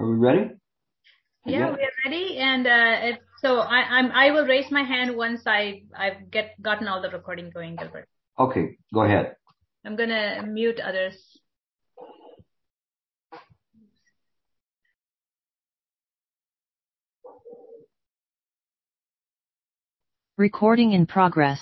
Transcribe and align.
Are 0.00 0.06
we 0.06 0.16
ready? 0.16 0.50
Yeah, 1.44 1.72
we 1.76 1.82
are 1.82 1.96
ready. 2.06 2.38
And 2.38 2.66
uh, 2.66 2.96
if, 3.02 3.18
so 3.42 3.58
I, 3.58 3.80
I'm 3.80 4.10
I 4.12 4.30
will 4.30 4.46
raise 4.46 4.70
my 4.70 4.82
hand 4.82 5.14
once 5.14 5.42
I 5.46 5.82
I've 5.94 6.30
get 6.30 6.60
gotten 6.62 6.88
all 6.88 7.02
the 7.02 7.10
recording 7.10 7.50
going, 7.50 7.76
Gilbert. 7.76 8.08
Okay, 8.38 8.78
go 8.94 9.02
ahead. 9.02 9.36
I'm 9.84 9.96
gonna 9.96 10.42
mute 10.46 10.80
others. 10.80 11.16
Recording 20.38 20.92
in 20.92 21.04
progress. 21.04 21.60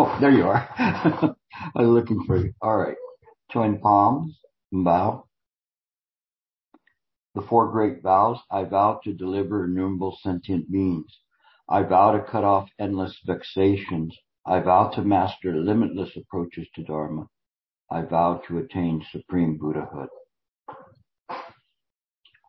Oh, 0.00 0.16
there 0.20 0.30
you 0.30 0.44
are. 0.44 0.64
I 0.78 1.34
was 1.74 1.88
looking 1.88 2.22
for 2.24 2.36
you. 2.36 2.52
All 2.62 2.76
right. 2.76 2.94
Join 3.52 3.80
palms 3.80 4.38
and 4.70 4.84
bow. 4.84 5.26
The 7.34 7.42
four 7.42 7.72
great 7.72 8.00
vows. 8.00 8.38
I 8.48 8.62
vow 8.62 9.00
to 9.02 9.12
deliver 9.12 9.64
innumerable 9.64 10.16
sentient 10.22 10.70
beings. 10.70 11.18
I 11.68 11.82
vow 11.82 12.12
to 12.12 12.22
cut 12.22 12.44
off 12.44 12.68
endless 12.78 13.18
vexations. 13.26 14.16
I 14.46 14.60
vow 14.60 14.90
to 14.94 15.02
master 15.02 15.56
limitless 15.56 16.10
approaches 16.16 16.68
to 16.76 16.84
Dharma. 16.84 17.26
I 17.90 18.02
vow 18.02 18.40
to 18.46 18.58
attain 18.58 19.04
supreme 19.10 19.58
Buddhahood. 19.58 20.10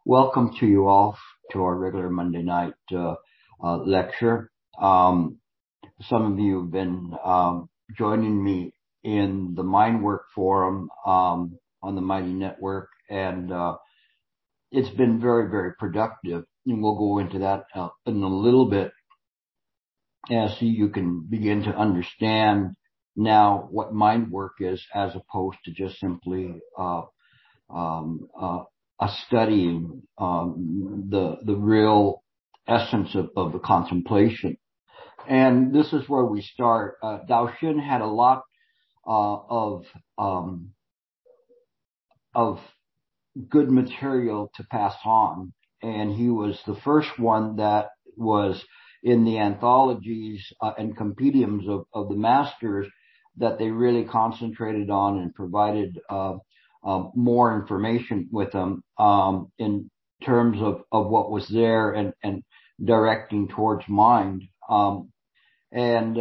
Welcome 0.05 0.53
to 0.59 0.67
you 0.67 0.88
all 0.88 1.17
to 1.53 1.64
our 1.64 1.75
regular 1.75 2.11
Monday 2.11 2.44
night 2.44 2.75
uh, 2.94 3.16
uh, 3.64 3.77
lecture. 3.77 4.52
Um, 4.80 5.39
some 6.03 6.33
of 6.33 6.39
you 6.39 6.61
have 6.61 6.72
been 6.72 7.14
um, 7.23 7.69
joining 7.97 8.44
me 8.44 8.73
in 9.03 9.53
the 9.55 9.64
Mindwork 9.64 10.22
Forum 10.33 10.89
um, 11.05 11.58
on 11.81 11.95
the 11.95 12.02
Mighty 12.02 12.33
Network, 12.33 12.89
and 13.09 13.52
uh, 13.52 13.78
it's 14.72 14.95
been 14.95 15.20
very, 15.20 15.50
very 15.50 15.73
productive. 15.80 16.44
And 16.66 16.83
we'll 16.83 16.97
go 16.97 17.20
into 17.20 17.39
that 17.39 17.66
uh, 17.73 17.89
in 18.05 18.22
a 18.22 18.27
little 18.27 18.70
bit 18.70 18.92
as 20.30 20.52
so 20.59 20.66
you 20.66 20.89
can 20.89 21.22
begin 21.22 21.64
to 21.64 21.75
understand 21.75 22.75
now 23.16 23.67
what 23.72 23.94
mind 23.94 24.31
work 24.31 24.53
is 24.59 24.83
as 24.94 25.11
opposed 25.16 25.58
to 25.66 25.72
just 25.72 26.00
simply 26.00 26.61
uh, 26.77 27.02
um, 27.70 28.30
uh, 28.39 28.64
a 29.02 29.09
studying 29.27 30.03
um, 30.17 31.08
the 31.09 31.38
the 31.45 31.55
real 31.55 32.23
essence 32.67 33.16
of 33.36 33.52
the 33.53 33.59
contemplation. 33.59 34.58
And 35.28 35.73
this 35.73 35.94
is 35.94 36.08
where 36.08 36.25
we 36.25 36.42
start. 36.42 36.95
Uh, 37.03 37.20
Dao 37.30 37.56
Xin 37.58 37.84
had 37.84 38.02
a 38.02 38.08
lot 38.08 38.44
uh, 39.08 39.38
of 39.50 39.86
um, 40.17 40.72
of 42.34 42.59
good 43.50 43.72
material 43.72 44.52
to 44.56 44.64
pass 44.64 44.95
on, 45.06 45.53
and 45.81 46.14
he 46.14 46.30
was 46.30 46.59
the 46.66 46.76
first 46.76 47.17
one 47.17 47.58
that 47.58 47.89
was 48.17 48.64
in 49.03 49.23
the 49.23 49.39
anthologies 49.39 50.45
uh, 50.61 50.73
and 50.78 50.98
compendiums 50.98 51.67
of, 51.67 51.86
of 51.94 52.09
the 52.09 52.16
masters 52.16 52.88
that 53.38 53.58
they 53.58 53.70
really 53.70 54.04
concentrated 54.04 54.89
on 54.89 55.20
and 55.20 55.33
provided 55.33 55.98
uh, 56.10 56.33
uh, 56.83 57.04
more 57.16 57.58
information 57.60 58.27
with 58.32 58.52
them 58.52 58.83
um, 58.98 59.52
in 59.58 59.89
terms 60.23 60.61
of, 60.61 60.83
of 60.92 61.08
what 61.08 61.32
was 61.32 61.48
there 61.48 61.92
and, 61.92 62.14
and 62.23 62.43
directing 62.83 63.48
towards 63.48 63.88
mind. 63.88 64.43
Um, 64.70 65.11
and 65.71 66.17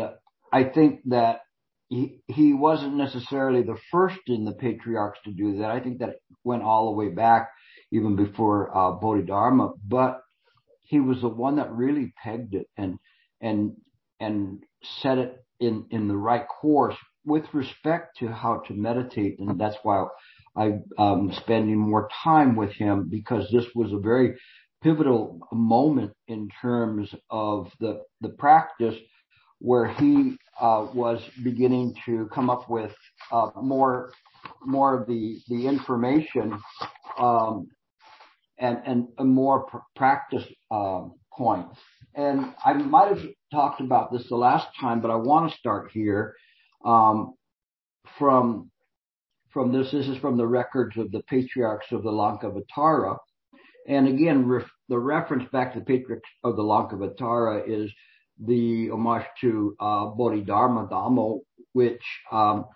I 0.53 0.65
think 0.65 1.01
that 1.07 1.41
he, 1.89 2.21
he 2.27 2.53
wasn't 2.53 2.97
necessarily 2.97 3.63
the 3.63 3.79
first 3.91 4.21
in 4.27 4.45
the 4.45 4.53
patriarchs 4.53 5.19
to 5.25 5.33
do 5.33 5.59
that. 5.59 5.71
I 5.71 5.81
think 5.81 5.99
that 5.99 6.17
went 6.45 6.63
all 6.63 6.87
the 6.87 6.97
way 6.97 7.09
back 7.09 7.51
even 7.91 8.17
before 8.17 8.77
uh, 8.77 8.93
Bodhidharma, 8.93 9.73
but 9.87 10.21
he 10.83 11.01
was 11.01 11.21
the 11.21 11.29
one 11.29 11.57
that 11.57 11.73
really 11.73 12.13
pegged 12.23 12.55
it 12.55 12.67
and 12.77 12.99
and 13.41 13.73
and 14.21 14.63
set 15.03 15.19
it 15.19 15.45
in 15.61 15.87
in 15.91 16.09
the 16.09 16.17
right 16.17 16.47
course 16.47 16.97
with 17.25 17.45
respect 17.53 18.19
to 18.19 18.29
how 18.29 18.63
to 18.67 18.75
meditate, 18.75 19.39
and 19.39 19.61
that's 19.61 19.77
why 19.83 20.07
I'm 20.57 20.85
um, 20.99 21.33
spending 21.43 21.79
more 21.79 22.09
time 22.25 22.57
with 22.57 22.73
him 22.73 23.09
because 23.11 23.49
this 23.53 23.67
was 23.75 23.93
a 23.93 23.99
very 23.99 24.35
pivotal 24.83 25.41
moment 25.53 26.13
in 26.27 26.49
terms 26.63 27.15
of 27.31 27.71
the 27.81 28.03
the 28.21 28.31
practice 28.31 28.95
where 29.61 29.87
he 29.87 30.37
uh, 30.61 30.87
was 30.95 31.21
beginning 31.43 31.95
to 32.07 32.29
come 32.35 32.51
up 32.51 32.69
with 32.69 32.93
uh, 33.33 33.51
more 33.61 34.13
more 34.65 35.01
of 35.01 35.07
the 35.07 35.39
the 35.49 35.67
information 35.67 36.59
um, 37.19 37.69
and 38.59 38.79
and 38.85 39.09
a 39.19 39.25
more 39.25 39.65
pr- 39.65 39.79
practice 39.97 40.45
um, 40.71 41.15
points. 41.37 41.79
And 42.15 42.53
I 42.65 42.73
might 42.73 43.09
have 43.09 43.25
talked 43.53 43.81
about 43.81 44.13
this 44.13 44.29
the 44.29 44.37
last 44.37 44.67
time, 44.81 45.01
but 45.01 45.11
I 45.11 45.17
want 45.17 45.51
to 45.51 45.59
start 45.59 45.91
here 45.93 46.35
um, 46.85 47.35
from 48.19 48.71
from 49.51 49.73
this. 49.73 49.91
This 49.93 50.09
is 50.09 50.19
from 50.19 50.37
the 50.37 50.47
records 50.47 50.97
of 50.97 51.11
the 51.13 51.23
patriarchs 51.23 51.87
of 51.93 52.03
the 52.03 52.11
Lankavatara. 52.11 53.17
And 53.89 54.07
again, 54.07 54.47
the 54.89 54.99
reference 54.99 55.49
back 55.51 55.73
to 55.73 55.79
the 55.81 55.85
patriarchs 55.85 56.29
of 56.45 56.57
the 56.57 56.63
Lankavatara 56.63 57.63
is 57.67 57.91
the 58.45 58.91
homage 58.91 59.27
to 59.41 59.77
uh, 59.81 60.07
Bodhidharma 60.07 60.89
Dhammo, 60.91 61.41
which 61.73 62.03
um, 62.31 62.67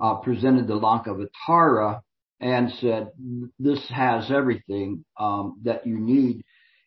uh, 0.00 0.16
presented 0.16 0.66
the 0.66 0.74
Lankavatara 0.74 2.00
and 2.40 2.72
said, 2.80 3.08
this 3.58 3.80
has 3.90 4.30
everything 4.30 5.04
um, 5.18 5.60
that 5.64 5.86
you 5.86 5.98
need 5.98 6.42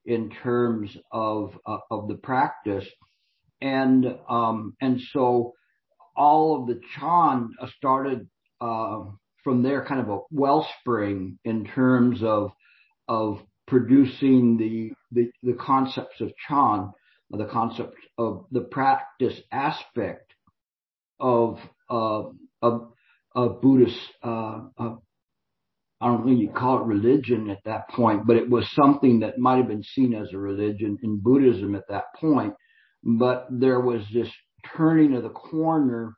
in 0.05 0.29
terms 0.43 0.95
of 1.11 1.57
uh, 1.65 1.77
of 1.89 2.07
the 2.07 2.15
practice. 2.15 2.85
And 3.61 4.05
um, 4.29 4.75
and 4.81 4.99
so 5.13 5.53
all 6.15 6.61
of 6.61 6.67
the 6.67 6.79
Chan 6.97 7.51
started 7.77 8.27
from 8.59 9.61
there, 9.61 9.85
kind 9.85 10.01
of 10.01 10.09
a 10.09 10.19
wellspring 10.31 11.39
in 11.45 11.65
terms 11.65 12.21
of 12.21 12.51
of 13.07 13.39
producing 13.67 14.57
the 15.11 15.53
concepts 15.53 16.19
of 16.19 16.33
Chan, 16.47 16.91
the 17.37 17.45
concept 17.45 17.95
of 18.17 18.45
the 18.51 18.61
practice 18.61 19.39
aspect 19.51 20.33
of 21.19 21.59
uh, 21.89 22.23
of, 22.61 22.91
of 23.35 23.61
Buddhist 23.61 23.99
uh, 24.23 24.61
uh, 24.77 24.95
I 26.01 26.07
don't 26.07 26.25
think 26.25 26.39
you 26.39 26.49
call 26.49 26.81
it 26.81 26.85
religion 26.85 27.49
at 27.49 27.63
that 27.65 27.89
point, 27.89 28.27
but 28.27 28.35
it 28.35 28.49
was 28.49 28.69
something 28.73 29.21
that 29.21 29.39
might 29.39 29.57
have 29.57 29.67
been 29.67 29.83
seen 29.83 30.13
as 30.13 30.33
a 30.33 30.37
religion 30.37 30.97
in 31.01 31.19
Buddhism 31.19 31.73
at 31.73 31.87
that 31.89 32.13
point. 32.19 32.53
But 33.03 33.47
there 33.49 33.79
was 33.79 34.01
this 34.13 34.29
turning 34.75 35.15
of 35.15 35.23
the 35.23 35.29
corner 35.29 36.15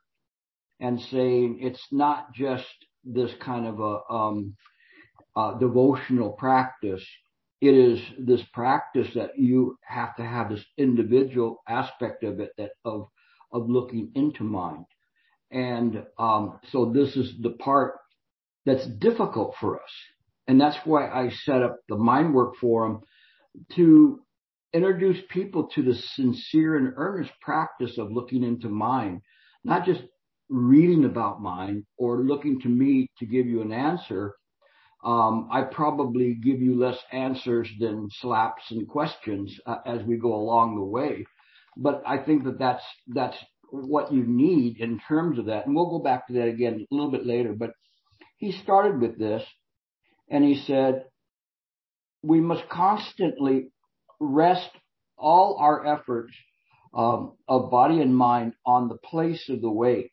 and 0.80 1.00
saying 1.00 1.60
it's 1.62 1.86
not 1.92 2.34
just 2.34 2.66
this 3.04 3.30
kind 3.40 3.66
of 3.66 3.80
a 3.80 4.12
um, 4.12 4.56
uh, 5.36 5.54
devotional 5.58 6.32
practice. 6.32 7.04
It 7.60 7.74
is 7.74 8.00
this 8.18 8.42
practice 8.52 9.08
that 9.14 9.38
you 9.38 9.78
have 9.82 10.14
to 10.16 10.24
have 10.24 10.50
this 10.50 10.64
individual 10.76 11.62
aspect 11.68 12.22
of 12.24 12.40
it 12.40 12.52
that 12.58 12.70
of 12.84 13.08
of 13.52 13.68
looking 13.68 14.12
into 14.14 14.44
mind. 14.44 14.84
And 15.50 16.04
um, 16.18 16.60
so 16.70 16.92
this 16.92 17.16
is 17.16 17.34
the 17.40 17.50
part 17.50 17.94
that's 18.66 18.86
difficult 18.86 19.54
for 19.58 19.82
us. 19.82 19.90
And 20.46 20.60
that's 20.60 20.76
why 20.84 21.08
I 21.08 21.30
set 21.30 21.62
up 21.62 21.78
the 21.88 21.96
mind 21.96 22.34
work 22.34 22.56
Forum 22.56 23.00
to 23.76 24.20
introduce 24.72 25.18
people 25.30 25.68
to 25.68 25.82
the 25.82 25.94
sincere 25.94 26.76
and 26.76 26.92
earnest 26.96 27.32
practice 27.40 27.98
of 27.98 28.12
looking 28.12 28.42
into 28.42 28.68
mind, 28.68 29.22
not 29.64 29.84
just 29.86 30.02
reading 30.50 31.04
about 31.04 31.42
mind 31.42 31.84
or 31.96 32.22
looking 32.22 32.60
to 32.60 32.68
me 32.68 33.08
to 33.18 33.26
give 33.26 33.46
you 33.46 33.62
an 33.62 33.72
answer. 33.72 34.34
Um, 35.04 35.48
I 35.52 35.62
probably 35.62 36.34
give 36.34 36.60
you 36.60 36.78
less 36.78 36.98
answers 37.12 37.68
than 37.78 38.10
slaps 38.20 38.64
and 38.70 38.88
questions 38.88 39.58
uh, 39.64 39.76
as 39.86 40.02
we 40.02 40.16
go 40.16 40.34
along 40.34 40.76
the 40.76 40.84
way. 40.84 41.24
But 41.76 42.02
I 42.06 42.18
think 42.18 42.44
that 42.44 42.58
that's, 42.58 42.82
that's 43.06 43.36
what 43.70 44.12
you 44.12 44.24
need 44.26 44.80
in 44.80 45.00
terms 45.06 45.38
of 45.38 45.46
that. 45.46 45.66
And 45.66 45.76
we'll 45.76 45.90
go 45.90 46.00
back 46.00 46.26
to 46.26 46.32
that 46.34 46.48
again 46.48 46.86
a 46.90 46.94
little 46.94 47.12
bit 47.12 47.24
later. 47.24 47.52
But 47.52 47.70
he 48.38 48.52
started 48.52 49.00
with 49.00 49.18
this 49.18 49.44
and 50.28 50.44
he 50.44 50.56
said, 50.66 51.04
we 52.22 52.40
must 52.40 52.68
constantly 52.68 53.70
rest 54.18 54.70
all 55.16 55.58
our 55.60 55.86
efforts 55.86 56.32
um, 56.92 57.34
of 57.46 57.70
body 57.70 58.00
and 58.00 58.16
mind 58.16 58.54
on 58.66 58.88
the 58.88 58.96
place 58.96 59.48
of 59.48 59.60
the 59.60 59.70
way. 59.70 60.10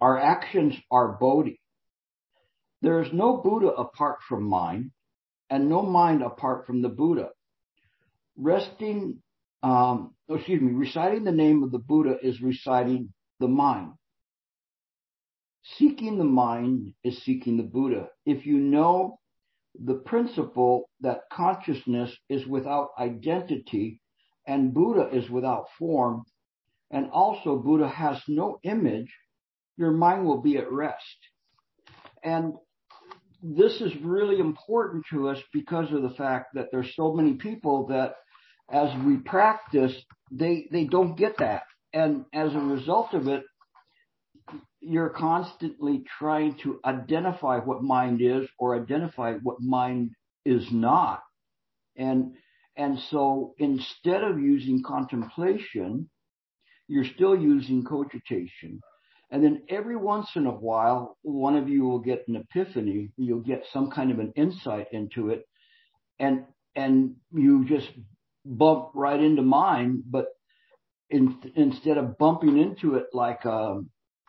Our 0.00 0.18
actions 0.18 0.74
are 0.90 1.16
bodhi. 1.18 1.60
There 2.86 3.02
is 3.02 3.12
no 3.12 3.38
Buddha 3.38 3.70
apart 3.72 4.18
from 4.28 4.44
mind. 4.44 4.92
and 5.50 5.68
no 5.68 5.82
mind 5.82 6.22
apart 6.22 6.66
from 6.66 6.82
the 6.82 6.88
Buddha. 6.88 7.30
Resting, 8.36 9.22
um, 9.64 10.14
excuse 10.28 10.62
me, 10.62 10.72
reciting 10.72 11.24
the 11.24 11.32
name 11.32 11.64
of 11.64 11.72
the 11.72 11.80
Buddha 11.80 12.16
is 12.22 12.40
reciting 12.40 13.12
the 13.40 13.48
mind. 13.48 13.92
Seeking 15.64 16.16
the 16.16 16.24
mind 16.24 16.94
is 17.02 17.24
seeking 17.24 17.56
the 17.56 17.64
Buddha. 17.64 18.08
If 18.24 18.46
you 18.46 18.58
know 18.58 19.18
the 19.74 19.94
principle 19.94 20.88
that 21.00 21.22
consciousness 21.32 22.16
is 22.28 22.46
without 22.46 22.90
identity 22.98 24.00
and 24.46 24.72
Buddha 24.72 25.08
is 25.12 25.28
without 25.28 25.66
form, 25.76 26.24
and 26.92 27.10
also 27.10 27.58
Buddha 27.58 27.88
has 27.88 28.22
no 28.28 28.60
image, 28.62 29.12
your 29.76 29.90
mind 29.90 30.24
will 30.24 30.40
be 30.40 30.56
at 30.56 30.70
rest. 30.70 31.18
And 32.22 32.54
this 33.42 33.80
is 33.80 33.92
really 34.02 34.38
important 34.38 35.04
to 35.10 35.28
us 35.28 35.38
because 35.52 35.92
of 35.92 36.02
the 36.02 36.10
fact 36.10 36.54
that 36.54 36.68
there's 36.70 36.94
so 36.94 37.12
many 37.12 37.34
people 37.34 37.86
that 37.88 38.14
as 38.70 38.90
we 39.04 39.16
practice, 39.18 39.94
they, 40.30 40.66
they 40.70 40.84
don't 40.84 41.16
get 41.16 41.38
that. 41.38 41.62
And 41.92 42.24
as 42.32 42.54
a 42.54 42.58
result 42.58 43.14
of 43.14 43.28
it, 43.28 43.44
you're 44.80 45.10
constantly 45.10 46.04
trying 46.18 46.56
to 46.62 46.80
identify 46.84 47.58
what 47.58 47.82
mind 47.82 48.20
is 48.20 48.48
or 48.58 48.80
identify 48.80 49.34
what 49.34 49.60
mind 49.60 50.10
is 50.44 50.70
not. 50.70 51.22
And, 51.96 52.34
and 52.76 52.98
so 53.10 53.54
instead 53.58 54.22
of 54.22 54.38
using 54.38 54.82
contemplation, 54.82 56.10
you're 56.88 57.04
still 57.04 57.36
using 57.36 57.84
cogitation. 57.84 58.80
And 59.30 59.42
then 59.42 59.62
every 59.68 59.96
once 59.96 60.28
in 60.36 60.46
a 60.46 60.52
while, 60.52 61.16
one 61.22 61.56
of 61.56 61.68
you 61.68 61.82
will 61.82 61.98
get 61.98 62.28
an 62.28 62.36
epiphany. 62.36 63.10
You'll 63.16 63.40
get 63.40 63.64
some 63.72 63.90
kind 63.90 64.10
of 64.12 64.18
an 64.20 64.32
insight 64.36 64.88
into 64.92 65.30
it. 65.30 65.44
And, 66.18 66.44
and 66.76 67.16
you 67.32 67.64
just 67.66 67.88
bump 68.44 68.90
right 68.94 69.20
into 69.20 69.42
mine. 69.42 70.02
but 70.06 70.26
in, 71.08 71.38
instead 71.54 71.98
of 71.98 72.18
bumping 72.18 72.58
into 72.58 72.96
it 72.96 73.06
like 73.12 73.44
a, 73.44 73.80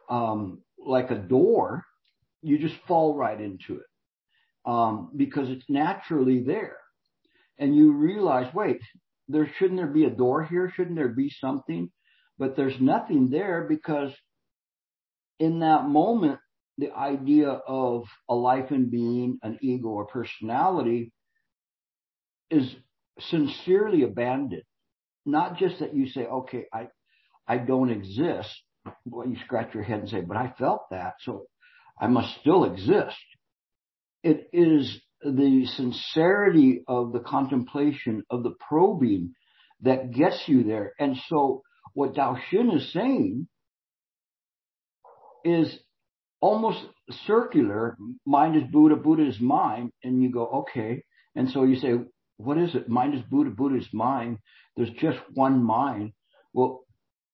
um, 0.09 0.61
like 0.77 1.09
a 1.11 1.15
door, 1.15 1.83
you 2.41 2.59
just 2.59 2.75
fall 2.87 3.15
right 3.15 3.39
into 3.39 3.77
it. 3.77 3.85
Um, 4.65 5.11
because 5.15 5.49
it's 5.49 5.65
naturally 5.69 6.43
there. 6.43 6.77
And 7.57 7.75
you 7.75 7.93
realize, 7.93 8.53
wait, 8.53 8.81
there 9.27 9.51
shouldn't 9.57 9.79
there 9.79 9.87
be 9.87 10.05
a 10.05 10.09
door 10.09 10.43
here? 10.43 10.71
Shouldn't 10.75 10.95
there 10.95 11.09
be 11.09 11.29
something? 11.29 11.89
But 12.37 12.55
there's 12.55 12.79
nothing 12.79 13.29
there 13.29 13.65
because 13.67 14.11
in 15.39 15.59
that 15.59 15.87
moment, 15.87 16.39
the 16.77 16.91
idea 16.91 17.49
of 17.49 18.03
a 18.29 18.35
life 18.35 18.71
and 18.71 18.91
being, 18.91 19.39
an 19.41 19.57
ego 19.61 19.87
or 19.87 20.05
personality 20.05 21.11
is 22.49 22.75
sincerely 23.19 24.03
abandoned. 24.03 24.63
Not 25.25 25.57
just 25.57 25.79
that 25.79 25.95
you 25.95 26.07
say, 26.07 26.21
okay, 26.21 26.65
I, 26.71 26.87
I 27.47 27.57
don't 27.57 27.89
exist. 27.89 28.49
Well, 29.05 29.27
you 29.27 29.37
scratch 29.43 29.73
your 29.73 29.83
head 29.83 29.99
and 29.99 30.09
say, 30.09 30.21
but 30.21 30.37
I 30.37 30.53
felt 30.57 30.83
that, 30.91 31.15
so 31.21 31.47
I 31.99 32.07
must 32.07 32.39
still 32.39 32.63
exist. 32.63 33.17
It 34.23 34.49
is 34.53 35.01
the 35.21 35.65
sincerity 35.75 36.83
of 36.87 37.11
the 37.11 37.19
contemplation 37.19 38.23
of 38.29 38.43
the 38.43 38.53
probing 38.67 39.33
that 39.81 40.11
gets 40.11 40.43
you 40.47 40.63
there. 40.63 40.93
And 40.99 41.17
so 41.27 41.63
what 41.93 42.13
Dao 42.13 42.39
Xin 42.51 42.75
is 42.75 42.93
saying 42.93 43.47
is 45.47 45.79
almost 46.41 46.79
circular. 47.25 47.97
Mind 48.25 48.55
is 48.55 48.63
Buddha, 48.71 48.95
Buddha 48.95 49.27
is 49.27 49.39
mind. 49.39 49.91
And 50.03 50.21
you 50.21 50.31
go, 50.31 50.45
okay. 50.61 51.03
And 51.35 51.49
so 51.49 51.63
you 51.63 51.75
say, 51.77 51.93
what 52.37 52.57
is 52.57 52.75
it? 52.75 52.89
Mind 52.89 53.15
is 53.15 53.21
Buddha, 53.21 53.49
Buddha 53.49 53.77
is 53.77 53.87
mind. 53.93 54.39
There's 54.75 54.91
just 54.99 55.17
one 55.33 55.63
mind. 55.63 56.13
Well, 56.53 56.81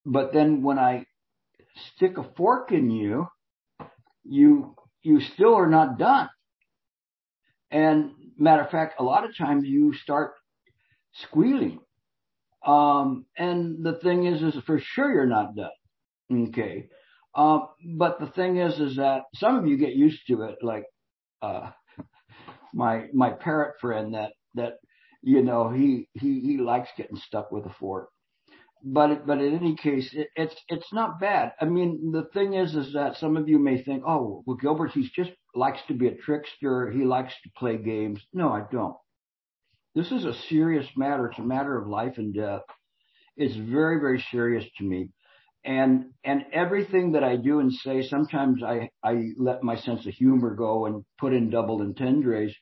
but 0.05 0.33
then 0.33 0.61
when 0.63 0.79
I 0.79 1.05
stick 1.95 2.17
a 2.17 2.29
fork 2.37 2.71
in 2.71 2.91
you, 2.91 3.27
you, 4.23 4.75
you 5.01 5.19
still 5.19 5.55
are 5.55 5.69
not 5.69 5.97
done. 5.97 6.29
And 7.71 8.11
matter 8.37 8.61
of 8.61 8.69
fact, 8.69 8.95
a 8.99 9.03
lot 9.03 9.25
of 9.25 9.35
times 9.35 9.65
you 9.65 9.93
start 9.93 10.33
squealing. 11.13 11.79
Um, 12.65 13.25
and 13.37 13.83
the 13.83 13.99
thing 14.01 14.25
is, 14.25 14.41
is 14.41 14.61
for 14.65 14.79
sure 14.79 15.11
you're 15.11 15.25
not 15.25 15.55
done. 15.55 16.47
Okay. 16.49 16.87
Uh, 17.35 17.59
but 17.95 18.19
the 18.19 18.27
thing 18.27 18.57
is, 18.57 18.79
is 18.79 18.97
that 18.97 19.23
some 19.35 19.57
of 19.57 19.67
you 19.67 19.77
get 19.77 19.95
used 19.95 20.21
to 20.27 20.43
it. 20.43 20.57
Like, 20.61 20.85
uh, 21.41 21.71
my, 22.73 23.07
my 23.13 23.31
parrot 23.31 23.75
friend 23.81 24.13
that, 24.13 24.33
that, 24.55 24.73
you 25.21 25.41
know, 25.41 25.69
he, 25.69 26.07
he, 26.13 26.41
he 26.41 26.57
likes 26.57 26.89
getting 26.97 27.17
stuck 27.17 27.51
with 27.51 27.65
a 27.65 27.73
fork. 27.79 28.09
But, 28.85 29.25
but 29.25 29.39
in 29.39 29.55
any 29.55 29.75
case, 29.75 30.13
it, 30.13 30.27
it's, 30.35 30.55
it's 30.67 30.91
not 30.91 31.19
bad. 31.19 31.53
I 31.59 31.65
mean, 31.65 32.11
the 32.11 32.25
thing 32.33 32.53
is, 32.53 32.75
is 32.75 32.93
that 32.93 33.15
some 33.17 33.37
of 33.37 33.47
you 33.47 33.57
may 33.57 33.81
think, 33.81 34.03
oh, 34.05 34.43
well, 34.45 34.57
Gilbert, 34.57 34.91
he's 34.91 35.09
just 35.11 35.31
likes 35.55 35.79
to 35.87 35.93
be 35.93 36.07
a 36.07 36.15
trickster. 36.15 36.91
He 36.91 37.05
likes 37.05 37.33
to 37.43 37.49
play 37.57 37.77
games. 37.77 38.21
No, 38.33 38.49
I 38.49 38.63
don't. 38.71 38.95
This 39.95 40.11
is 40.11 40.25
a 40.25 40.33
serious 40.49 40.87
matter. 40.97 41.29
It's 41.29 41.39
a 41.39 41.43
matter 41.43 41.77
of 41.77 41.87
life 41.87 42.17
and 42.17 42.33
death. 42.33 42.63
It's 43.37 43.55
very, 43.55 43.99
very 43.99 44.23
serious 44.31 44.65
to 44.77 44.83
me 44.83 45.09
and 45.65 46.05
and 46.23 46.45
everything 46.51 47.13
that 47.13 47.23
I 47.23 47.37
do 47.37 47.59
and 47.59 47.71
say, 47.71 48.03
sometimes 48.03 48.61
I 48.63 48.89
I 49.03 49.29
let 49.37 49.63
my 49.63 49.77
sense 49.77 50.05
of 50.05 50.13
humor 50.13 50.55
go 50.55 50.85
and 50.85 51.05
put 51.19 51.33
in 51.33 51.49
double 51.49 51.81
entendres, 51.81 52.53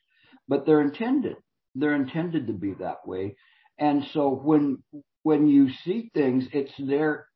but 0.48 0.66
they're 0.66 0.82
intended. 0.82 1.36
They're 1.76 1.96
intended 1.96 2.48
to 2.48 2.54
be 2.54 2.74
that 2.80 3.08
way. 3.08 3.36
And 3.80 4.04
so 4.14 4.30
when 4.30 4.84
when 5.24 5.48
you 5.48 5.70
see 5.84 6.12
things, 6.14 6.48
it's 6.54 6.74
there 6.78 7.28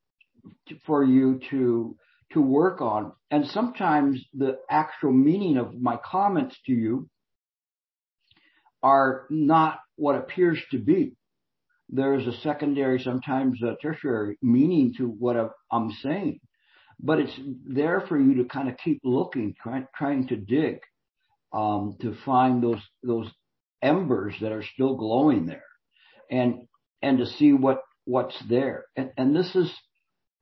for 0.85 1.03
you 1.03 1.39
to 1.49 1.95
to 2.33 2.41
work 2.41 2.81
on. 2.81 3.13
And 3.31 3.47
sometimes 3.47 4.23
the 4.33 4.57
actual 4.69 5.11
meaning 5.11 5.57
of 5.57 5.73
my 5.73 5.97
comments 6.03 6.55
to 6.65 6.73
you 6.73 7.09
are 8.83 9.25
not 9.29 9.79
what 9.95 10.15
appears 10.15 10.61
to 10.71 10.77
be 10.77 11.15
there 11.89 12.15
is 12.15 12.27
a 12.27 12.37
secondary, 12.39 12.99
sometimes 12.99 13.61
a 13.61 13.75
tertiary 13.81 14.37
meaning 14.41 14.93
to 14.97 15.07
what 15.07 15.51
I'm 15.71 15.91
saying. 16.01 16.39
But 16.99 17.19
it's 17.19 17.39
there 17.65 18.01
for 18.07 18.19
you 18.19 18.35
to 18.35 18.45
kind 18.45 18.69
of 18.69 18.77
keep 18.77 19.01
looking, 19.03 19.53
try, 19.61 19.83
trying 19.95 20.27
to 20.29 20.37
dig, 20.37 20.79
um, 21.53 21.97
to 22.01 22.15
find 22.25 22.63
those, 22.63 22.81
those 23.03 23.29
embers 23.81 24.35
that 24.41 24.51
are 24.51 24.63
still 24.63 24.95
glowing 24.95 25.45
there 25.45 25.63
and, 26.31 26.67
and 27.01 27.19
to 27.19 27.25
see 27.25 27.53
what, 27.53 27.81
what's 28.05 28.37
there. 28.49 28.85
And, 28.95 29.11
and 29.17 29.35
this 29.35 29.55
is 29.55 29.71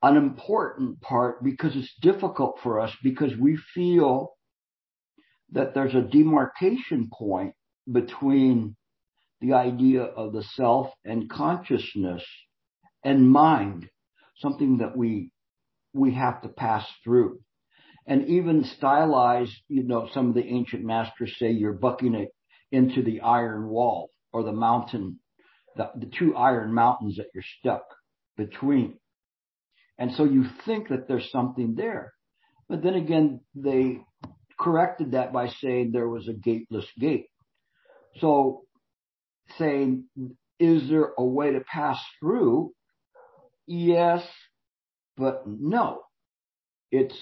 an 0.02 0.16
important 0.16 1.00
part 1.00 1.42
because 1.42 1.74
it's 1.74 1.92
difficult 2.00 2.58
for 2.62 2.80
us 2.80 2.94
because 3.02 3.32
we 3.38 3.58
feel 3.74 4.34
that 5.52 5.74
there's 5.74 5.94
a 5.94 6.02
demarcation 6.02 7.10
point 7.12 7.54
between 7.90 8.76
the 9.44 9.54
idea 9.54 10.02
of 10.02 10.32
the 10.32 10.42
self 10.54 10.88
and 11.04 11.28
consciousness 11.28 12.24
and 13.04 13.28
mind, 13.28 13.88
something 14.38 14.78
that 14.78 14.96
we, 14.96 15.30
we 15.92 16.14
have 16.14 16.40
to 16.42 16.48
pass 16.48 16.86
through. 17.02 17.40
And 18.06 18.28
even 18.28 18.64
stylized, 18.64 19.54
you 19.68 19.82
know, 19.82 20.08
some 20.12 20.28
of 20.28 20.34
the 20.34 20.44
ancient 20.44 20.84
masters 20.84 21.34
say 21.38 21.50
you're 21.50 21.72
bucking 21.72 22.14
it 22.14 22.28
into 22.72 23.02
the 23.02 23.20
iron 23.20 23.68
wall 23.68 24.10
or 24.32 24.44
the 24.44 24.52
mountain, 24.52 25.20
the, 25.76 25.90
the 25.98 26.10
two 26.18 26.34
iron 26.36 26.72
mountains 26.72 27.16
that 27.16 27.26
you're 27.34 27.44
stuck 27.60 27.84
between. 28.36 28.98
And 29.98 30.12
so 30.12 30.24
you 30.24 30.46
think 30.64 30.88
that 30.88 31.06
there's 31.06 31.30
something 31.30 31.74
there. 31.76 32.12
But 32.68 32.82
then 32.82 32.94
again, 32.94 33.40
they 33.54 34.00
corrected 34.58 35.12
that 35.12 35.32
by 35.32 35.48
saying 35.48 35.92
there 35.92 36.08
was 36.08 36.28
a 36.28 36.32
gateless 36.32 36.86
gate. 36.98 37.26
So 38.20 38.63
saying, 39.58 40.04
is 40.58 40.88
there 40.88 41.12
a 41.18 41.24
way 41.24 41.52
to 41.52 41.60
pass 41.60 41.98
through? 42.20 42.72
Yes, 43.66 44.22
but 45.16 45.44
no. 45.46 46.02
It's, 46.90 47.16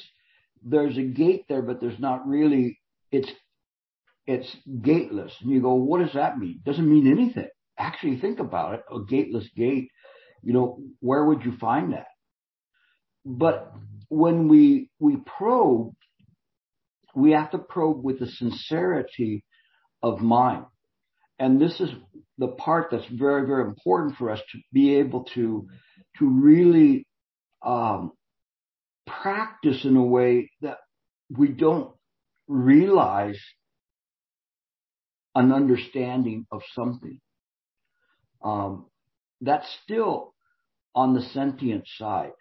there's 0.62 0.96
a 0.98 1.02
gate 1.02 1.44
there, 1.48 1.62
but 1.62 1.80
there's 1.80 1.98
not 1.98 2.26
really, 2.26 2.78
it's, 3.10 3.30
it's 4.26 4.54
gateless. 4.82 5.32
And 5.40 5.50
you 5.50 5.60
go, 5.60 5.74
what 5.74 6.00
does 6.00 6.14
that 6.14 6.38
mean? 6.38 6.60
Doesn't 6.64 6.90
mean 6.90 7.10
anything. 7.10 7.48
Actually 7.78 8.20
think 8.20 8.38
about 8.38 8.74
it. 8.74 8.82
A 8.94 9.00
gateless 9.08 9.48
gate, 9.56 9.88
you 10.42 10.52
know, 10.52 10.78
where 11.00 11.24
would 11.24 11.44
you 11.44 11.56
find 11.58 11.92
that? 11.92 12.06
But 13.24 13.72
when 14.08 14.48
we, 14.48 14.90
we 14.98 15.16
probe, 15.38 15.94
we 17.14 17.32
have 17.32 17.50
to 17.52 17.58
probe 17.58 18.04
with 18.04 18.18
the 18.18 18.26
sincerity 18.26 19.44
of 20.02 20.20
mind. 20.20 20.64
And 21.42 21.60
this 21.60 21.80
is 21.80 21.90
the 22.38 22.46
part 22.46 22.92
that's 22.92 23.08
very, 23.10 23.44
very 23.48 23.64
important 23.64 24.14
for 24.16 24.30
us 24.30 24.38
to 24.52 24.58
be 24.72 24.94
able 24.94 25.24
to, 25.34 25.66
to 26.20 26.24
really, 26.24 27.04
um, 27.66 28.12
practice 29.08 29.84
in 29.84 29.96
a 29.96 30.04
way 30.04 30.52
that 30.60 30.78
we 31.36 31.48
don't 31.48 31.90
realize 32.46 33.40
an 35.34 35.50
understanding 35.50 36.46
of 36.52 36.62
something. 36.76 37.18
Um, 38.44 38.86
that's 39.40 39.66
still 39.82 40.34
on 40.94 41.12
the 41.12 41.22
sentient 41.22 41.88
side. 41.98 42.38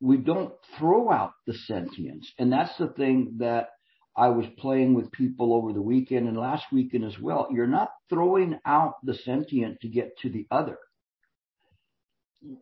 We 0.00 0.16
don't 0.16 0.54
throw 0.78 1.12
out 1.12 1.32
the 1.46 1.52
sentience. 1.52 2.32
And 2.38 2.50
that's 2.50 2.74
the 2.78 2.88
thing 2.88 3.36
that 3.40 3.68
I 4.16 4.28
was 4.28 4.46
playing 4.58 4.94
with 4.94 5.10
people 5.12 5.54
over 5.54 5.72
the 5.72 5.80
weekend 5.80 6.28
and 6.28 6.36
last 6.36 6.64
weekend 6.70 7.04
as 7.04 7.18
well. 7.18 7.48
You're 7.50 7.66
not 7.66 7.90
throwing 8.10 8.58
out 8.66 8.94
the 9.02 9.14
sentient 9.14 9.80
to 9.80 9.88
get 9.88 10.18
to 10.18 10.30
the 10.30 10.46
other. 10.50 10.78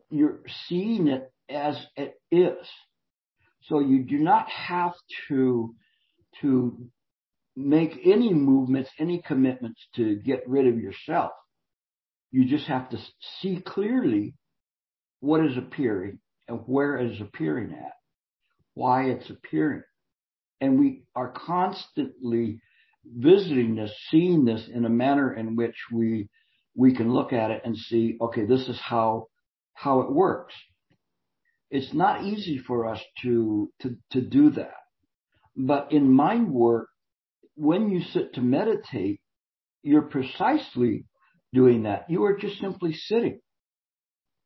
You're 0.09 0.39
seeing 0.67 1.07
it 1.07 1.31
as 1.49 1.75
it 1.97 2.13
is. 2.31 2.67
So 3.63 3.79
you 3.79 4.03
do 4.03 4.17
not 4.17 4.47
have 4.49 4.93
to, 5.27 5.75
to 6.41 6.77
make 7.55 7.99
any 8.05 8.33
movements, 8.33 8.89
any 8.97 9.21
commitments 9.21 9.81
to 9.95 10.15
get 10.15 10.47
rid 10.47 10.67
of 10.67 10.79
yourself. 10.79 11.31
You 12.31 12.45
just 12.45 12.67
have 12.67 12.89
to 12.91 12.97
see 13.41 13.61
clearly 13.65 14.35
what 15.19 15.45
is 15.45 15.57
appearing 15.57 16.19
and 16.47 16.61
where 16.65 16.97
it 16.97 17.11
is 17.11 17.21
appearing 17.21 17.73
at, 17.73 17.93
why 18.73 19.05
it's 19.05 19.29
appearing. 19.29 19.83
And 20.61 20.79
we 20.79 21.03
are 21.15 21.29
constantly 21.29 22.61
visiting 23.03 23.75
this, 23.75 23.91
seeing 24.09 24.45
this 24.45 24.67
in 24.71 24.85
a 24.85 24.89
manner 24.89 25.33
in 25.33 25.55
which 25.55 25.75
we, 25.91 26.29
we 26.75 26.95
can 26.95 27.11
look 27.11 27.33
at 27.33 27.51
it 27.51 27.63
and 27.65 27.75
see, 27.75 28.17
okay, 28.21 28.45
this 28.45 28.67
is 28.67 28.79
how, 28.79 29.27
how 29.73 30.01
it 30.01 30.11
works. 30.11 30.53
It's 31.71 31.93
not 31.93 32.23
easy 32.23 32.59
for 32.59 32.85
us 32.85 33.01
to, 33.23 33.71
to, 33.81 33.97
to 34.11 34.21
do 34.21 34.51
that. 34.51 34.75
But 35.55 35.91
in 35.91 36.11
mind 36.11 36.51
work, 36.51 36.89
when 37.55 37.89
you 37.89 38.01
sit 38.01 38.35
to 38.35 38.41
meditate, 38.41 39.19
you're 39.81 40.03
precisely 40.03 41.05
doing 41.53 41.83
that. 41.83 42.05
You 42.07 42.23
are 42.25 42.37
just 42.37 42.59
simply 42.59 42.93
sitting. 42.93 43.39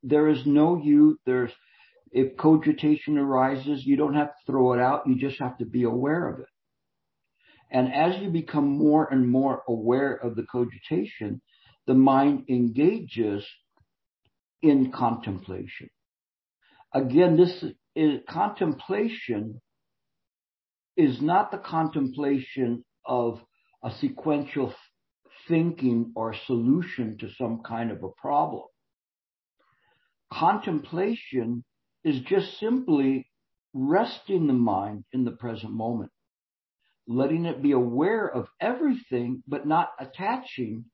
There 0.02 0.28
is 0.28 0.46
no 0.46 0.80
you, 0.82 1.18
there's, 1.26 1.52
if 2.16 2.34
cogitation 2.38 3.18
arises, 3.18 3.84
you 3.84 3.94
don't 3.94 4.14
have 4.14 4.28
to 4.28 4.46
throw 4.46 4.72
it 4.72 4.80
out. 4.80 5.06
You 5.06 5.16
just 5.16 5.38
have 5.38 5.58
to 5.58 5.66
be 5.66 5.82
aware 5.82 6.26
of 6.30 6.40
it. 6.40 6.48
And 7.70 7.92
as 7.92 8.22
you 8.22 8.30
become 8.30 8.66
more 8.66 9.06
and 9.12 9.28
more 9.28 9.62
aware 9.68 10.14
of 10.14 10.34
the 10.34 10.46
cogitation, 10.50 11.42
the 11.86 11.92
mind 11.92 12.44
engages 12.48 13.46
in 14.62 14.92
contemplation. 14.92 15.90
Again, 16.94 17.36
this 17.36 17.62
is 17.94 18.20
contemplation 18.26 19.60
is 20.96 21.20
not 21.20 21.50
the 21.50 21.58
contemplation 21.58 22.82
of 23.04 23.42
a 23.84 23.90
sequential 24.00 24.74
thinking 25.48 26.12
or 26.16 26.34
solution 26.46 27.18
to 27.18 27.28
some 27.36 27.60
kind 27.62 27.90
of 27.90 28.02
a 28.02 28.08
problem. 28.18 28.64
Contemplation 30.32 31.62
is 32.06 32.20
just 32.20 32.60
simply 32.60 33.28
resting 33.74 34.46
the 34.46 34.52
mind 34.52 35.04
in 35.12 35.24
the 35.24 35.32
present 35.32 35.72
moment, 35.72 36.12
letting 37.08 37.44
it 37.46 37.60
be 37.60 37.72
aware 37.72 38.28
of 38.28 38.46
everything, 38.60 39.42
but 39.48 39.66
not 39.66 39.90
attaching 39.98 40.84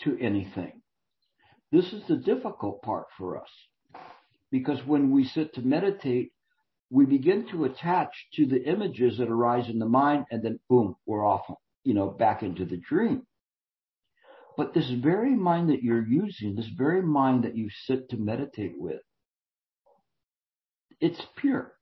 to 0.00 0.18
anything. 0.18 0.80
This 1.70 1.92
is 1.92 2.02
the 2.08 2.16
difficult 2.16 2.80
part 2.80 3.06
for 3.18 3.38
us 3.38 3.50
because 4.50 4.78
when 4.86 5.10
we 5.10 5.24
sit 5.24 5.52
to 5.54 5.60
meditate, 5.60 6.32
we 6.88 7.04
begin 7.04 7.46
to 7.48 7.64
attach 7.66 8.08
to 8.36 8.46
the 8.46 8.64
images 8.64 9.18
that 9.18 9.28
arise 9.28 9.68
in 9.68 9.78
the 9.78 9.86
mind 9.86 10.24
and 10.30 10.42
then 10.42 10.58
boom, 10.70 10.96
we're 11.04 11.26
off, 11.26 11.44
you 11.84 11.92
know, 11.92 12.08
back 12.08 12.42
into 12.42 12.64
the 12.64 12.78
dream. 12.78 13.26
But 14.56 14.72
this 14.72 14.88
very 14.88 15.34
mind 15.34 15.68
that 15.68 15.82
you're 15.82 16.06
using, 16.06 16.54
this 16.54 16.70
very 16.78 17.02
mind 17.02 17.44
that 17.44 17.58
you 17.58 17.68
sit 17.84 18.08
to 18.08 18.16
meditate 18.16 18.72
with, 18.74 19.02
it's 21.00 21.20
pure. 21.36 21.72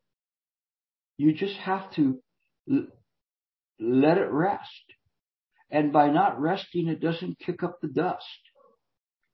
You 1.16 1.33
just 1.33 1.56
have 1.56 1.90
to 1.94 2.21
l- 2.71 2.87
let 3.80 4.18
it 4.18 4.30
rest. 4.30 4.85
And 5.71 5.92
by 5.92 6.11
not 6.11 6.40
resting, 6.40 6.88
it 6.88 7.00
doesn't 7.00 7.38
kick 7.38 7.62
up 7.62 7.78
the 7.80 7.88
dust. 7.88 8.25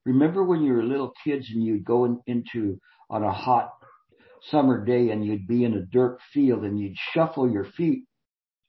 Remember 0.04 0.42
when 0.42 0.62
you 0.62 0.72
were 0.72 0.82
little 0.82 1.12
kids 1.24 1.48
and 1.52 1.62
you'd 1.62 1.84
go 1.84 2.04
in, 2.04 2.20
into 2.26 2.80
on 3.10 3.22
a 3.22 3.32
hot 3.32 3.70
summer 4.50 4.84
day 4.84 5.10
and 5.10 5.24
you'd 5.24 5.46
be 5.46 5.64
in 5.64 5.74
a 5.74 5.82
dirt 5.82 6.18
field 6.32 6.64
and 6.64 6.78
you'd 6.78 6.96
shuffle 7.12 7.50
your 7.50 7.64
feet, 7.64 8.04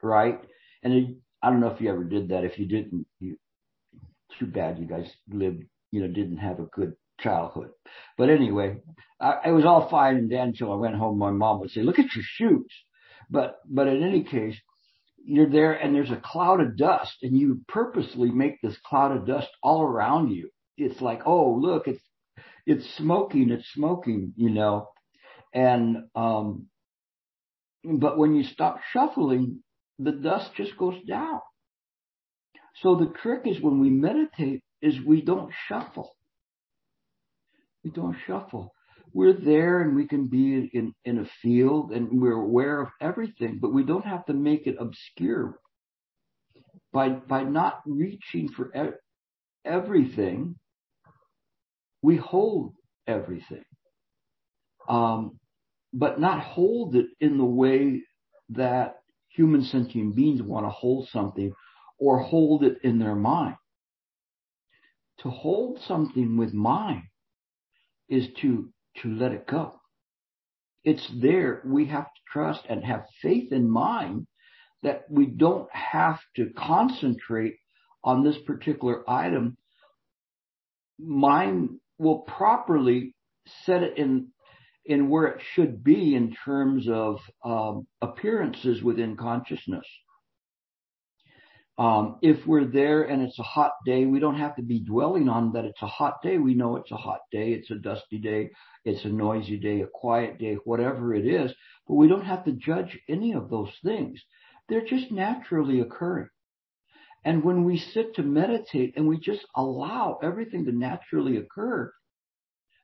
right? 0.01 0.39
And 0.83 0.93
it, 0.93 1.15
I 1.41 1.49
don't 1.49 1.61
know 1.61 1.69
if 1.69 1.79
you 1.81 1.89
ever 1.89 2.03
did 2.03 2.29
that. 2.29 2.43
If 2.43 2.59
you 2.59 2.67
didn't, 2.67 3.05
you, 3.19 3.37
too 4.39 4.47
bad 4.47 4.79
you 4.79 4.85
guys 4.85 5.09
lived, 5.29 5.63
you 5.91 6.01
know, 6.01 6.07
didn't 6.07 6.37
have 6.37 6.59
a 6.59 6.67
good 6.73 6.93
childhood. 7.21 7.69
But 8.17 8.29
anyway, 8.29 8.77
I, 9.19 9.39
it 9.47 9.51
was 9.51 9.65
all 9.65 9.89
fine 9.89 10.15
and 10.17 10.29
dandy 10.29 10.51
until 10.51 10.73
I 10.73 10.75
went 10.75 10.95
home. 10.95 11.17
My 11.17 11.31
mom 11.31 11.59
would 11.59 11.71
say, 11.71 11.81
look 11.81 11.99
at 11.99 12.15
your 12.15 12.25
shoes. 12.25 12.71
But, 13.29 13.57
but 13.69 13.87
in 13.87 14.03
any 14.03 14.23
case, 14.23 14.55
you're 15.23 15.49
there 15.49 15.73
and 15.73 15.95
there's 15.95 16.11
a 16.11 16.21
cloud 16.23 16.59
of 16.59 16.77
dust 16.77 17.17
and 17.21 17.37
you 17.37 17.61
purposely 17.67 18.31
make 18.31 18.61
this 18.61 18.77
cloud 18.85 19.15
of 19.15 19.27
dust 19.27 19.47
all 19.63 19.81
around 19.81 20.31
you. 20.31 20.49
It's 20.77 21.01
like, 21.01 21.21
oh, 21.25 21.53
look, 21.53 21.87
it's, 21.87 22.03
it's 22.65 22.85
smoking, 22.97 23.51
it's 23.51 23.67
smoking, 23.73 24.33
you 24.35 24.49
know. 24.49 24.87
And, 25.53 25.97
um, 26.15 26.67
but 27.83 28.17
when 28.17 28.35
you 28.35 28.43
stop 28.43 28.79
shuffling, 28.91 29.63
the 29.99 30.11
dust 30.11 30.51
just 30.55 30.77
goes 30.77 30.95
down. 31.07 31.39
So 32.81 32.95
the 32.95 33.13
trick 33.21 33.41
is 33.45 33.61
when 33.61 33.79
we 33.79 33.89
meditate 33.89 34.63
is 34.81 34.95
we 35.05 35.21
don't 35.21 35.51
shuffle. 35.67 36.11
We 37.83 37.91
don't 37.91 38.17
shuffle. 38.25 38.73
We're 39.13 39.33
there 39.33 39.81
and 39.81 39.95
we 39.95 40.07
can 40.07 40.27
be 40.27 40.69
in, 40.73 40.93
in 41.03 41.19
a 41.19 41.25
field 41.41 41.91
and 41.91 42.21
we're 42.21 42.39
aware 42.39 42.81
of 42.81 42.89
everything, 43.01 43.59
but 43.59 43.73
we 43.73 43.83
don't 43.83 44.05
have 44.05 44.25
to 44.25 44.33
make 44.33 44.67
it 44.67 44.77
obscure 44.79 45.59
by, 46.93 47.09
by 47.09 47.43
not 47.43 47.81
reaching 47.85 48.49
for 48.49 48.71
everything. 49.65 50.55
We 52.01 52.17
hold 52.17 52.73
everything. 53.07 53.63
Um, 54.87 55.39
but 55.93 56.19
not 56.19 56.39
hold 56.39 56.95
it 56.95 57.07
in 57.19 57.37
the 57.37 57.45
way 57.45 58.01
that 58.49 58.95
human 59.29 59.63
sentient 59.63 60.15
beings 60.15 60.41
want 60.41 60.65
to 60.65 60.69
hold 60.69 61.09
something 61.09 61.53
or 61.99 62.19
hold 62.19 62.63
it 62.63 62.77
in 62.83 62.97
their 62.97 63.15
mind. 63.15 63.55
To 65.19 65.29
hold 65.29 65.79
something 65.81 66.37
with 66.37 66.53
mind 66.53 67.03
is 68.11 68.27
to, 68.41 68.69
to 69.01 69.09
let 69.09 69.31
it 69.31 69.47
go. 69.47 69.73
It's 70.83 71.07
there. 71.21 71.61
We 71.65 71.85
have 71.85 72.05
to 72.05 72.21
trust 72.31 72.61
and 72.69 72.83
have 72.83 73.05
faith 73.21 73.51
in 73.51 73.69
mind 73.69 74.27
that 74.83 75.05
we 75.09 75.25
don't 75.25 75.69
have 75.71 76.19
to 76.35 76.49
concentrate 76.57 77.55
on 78.03 78.23
this 78.23 78.37
particular 78.45 79.09
item. 79.09 79.57
Mind 80.99 81.79
will 81.97 82.19
properly 82.19 83.15
set 83.65 83.81
it 83.83 83.97
in 83.97 84.27
in 84.83 85.09
where 85.09 85.27
it 85.27 85.41
should 85.53 85.83
be 85.83 86.15
in 86.15 86.35
terms 86.43 86.87
of 86.89 87.19
um, 87.45 87.85
appearances 88.01 88.81
within 88.81 89.15
consciousness. 89.15 89.85
Um, 91.77 92.17
if 92.21 92.45
we're 92.45 92.65
there 92.65 93.03
and 93.03 93.21
it's 93.21 93.39
a 93.39 93.43
hot 93.43 93.71
day, 93.85 94.05
we 94.05 94.19
don't 94.19 94.37
have 94.37 94.55
to 94.57 94.61
be 94.61 94.79
dwelling 94.79 95.29
on 95.29 95.53
that 95.53 95.65
it's 95.65 95.81
a 95.81 95.87
hot 95.87 96.21
day. 96.21 96.37
We 96.37 96.53
know 96.53 96.75
it's 96.75 96.91
a 96.91 96.97
hot 96.97 97.21
day, 97.31 97.53
it's 97.53 97.71
a 97.71 97.75
dusty 97.75 98.19
day, 98.19 98.51
it's 98.85 99.05
a 99.05 99.09
noisy 99.09 99.57
day, 99.57 99.81
a 99.81 99.87
quiet 99.87 100.37
day, 100.37 100.55
whatever 100.65 101.15
it 101.15 101.25
is, 101.25 101.51
but 101.87 101.95
we 101.95 102.07
don't 102.07 102.25
have 102.25 102.43
to 102.45 102.51
judge 102.51 102.99
any 103.09 103.33
of 103.33 103.49
those 103.49 103.71
things. 103.83 104.21
They're 104.69 104.85
just 104.85 105.11
naturally 105.11 105.79
occurring. 105.79 106.29
And 107.23 107.43
when 107.43 107.63
we 107.63 107.77
sit 107.77 108.15
to 108.15 108.23
meditate 108.23 108.93
and 108.95 109.07
we 109.07 109.19
just 109.19 109.45
allow 109.55 110.19
everything 110.23 110.65
to 110.65 110.71
naturally 110.71 111.37
occur, 111.37 111.91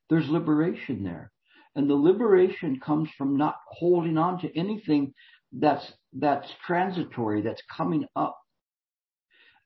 there's 0.09 0.29
liberation 0.29 1.03
there. 1.03 1.31
And 1.75 1.89
the 1.89 1.95
liberation 1.95 2.79
comes 2.79 3.09
from 3.17 3.37
not 3.37 3.55
holding 3.67 4.17
on 4.17 4.39
to 4.41 4.57
anything 4.57 5.13
that's, 5.51 5.91
that's 6.13 6.47
transitory, 6.65 7.41
that's 7.41 7.61
coming 7.75 8.05
up. 8.15 8.37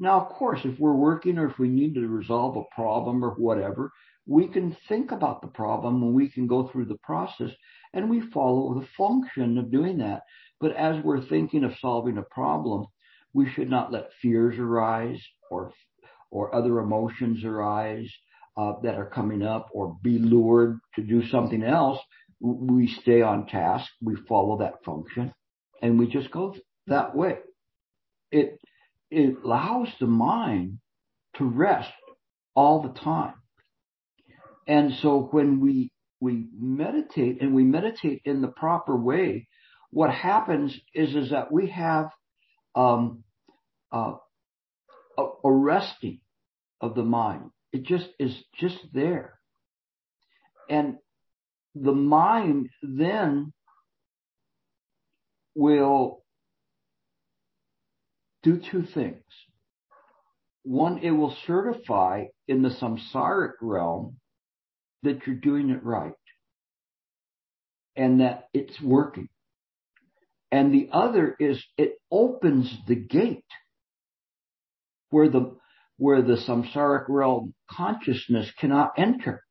Now, 0.01 0.20
of 0.20 0.29
course, 0.29 0.62
if 0.65 0.79
we're 0.79 0.96
working 0.96 1.38
or 1.38 1.48
if 1.48 1.60
we 1.60 1.70
need 1.70 1.93
to 1.93 2.08
resolve 2.08 2.58
a 2.58 2.75
problem 2.75 3.24
or 3.24 3.36
whatever, 3.36 3.91
we 4.25 4.48
can 4.48 4.75
think 4.89 5.12
about 5.12 5.43
the 5.43 5.48
problem 5.48 6.01
and 6.01 6.15
we 6.15 6.27
can 6.27 6.48
go 6.48 6.67
through 6.67 6.86
the 6.86 6.98
process 7.03 7.51
and 7.93 8.10
we 8.10 8.20
follow 8.20 8.74
the 8.74 8.88
function 8.98 9.60
of 9.60 9.72
doing 9.72 10.00
that. 10.00 10.24
But 10.60 10.75
as 10.75 11.03
we're 11.03 11.22
thinking 11.22 11.63
of 11.63 11.77
solving 11.79 12.17
a 12.17 12.24
problem, 12.24 12.88
we 13.34 13.48
should 13.51 13.70
not 13.70 13.91
let 13.91 14.10
fears 14.24 14.58
arise 14.58 15.22
or, 15.51 15.72
or 16.31 16.55
other 16.55 16.79
emotions 16.79 17.43
arise 17.46 18.12
uh, 18.58 18.74
that 18.81 18.96
are 18.96 19.05
coming 19.05 19.43
up 19.43 19.70
or 19.72 19.98
be 20.01 20.17
lured 20.17 20.79
to 20.96 21.03
do 21.03 21.27
something 21.27 21.62
else, 21.62 22.00
we 22.39 22.88
stay 22.88 23.22
on 23.22 23.46
task, 23.46 23.88
we 24.01 24.15
follow 24.27 24.58
that 24.58 24.84
function, 24.84 25.31
and 25.84 26.00
we 26.00 26.08
just 26.08 26.31
go 26.31 26.55
that 26.88 27.15
way. 27.15 27.38
It 28.31 28.61
it 29.12 29.36
allows 29.44 29.89
the 30.00 30.08
mind 30.08 30.80
to 31.38 31.44
rest 31.44 31.91
all 32.56 32.82
the 32.82 33.00
time. 33.00 33.36
And 34.68 34.94
so 35.01 35.30
when 35.32 35.60
we, 35.60 35.91
we 36.20 36.48
meditate 36.58 37.41
and 37.41 37.53
we 37.53 37.63
meditate 37.63 38.22
in 38.25 38.41
the 38.41 38.48
proper 38.48 38.96
way, 38.96 39.48
what 39.89 40.12
happens 40.12 40.74
is, 40.94 41.15
is 41.15 41.32
that 41.32 41.51
we 41.51 41.68
have, 41.68 42.10
um, 42.75 43.24
uh, 43.91 44.13
a, 45.18 45.24
a 45.44 45.51
resting 45.51 46.22
of 46.80 46.96
the 46.96 47.03
mind. 47.03 47.51
It 47.74 47.84
just 47.84 48.08
is 48.20 48.34
just 48.60 48.77
there. 48.94 49.38
And 50.70 50.98
the 51.75 51.94
mind 51.94 52.70
then 52.82 53.51
will 55.56 56.20
do 58.43 58.60
two 58.71 58.83
things. 58.83 59.24
One, 60.63 61.00
it 61.00 61.12
will 61.12 61.36
certify 61.48 62.25
in 62.48 62.62
the 62.62 62.69
samsaric 62.69 63.53
realm 63.62 64.17
that 65.03 65.25
you're 65.25 65.36
doing 65.36 65.69
it 65.71 65.83
right 65.83 66.13
and 67.95 68.21
that 68.21 68.48
it's 68.53 68.79
working. 68.81 69.29
And 70.51 70.74
the 70.74 70.89
other 70.91 71.36
is 71.39 71.63
it 71.77 71.93
opens 72.12 72.71
the 72.88 72.95
gate 72.95 73.45
where 75.10 75.29
the, 75.29 75.55
where 75.98 76.21
the 76.21 76.36
samsaric 76.36 77.05
realm 77.10 77.53
consciousness 77.69 78.51
cannot 78.60 78.91
enter. 78.98 79.43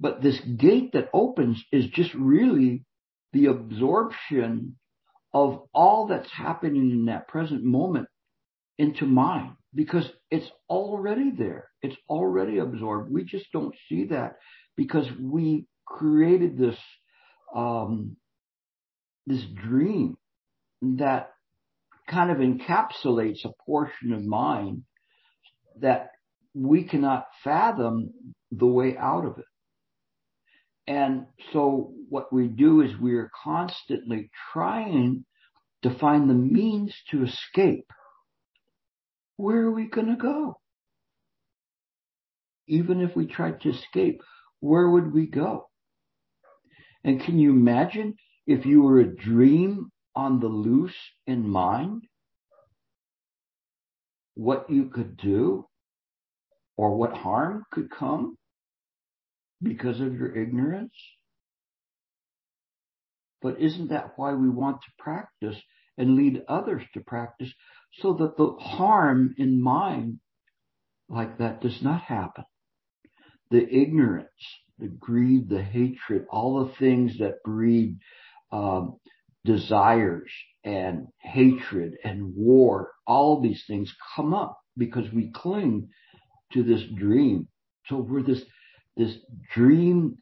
But 0.00 0.22
this 0.22 0.40
gate 0.40 0.92
that 0.92 1.10
opens 1.12 1.62
is 1.72 1.86
just 1.86 2.14
really 2.14 2.84
the 3.32 3.46
absorption 3.46 4.76
of 5.34 5.62
all 5.74 6.06
that's 6.06 6.30
happening 6.30 6.92
in 6.92 7.04
that 7.06 7.28
present 7.28 7.64
moment 7.64 8.06
into 8.78 9.04
mind 9.04 9.52
because 9.74 10.08
it's 10.30 10.50
already 10.70 11.32
there. 11.36 11.68
It's 11.82 11.96
already 12.08 12.58
absorbed. 12.58 13.12
We 13.12 13.24
just 13.24 13.50
don't 13.52 13.74
see 13.88 14.06
that 14.06 14.36
because 14.76 15.06
we 15.20 15.66
created 15.84 16.56
this, 16.56 16.78
um, 17.54 18.16
this 19.26 19.42
dream 19.42 20.16
that 20.82 21.30
kind 22.08 22.30
of 22.30 22.38
encapsulates 22.38 23.44
a 23.44 23.50
portion 23.66 24.12
of 24.12 24.24
mind 24.24 24.82
that 25.80 26.10
we 26.54 26.84
cannot 26.84 27.26
fathom 27.42 28.12
the 28.52 28.66
way 28.66 28.96
out 28.96 29.24
of 29.24 29.38
it. 29.38 29.44
And 30.86 31.26
so 31.52 31.92
what 32.08 32.32
we 32.32 32.48
do 32.48 32.82
is 32.82 32.90
we 33.00 33.14
are 33.14 33.30
constantly 33.42 34.30
trying 34.52 35.24
to 35.82 35.90
find 35.98 36.28
the 36.28 36.34
means 36.34 36.94
to 37.10 37.24
escape. 37.24 37.86
Where 39.36 39.62
are 39.62 39.72
we 39.72 39.88
going 39.88 40.08
to 40.08 40.16
go? 40.16 40.58
Even 42.66 43.00
if 43.00 43.16
we 43.16 43.26
tried 43.26 43.60
to 43.62 43.70
escape, 43.70 44.20
where 44.60 44.88
would 44.88 45.12
we 45.12 45.26
go? 45.26 45.68
And 47.02 47.20
can 47.20 47.38
you 47.38 47.50
imagine 47.50 48.14
if 48.46 48.64
you 48.64 48.82
were 48.82 49.00
a 49.00 49.16
dream 49.16 49.90
on 50.14 50.40
the 50.40 50.48
loose 50.48 50.96
in 51.26 51.48
mind? 51.48 52.02
What 54.34 54.70
you 54.70 54.86
could 54.86 55.16
do 55.16 55.66
or 56.76 56.96
what 56.96 57.14
harm 57.14 57.64
could 57.70 57.90
come? 57.90 58.36
Because 59.62 60.00
of 60.00 60.14
your 60.14 60.36
ignorance? 60.36 60.94
But 63.42 63.60
isn't 63.60 63.90
that 63.90 64.14
why 64.16 64.32
we 64.34 64.48
want 64.48 64.78
to 64.82 65.02
practice 65.02 65.60
and 65.98 66.16
lead 66.16 66.42
others 66.48 66.82
to 66.94 67.00
practice 67.00 67.52
so 68.00 68.14
that 68.14 68.36
the 68.36 68.56
harm 68.58 69.34
in 69.36 69.62
mind 69.62 70.20
like 71.08 71.38
that 71.38 71.60
does 71.60 71.82
not 71.82 72.02
happen? 72.02 72.44
The 73.50 73.62
ignorance, 73.62 74.28
the 74.78 74.88
greed, 74.88 75.48
the 75.48 75.62
hatred, 75.62 76.24
all 76.30 76.64
the 76.64 76.72
things 76.74 77.18
that 77.18 77.42
breed 77.44 77.98
um, 78.50 78.96
desires 79.44 80.30
and 80.64 81.08
hatred 81.20 81.96
and 82.02 82.34
war, 82.34 82.92
all 83.06 83.42
these 83.42 83.62
things 83.66 83.94
come 84.16 84.32
up 84.32 84.58
because 84.76 85.12
we 85.12 85.30
cling 85.30 85.90
to 86.54 86.62
this 86.62 86.82
dream. 86.96 87.48
So 87.88 87.98
we're 87.98 88.22
this 88.22 88.42
this 88.96 89.14
dream 89.54 90.18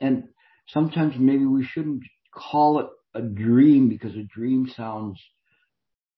and 0.00 0.24
sometimes 0.68 1.14
maybe 1.18 1.44
we 1.44 1.64
shouldn't 1.64 2.02
call 2.34 2.80
it 2.80 2.86
a 3.14 3.22
dream 3.22 3.88
because 3.88 4.14
a 4.14 4.22
dream 4.22 4.70
sounds 4.76 5.20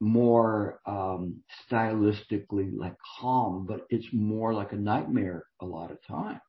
more 0.00 0.80
um, 0.86 1.42
stylistically 1.70 2.76
like 2.76 2.96
calm, 3.20 3.66
but 3.66 3.86
it's 3.90 4.06
more 4.12 4.54
like 4.54 4.72
a 4.72 4.76
nightmare 4.76 5.44
a 5.60 5.66
lot 5.66 5.90
of 5.90 5.98
times. 6.06 6.40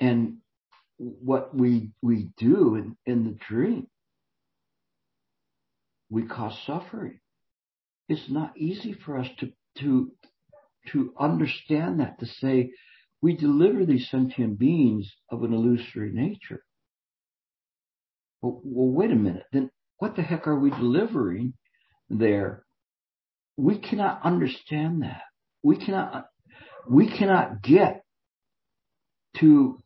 And 0.00 0.38
what 0.98 1.54
we 1.54 1.90
we 2.02 2.30
do 2.36 2.74
in, 2.74 2.96
in 3.06 3.24
the 3.24 3.36
dream, 3.48 3.86
we 6.10 6.24
cause 6.24 6.54
suffering. 6.66 7.20
It's 8.08 8.28
not 8.28 8.56
easy 8.56 8.92
for 8.92 9.18
us 9.18 9.28
to 9.38 9.52
to 9.78 10.10
to 10.92 11.12
understand 11.18 12.00
that, 12.00 12.18
to 12.20 12.26
say, 12.26 12.72
we 13.22 13.36
deliver 13.36 13.84
these 13.84 14.08
sentient 14.08 14.58
beings 14.58 15.12
of 15.30 15.42
an 15.42 15.52
illusory 15.52 16.10
nature. 16.12 16.62
Well, 18.40 18.60
well, 18.64 18.88
wait 18.88 19.10
a 19.10 19.16
minute. 19.16 19.44
Then 19.52 19.70
what 19.98 20.16
the 20.16 20.22
heck 20.22 20.46
are 20.46 20.58
we 20.58 20.70
delivering 20.70 21.54
there? 22.08 22.64
We 23.56 23.78
cannot 23.78 24.24
understand 24.24 25.02
that. 25.02 25.22
We 25.62 25.76
cannot, 25.76 26.26
we 26.88 27.10
cannot 27.10 27.62
get 27.62 28.02
to 29.38 29.82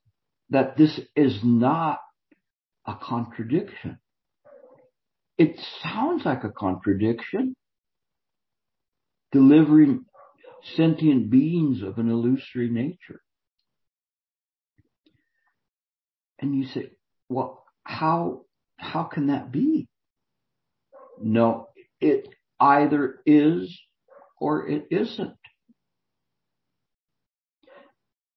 that 0.51 0.77
this 0.77 1.01
is 1.17 1.41
not 1.43 1.99
a 2.87 2.95
contradiction. 2.95 3.99
It 5.37 5.59
sounds 5.83 6.25
like 6.25 6.45
a 6.45 6.51
contradiction. 6.51 7.57
Delivering 9.33 10.05
sentient 10.77 11.31
beings 11.31 11.83
of 11.83 11.99
an 11.99 12.11
illusory 12.11 12.71
nature. 12.71 13.21
And 16.39 16.55
you 16.57 16.67
say, 16.67 16.91
well, 17.29 17.65
how, 17.85 18.43
how 18.77 19.05
can 19.05 19.29
that 19.29 19.53
be? 19.53 19.89
No, 21.23 21.69
it 22.01 22.29
either 22.59 23.21
is 23.25 23.79
or 24.41 24.67
it 24.69 24.87
isn't. 24.91 25.37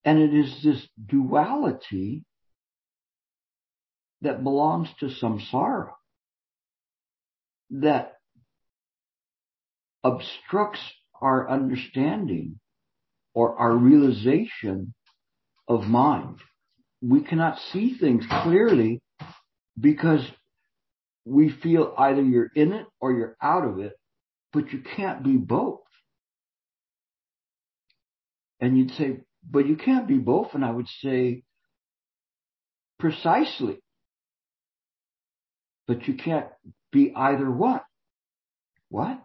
And 0.04 0.18
it 0.18 0.34
is 0.34 0.62
this 0.62 0.88
duality 1.04 2.24
that 4.22 4.42
belongs 4.42 4.88
to 5.00 5.06
samsara 5.06 5.90
that 7.70 8.14
obstructs 10.02 10.80
our 11.20 11.48
understanding 11.48 12.60
or 13.34 13.56
our 13.58 13.74
realization 13.74 14.94
of 15.66 15.84
mind. 15.84 16.38
We 17.00 17.22
cannot 17.22 17.58
see 17.72 17.96
things 17.98 18.24
clearly 18.42 19.00
because 19.78 20.22
we 21.24 21.50
feel 21.50 21.94
either 21.96 22.22
you're 22.22 22.50
in 22.54 22.72
it 22.72 22.86
or 23.00 23.12
you're 23.12 23.36
out 23.42 23.64
of 23.64 23.78
it, 23.78 23.92
but 24.52 24.72
you 24.72 24.82
can't 24.96 25.22
be 25.22 25.36
both. 25.36 25.80
And 28.60 28.76
you'd 28.76 28.92
say, 28.92 29.20
but 29.48 29.66
you 29.66 29.76
can't 29.76 30.08
be 30.08 30.18
both. 30.18 30.48
And 30.54 30.64
I 30.64 30.70
would 30.70 30.88
say, 31.00 31.42
precisely. 32.98 33.78
But 35.86 36.08
you 36.08 36.14
can't 36.14 36.46
be 36.90 37.12
either 37.14 37.50
one. 37.50 37.80
What? 38.88 39.22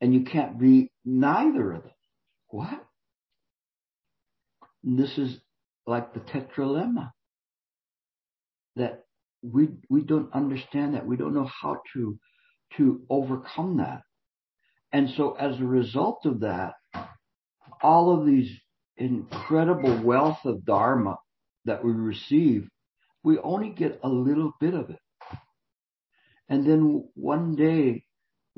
And 0.00 0.14
you 0.14 0.22
can't 0.22 0.58
be 0.58 0.90
neither 1.04 1.72
of 1.72 1.82
them. 1.82 1.92
What? 2.48 2.84
And 4.84 4.98
this 4.98 5.18
is 5.18 5.38
like 5.86 6.14
the 6.14 6.20
tetralemma 6.20 7.10
that 8.76 9.04
we 9.42 9.68
we 9.88 10.02
don't 10.02 10.32
understand 10.32 10.94
that 10.94 11.06
we 11.06 11.16
don't 11.16 11.34
know 11.34 11.50
how 11.62 11.80
to 11.92 12.18
to 12.76 13.00
overcome 13.08 13.78
that 13.78 14.02
and 14.92 15.10
so 15.16 15.32
as 15.34 15.58
a 15.58 15.64
result 15.64 16.26
of 16.26 16.40
that 16.40 16.74
all 17.82 18.18
of 18.18 18.26
these 18.26 18.50
incredible 18.96 20.02
wealth 20.02 20.38
of 20.44 20.64
dharma 20.64 21.16
that 21.64 21.84
we 21.84 21.92
receive 21.92 22.68
we 23.22 23.38
only 23.38 23.70
get 23.70 24.00
a 24.02 24.08
little 24.08 24.52
bit 24.60 24.74
of 24.74 24.90
it 24.90 24.98
and 26.48 26.66
then 26.66 27.08
one 27.14 27.54
day 27.54 28.04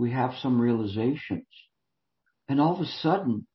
we 0.00 0.12
have 0.12 0.32
some 0.40 0.58
realizations. 0.58 1.46
And 2.48 2.58
all 2.58 2.74
of 2.74 2.80
a 2.80 2.86
sudden, 2.86 3.46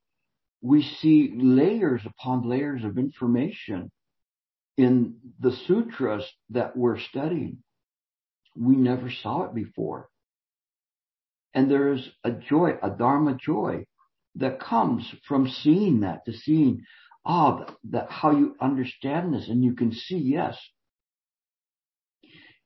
we 0.62 0.84
see 0.84 1.34
layers 1.36 2.02
upon 2.06 2.48
layers 2.48 2.84
of 2.84 3.00
information 3.00 3.92
in 4.78 5.16
the 5.40 5.52
sutras 5.66 6.24
that 6.52 6.78
we're 6.78 7.00
studying. 7.00 7.64
We 8.56 8.76
never 8.76 9.10
saw 9.10 9.46
it 9.46 9.56
before. 9.56 10.08
And 11.56 11.70
there 11.70 11.94
is 11.94 12.08
a 12.24 12.32
joy, 12.32 12.74
a 12.84 12.92
dharma 12.92 13.38
joy 13.44 13.86
that 14.36 14.60
comes 14.60 15.12
from 15.28 15.50
seeing 15.50 16.02
that, 16.02 16.26
to 16.26 16.34
seeing, 16.34 16.84
ah, 17.26 17.66
oh, 17.68 17.76
that 17.90 18.12
how 18.12 18.32
you 18.32 18.56
understand 18.62 19.34
this 19.34 19.50
and 19.50 19.64
you 19.64 19.74
can 19.74 19.92
see, 19.92 20.18
yes. 20.18 20.56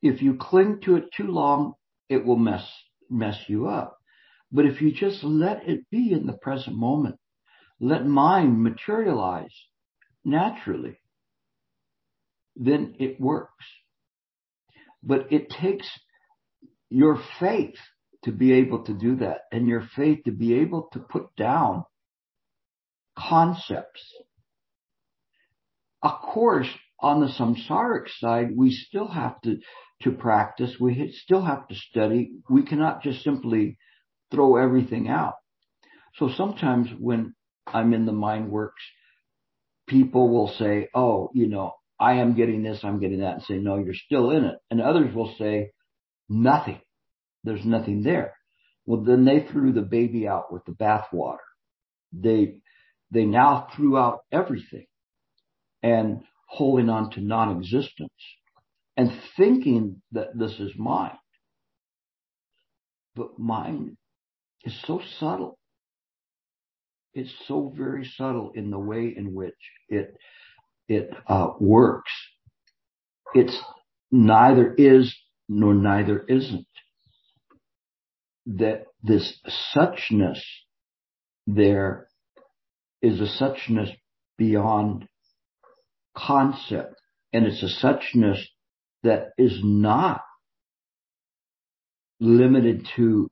If 0.01 0.21
you 0.21 0.35
cling 0.35 0.81
to 0.81 0.97
it 0.97 1.13
too 1.15 1.27
long, 1.27 1.75
it 2.09 2.25
will 2.25 2.37
mess, 2.37 2.67
mess 3.09 3.37
you 3.47 3.67
up. 3.67 3.97
But 4.51 4.65
if 4.65 4.81
you 4.81 4.91
just 4.91 5.23
let 5.23 5.67
it 5.67 5.89
be 5.89 6.11
in 6.11 6.25
the 6.25 6.37
present 6.37 6.75
moment, 6.75 7.17
let 7.79 8.05
mind 8.05 8.61
materialize 8.61 9.53
naturally, 10.25 10.99
then 12.55 12.95
it 12.99 13.19
works. 13.19 13.65
But 15.01 15.31
it 15.31 15.49
takes 15.49 15.87
your 16.89 17.21
faith 17.39 17.75
to 18.23 18.31
be 18.31 18.53
able 18.53 18.83
to 18.83 18.93
do 18.93 19.15
that 19.17 19.41
and 19.51 19.67
your 19.67 19.87
faith 19.95 20.23
to 20.25 20.31
be 20.31 20.55
able 20.55 20.89
to 20.93 20.99
put 20.99 21.35
down 21.37 21.85
concepts. 23.17 24.01
Of 26.01 26.19
course, 26.21 26.69
on 27.01 27.21
the 27.21 27.27
samsaric 27.27 28.09
side, 28.19 28.49
we 28.55 28.71
still 28.71 29.07
have 29.07 29.39
to, 29.41 29.57
to 30.03 30.11
practice. 30.11 30.75
We 30.79 31.11
still 31.23 31.43
have 31.43 31.67
to 31.67 31.75
study. 31.75 32.31
We 32.49 32.63
cannot 32.63 33.03
just 33.03 33.23
simply 33.23 33.77
throw 34.31 34.57
everything 34.57 35.07
out. 35.07 35.35
So 36.15 36.29
sometimes 36.35 36.89
when 36.99 37.33
I'm 37.65 37.93
in 37.93 38.05
the 38.05 38.11
mind 38.11 38.49
works, 38.51 38.81
people 39.87 40.29
will 40.29 40.49
say, 40.59 40.89
Oh, 40.93 41.29
you 41.33 41.47
know, 41.47 41.73
I 41.99 42.13
am 42.15 42.35
getting 42.35 42.63
this, 42.63 42.79
I'm 42.83 42.99
getting 42.99 43.19
that 43.19 43.35
and 43.35 43.43
say, 43.43 43.57
no, 43.57 43.77
you're 43.77 43.93
still 43.93 44.31
in 44.31 44.45
it. 44.45 44.55
And 44.71 44.81
others 44.81 45.13
will 45.13 45.35
say 45.37 45.71
nothing. 46.29 46.79
There's 47.43 47.65
nothing 47.65 48.03
there. 48.03 48.35
Well, 48.85 49.01
then 49.01 49.25
they 49.25 49.45
threw 49.51 49.73
the 49.73 49.81
baby 49.81 50.27
out 50.27 50.51
with 50.51 50.63
the 50.65 50.71
bathwater. 50.71 51.37
They, 52.13 52.61
they 53.11 53.25
now 53.25 53.67
threw 53.75 53.97
out 53.97 54.19
everything 54.31 54.85
and 55.83 56.23
holding 56.49 56.89
on 56.89 57.11
to 57.11 57.21
non-existence 57.21 58.11
and 58.97 59.11
thinking 59.37 60.01
that 60.11 60.37
this 60.37 60.59
is 60.59 60.71
mine. 60.75 61.17
But 63.15 63.37
mine 63.37 63.97
is 64.63 64.73
so 64.85 65.01
subtle. 65.19 65.57
It's 67.13 67.33
so 67.47 67.71
very 67.75 68.03
subtle 68.17 68.51
in 68.55 68.71
the 68.71 68.79
way 68.79 69.13
in 69.15 69.33
which 69.33 69.55
it, 69.87 70.17
it 70.87 71.11
uh, 71.27 71.51
works. 71.59 72.11
It's 73.33 73.57
neither 74.11 74.73
is 74.73 75.15
nor 75.47 75.73
neither 75.73 76.19
isn't 76.27 76.67
that 78.47 78.85
this 79.03 79.39
suchness 79.75 80.39
there 81.45 82.07
is 83.01 83.19
a 83.19 83.43
suchness 83.43 83.91
beyond 84.37 85.07
concept 86.25 86.95
and 87.33 87.45
it's 87.45 87.63
a 87.63 87.85
suchness 87.85 88.41
that 89.03 89.29
is 89.37 89.59
not 89.63 90.21
limited 92.19 92.87
to 92.95 93.29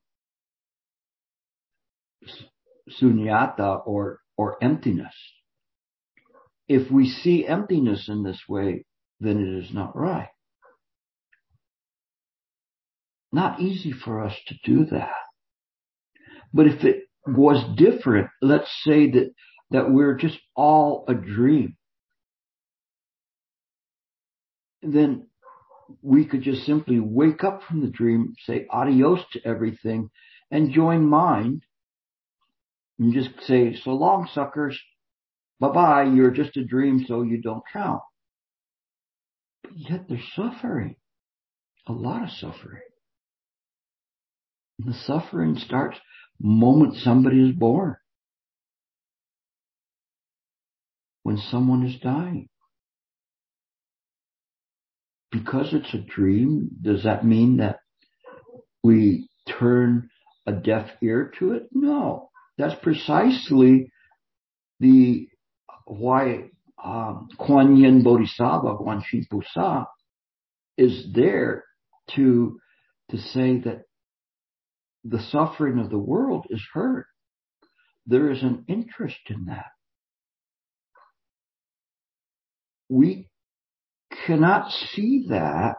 sunyata 3.01 3.81
or, 3.85 4.19
or 4.37 4.57
emptiness. 4.61 5.13
If 6.67 6.91
we 6.91 7.09
see 7.09 7.45
emptiness 7.45 8.07
in 8.07 8.23
this 8.23 8.41
way, 8.47 8.85
then 9.19 9.39
it 9.39 9.65
is 9.65 9.73
not 9.73 9.95
right 9.95 10.29
not 13.37 13.61
easy 13.61 13.91
for 13.91 14.23
us 14.23 14.35
to 14.47 14.55
do 14.63 14.85
that. 14.85 15.11
But 16.53 16.67
if 16.67 16.83
it 16.83 17.03
was 17.25 17.63
different, 17.77 18.29
let's 18.41 18.71
say 18.83 19.11
that, 19.11 19.31
that 19.69 19.91
we're 19.91 20.15
just 20.15 20.39
all 20.55 21.05
a 21.07 21.13
dream, 21.13 21.76
then 24.93 25.27
we 26.01 26.25
could 26.25 26.41
just 26.41 26.65
simply 26.65 26.99
wake 26.99 27.43
up 27.43 27.63
from 27.63 27.81
the 27.81 27.89
dream, 27.89 28.35
say 28.45 28.67
adios 28.69 29.19
to 29.33 29.45
everything 29.45 30.09
and 30.51 30.71
join 30.71 31.05
mind 31.05 31.63
and 32.99 33.13
just 33.13 33.29
say, 33.45 33.75
so 33.83 33.91
long 33.91 34.27
suckers, 34.33 34.79
bye 35.59 35.69
bye, 35.69 36.03
you're 36.03 36.31
just 36.31 36.57
a 36.57 36.63
dream 36.63 37.05
so 37.07 37.21
you 37.21 37.41
don't 37.41 37.63
count. 37.71 38.01
But 39.63 39.73
yet 39.75 40.05
there's 40.09 40.31
suffering, 40.35 40.95
a 41.87 41.91
lot 41.93 42.23
of 42.23 42.31
suffering. 42.31 42.81
The 44.79 44.93
suffering 44.93 45.57
starts 45.57 45.97
moment 46.39 46.95
somebody 46.95 47.49
is 47.49 47.55
born. 47.55 47.95
When 51.23 51.37
someone 51.37 51.85
is 51.85 51.99
dying. 51.99 52.49
Because 55.31 55.73
it's 55.73 55.93
a 55.93 55.97
dream, 55.97 56.69
does 56.81 57.03
that 57.03 57.25
mean 57.25 57.57
that 57.57 57.79
we 58.83 59.29
turn 59.59 60.09
a 60.45 60.53
deaf 60.53 60.89
ear 61.01 61.33
to 61.39 61.53
it? 61.53 61.67
No. 61.71 62.29
That's 62.57 62.75
precisely 62.81 63.91
the 64.79 65.27
why 65.85 66.49
um, 66.83 67.29
Kuan 67.37 67.75
Yin 67.77 68.03
Bodhisattva, 68.03 68.77
Guan 68.77 69.03
Shi 69.03 69.27
is 70.77 71.07
there 71.13 71.63
to 72.15 72.59
to 73.09 73.17
say 73.17 73.57
that 73.59 73.83
the 75.03 75.21
suffering 75.31 75.79
of 75.79 75.89
the 75.89 75.97
world 75.97 76.45
is 76.49 76.61
heard. 76.73 77.05
There 78.05 78.31
is 78.31 78.43
an 78.43 78.65
interest 78.67 79.19
in 79.29 79.45
that. 79.45 79.71
We 82.89 83.29
cannot 84.25 84.71
see 84.71 85.25
that 85.29 85.75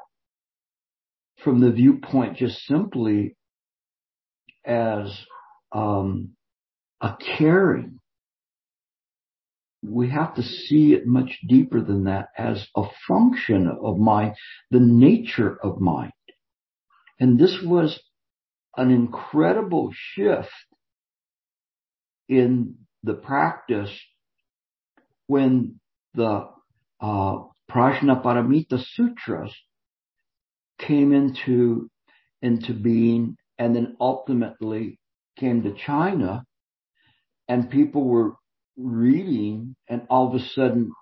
from 1.43 1.61
the 1.61 1.71
viewpoint 1.71 2.37
just 2.37 2.59
simply 2.65 3.37
as 4.65 5.17
um, 5.73 6.31
a 7.01 7.17
caring. 7.39 8.01
We 9.83 10.11
have 10.11 10.35
to 10.35 10.43
see 10.43 10.93
it 10.95 11.07
much 11.07 11.39
deeper 11.49 11.81
than 11.81 12.05
that 12.05 12.29
as 12.37 12.67
a 12.77 12.83
function 13.07 13.69
of 13.69 13.99
mind, 13.99 14.35
the 14.71 14.81
nature 14.81 15.57
of 15.63 15.81
mind. 15.81 16.13
And 17.21 17.39
this 17.39 17.59
was 17.65 18.01
an 18.77 18.91
incredible 18.91 19.93
shift 19.93 20.51
in 22.29 22.75
the 23.03 23.15
practice 23.15 23.91
when 25.27 25.81
the 26.15 26.49
uh, 27.01 27.39
Prajnaparamita 27.71 28.83
Sutras 28.95 29.55
came 30.79 31.13
into 31.13 31.91
into 32.41 32.73
being 32.73 33.37
and 33.59 33.75
then 33.75 33.97
ultimately 34.01 34.99
came 35.39 35.63
to 35.63 35.75
China 35.75 36.45
and 37.49 37.71
people 37.71 38.05
were 38.05 38.35
reading 38.77 39.75
and 39.89 40.03
all 40.09 40.29
of 40.29 40.41
a 40.41 40.45
sudden 40.45 40.93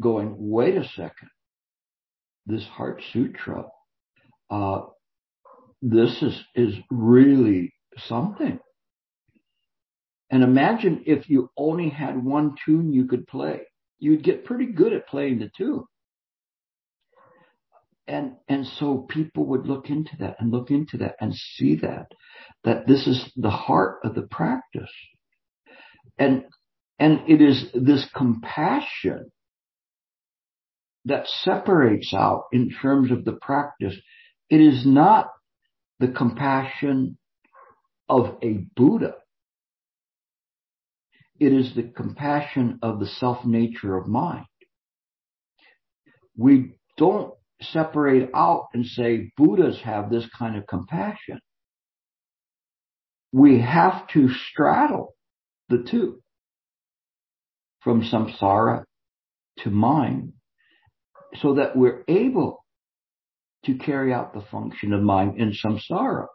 going, 0.00 0.34
wait 0.36 0.76
a 0.76 0.84
second, 0.84 1.30
this 2.46 2.64
Heart 2.64 3.02
Sutra 3.12 3.66
uh, 4.50 4.80
this 5.82 6.22
is, 6.22 6.38
is 6.54 6.74
really 6.90 7.72
something. 7.96 8.58
And 10.30 10.42
imagine 10.42 11.04
if 11.06 11.28
you 11.28 11.50
only 11.56 11.88
had 11.88 12.22
one 12.22 12.54
tune 12.64 12.92
you 12.92 13.06
could 13.06 13.26
play. 13.26 13.62
You'd 13.98 14.22
get 14.22 14.44
pretty 14.44 14.66
good 14.66 14.92
at 14.92 15.08
playing 15.08 15.38
the 15.38 15.50
tune. 15.56 15.84
And, 18.10 18.32
and 18.48 18.66
so 18.66 19.06
people 19.08 19.46
would 19.46 19.68
look 19.68 19.88
into 19.88 20.16
that 20.18 20.34
and 20.40 20.50
look 20.50 20.72
into 20.72 20.96
that 20.96 21.14
and 21.20 21.32
see 21.32 21.76
that, 21.76 22.08
that 22.64 22.88
this 22.88 23.06
is 23.06 23.30
the 23.36 23.50
heart 23.50 24.00
of 24.02 24.16
the 24.16 24.26
practice. 24.28 24.90
And, 26.18 26.42
and 26.98 27.20
it 27.28 27.40
is 27.40 27.70
this 27.72 28.04
compassion 28.16 29.30
that 31.04 31.28
separates 31.28 32.12
out 32.12 32.46
in 32.50 32.72
terms 32.82 33.12
of 33.12 33.24
the 33.24 33.38
practice. 33.40 33.94
It 34.50 34.60
is 34.60 34.84
not 34.84 35.30
the 36.00 36.08
compassion 36.08 37.16
of 38.08 38.38
a 38.42 38.64
Buddha. 38.74 39.14
It 41.38 41.52
is 41.52 41.76
the 41.76 41.84
compassion 41.84 42.80
of 42.82 42.98
the 42.98 43.06
self 43.06 43.44
nature 43.44 43.96
of 43.96 44.08
mind. 44.08 44.46
We 46.36 46.74
don't 46.96 47.34
separate 47.62 48.30
out 48.34 48.68
and 48.74 48.86
say 48.86 49.32
Buddhas 49.36 49.80
have 49.82 50.10
this 50.10 50.26
kind 50.38 50.56
of 50.56 50.66
compassion. 50.66 51.40
We 53.32 53.60
have 53.60 54.08
to 54.08 54.28
straddle 54.28 55.14
the 55.68 55.86
two 55.88 56.20
from 57.80 58.02
samsara 58.02 58.84
to 59.58 59.70
mind 59.70 60.32
so 61.40 61.54
that 61.54 61.76
we're 61.76 62.02
able 62.08 62.64
to 63.66 63.74
carry 63.74 64.12
out 64.12 64.34
the 64.34 64.40
function 64.50 64.92
of 64.92 65.02
mind 65.02 65.38
in 65.38 65.52
samsara. 65.52 66.26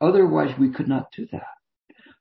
Otherwise 0.00 0.56
we 0.58 0.70
could 0.70 0.88
not 0.88 1.06
do 1.16 1.26
that. 1.32 1.46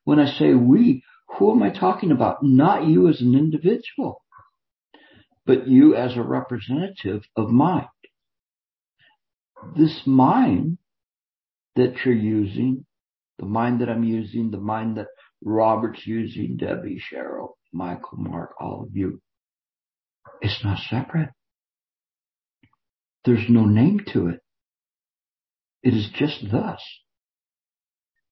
When 0.04 0.20
I 0.20 0.32
say 0.38 0.54
we, 0.54 1.04
who 1.38 1.52
am 1.52 1.62
I 1.62 1.70
talking 1.70 2.12
about? 2.12 2.38
Not 2.42 2.86
you 2.86 3.08
as 3.08 3.22
an 3.22 3.36
individual, 3.36 4.22
but 5.46 5.68
you 5.68 5.96
as 5.96 6.18
a 6.18 6.24
representative 6.24 7.24
of 7.36 7.50
mind. 7.50 7.88
This 9.76 10.02
mind 10.06 10.78
that 11.76 11.96
you're 12.04 12.14
using, 12.14 12.86
the 13.40 13.46
mind 13.46 13.82
that 13.82 13.90
I'm 13.90 14.04
using, 14.04 14.52
the 14.52 14.60
mind 14.60 14.98
that 14.98 15.08
Robert's 15.44 16.06
using, 16.06 16.58
Debbie, 16.58 17.02
Cheryl, 17.12 17.54
Michael, 17.72 18.18
Mark, 18.18 18.54
all 18.60 18.84
of 18.84 18.96
you, 18.96 19.22
it's 20.42 20.64
not 20.64 20.80
separate. 20.90 21.30
There's 23.26 23.50
no 23.50 23.66
name 23.66 24.02
to 24.14 24.28
it. 24.28 24.40
It 25.84 25.94
is 25.94 26.10
just 26.14 26.52
thus. 26.52 26.82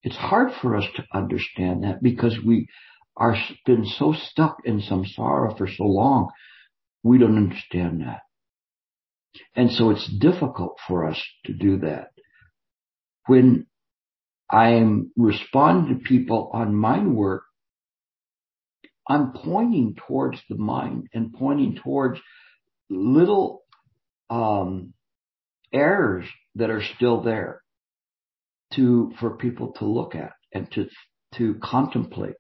It's 0.04 0.16
hard 0.16 0.52
for 0.62 0.76
us 0.76 0.86
to 0.96 1.04
understand 1.14 1.84
that 1.84 2.02
because 2.02 2.38
we 2.46 2.68
are 3.18 3.36
been 3.66 3.86
so 3.86 4.14
stuck 4.14 4.58
in 4.64 4.82
samsara 4.82 5.58
for 5.58 5.68
so 5.68 5.84
long. 5.84 6.30
We 7.04 7.18
don't 7.18 7.38
understand 7.38 8.02
that. 8.02 8.22
And 9.56 9.72
so 9.72 9.92
it's 9.92 10.08
difficult 10.20 10.78
for 10.88 11.08
us 11.08 11.22
to 11.46 11.54
do 11.54 11.80
that. 11.80 12.10
When 13.28 13.68
I'm 14.50 15.12
responding 15.16 15.98
to 15.98 16.04
people 16.04 16.50
on 16.54 16.76
mind 16.76 17.16
work, 17.16 17.44
I'm 19.08 19.32
pointing 19.34 19.96
towards 20.08 20.40
the 20.50 20.58
mind 20.58 21.08
and 21.14 21.34
pointing 21.34 21.76
towards 21.76 22.20
little 22.90 23.64
um, 24.30 24.94
errors 25.74 26.26
that 26.56 26.70
are 26.70 26.84
still 26.96 27.22
there 27.22 27.62
to 28.76 29.12
for 29.20 29.38
people 29.38 29.74
to 29.74 29.86
look 29.86 30.16
at 30.16 30.34
and 30.54 30.72
to 30.72 30.88
to 31.36 31.56
contemplate. 31.64 32.36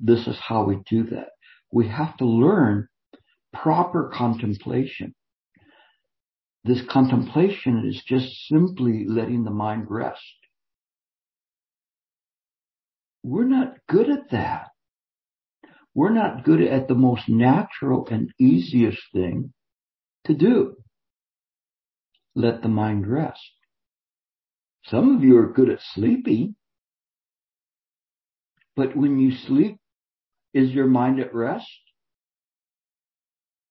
This 0.00 0.26
is 0.26 0.36
how 0.40 0.64
we 0.64 0.80
do 0.88 1.04
that. 1.10 1.28
We 1.72 1.88
have 1.88 2.16
to 2.18 2.26
learn 2.26 2.88
proper 3.52 4.10
contemplation. 4.12 5.14
This 6.64 6.82
contemplation 6.88 7.84
is 7.88 8.02
just 8.06 8.46
simply 8.48 9.04
letting 9.06 9.44
the 9.44 9.50
mind 9.50 9.86
rest. 9.90 10.22
We're 13.24 13.48
not 13.48 13.76
good 13.88 14.08
at 14.08 14.30
that. 14.30 14.68
We're 15.94 16.12
not 16.12 16.44
good 16.44 16.62
at 16.62 16.88
the 16.88 16.94
most 16.94 17.28
natural 17.28 18.06
and 18.10 18.32
easiest 18.38 19.00
thing 19.12 19.52
to 20.24 20.34
do. 20.34 20.76
Let 22.34 22.62
the 22.62 22.68
mind 22.68 23.06
rest. 23.06 23.52
Some 24.84 25.16
of 25.16 25.22
you 25.22 25.38
are 25.38 25.52
good 25.52 25.68
at 25.68 25.80
sleeping, 25.94 26.54
but 28.74 28.96
when 28.96 29.18
you 29.18 29.32
sleep, 29.32 29.78
is 30.54 30.70
your 30.70 30.86
mind 30.86 31.20
at 31.20 31.34
rest? 31.34 31.66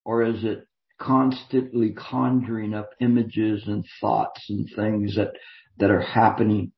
Or 0.05 0.23
is 0.23 0.43
it 0.43 0.67
constantly 1.01 1.91
conjuring 1.91 2.73
up 2.73 2.91
images 2.99 3.63
and 3.67 3.85
thoughts 3.99 4.49
and 4.49 4.69
things 4.75 5.15
that, 5.15 5.31
that 5.77 5.89
are 5.91 6.01
happening 6.01 6.71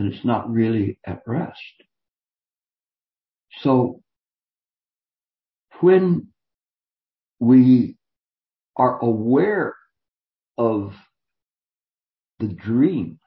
and 0.00 0.12
it's 0.12 0.24
not 0.24 0.50
really 0.50 0.98
at 1.06 1.20
rest. 1.26 1.60
So 3.60 4.00
when 5.80 6.28
we 7.38 7.96
are 8.76 8.98
aware 9.00 9.74
of 10.56 10.94
the 12.38 12.48
dream 12.48 13.18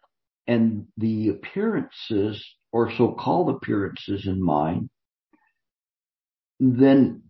and 0.47 0.87
the 0.97 1.29
appearances 1.29 2.43
or 2.71 2.91
so-called 2.91 3.49
appearances 3.55 4.25
in 4.25 4.43
mind, 4.43 4.89
then, 6.59 7.22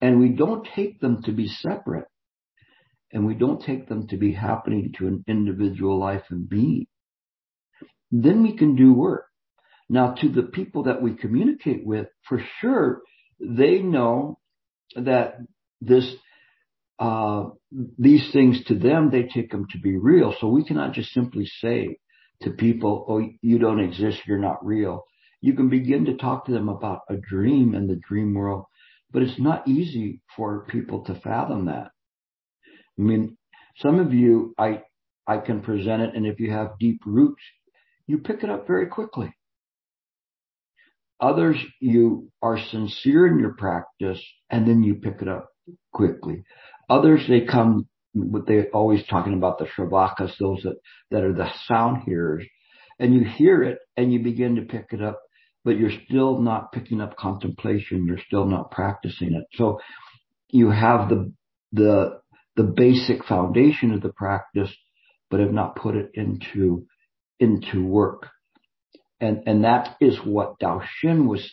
and 0.00 0.18
we 0.18 0.30
don't 0.30 0.66
take 0.74 1.00
them 1.00 1.22
to 1.24 1.32
be 1.32 1.48
separate 1.48 2.06
and 3.12 3.26
we 3.26 3.34
don't 3.34 3.62
take 3.62 3.88
them 3.88 4.06
to 4.08 4.16
be 4.16 4.32
happening 4.32 4.92
to 4.98 5.06
an 5.06 5.24
individual 5.26 5.98
life 5.98 6.22
and 6.30 6.48
being, 6.48 6.86
then 8.10 8.42
we 8.42 8.56
can 8.56 8.76
do 8.76 8.92
work. 8.92 9.26
Now 9.88 10.14
to 10.20 10.28
the 10.28 10.44
people 10.44 10.84
that 10.84 11.02
we 11.02 11.14
communicate 11.14 11.84
with, 11.84 12.06
for 12.28 12.40
sure, 12.60 13.02
they 13.40 13.78
know 13.78 14.38
that 14.94 15.38
this 15.80 16.14
uh, 17.00 17.48
these 17.98 18.30
things 18.32 18.62
to 18.64 18.78
them, 18.78 19.10
they 19.10 19.22
take 19.22 19.50
them 19.50 19.66
to 19.70 19.78
be 19.78 19.96
real. 19.96 20.34
So 20.38 20.48
we 20.48 20.64
cannot 20.64 20.92
just 20.92 21.12
simply 21.12 21.46
say 21.46 21.96
to 22.42 22.50
people, 22.50 23.06
oh, 23.08 23.26
you 23.40 23.58
don't 23.58 23.80
exist, 23.80 24.18
you're 24.26 24.38
not 24.38 24.64
real. 24.64 25.04
You 25.40 25.54
can 25.54 25.70
begin 25.70 26.04
to 26.04 26.16
talk 26.18 26.44
to 26.46 26.52
them 26.52 26.68
about 26.68 27.00
a 27.08 27.16
dream 27.16 27.74
and 27.74 27.88
the 27.88 27.98
dream 28.06 28.34
world, 28.34 28.66
but 29.12 29.22
it's 29.22 29.38
not 29.38 29.66
easy 29.66 30.20
for 30.36 30.66
people 30.66 31.04
to 31.04 31.14
fathom 31.14 31.66
that. 31.66 31.90
I 32.98 33.02
mean, 33.02 33.36
some 33.76 33.98
of 33.98 34.12
you, 34.12 34.54
I, 34.58 34.82
I 35.26 35.38
can 35.38 35.62
present 35.62 36.02
it, 36.02 36.14
and 36.14 36.26
if 36.26 36.40
you 36.40 36.50
have 36.50 36.78
deep 36.78 37.00
roots, 37.06 37.42
you 38.06 38.18
pick 38.18 38.42
it 38.42 38.50
up 38.50 38.66
very 38.66 38.86
quickly. 38.86 39.32
Others, 41.20 41.56
you 41.80 42.30
are 42.42 42.58
sincere 42.58 43.26
in 43.26 43.38
your 43.38 43.54
practice, 43.54 44.20
and 44.48 44.66
then 44.66 44.82
you 44.82 44.94
pick 44.96 45.20
it 45.20 45.28
up 45.28 45.48
quickly. 45.92 46.42
Others, 46.88 47.26
they 47.28 47.42
come, 47.42 47.86
what 48.12 48.46
they're 48.46 48.68
always 48.72 49.06
talking 49.06 49.34
about 49.34 49.58
the 49.58 49.66
shravakas, 49.66 50.32
those 50.38 50.62
that, 50.62 50.76
that 51.10 51.22
are 51.22 51.34
the 51.34 51.50
sound 51.66 52.02
hearers, 52.04 52.44
and 52.98 53.14
you 53.14 53.24
hear 53.24 53.62
it 53.62 53.78
and 53.96 54.12
you 54.12 54.20
begin 54.20 54.56
to 54.56 54.62
pick 54.62 54.86
it 54.92 55.02
up, 55.02 55.20
but 55.64 55.78
you're 55.78 55.92
still 56.06 56.38
not 56.38 56.72
picking 56.72 57.00
up 57.00 57.16
contemplation. 57.16 58.06
You're 58.06 58.24
still 58.26 58.46
not 58.46 58.70
practicing 58.70 59.34
it. 59.34 59.44
So 59.54 59.80
you 60.48 60.70
have 60.70 61.08
the, 61.08 61.32
the, 61.72 62.20
the 62.56 62.62
basic 62.62 63.24
foundation 63.24 63.92
of 63.92 64.02
the 64.02 64.12
practice, 64.12 64.74
but 65.30 65.40
have 65.40 65.52
not 65.52 65.76
put 65.76 65.94
it 65.96 66.10
into, 66.14 66.86
into 67.38 67.84
work. 67.84 68.28
And, 69.20 69.42
and 69.46 69.64
that 69.64 69.96
is 70.00 70.18
what 70.24 70.58
Dao 70.58 70.82
Xin 71.02 71.26
was, 71.28 71.48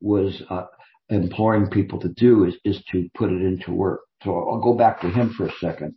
was, 0.00 0.42
uh, 0.48 0.64
imploring 1.10 1.68
people 1.68 2.00
to 2.00 2.08
do 2.08 2.44
is, 2.44 2.54
is 2.64 2.82
to 2.92 3.08
put 3.14 3.30
it 3.30 3.42
into 3.42 3.72
work. 3.72 4.00
So 4.22 4.30
I'll 4.30 4.60
go 4.60 4.74
back 4.74 5.00
to 5.00 5.10
him 5.10 5.34
for 5.36 5.46
a 5.46 5.52
second. 5.60 5.94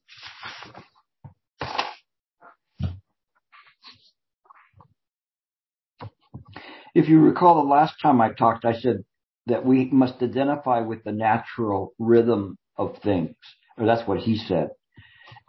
If 6.95 7.09
you 7.09 7.19
recall 7.19 7.55
the 7.55 7.69
last 7.69 7.95
time 8.01 8.21
I 8.21 8.31
talked, 8.31 8.65
I 8.65 8.73
said 8.73 9.03
that 9.47 9.65
we 9.65 9.85
must 9.85 10.21
identify 10.21 10.81
with 10.81 11.03
the 11.03 11.11
natural 11.11 11.93
rhythm 11.97 12.57
of 12.77 12.97
things, 13.03 13.35
or 13.77 13.85
that's 13.85 14.07
what 14.07 14.19
he 14.19 14.37
said. 14.37 14.69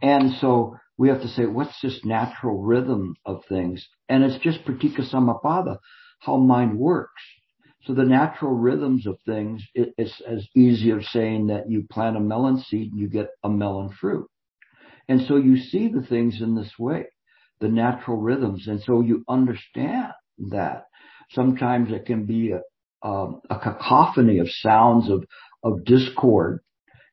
And 0.02 0.32
so 0.40 0.76
we 0.96 1.08
have 1.08 1.22
to 1.22 1.28
say, 1.28 1.46
what's 1.46 1.80
this 1.80 2.00
natural 2.04 2.62
rhythm 2.62 3.14
of 3.26 3.42
things? 3.48 3.86
And 4.08 4.24
it's 4.24 4.42
just 4.42 4.64
pratika 4.64 5.08
samappada, 5.08 5.78
how 6.20 6.36
mind 6.38 6.78
works. 6.78 7.22
So 7.84 7.92
the 7.92 8.04
natural 8.04 8.52
rhythms 8.52 9.06
of 9.06 9.18
things, 9.26 9.62
it's 9.74 10.22
as 10.26 10.46
easy 10.56 10.90
as 10.92 11.06
saying 11.10 11.48
that 11.48 11.68
you 11.68 11.84
plant 11.90 12.16
a 12.16 12.20
melon 12.20 12.58
seed 12.58 12.92
and 12.92 12.98
you 12.98 13.08
get 13.08 13.28
a 13.42 13.50
melon 13.50 13.90
fruit. 13.90 14.26
And 15.08 15.26
so 15.26 15.36
you 15.36 15.58
see 15.58 15.88
the 15.88 16.00
things 16.00 16.40
in 16.40 16.54
this 16.54 16.72
way, 16.78 17.04
the 17.60 17.68
natural 17.68 18.16
rhythms. 18.16 18.66
And 18.68 18.80
so 18.82 19.02
you 19.02 19.22
understand 19.28 20.12
that 20.50 20.84
sometimes 21.30 21.90
it 21.92 22.06
can 22.06 22.26
be 22.26 22.52
a, 22.52 22.60
um, 23.06 23.40
a 23.50 23.58
cacophony 23.58 24.38
of 24.38 24.48
sounds 24.50 25.10
of, 25.10 25.24
of 25.62 25.84
discord. 25.84 26.60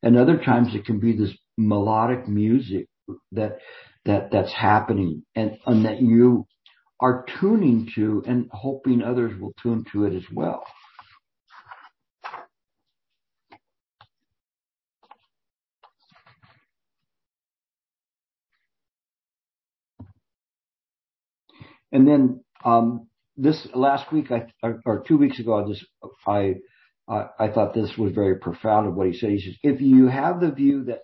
And 0.04 0.18
other 0.18 0.38
times 0.38 0.74
it 0.74 0.86
can 0.86 1.00
be 1.00 1.16
this 1.16 1.32
melodic 1.58 2.28
music 2.28 2.88
that, 3.32 3.60
that, 4.06 4.32
that's 4.32 4.54
happening 4.54 5.24
and, 5.36 5.58
and 5.66 5.86
that 5.86 6.02
you 6.02 6.48
are 7.00 7.26
tuning 7.40 7.90
to 7.96 8.24
and 8.28 8.48
hoping 8.52 9.02
others 9.02 9.40
will 9.40 9.54
tune 9.62 9.84
to 9.92 10.06
it 10.06 10.16
as 10.16 10.24
well. 10.34 10.64
And 21.92 22.08
then 22.08 22.44
um, 22.64 23.08
this 23.42 23.68
last 23.74 24.12
week, 24.14 24.32
I, 24.32 24.46
or 24.86 25.04
two 25.08 25.18
weeks 25.18 25.40
ago, 25.40 25.64
I 25.64 25.68
just 25.68 25.86
I 26.28 26.56
I 27.10 27.48
thought 27.50 27.74
this 27.74 27.98
was 27.98 28.14
very 28.14 28.38
profound 28.38 28.88
of 28.88 28.94
what 28.94 29.08
he 29.08 29.18
said. 29.18 29.32
He 29.32 29.42
says, 29.42 29.56
if 29.64 29.82
you 29.82 30.08
have 30.08 30.40
the 30.40 30.52
view 30.52 30.84
that 30.86 31.00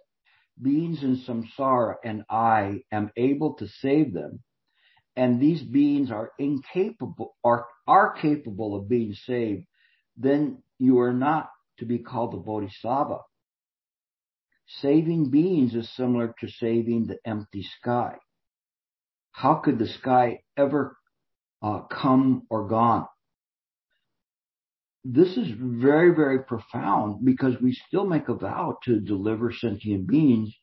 beings 0.61 1.01
in 1.01 1.17
samsara 1.17 1.95
and 2.03 2.23
I 2.29 2.81
am 2.91 3.09
able 3.17 3.55
to 3.55 3.67
save 3.67 4.13
them, 4.13 4.43
and 5.15 5.41
these 5.41 5.63
beings 5.63 6.11
are 6.11 6.31
incapable 6.37 7.35
are 7.43 7.65
are 7.87 8.13
capable 8.13 8.75
of 8.75 8.87
being 8.87 9.13
saved, 9.13 9.65
then 10.15 10.61
you 10.77 10.99
are 10.99 11.13
not 11.13 11.49
to 11.79 11.85
be 11.85 11.97
called 11.97 12.35
a 12.35 12.37
bodhisattva. 12.37 13.19
Saving 14.81 15.31
beings 15.31 15.73
is 15.73 15.89
similar 15.95 16.35
to 16.39 16.47
saving 16.47 17.07
the 17.07 17.17
empty 17.25 17.63
sky. 17.79 18.15
How 19.31 19.55
could 19.55 19.79
the 19.79 19.87
sky 19.87 20.41
ever 20.55 20.97
uh, 21.61 21.79
come 21.81 22.43
or 22.49 22.67
gone. 22.67 23.07
This 25.03 25.37
is 25.37 25.47
very, 25.57 26.13
very 26.13 26.43
profound 26.43 27.23
because 27.23 27.59
we 27.61 27.71
still 27.73 28.05
make 28.05 28.27
a 28.27 28.33
vow 28.35 28.77
to 28.83 28.99
deliver 28.99 29.53
sentient 29.53 30.07
beings, 30.07 30.53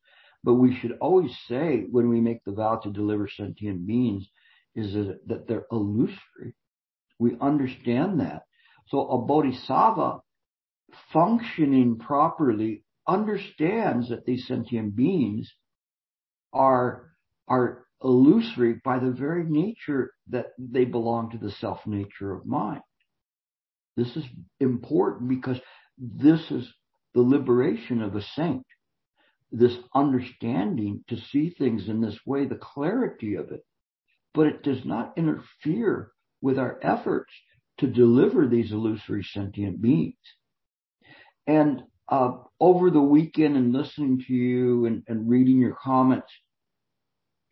but 0.43 0.55
we 0.55 0.77
should 0.77 0.99
always 1.01 1.35
say 1.49 1.87
when 1.91 2.09
we 2.09 2.21
make 2.21 2.45
the 2.45 2.53
vow 2.53 2.77
to 2.77 2.91
deliver 2.91 3.27
sentient 3.29 3.87
beings 3.87 4.29
is 4.75 4.93
that 5.27 5.47
they're 5.47 5.67
illusory. 5.71 6.55
We 7.19 7.37
understand 7.41 8.21
that. 8.21 8.43
So 8.89 9.09
a 9.09 9.19
bodhisattva 9.25 10.21
functioning 11.13 11.99
properly 11.99 12.85
understands 13.09 14.09
that 14.11 14.25
these 14.27 14.47
sentient 14.47 14.95
beings 14.95 15.51
are, 16.53 17.11
are 17.49 17.87
illusory 18.03 18.81
by 18.85 18.99
the 18.99 19.11
very 19.11 19.45
nature 19.45 20.13
that 20.29 20.47
they 20.59 20.85
belong 20.85 21.31
to 21.31 21.39
the 21.39 21.51
self 21.51 21.87
nature 21.87 22.33
of 22.33 22.47
mind. 22.47 22.83
This 23.97 24.17
is 24.17 24.25
important 24.61 25.29
because 25.29 25.61
this 25.99 26.51
is 26.51 26.73
the 27.15 27.23
liberation 27.23 28.03
of 28.03 28.17
a 28.17 28.23
saint. 28.23 28.67
This 29.53 29.77
understanding 29.95 31.05
to 31.09 31.17
see 31.17 31.51
things 31.51 31.89
in 31.89 32.01
this 32.01 32.19
way, 32.27 32.47
the 32.47 32.57
clarity 32.57 33.37
of 33.37 33.53
it. 33.53 33.65
But 34.33 34.49
it 34.49 34.63
does 34.65 34.85
not 34.85 35.17
interfere 35.17 36.11
with 36.41 36.59
our 36.59 36.79
efforts 36.83 37.33
to 37.79 37.87
deliver 37.87 38.49
these 38.49 38.73
illusory 38.73 39.23
sentient 39.23 39.81
beings. 39.81 40.17
And 41.47 41.83
uh, 42.09 42.33
over 42.61 42.91
the 42.91 43.01
weekend 43.01 43.57
and 43.57 43.73
listening 43.73 44.25
to 44.27 44.33
you 44.35 44.87
and, 44.87 45.03
and 45.07 45.29
reading 45.29 45.59
your 45.59 45.77
comments 45.83 46.31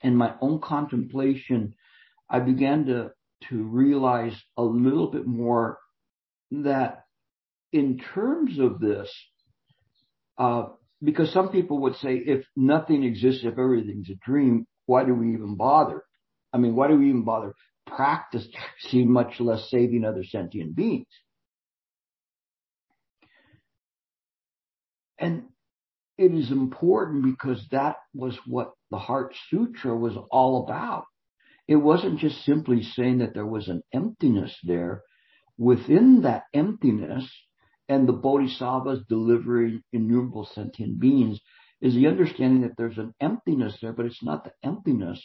and 0.02 0.16
my 0.16 0.34
own 0.40 0.60
contemplation, 0.60 1.74
I 2.28 2.40
began 2.40 2.86
to 2.86 3.12
to 3.48 3.62
realize 3.64 4.40
a 4.56 4.62
little 4.62 5.10
bit 5.10 5.26
more 5.26 5.78
that 6.50 7.04
in 7.72 7.98
terms 8.14 8.58
of 8.58 8.78
this, 8.78 9.12
uh, 10.38 10.64
because 11.02 11.32
some 11.32 11.48
people 11.48 11.80
would 11.80 11.96
say 11.96 12.14
if 12.14 12.44
nothing 12.54 13.02
exists, 13.02 13.42
if 13.44 13.58
everything's 13.58 14.10
a 14.10 14.14
dream, 14.24 14.66
why 14.86 15.04
do 15.04 15.14
we 15.14 15.32
even 15.32 15.56
bother? 15.56 16.04
I 16.52 16.58
mean, 16.58 16.76
why 16.76 16.88
do 16.88 16.98
we 16.98 17.08
even 17.08 17.24
bother 17.24 17.54
practicing, 17.86 18.52
much 19.10 19.40
less 19.40 19.68
saving 19.70 20.04
other 20.04 20.22
sentient 20.22 20.76
beings? 20.76 21.06
And 25.18 25.44
it 26.18 26.34
is 26.34 26.50
important 26.50 27.24
because 27.24 27.66
that 27.70 27.96
was 28.14 28.38
what 28.46 28.72
the 28.92 28.98
Heart 28.98 29.34
Sutra 29.48 29.96
was 29.96 30.16
all 30.30 30.64
about. 30.64 31.06
It 31.66 31.76
wasn't 31.76 32.20
just 32.20 32.44
simply 32.44 32.82
saying 32.82 33.18
that 33.18 33.32
there 33.32 33.46
was 33.46 33.68
an 33.68 33.82
emptiness 33.92 34.54
there. 34.62 35.02
Within 35.56 36.22
that 36.22 36.44
emptiness 36.52 37.28
and 37.88 38.06
the 38.06 38.12
bodhisattvas 38.12 39.04
delivering 39.08 39.82
innumerable 39.92 40.44
sentient 40.44 41.00
beings 41.00 41.40
is 41.80 41.94
the 41.94 42.06
understanding 42.06 42.62
that 42.62 42.76
there's 42.76 42.98
an 42.98 43.14
emptiness 43.18 43.78
there, 43.80 43.94
but 43.94 44.04
it's 44.06 44.22
not 44.22 44.44
the 44.44 44.52
emptiness 44.62 45.20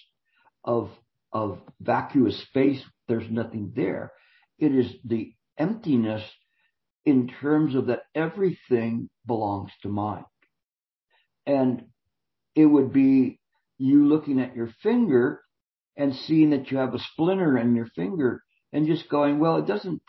of, 0.63 0.89
of 1.33 1.59
vacuous 1.81 2.41
space. 2.43 2.81
There's 3.09 3.29
nothing 3.29 3.73
there. 3.75 4.13
It 4.59 4.73
is 4.73 4.93
the 5.03 5.33
emptiness 5.57 6.23
in 7.05 7.27
terms 7.27 7.75
of 7.75 7.87
that 7.87 8.03
everything 8.15 9.09
belongs 9.25 9.71
to 9.81 9.89
mind. 9.89 10.25
And 11.45 11.85
it 12.55 12.65
would 12.65 12.93
be 12.93 13.39
you 13.77 14.07
looking 14.07 14.39
at 14.39 14.55
your 14.55 14.69
finger 14.81 15.41
and 15.95 16.15
seeing 16.15 16.51
that 16.51 16.71
you 16.71 16.77
have 16.77 16.93
a 16.93 16.99
splinter 16.99 17.57
in 17.57 17.75
your 17.75 17.87
finger 17.95 18.43
and 18.73 18.87
just 18.87 19.09
going, 19.09 19.39
well, 19.39 19.57
it 19.57 19.65
doesn't, 19.65 20.01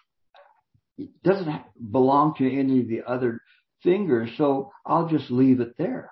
it 0.97 1.11
doesn't 1.23 1.63
belong 1.91 2.35
to 2.39 2.51
any 2.51 2.81
of 2.81 2.89
the 2.89 3.03
other 3.07 3.41
fingers, 3.83 4.31
so 4.37 4.71
I'll 4.85 5.09
just 5.09 5.31
leave 5.31 5.61
it 5.61 5.77
there. 5.79 6.11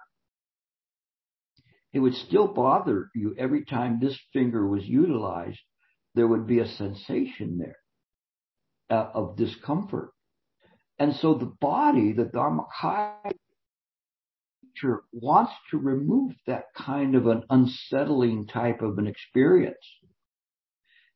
It 1.92 2.00
would 2.00 2.14
still 2.14 2.46
bother 2.46 3.10
you 3.14 3.34
every 3.38 3.64
time 3.64 3.98
this 3.98 4.18
finger 4.32 4.66
was 4.66 4.84
utilized. 4.84 5.58
There 6.14 6.26
would 6.26 6.46
be 6.46 6.60
a 6.60 6.68
sensation 6.68 7.58
there 7.58 7.78
uh, 8.90 9.10
of 9.14 9.36
discomfort. 9.36 10.10
And 10.98 11.14
so 11.16 11.34
the 11.34 11.52
body, 11.60 12.12
the 12.12 12.24
Dharmakaya 12.24 13.32
nature 14.76 15.02
wants 15.12 15.52
to 15.70 15.78
remove 15.78 16.32
that 16.46 16.64
kind 16.76 17.14
of 17.14 17.26
an 17.26 17.42
unsettling 17.50 18.46
type 18.46 18.82
of 18.82 18.98
an 18.98 19.06
experience. 19.06 19.76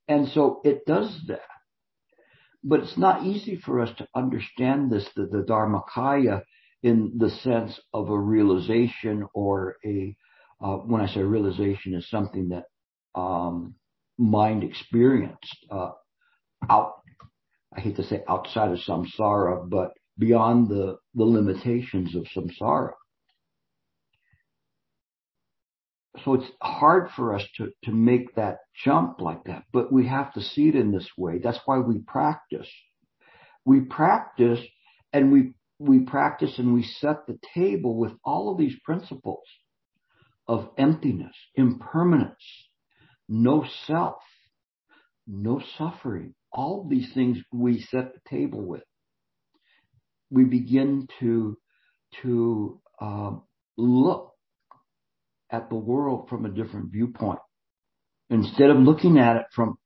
And 0.09 0.29
so 0.29 0.61
it 0.65 0.87
does 0.87 1.21
that. 1.29 1.41
But 2.63 2.81
it's 2.81 2.99
not 2.99 3.25
easy 3.25 3.57
for 3.57 3.81
us 3.81 3.91
to 3.99 4.07
understand 4.15 4.91
this, 4.91 5.09
the, 5.17 5.27
the 5.27 5.45
Dharmakaya, 5.49 6.43
in 6.83 7.13
the 7.19 7.31
sense 7.31 7.79
of 7.93 8.11
a 8.11 8.19
realization 8.19 9.27
or 9.35 9.77
a, 9.85 10.17
uh, 10.63 10.77
when 10.77 11.01
I 11.01 11.07
say 11.07 11.21
realization 11.21 11.95
is 11.95 12.09
something 12.09 12.51
that 12.51 12.65
um, 13.15 13.75
mind 14.19 14.65
experienced 14.65 15.57
uh, 15.71 15.91
out 16.69 16.95
I 17.77 17.81
hate 17.81 17.97
to 17.97 18.03
say 18.03 18.23
outside 18.29 18.73
of 18.73 18.79
samsara, 18.79 19.69
but 19.71 19.93
beyond 20.19 20.69
the, 20.69 20.97
the 21.15 21.25
limitations 21.25 22.17
of 22.17 22.27
samsara. 22.35 22.91
So 26.25 26.35
it's 26.35 26.51
hard 26.61 27.11
for 27.15 27.35
us 27.35 27.45
to, 27.57 27.71
to 27.85 27.93
make 27.93 28.35
that 28.35 28.59
jump 28.85 29.21
like 29.21 29.45
that, 29.45 29.65
but 29.73 29.93
we 29.93 30.09
have 30.09 30.33
to 30.35 30.43
see 30.43 30.69
it 30.69 30.75
in 30.75 30.91
this 30.91 31.09
way. 31.17 31.39
That's 31.39 31.61
why 31.65 31.79
we 31.79 31.99
practice. 31.99 32.69
We 33.65 33.81
practice 33.81 34.61
and 35.13 35.33
we, 35.33 35.53
we 35.79 36.01
practice 36.01 36.59
and 36.59 36.75
we 36.75 36.83
set 36.83 37.27
the 37.27 37.39
table 37.55 37.97
with 37.97 38.13
all 38.25 38.51
of 38.51 38.59
these 38.59 38.75
principles 38.85 39.45
of 40.49 40.69
emptiness, 40.77 41.35
impermanence, 41.55 42.43
no 43.29 43.65
self, 43.87 44.21
no 45.29 45.63
suffering, 45.79 46.35
all 46.53 46.89
these 46.89 47.13
things 47.15 47.39
we 47.53 47.81
set 47.81 48.15
the 48.15 48.21
table 48.29 48.67
with. 48.67 48.83
We 50.29 50.45
begin 50.45 51.07
to 51.21 51.57
to 52.23 52.81
uh, 53.01 53.33
look 53.77 54.33
at 55.51 55.69
the 55.69 55.77
world 55.77 56.29
from 56.29 56.45
a 56.45 56.51
different 56.51 56.93
viewpoint. 56.93 57.41
Instead 58.29 58.71
of 58.71 58.79
looking 58.79 59.19
at 59.19 59.37
it 59.37 59.47
from 59.55 59.77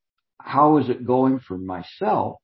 how 0.40 0.78
is 0.78 0.88
it 0.90 1.06
going 1.06 1.40
for 1.40 1.56
myself, 1.56 2.36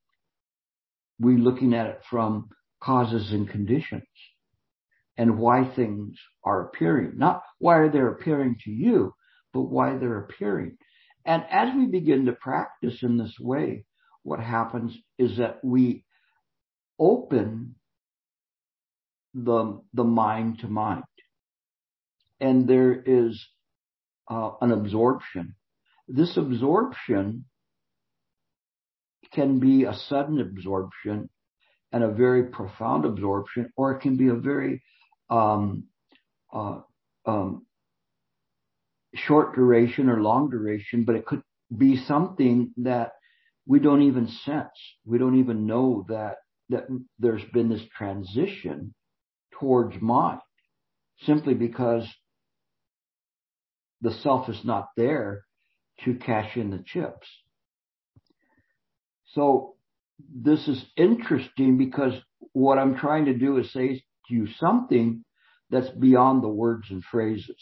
we're 1.19 1.39
looking 1.39 1.75
at 1.75 1.87
it 1.87 2.01
from 2.09 2.49
causes 2.83 3.31
and 3.31 3.49
conditions 3.49 4.03
and 5.19 5.39
why 5.39 5.71
things 5.77 6.17
are 6.45 6.63
appearing. 6.63 7.13
Not 7.17 7.43
why 7.59 7.77
are 7.77 7.91
they're 7.91 8.09
appearing 8.09 8.57
to 8.65 8.71
you, 8.71 9.15
but 9.53 9.63
why 9.63 9.99
they're 9.99 10.21
appearing. 10.21 10.79
And 11.27 11.45
as 11.51 11.69
we 11.77 11.87
begin 11.87 12.25
to 12.27 12.33
practice 12.33 13.03
in 13.03 13.19
this 13.19 13.37
way, 13.39 13.85
what 14.23 14.41
happens 14.41 14.97
is 15.19 15.37
that 15.37 15.63
we 15.63 16.05
open 16.99 17.75
the, 19.35 19.81
the 19.93 20.05
mind 20.05 20.61
to 20.61 20.69
mind. 20.69 21.05
And 22.40 22.66
there 22.68 22.92
is 22.92 23.44
uh, 24.31 24.53
an 24.61 24.72
absorption. 24.72 25.55
This 26.09 26.36
absorption 26.36 27.45
can 29.32 29.61
be 29.61 29.84
a 29.84 29.95
sudden 29.95 30.41
absorption 30.41 31.28
and 31.93 32.05
a 32.05 32.11
very 32.11 32.45
profound 32.45 33.05
absorption, 33.05 33.70
or 33.76 33.93
it 33.93 34.01
can 34.01 34.16
be 34.16 34.28
a 34.28 34.34
very 34.34 34.82
um, 35.28 35.84
uh, 36.53 36.80
um, 37.26 37.66
short 39.14 39.55
duration 39.55 40.09
or 40.09 40.20
long 40.20 40.51
duration, 40.51 41.05
but 41.05 41.16
it 41.16 41.26
could 41.26 41.43
be 41.76 41.97
something 41.97 42.72
that 42.78 43.12
we 43.66 43.78
don't 43.78 44.03
even 44.03 44.28
sense. 44.28 44.68
We 45.05 45.18
don't 45.18 45.38
even 45.38 45.66
know 45.66 46.05
that, 46.09 46.36
that 46.70 46.86
there's 47.18 47.45
been 47.53 47.68
this 47.68 47.82
transition 47.97 48.95
towards 49.53 50.01
mind 50.01 50.41
simply 51.22 51.55
because 51.55 52.09
the 54.01 54.12
self 54.12 54.48
is 54.48 54.64
not 54.64 54.88
there 54.96 55.44
to 56.05 56.14
cash 56.14 56.57
in 56.57 56.70
the 56.70 56.82
chips. 56.84 57.26
So 59.34 59.74
this 60.34 60.66
is 60.68 60.84
interesting 60.96 61.78
because 61.78 62.14
what 62.53 62.78
I'm 62.78 62.96
trying 62.96 63.26
to 63.26 63.34
do 63.34 63.59
is 63.59 63.72
say 63.72 64.03
to 64.28 64.34
you 64.34 64.46
something 64.59 65.24
that's 65.70 65.90
beyond 65.90 66.42
the 66.42 66.48
words 66.48 66.86
and 66.90 67.05
phrases, 67.05 67.61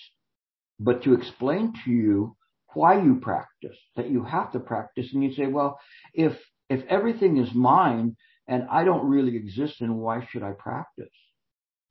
but 0.81 1.03
to 1.05 1.15
explain 1.15 1.75
to 1.85 1.91
you 1.91 2.37
why 2.75 3.03
you 3.03 3.17
practice, 3.21 3.77
that 3.97 4.11
you 4.11 4.23
have 4.25 4.53
to 4.53 4.61
practice. 4.61 5.09
And 5.13 5.23
you 5.23 5.33
say, 5.35 5.47
well, 5.47 5.79
if, 6.15 6.33
if 6.69 6.85
everything 6.89 7.39
is 7.39 7.53
mine 7.55 8.17
and 8.47 8.67
I 8.71 8.85
don't 8.85 9.09
really 9.09 9.37
exist, 9.37 9.77
then 9.81 9.97
why 9.97 10.27
should 10.31 10.43
I 10.43 10.53
practice? 10.53 11.07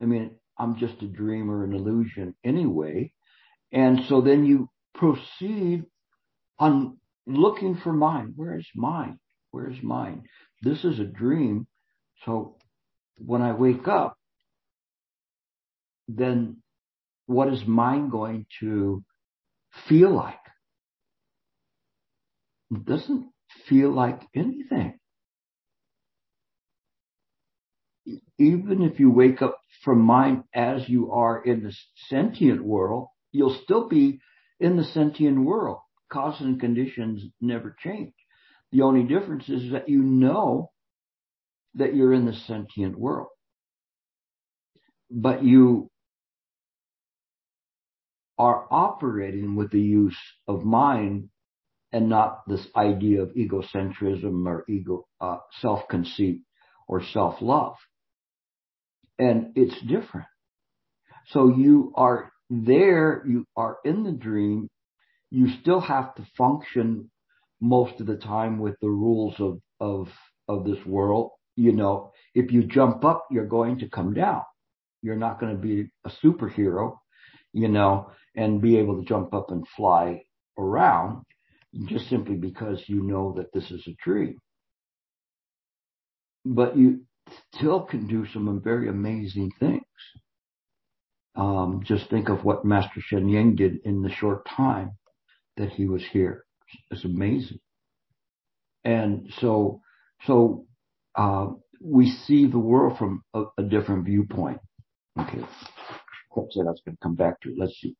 I 0.02 0.06
mean, 0.06 0.36
I'm 0.58 0.78
just 0.78 1.02
a 1.02 1.08
dream 1.08 1.52
or 1.52 1.64
an 1.64 1.74
illusion 1.74 2.36
anyway. 2.44 3.12
And 3.72 4.06
so 4.08 4.22
then 4.22 4.46
you 4.46 4.70
proceed 4.94 5.86
on 6.60 6.98
looking 7.26 7.78
for 7.84 7.94
mine. 7.94 8.34
Where 8.36 8.58
is 8.58 8.68
mine? 8.76 9.20
Where 9.52 9.70
is 9.70 9.82
mine? 9.84 10.24
This 10.62 10.84
is 10.84 11.00
a 11.00 11.06
dream. 11.06 11.68
So 12.26 12.58
when 13.18 13.42
I 13.42 13.54
wake 13.54 13.88
up, 13.88 14.18
then 16.08 16.58
what 17.26 17.52
is 17.52 17.66
mine 17.66 18.10
going 18.10 18.46
to 18.62 19.04
feel 19.88 20.12
like? 20.12 20.40
It 22.72 22.86
doesn't 22.86 23.28
feel 23.68 23.92
like 23.92 24.22
anything. 24.34 25.00
Even 28.38 28.82
if 28.82 29.00
you 29.00 29.12
wake 29.12 29.42
up 29.42 29.60
from 29.84 30.02
mind 30.02 30.44
as 30.54 30.88
you 30.88 31.12
are 31.12 31.44
in 31.44 31.64
the 31.64 31.74
sentient 32.08 32.64
world, 32.64 33.08
you'll 33.38 33.60
still 33.64 33.88
be 33.88 34.20
in 34.60 34.76
the 34.76 34.84
sentient 34.84 35.46
world. 35.46 35.80
Causes 36.12 36.42
and 36.42 36.60
conditions 36.60 37.24
never 37.40 37.76
change. 37.80 38.14
The 38.72 38.82
only 38.82 39.04
difference 39.04 39.48
is 39.48 39.72
that 39.72 39.88
you 39.88 40.02
know 40.02 40.72
that 41.76 41.96
you're 41.96 42.14
in 42.14 42.26
the 42.26 42.34
sentient 42.34 42.98
world. 42.98 43.28
But 45.10 45.44
you 45.44 45.90
are 48.38 48.68
operating 48.70 49.56
with 49.56 49.72
the 49.72 49.82
use 49.82 50.18
of 50.48 50.64
mind 50.64 51.30
and 51.92 52.10
not 52.10 52.48
this 52.48 52.66
idea 52.76 53.22
of 53.22 53.30
egocentrism 53.30 54.46
or 54.46 54.66
ego, 54.70 55.08
uh, 55.22 55.38
self-conceit 55.62 56.42
or 56.88 57.04
self-love. 57.04 57.76
And 59.18 59.54
it's 59.56 59.80
different. 59.82 60.28
So 61.28 61.56
you 61.56 61.94
are 61.96 62.32
there, 62.50 63.24
you 63.28 63.46
are 63.56 63.78
in 63.84 64.04
the 64.04 64.12
dream, 64.12 64.70
you 65.30 65.50
still 65.62 65.82
have 65.82 66.16
to 66.16 66.28
function 66.38 67.10
most 67.60 68.00
of 68.00 68.08
the 68.08 68.16
time 68.18 68.60
with 68.60 68.76
the 68.82 68.90
rules 68.90 69.36
of, 69.40 69.60
of, 69.80 70.08
of 70.48 70.66
this 70.66 70.84
world. 70.86 71.32
You 71.56 71.74
know, 71.74 72.12
if 72.34 72.52
you 72.52 72.64
jump 72.64 73.04
up, 73.04 73.26
you're 73.32 73.48
going 73.48 73.80
to 73.80 73.90
come 73.90 74.14
down. 74.14 74.44
You're 75.02 75.16
not 75.16 75.40
going 75.40 75.56
to 75.56 75.62
be 75.62 75.90
a 76.06 76.12
superhero, 76.24 76.98
you 77.54 77.68
know, 77.68 78.12
and 78.36 78.62
be 78.62 78.78
able 78.78 79.00
to 79.00 79.08
jump 79.08 79.34
up 79.34 79.52
and 79.52 79.66
fly 79.76 80.22
around 80.58 81.24
just 81.86 82.10
simply 82.10 82.36
because 82.36 82.82
you 82.88 83.04
know 83.04 83.34
that 83.38 83.52
this 83.54 83.70
is 83.72 83.86
a 83.88 83.96
dream. 84.04 84.38
But 86.46 86.78
you 86.78 87.02
still 87.54 87.82
can 87.82 88.08
do 88.08 88.26
some 88.34 88.62
very 88.64 88.88
amazing 88.88 89.52
things. 89.60 89.82
Um, 91.38 91.82
just 91.86 92.10
think 92.10 92.30
of 92.30 92.44
what 92.44 92.66
Master 92.66 93.00
Sheng 93.00 93.30
Yen 93.30 93.56
did 93.56 93.80
in 93.86 94.02
the 94.02 94.10
short 94.10 94.46
time 94.48 94.94
that 95.56 95.70
he 95.70 95.86
was 95.86 96.04
here. 96.12 96.44
It's 96.90 97.06
amazing. 97.06 97.60
And 98.84 99.32
so, 99.40 99.82
so, 100.26 100.66
uh, 101.16 101.48
we 101.80 102.10
see 102.26 102.48
the 102.48 102.60
world 102.60 102.98
from 102.98 103.24
a, 103.34 103.44
a 103.60 103.64
different 103.64 104.06
viewpoint. 104.06 104.60
Okay. 105.20 105.42
Hope 106.32 106.52
said 106.52 106.62
I 106.62 106.72
was 106.72 106.82
going 106.84 106.96
to 106.96 107.04
come 107.04 107.16
back 107.16 107.40
to 107.42 107.50
it. 107.50 107.56
Let's 107.58 107.80
see. 107.80 107.96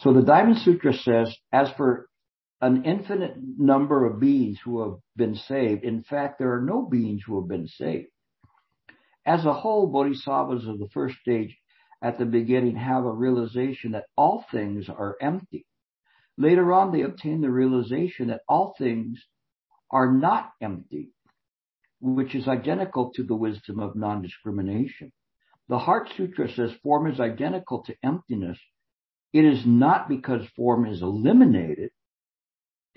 So 0.00 0.12
the 0.12 0.22
Diamond 0.22 0.58
Sutra 0.58 0.94
says, 0.94 1.34
as 1.52 1.70
for 1.76 2.08
an 2.62 2.84
infinite 2.84 3.34
number 3.58 4.06
of 4.06 4.20
beings 4.20 4.58
who 4.64 4.82
have 4.82 4.98
been 5.16 5.34
saved, 5.34 5.84
in 5.84 6.02
fact, 6.02 6.38
there 6.38 6.54
are 6.54 6.62
no 6.62 6.82
beings 6.82 7.22
who 7.26 7.40
have 7.40 7.48
been 7.48 7.68
saved. 7.68 8.08
As 9.26 9.44
a 9.44 9.52
whole, 9.52 9.86
bodhisattvas 9.86 10.66
of 10.66 10.78
the 10.78 10.88
first 10.92 11.16
stage 11.18 11.56
at 12.02 12.18
the 12.18 12.24
beginning 12.24 12.76
have 12.76 13.04
a 13.04 13.12
realization 13.12 13.92
that 13.92 14.06
all 14.16 14.44
things 14.50 14.88
are 14.88 15.16
empty. 15.20 15.66
Later 16.38 16.72
on, 16.72 16.92
they 16.92 17.02
obtain 17.02 17.40
the 17.40 17.50
realization 17.50 18.28
that 18.28 18.40
all 18.48 18.74
things 18.78 19.22
are 19.90 20.10
not 20.10 20.52
empty, 20.60 21.10
which 22.00 22.34
is 22.34 22.48
identical 22.48 23.12
to 23.14 23.22
the 23.22 23.34
wisdom 23.34 23.80
of 23.80 23.96
non-discrimination. 23.96 25.12
The 25.68 25.78
Heart 25.78 26.08
Sutra 26.16 26.50
says 26.50 26.72
form 26.82 27.10
is 27.10 27.20
identical 27.20 27.82
to 27.84 27.94
emptiness. 28.02 28.58
It 29.32 29.44
is 29.44 29.62
not 29.66 30.08
because 30.08 30.46
form 30.56 30.86
is 30.86 31.02
eliminated 31.02 31.90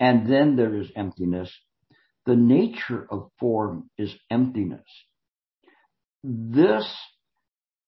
and 0.00 0.30
then 0.30 0.56
there 0.56 0.74
is 0.76 0.90
emptiness. 0.96 1.52
The 2.26 2.36
nature 2.36 3.06
of 3.10 3.30
form 3.38 3.90
is 3.96 4.12
emptiness. 4.30 4.86
This 6.22 6.84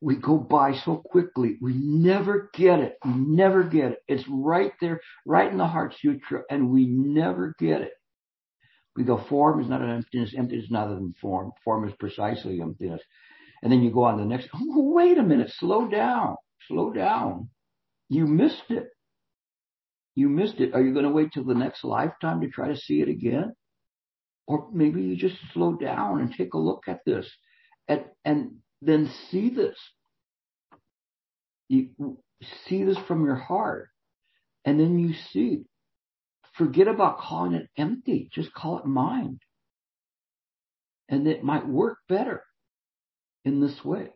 we 0.01 0.17
go 0.17 0.37
by 0.37 0.75
so 0.75 0.97
quickly. 0.97 1.57
We 1.61 1.73
never 1.75 2.51
get 2.55 2.81
it. 2.81 2.97
We 3.05 3.13
never 3.15 3.63
get 3.63 3.93
it. 3.93 3.99
It's 4.09 4.25
right 4.29 4.73
there, 4.81 5.01
right 5.25 5.51
in 5.51 5.59
the 5.59 5.67
Heart 5.67 5.95
Sutra, 6.01 6.43
and 6.51 6.71
we 6.71 6.87
never 6.87 7.55
get 7.59 7.81
it. 7.81 7.93
We 8.95 9.05
go, 9.05 9.19
form 9.29 9.61
is 9.61 9.69
not 9.69 9.83
an 9.83 9.91
emptiness. 9.91 10.35
Emptiness 10.37 10.65
is 10.65 10.71
not 10.71 10.89
than 10.89 11.15
form. 11.21 11.53
Form 11.65 11.87
is 11.89 11.95
precisely 11.99 12.61
emptiness. 12.61 13.03
And 13.63 13.73
then 13.73 13.83
you 13.83 13.91
go 13.91 14.05
on 14.05 14.19
the 14.19 14.25
next. 14.25 14.49
Oh, 14.55 14.93
wait 14.93 15.19
a 15.19 15.23
minute. 15.23 15.51
Slow 15.59 15.89
down. 15.89 16.37
Slow 16.69 16.93
down. 16.93 17.49
You 18.09 18.27
missed 18.27 18.71
it. 18.71 18.89
You 20.15 20.29
missed 20.29 20.61
it. 20.61 20.75
Are 20.75 20.83
you 20.83 20.93
going 20.93 21.05
to 21.05 21.11
wait 21.11 21.33
till 21.33 21.45
the 21.45 21.55
next 21.55 21.85
lifetime 21.85 22.41
to 22.41 22.49
try 22.49 22.69
to 22.69 22.77
see 22.77 23.01
it 23.01 23.09
again? 23.09 23.55
Or 24.47 24.69
maybe 24.73 25.03
you 25.03 25.17
just 25.17 25.37
slow 25.53 25.75
down 25.75 26.21
and 26.21 26.33
take 26.33 26.55
a 26.55 26.59
look 26.59 26.85
at 26.87 27.01
this 27.05 27.29
and, 27.89 28.05
and 28.25 28.53
then 28.87 29.11
see 29.31 29.51
this. 29.51 29.77
You 31.69 31.91
see 32.69 32.85
this 32.85 32.99
from 33.09 33.25
your 33.25 33.37
heart 33.37 33.89
and 34.65 34.79
then 34.81 34.99
you 34.99 35.15
see. 35.33 35.65
Forget 36.55 36.89
about 36.89 37.19
calling 37.19 37.53
it 37.53 37.69
empty. 37.77 38.31
Just 38.33 38.53
call 38.55 38.79
it 38.79 38.87
mind. 38.87 39.41
And 41.09 41.29
it 41.29 41.45
might 41.45 41.69
work 41.69 41.99
better 42.09 42.43
in 43.45 43.61
this 43.61 43.85
way. 43.85 44.09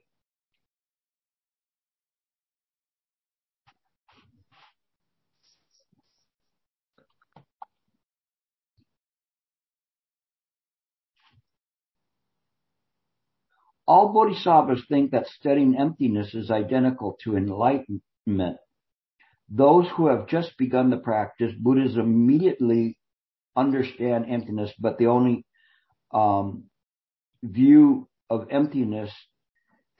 All 13.90 14.12
bodhisattvas 14.12 14.84
think 14.88 15.10
that 15.10 15.26
studying 15.26 15.76
emptiness 15.76 16.32
is 16.32 16.48
identical 16.48 17.18
to 17.24 17.36
enlightenment. 17.36 18.58
Those 19.48 19.88
who 19.88 20.06
have 20.06 20.28
just 20.28 20.56
begun 20.56 20.90
the 20.90 20.96
practice, 20.96 21.52
Buddhism 21.58 22.02
immediately 22.02 22.96
understand 23.56 24.26
emptiness, 24.28 24.72
but 24.78 24.96
the 24.98 25.08
only 25.08 25.44
um, 26.12 26.66
view 27.42 28.08
of 28.34 28.46
emptiness, 28.52 29.10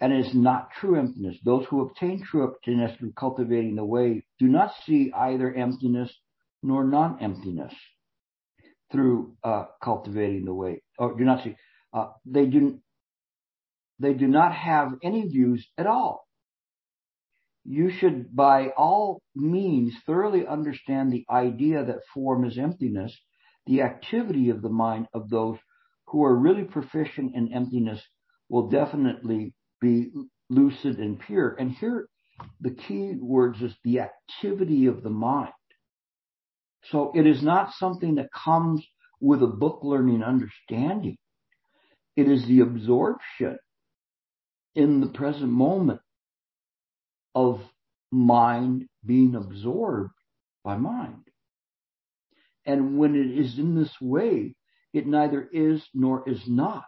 and 0.00 0.12
it 0.12 0.24
is 0.24 0.34
not 0.36 0.70
true 0.78 0.96
emptiness. 0.96 1.38
Those 1.44 1.66
who 1.66 1.80
obtain 1.80 2.22
true 2.22 2.44
emptiness 2.44 2.96
through 2.96 3.14
cultivating 3.14 3.74
the 3.74 3.84
way 3.84 4.24
do 4.38 4.46
not 4.46 4.70
see 4.86 5.12
either 5.12 5.52
emptiness 5.52 6.16
nor 6.62 6.84
non-emptiness 6.84 7.74
through 8.92 9.34
uh, 9.42 9.64
cultivating 9.82 10.44
the 10.44 10.54
way, 10.54 10.80
or 10.96 11.18
do 11.18 11.24
not 11.24 11.42
see. 11.42 11.56
Uh, 11.92 12.10
they 12.24 12.46
do 12.46 12.78
they 14.00 14.14
do 14.14 14.26
not 14.26 14.54
have 14.54 14.94
any 15.02 15.28
views 15.28 15.68
at 15.76 15.86
all. 15.86 16.26
You 17.64 17.90
should 17.90 18.34
by 18.34 18.68
all 18.70 19.20
means 19.36 19.94
thoroughly 20.06 20.46
understand 20.46 21.12
the 21.12 21.26
idea 21.30 21.84
that 21.84 22.06
form 22.14 22.44
is 22.46 22.58
emptiness, 22.58 23.16
the 23.66 23.82
activity 23.82 24.48
of 24.48 24.62
the 24.62 24.70
mind 24.70 25.06
of 25.12 25.28
those 25.28 25.58
who 26.06 26.24
are 26.24 26.34
really 26.34 26.64
proficient 26.64 27.36
in 27.36 27.52
emptiness 27.52 28.02
will 28.48 28.68
definitely 28.70 29.52
be 29.80 30.10
lucid 30.48 30.98
and 30.98 31.20
pure. 31.20 31.54
And 31.58 31.70
here, 31.70 32.08
the 32.60 32.70
key 32.70 33.16
words 33.20 33.60
is 33.60 33.74
the 33.84 34.00
activity 34.00 34.86
of 34.86 35.02
the 35.02 35.10
mind. 35.10 35.52
So 36.84 37.12
it 37.14 37.26
is 37.26 37.42
not 37.42 37.74
something 37.74 38.14
that 38.14 38.32
comes 38.32 38.84
with 39.20 39.42
a 39.42 39.46
book 39.46 39.80
learning 39.82 40.22
understanding. 40.22 41.18
It 42.16 42.28
is 42.28 42.46
the 42.46 42.60
absorption 42.60 43.58
in 44.74 45.00
the 45.00 45.08
present 45.08 45.50
moment 45.50 46.00
of 47.34 47.60
mind 48.10 48.86
being 49.04 49.34
absorbed 49.34 50.12
by 50.64 50.76
mind. 50.76 51.24
And 52.66 52.98
when 52.98 53.14
it 53.14 53.38
is 53.38 53.58
in 53.58 53.74
this 53.74 53.94
way, 54.00 54.54
it 54.92 55.06
neither 55.06 55.48
is 55.52 55.82
nor 55.94 56.28
is 56.28 56.42
not. 56.46 56.84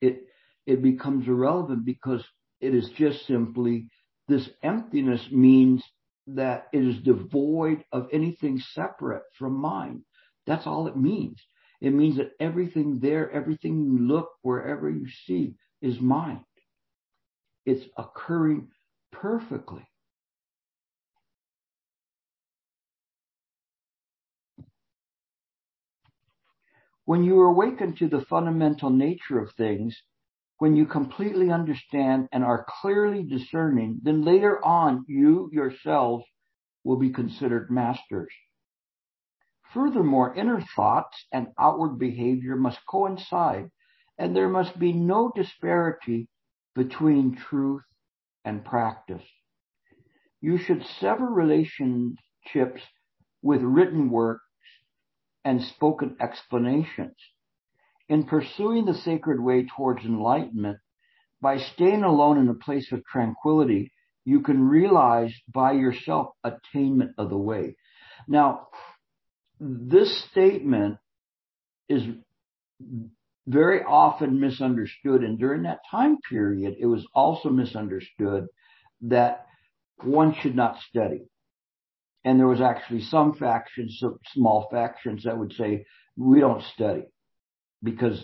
It, 0.00 0.22
it 0.66 0.82
becomes 0.82 1.28
irrelevant 1.28 1.84
because 1.84 2.24
it 2.60 2.74
is 2.74 2.88
just 2.96 3.26
simply 3.26 3.88
this 4.28 4.48
emptiness 4.62 5.22
means 5.30 5.84
that 6.28 6.66
it 6.72 6.82
is 6.82 7.02
devoid 7.02 7.84
of 7.92 8.08
anything 8.12 8.60
separate 8.72 9.22
from 9.38 9.54
mind. 9.54 10.02
That's 10.46 10.66
all 10.66 10.86
it 10.88 10.96
means. 10.96 11.40
It 11.80 11.92
means 11.92 12.16
that 12.16 12.32
everything 12.40 12.98
there, 13.00 13.30
everything 13.30 13.84
you 13.84 13.98
look, 13.98 14.30
wherever 14.42 14.90
you 14.90 15.06
see 15.26 15.54
is 15.82 16.00
mind. 16.00 16.40
It's 17.66 17.84
occurring 17.98 18.70
perfectly. 19.10 19.84
When 27.04 27.24
you 27.24 27.42
awaken 27.42 27.94
to 27.96 28.08
the 28.08 28.20
fundamental 28.20 28.90
nature 28.90 29.40
of 29.40 29.52
things, 29.52 30.00
when 30.58 30.76
you 30.76 30.86
completely 30.86 31.50
understand 31.50 32.28
and 32.32 32.44
are 32.44 32.66
clearly 32.80 33.24
discerning, 33.24 34.00
then 34.02 34.22
later 34.22 34.64
on 34.64 35.04
you 35.08 35.50
yourselves 35.52 36.24
will 36.84 36.96
be 36.96 37.10
considered 37.10 37.70
masters. 37.70 38.32
Furthermore, 39.74 40.34
inner 40.34 40.60
thoughts 40.60 41.26
and 41.32 41.48
outward 41.58 41.98
behavior 41.98 42.56
must 42.56 42.86
coincide 42.86 43.70
and 44.18 44.34
there 44.34 44.48
must 44.48 44.78
be 44.78 44.92
no 44.92 45.32
disparity 45.34 46.28
between 46.76 47.34
truth 47.34 47.82
and 48.44 48.64
practice. 48.64 49.24
You 50.40 50.58
should 50.58 50.84
sever 51.00 51.26
relationships 51.26 52.82
with 53.42 53.62
written 53.62 54.10
works 54.10 54.42
and 55.44 55.62
spoken 55.62 56.16
explanations. 56.20 57.16
In 58.08 58.24
pursuing 58.24 58.84
the 58.84 58.94
sacred 58.94 59.40
way 59.40 59.66
towards 59.66 60.04
enlightenment, 60.04 60.78
by 61.40 61.58
staying 61.58 62.04
alone 62.04 62.38
in 62.38 62.48
a 62.48 62.54
place 62.54 62.92
of 62.92 63.04
tranquility, 63.04 63.92
you 64.24 64.40
can 64.40 64.68
realize 64.68 65.32
by 65.52 65.72
yourself 65.72 66.28
attainment 66.44 67.12
of 67.18 67.30
the 67.30 67.36
way. 67.36 67.76
Now, 68.28 68.68
this 69.58 70.24
statement 70.30 70.98
is 71.88 72.02
very 73.46 73.82
often 73.82 74.40
misunderstood. 74.40 75.22
And 75.22 75.38
during 75.38 75.62
that 75.62 75.80
time 75.90 76.18
period, 76.28 76.76
it 76.80 76.86
was 76.86 77.06
also 77.14 77.48
misunderstood 77.48 78.46
that 79.02 79.46
one 80.02 80.34
should 80.34 80.56
not 80.56 80.80
study. 80.88 81.22
And 82.24 82.40
there 82.40 82.48
was 82.48 82.60
actually 82.60 83.02
some 83.02 83.34
factions, 83.34 83.98
some 84.00 84.18
small 84.34 84.68
factions 84.70 85.24
that 85.24 85.38
would 85.38 85.52
say, 85.52 85.84
we 86.16 86.40
don't 86.40 86.62
study 86.74 87.04
because, 87.82 88.20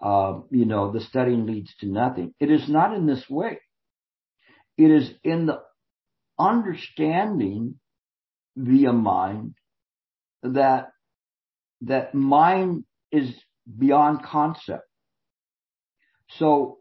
uh, 0.00 0.40
you 0.50 0.66
know, 0.66 0.92
the 0.92 1.00
studying 1.00 1.46
leads 1.46 1.74
to 1.80 1.86
nothing. 1.86 2.32
It 2.38 2.50
is 2.50 2.68
not 2.68 2.94
in 2.94 3.06
this 3.06 3.24
way. 3.28 3.58
It 4.78 4.90
is 4.90 5.10
in 5.24 5.46
the 5.46 5.60
understanding 6.38 7.80
via 8.56 8.92
mind 8.92 9.54
that, 10.42 10.92
that 11.82 12.14
mind 12.14 12.84
is 13.10 13.34
beyond 13.78 14.22
concept. 14.22 14.84
So 16.38 16.78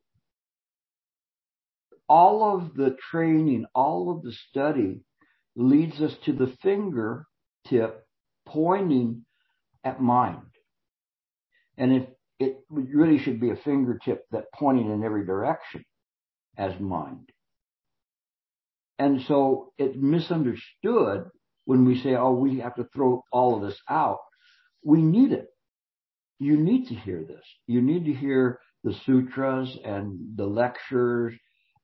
all 2.08 2.56
of 2.56 2.74
the 2.76 2.96
training, 3.12 3.66
all 3.74 4.12
of 4.12 4.24
the 4.24 4.34
study 4.50 5.02
leads 5.56 6.02
us 6.02 6.14
to 6.26 6.34
the 6.34 6.54
fingertip 6.62 8.04
pointing 8.48 9.26
at 9.84 10.02
mind. 10.02 10.42
And 11.78 11.94
if 11.94 12.04
it 12.40 12.58
really 12.70 13.20
should 13.20 13.40
be 13.40 13.52
a 13.52 13.56
fingertip 13.56 14.24
that 14.32 14.46
pointing 14.54 14.92
in 14.92 15.04
every 15.04 15.26
direction 15.26 15.84
as 16.58 16.80
mind. 16.80 17.30
And 18.98 19.22
so 19.28 19.72
it's 19.78 19.96
misunderstood 19.98 21.26
when 21.66 21.86
we 21.86 22.02
say, 22.02 22.16
oh, 22.16 22.34
we 22.34 22.60
have 22.60 22.76
to 22.76 22.88
throw 22.94 23.24
all 23.32 23.56
of 23.56 23.70
this 23.70 23.80
out. 23.90 24.20
We 24.84 25.02
need 25.02 25.32
it 25.32 25.48
you 26.40 26.58
need 26.58 26.88
to 26.88 26.96
hear 26.96 27.24
this. 27.28 27.44
You 27.68 27.82
need 27.82 28.06
to 28.06 28.14
hear 28.14 28.60
the 28.84 28.96
sutras 29.06 29.78
and 29.84 30.38
the 30.38 30.46
lectures 30.46 31.34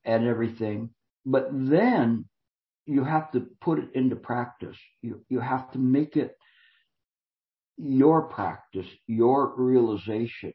and 0.05 0.25
everything. 0.25 0.91
But 1.25 1.49
then 1.51 2.25
you 2.85 3.03
have 3.03 3.31
to 3.33 3.47
put 3.61 3.79
it 3.79 3.89
into 3.93 4.15
practice. 4.15 4.77
You, 5.01 5.25
you 5.29 5.39
have 5.41 5.71
to 5.71 5.77
make 5.77 6.15
it 6.15 6.35
your 7.77 8.23
practice, 8.23 8.85
your 9.07 9.53
realization. 9.57 10.53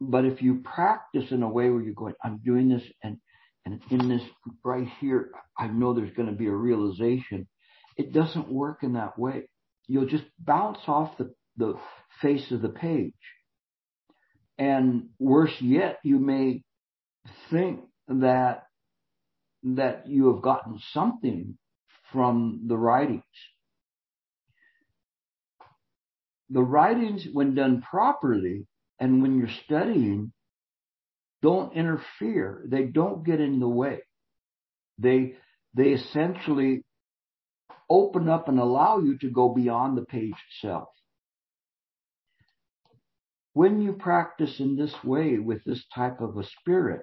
But 0.00 0.24
if 0.24 0.42
you 0.42 0.62
practice 0.62 1.30
in 1.30 1.42
a 1.42 1.48
way 1.48 1.70
where 1.70 1.82
you're 1.82 1.94
going, 1.94 2.14
I'm 2.22 2.38
doing 2.44 2.68
this 2.68 2.82
and, 3.02 3.16
and 3.64 3.80
in 3.90 4.08
this 4.08 4.22
right 4.64 4.86
here, 5.00 5.30
I 5.58 5.66
know 5.66 5.94
there's 5.94 6.14
going 6.14 6.28
to 6.28 6.34
be 6.34 6.46
a 6.46 6.52
realization. 6.52 7.48
It 7.96 8.12
doesn't 8.12 8.52
work 8.52 8.82
in 8.82 8.92
that 8.92 9.18
way. 9.18 9.48
You'll 9.88 10.06
just 10.06 10.24
bounce 10.38 10.78
off 10.86 11.16
the 11.16 11.34
the 11.56 11.74
face 12.20 12.50
of 12.50 12.62
the 12.62 12.68
page. 12.68 13.12
And 14.58 15.10
worse 15.18 15.54
yet, 15.60 15.98
you 16.04 16.18
may 16.18 16.62
think 17.50 17.80
that, 18.08 18.64
that 19.64 20.08
you 20.08 20.32
have 20.32 20.42
gotten 20.42 20.78
something 20.92 21.58
from 22.12 22.62
the 22.66 22.76
writings. 22.76 23.22
The 26.50 26.62
writings, 26.62 27.26
when 27.32 27.54
done 27.54 27.82
properly, 27.82 28.66
and 29.00 29.22
when 29.22 29.38
you're 29.38 29.48
studying, 29.64 30.32
don't 31.42 31.74
interfere. 31.74 32.62
They 32.66 32.84
don't 32.84 33.24
get 33.24 33.40
in 33.40 33.58
the 33.58 33.68
way. 33.68 34.00
They, 34.98 35.34
they 35.74 35.88
essentially 35.88 36.84
open 37.90 38.28
up 38.28 38.48
and 38.48 38.58
allow 38.58 38.98
you 38.98 39.18
to 39.18 39.30
go 39.30 39.48
beyond 39.48 39.98
the 39.98 40.04
page 40.04 40.34
itself. 40.50 40.88
When 43.54 43.80
you 43.80 43.92
practice 43.94 44.56
in 44.58 44.76
this 44.76 44.94
way 45.04 45.38
with 45.38 45.64
this 45.64 45.82
type 45.94 46.20
of 46.20 46.36
a 46.36 46.44
spirit, 46.60 47.02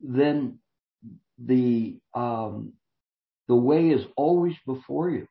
then 0.00 0.58
the 1.38 2.00
um, 2.14 2.72
the 3.46 3.56
way 3.56 3.90
is 3.90 4.04
always 4.16 4.54
before 4.66 5.10
you. 5.10 5.26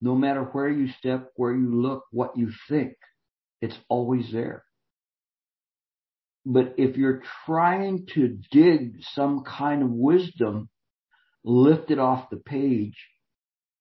No 0.00 0.14
matter 0.14 0.42
where 0.44 0.68
you 0.68 0.88
step, 0.98 1.30
where 1.36 1.54
you 1.54 1.82
look, 1.82 2.04
what 2.10 2.36
you 2.36 2.50
think, 2.68 2.94
it's 3.60 3.76
always 3.88 4.30
there. 4.32 4.64
But 6.44 6.74
if 6.76 6.96
you're 6.96 7.22
trying 7.46 8.06
to 8.14 8.38
dig 8.50 8.96
some 9.14 9.44
kind 9.44 9.82
of 9.82 9.90
wisdom, 9.90 10.68
lift 11.44 11.90
it 11.90 11.98
off 11.98 12.30
the 12.30 12.36
page 12.36 12.96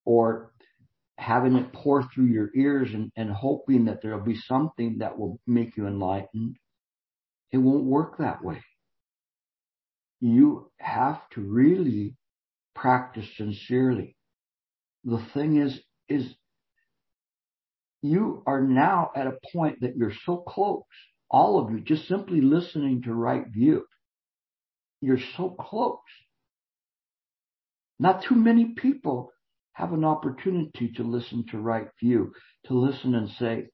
or 0.05 0.50
having 1.21 1.55
it 1.55 1.71
pour 1.71 2.01
through 2.01 2.25
your 2.25 2.49
ears 2.55 2.89
and, 2.95 3.11
and 3.15 3.29
hoping 3.29 3.85
that 3.85 4.01
there'll 4.01 4.25
be 4.25 4.35
something 4.47 4.97
that 4.97 5.19
will 5.19 5.39
make 5.45 5.77
you 5.77 5.85
enlightened. 5.85 6.57
It 7.51 7.59
won't 7.59 7.85
work 7.85 8.17
that 8.17 8.43
way. 8.43 8.63
You 10.19 10.71
have 10.79 11.21
to 11.33 11.41
really 11.41 12.15
practice 12.73 13.27
sincerely. 13.37 14.15
The 15.03 15.23
thing 15.35 15.57
is, 15.57 15.79
is 16.09 16.33
you 18.01 18.41
are 18.47 18.61
now 18.61 19.11
at 19.15 19.27
a 19.27 19.37
point 19.53 19.81
that 19.81 19.95
you're 19.95 20.13
so 20.25 20.37
close, 20.37 20.81
all 21.29 21.59
of 21.59 21.71
you, 21.71 21.81
just 21.81 22.07
simply 22.07 22.41
listening 22.41 23.03
to 23.03 23.13
right 23.13 23.45
view. 23.47 23.85
You're 25.01 25.19
so 25.37 25.51
close. 25.51 25.99
Not 27.99 28.23
too 28.23 28.35
many 28.35 28.73
people 28.75 29.31
have 29.73 29.93
an 29.93 30.03
opportunity 30.03 30.91
to 30.95 31.03
listen 31.03 31.45
to 31.51 31.59
right 31.59 31.87
view, 31.99 32.31
to 32.65 32.73
listen 32.73 33.15
and 33.15 33.29
say, 33.39 33.67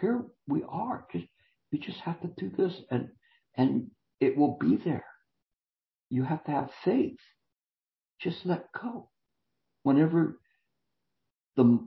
here 0.00 0.24
we 0.48 0.62
are. 0.68 1.06
Just, 1.12 1.26
you 1.70 1.78
just 1.78 2.00
have 2.00 2.20
to 2.20 2.28
do 2.36 2.50
this 2.56 2.74
and, 2.90 3.08
and 3.56 3.90
it 4.20 4.36
will 4.36 4.56
be 4.60 4.76
there. 4.76 5.04
You 6.10 6.24
have 6.24 6.44
to 6.44 6.50
have 6.50 6.70
faith. 6.84 7.18
Just 8.20 8.44
let 8.44 8.66
go. 8.80 9.10
Whenever 9.82 10.38
the 11.56 11.78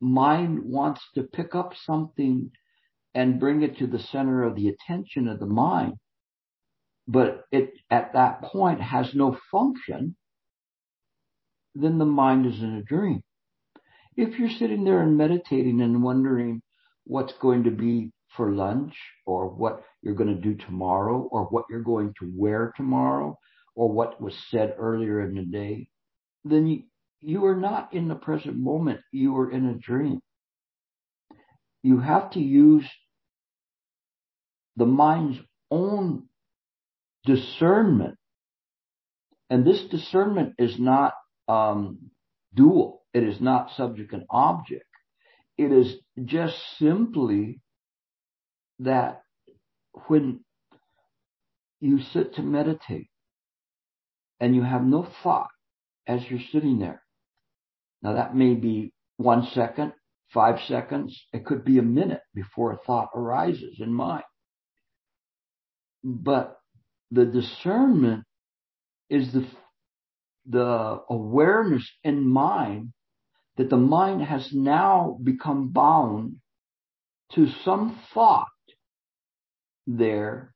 mind 0.00 0.60
wants 0.64 1.00
to 1.14 1.22
pick 1.22 1.54
up 1.54 1.72
something 1.84 2.50
and 3.14 3.40
bring 3.40 3.62
it 3.62 3.78
to 3.78 3.86
the 3.86 3.98
center 3.98 4.44
of 4.44 4.54
the 4.54 4.68
attention 4.68 5.28
of 5.28 5.40
the 5.40 5.46
mind, 5.46 5.94
but 7.06 7.44
it 7.50 7.72
at 7.90 8.12
that 8.12 8.42
point 8.42 8.80
has 8.80 9.14
no 9.14 9.36
function, 9.50 10.14
then 11.82 11.98
the 11.98 12.04
mind 12.04 12.46
is 12.46 12.60
in 12.60 12.74
a 12.74 12.82
dream. 12.82 13.22
If 14.16 14.38
you're 14.38 14.50
sitting 14.50 14.84
there 14.84 15.00
and 15.00 15.16
meditating 15.16 15.80
and 15.80 16.02
wondering 16.02 16.60
what's 17.04 17.32
going 17.40 17.64
to 17.64 17.70
be 17.70 18.12
for 18.36 18.52
lunch 18.52 18.94
or 19.26 19.48
what 19.48 19.82
you're 20.02 20.14
going 20.14 20.34
to 20.34 20.40
do 20.40 20.54
tomorrow 20.54 21.28
or 21.30 21.44
what 21.44 21.64
you're 21.70 21.82
going 21.82 22.14
to 22.20 22.30
wear 22.34 22.72
tomorrow 22.76 23.38
or 23.74 23.92
what 23.92 24.20
was 24.20 24.34
said 24.50 24.74
earlier 24.76 25.20
in 25.20 25.34
the 25.34 25.44
day, 25.44 25.88
then 26.44 26.66
you, 26.66 26.82
you 27.20 27.44
are 27.46 27.56
not 27.56 27.94
in 27.94 28.08
the 28.08 28.14
present 28.14 28.56
moment. 28.56 29.00
You 29.12 29.36
are 29.38 29.50
in 29.50 29.66
a 29.66 29.74
dream. 29.74 30.20
You 31.82 32.00
have 32.00 32.30
to 32.32 32.40
use 32.40 32.88
the 34.76 34.86
mind's 34.86 35.38
own 35.70 36.24
discernment. 37.24 38.16
And 39.48 39.64
this 39.64 39.82
discernment 39.84 40.54
is 40.58 40.78
not 40.78 41.12
um, 41.48 42.10
dual. 42.54 43.02
It 43.14 43.24
is 43.24 43.40
not 43.40 43.72
subject 43.72 44.12
and 44.12 44.24
object. 44.30 44.84
It 45.56 45.72
is 45.72 45.96
just 46.24 46.56
simply 46.78 47.60
that 48.80 49.22
when 50.06 50.40
you 51.80 52.00
sit 52.00 52.34
to 52.34 52.42
meditate 52.42 53.08
and 54.40 54.54
you 54.54 54.62
have 54.62 54.84
no 54.84 55.08
thought 55.22 55.48
as 56.06 56.28
you're 56.30 56.40
sitting 56.52 56.78
there. 56.78 57.02
Now 58.02 58.14
that 58.14 58.34
may 58.34 58.54
be 58.54 58.92
one 59.16 59.48
second, 59.52 59.92
five 60.32 60.60
seconds. 60.68 61.20
It 61.32 61.44
could 61.44 61.64
be 61.64 61.78
a 61.78 61.82
minute 61.82 62.22
before 62.34 62.72
a 62.72 62.78
thought 62.78 63.08
arises 63.14 63.78
in 63.80 63.92
mind. 63.92 64.24
But 66.04 66.56
the 67.10 67.24
discernment 67.24 68.24
is 69.10 69.32
the, 69.32 69.46
the 70.48 71.00
awareness 71.10 71.88
in 72.04 72.26
mind 72.26 72.92
that 73.56 73.70
the 73.70 73.76
mind 73.76 74.22
has 74.22 74.52
now 74.52 75.18
become 75.22 75.68
bound 75.68 76.36
to 77.34 77.48
some 77.64 77.98
thought 78.14 78.46
there 79.86 80.54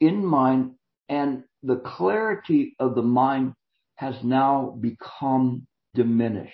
in 0.00 0.24
mind 0.24 0.72
and 1.08 1.44
the 1.62 1.76
clarity 1.76 2.74
of 2.78 2.94
the 2.94 3.02
mind 3.02 3.54
has 3.96 4.16
now 4.22 4.76
become 4.80 5.66
diminished. 5.94 6.52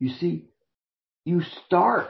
You 0.00 0.10
see, 0.10 0.46
you 1.24 1.42
start 1.66 2.08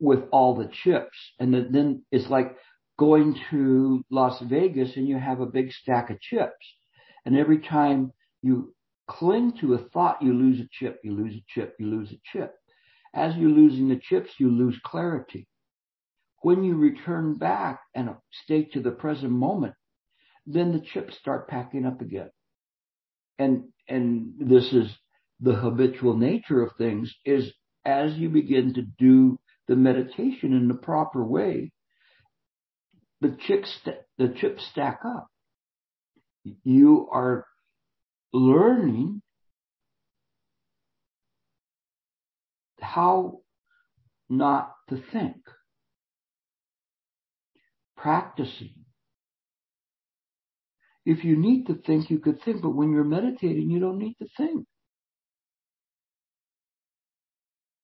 with 0.00 0.24
all 0.32 0.56
the 0.56 0.70
chips 0.82 1.16
and 1.38 1.54
then 1.54 2.04
it's 2.10 2.28
like 2.28 2.56
going 3.02 3.36
to 3.50 4.04
Las 4.10 4.40
Vegas 4.42 4.94
and 4.94 5.08
you 5.08 5.18
have 5.18 5.40
a 5.40 5.46
big 5.46 5.72
stack 5.72 6.08
of 6.08 6.20
chips. 6.20 6.64
And 7.26 7.36
every 7.36 7.58
time 7.58 8.12
you 8.42 8.76
cling 9.08 9.54
to 9.60 9.74
a 9.74 9.78
thought, 9.78 10.22
you 10.22 10.32
lose 10.32 10.60
a 10.60 10.68
chip, 10.70 11.00
you 11.02 11.12
lose 11.12 11.34
a 11.34 11.42
chip, 11.48 11.74
you 11.80 11.86
lose 11.86 12.12
a 12.12 12.20
chip. 12.32 12.54
As 13.12 13.34
you're 13.34 13.50
losing 13.50 13.88
the 13.88 14.00
chips, 14.00 14.30
you 14.38 14.48
lose 14.52 14.78
clarity. 14.84 15.48
When 16.42 16.62
you 16.62 16.76
return 16.76 17.38
back 17.38 17.80
and 17.92 18.10
stay 18.44 18.66
to 18.66 18.80
the 18.80 18.92
present 18.92 19.32
moment, 19.32 19.74
then 20.46 20.70
the 20.70 20.86
chips 20.92 21.18
start 21.18 21.48
packing 21.48 21.84
up 21.84 22.02
again. 22.02 22.30
And, 23.36 23.64
and 23.88 24.34
this 24.38 24.72
is 24.72 24.88
the 25.40 25.54
habitual 25.54 26.16
nature 26.16 26.62
of 26.62 26.70
things 26.78 27.12
is 27.24 27.52
as 27.84 28.14
you 28.14 28.28
begin 28.28 28.74
to 28.74 28.82
do 28.82 29.40
the 29.66 29.74
meditation 29.74 30.52
in 30.52 30.68
the 30.68 30.74
proper 30.74 31.24
way, 31.24 31.72
the 33.22 33.36
chips, 33.46 33.70
the 34.18 34.34
chips 34.36 34.66
stack 34.72 34.98
up. 35.06 35.28
You 36.64 37.08
are 37.12 37.46
learning 38.32 39.22
how 42.80 43.42
not 44.28 44.72
to 44.88 45.00
think. 45.12 45.36
Practicing. 47.96 48.74
If 51.06 51.24
you 51.24 51.36
need 51.36 51.66
to 51.66 51.74
think, 51.74 52.10
you 52.10 52.18
could 52.18 52.42
think, 52.44 52.62
but 52.62 52.74
when 52.74 52.90
you're 52.90 53.04
meditating, 53.04 53.70
you 53.70 53.78
don't 53.78 53.98
need 53.98 54.16
to 54.20 54.26
think. 54.36 54.66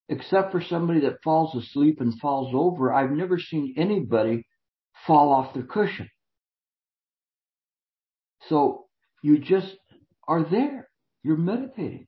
Except 0.08 0.50
for 0.50 0.62
somebody 0.62 1.00
that 1.00 1.22
falls 1.22 1.54
asleep 1.54 2.00
and 2.00 2.18
falls 2.18 2.52
over, 2.52 2.92
I've 2.92 3.10
never 3.12 3.38
seen 3.38 3.74
anybody 3.76 4.44
fall 5.06 5.32
off 5.32 5.54
their 5.54 5.64
cushion. 5.64 6.08
So 8.48 8.86
you 9.22 9.38
just 9.38 9.76
are 10.26 10.44
there. 10.44 10.88
You're 11.22 11.36
meditating. 11.36 12.06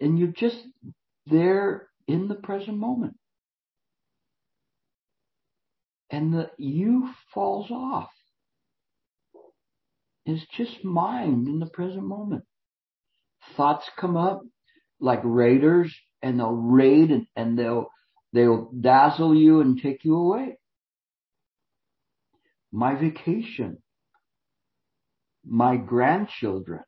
And 0.00 0.18
you're 0.18 0.28
just 0.28 0.58
there 1.26 1.88
in 2.06 2.28
the 2.28 2.34
present 2.34 2.76
moment. 2.76 3.16
And 6.10 6.32
the 6.32 6.50
you 6.58 7.10
falls 7.34 7.70
off. 7.70 8.10
It's 10.24 10.44
just 10.56 10.84
mind 10.84 11.48
in 11.48 11.58
the 11.58 11.66
present 11.66 12.04
moment. 12.04 12.44
Thoughts 13.56 13.88
come 13.96 14.16
up 14.16 14.42
like 15.00 15.20
raiders 15.24 15.94
and 16.22 16.38
they'll 16.38 16.50
raid 16.50 17.10
and, 17.10 17.26
and 17.36 17.58
they'll, 17.58 17.88
they'll 18.32 18.70
dazzle 18.78 19.34
you 19.34 19.60
and 19.60 19.80
take 19.80 20.04
you 20.04 20.16
away. 20.16 20.58
My 22.72 22.94
vacation 22.94 23.78
my 25.46 25.76
grandchildren. 25.76 26.80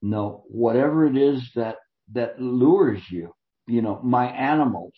No, 0.00 0.44
whatever 0.48 1.06
it 1.06 1.16
is 1.16 1.50
that, 1.56 1.76
that 2.12 2.40
lures 2.40 3.02
you, 3.10 3.34
you 3.66 3.82
know, 3.82 4.00
my 4.02 4.26
animals. 4.26 4.92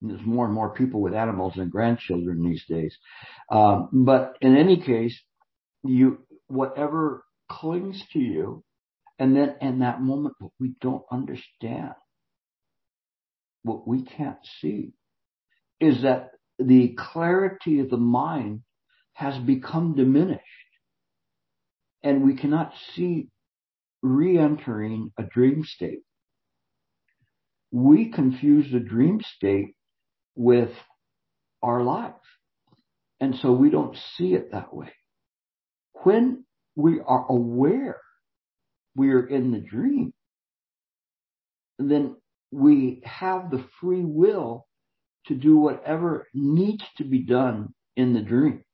There's 0.00 0.24
more 0.24 0.46
and 0.46 0.54
more 0.54 0.74
people 0.74 1.00
with 1.00 1.14
animals 1.14 1.54
than 1.56 1.68
grandchildren 1.68 2.42
these 2.42 2.64
days. 2.68 2.96
Um, 3.50 3.88
but 3.92 4.36
in 4.40 4.56
any 4.56 4.80
case, 4.80 5.20
you, 5.84 6.18
whatever 6.46 7.24
clings 7.50 8.02
to 8.12 8.18
you, 8.18 8.64
and 9.18 9.36
then 9.36 9.56
in 9.60 9.80
that 9.80 10.00
moment, 10.00 10.34
what 10.38 10.52
we 10.58 10.74
don't 10.80 11.04
understand, 11.10 11.92
what 13.62 13.86
we 13.86 14.02
can't 14.02 14.38
see, 14.60 14.92
is 15.80 16.02
that 16.02 16.30
the 16.58 16.94
clarity 16.98 17.80
of 17.80 17.90
the 17.90 17.96
mind 17.96 18.60
has 19.14 19.38
become 19.38 19.94
diminished 19.94 20.42
and 22.02 22.24
we 22.24 22.34
cannot 22.34 22.72
see 22.94 23.28
re-entering 24.02 25.12
a 25.18 25.22
dream 25.22 25.64
state. 25.64 26.00
We 27.70 28.10
confuse 28.10 28.70
the 28.70 28.80
dream 28.80 29.20
state 29.36 29.74
with 30.34 30.70
our 31.62 31.82
life. 31.82 32.12
And 33.20 33.36
so 33.36 33.52
we 33.52 33.70
don't 33.70 33.96
see 34.16 34.34
it 34.34 34.50
that 34.52 34.74
way. 34.74 34.92
When 36.02 36.44
we 36.74 37.00
are 37.00 37.26
aware 37.28 38.00
we 38.94 39.12
are 39.12 39.26
in 39.26 39.52
the 39.52 39.60
dream, 39.60 40.12
then 41.78 42.16
we 42.50 43.00
have 43.04 43.50
the 43.50 43.64
free 43.80 44.04
will 44.04 44.66
to 45.26 45.34
do 45.34 45.56
whatever 45.56 46.26
needs 46.34 46.84
to 46.98 47.04
be 47.04 47.20
done 47.24 47.74
in 47.96 48.14
the 48.14 48.20
dream. 48.20 48.64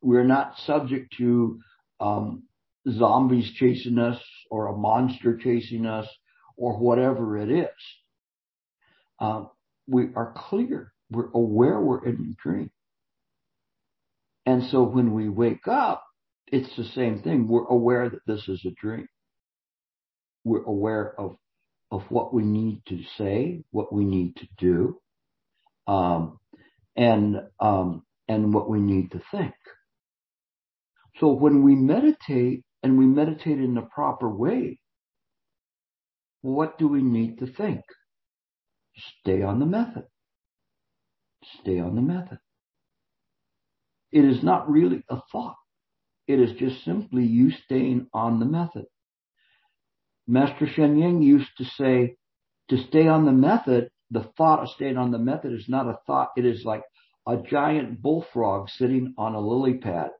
We're 0.00 0.24
not 0.24 0.58
subject 0.66 1.14
to 1.18 1.60
um, 2.00 2.44
zombies 2.90 3.50
chasing 3.54 3.98
us 3.98 4.20
or 4.50 4.68
a 4.68 4.76
monster 4.76 5.36
chasing 5.36 5.86
us 5.86 6.06
or 6.56 6.78
whatever 6.78 7.38
it 7.38 7.50
is. 7.50 7.68
Um, 9.18 9.50
we 9.86 10.08
are 10.14 10.34
clear. 10.36 10.92
We're 11.10 11.30
aware 11.32 11.80
we're 11.80 12.04
in 12.04 12.34
a 12.36 12.42
dream. 12.42 12.70
And 14.46 14.64
so 14.70 14.82
when 14.82 15.14
we 15.14 15.28
wake 15.28 15.66
up, 15.68 16.04
it's 16.48 16.74
the 16.76 16.84
same 16.84 17.22
thing. 17.22 17.48
We're 17.48 17.64
aware 17.64 18.10
that 18.10 18.26
this 18.26 18.46
is 18.48 18.62
a 18.66 18.70
dream. 18.78 19.08
We're 20.44 20.64
aware 20.64 21.18
of, 21.18 21.36
of 21.90 22.02
what 22.10 22.34
we 22.34 22.42
need 22.42 22.82
to 22.88 23.00
say, 23.16 23.62
what 23.70 23.92
we 23.92 24.04
need 24.04 24.36
to 24.36 24.48
do, 24.58 25.00
um, 25.86 26.38
and, 26.96 27.36
um, 27.60 28.02
and 28.28 28.52
what 28.54 28.68
we 28.68 28.80
need 28.80 29.10
to 29.12 29.22
think. 29.30 29.54
So 31.18 31.32
when 31.32 31.62
we 31.62 31.74
meditate 31.74 32.64
and 32.82 32.98
we 32.98 33.06
meditate 33.06 33.58
in 33.58 33.74
the 33.74 33.82
proper 33.82 34.28
way, 34.28 34.78
what 36.42 36.78
do 36.78 36.88
we 36.88 37.02
need 37.02 37.38
to 37.38 37.46
think? 37.46 37.82
Stay 39.20 39.42
on 39.42 39.60
the 39.60 39.66
method. 39.66 40.04
Stay 41.60 41.80
on 41.80 41.94
the 41.94 42.02
method. 42.02 42.38
It 44.12 44.24
is 44.24 44.42
not 44.42 44.70
really 44.70 45.02
a 45.08 45.18
thought. 45.32 45.56
It 46.26 46.40
is 46.40 46.52
just 46.52 46.84
simply 46.84 47.24
you 47.24 47.50
staying 47.50 48.06
on 48.14 48.40
the 48.40 48.46
method. 48.46 48.86
Master 50.26 50.66
Sheng 50.66 50.98
Yen 50.98 51.22
used 51.22 51.50
to 51.58 51.64
say, 51.64 52.16
to 52.70 52.78
stay 52.78 53.06
on 53.06 53.24
the 53.24 53.32
method, 53.32 53.90
the 54.10 54.30
thought 54.36 54.60
of 54.60 54.68
staying 54.70 54.96
on 54.96 55.10
the 55.10 55.18
method 55.18 55.52
is 55.52 55.68
not 55.68 55.86
a 55.86 55.98
thought. 56.06 56.30
It 56.36 56.46
is 56.46 56.64
like 56.64 56.82
a 57.26 57.36
giant 57.36 58.00
bullfrog 58.00 58.68
sitting 58.70 59.14
on 59.18 59.34
a 59.34 59.40
lily 59.40 59.78
pad 59.78 60.10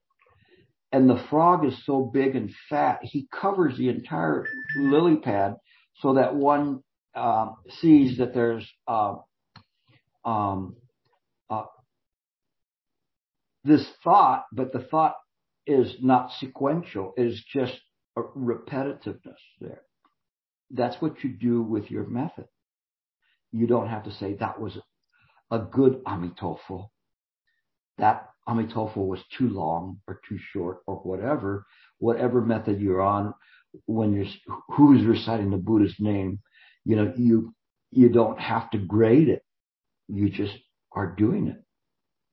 and 0.95 1.11
the 1.11 1.21
frog 1.29 1.65
is 1.65 1.85
so 1.85 2.03
big 2.03 2.37
and 2.37 2.53
fat, 2.69 3.01
he 3.03 3.27
covers 3.33 3.77
the 3.77 3.89
entire 3.89 4.47
lily 4.79 5.17
pad 5.17 5.57
so 5.97 6.15
that 6.15 6.37
one 6.37 6.85
uh, 7.17 7.49
sees 7.81 8.19
that 8.19 8.33
there's 8.33 8.65
uh, 8.87 9.15
um, 10.25 10.77
uh, 11.51 11.65
this 13.65 13.85
thought, 14.05 14.45
but 14.53 14.73
the 14.73 14.79
thought 14.79 15.17
is 15.67 15.97
not 16.01 16.31
sequential. 16.39 17.13
It 17.17 17.27
is 17.27 17.43
just 17.53 17.77
repetitiveness 18.17 19.43
there. 19.61 19.83
That's 20.75 21.01
what 21.01 21.22
you 21.22 21.31
do 21.31 21.62
with 21.62 21.91
your 21.91 22.05
method. 22.05 22.47
You 23.53 23.68
don't 23.68 23.89
have 23.89 24.05
to 24.05 24.12
say 24.12 24.35
that 24.35 24.61
was 24.61 24.77
a 25.51 25.59
good 25.61 26.03
Amitofo. 26.05 26.89
That 27.99 28.29
Amitabha 28.49 29.01
was 29.01 29.20
too 29.39 29.49
long 29.49 30.01
or 30.09 30.20
too 30.29 30.39
short 30.53 30.79
or 30.87 30.97
whatever, 30.97 31.64
whatever 31.99 32.41
method 32.41 32.81
you're 32.81 33.01
on, 33.01 33.35
when 33.87 34.12
you're, 34.12 34.27
who's 34.70 35.07
reciting 35.07 35.51
the 35.51 35.57
Buddha's 35.57 35.95
name, 36.01 36.41
you 36.85 36.97
know, 36.97 37.12
you, 37.16 37.55
you 37.93 38.09
don't 38.09 38.41
have 38.41 38.68
to 38.70 38.79
grade 38.79 39.29
it. 39.29 39.43
You 40.09 40.29
just 40.29 40.57
are 40.93 41.14
doing 41.16 41.47
it. 41.49 41.62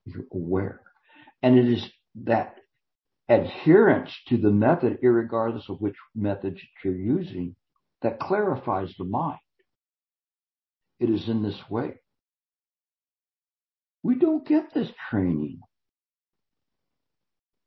You're 0.06 0.26
aware. 0.34 0.82
And 1.44 1.60
it 1.60 1.70
is 1.72 1.88
that 2.24 2.56
adherence 3.30 4.12
to 4.30 4.38
the 4.38 4.52
method, 4.52 4.98
regardless 5.04 5.70
of 5.70 5.80
which 5.80 5.96
method 6.16 6.60
you're 6.84 6.96
using, 6.96 7.56
that 8.02 8.20
clarifies 8.20 8.94
the 8.98 9.06
mind. 9.06 9.40
It 11.00 11.10
is 11.10 11.28
in 11.28 11.44
this 11.44 11.60
way. 11.70 12.00
We 14.04 14.16
don't 14.16 14.48
get 14.48 14.74
this 14.74 14.90
training. 15.10 15.60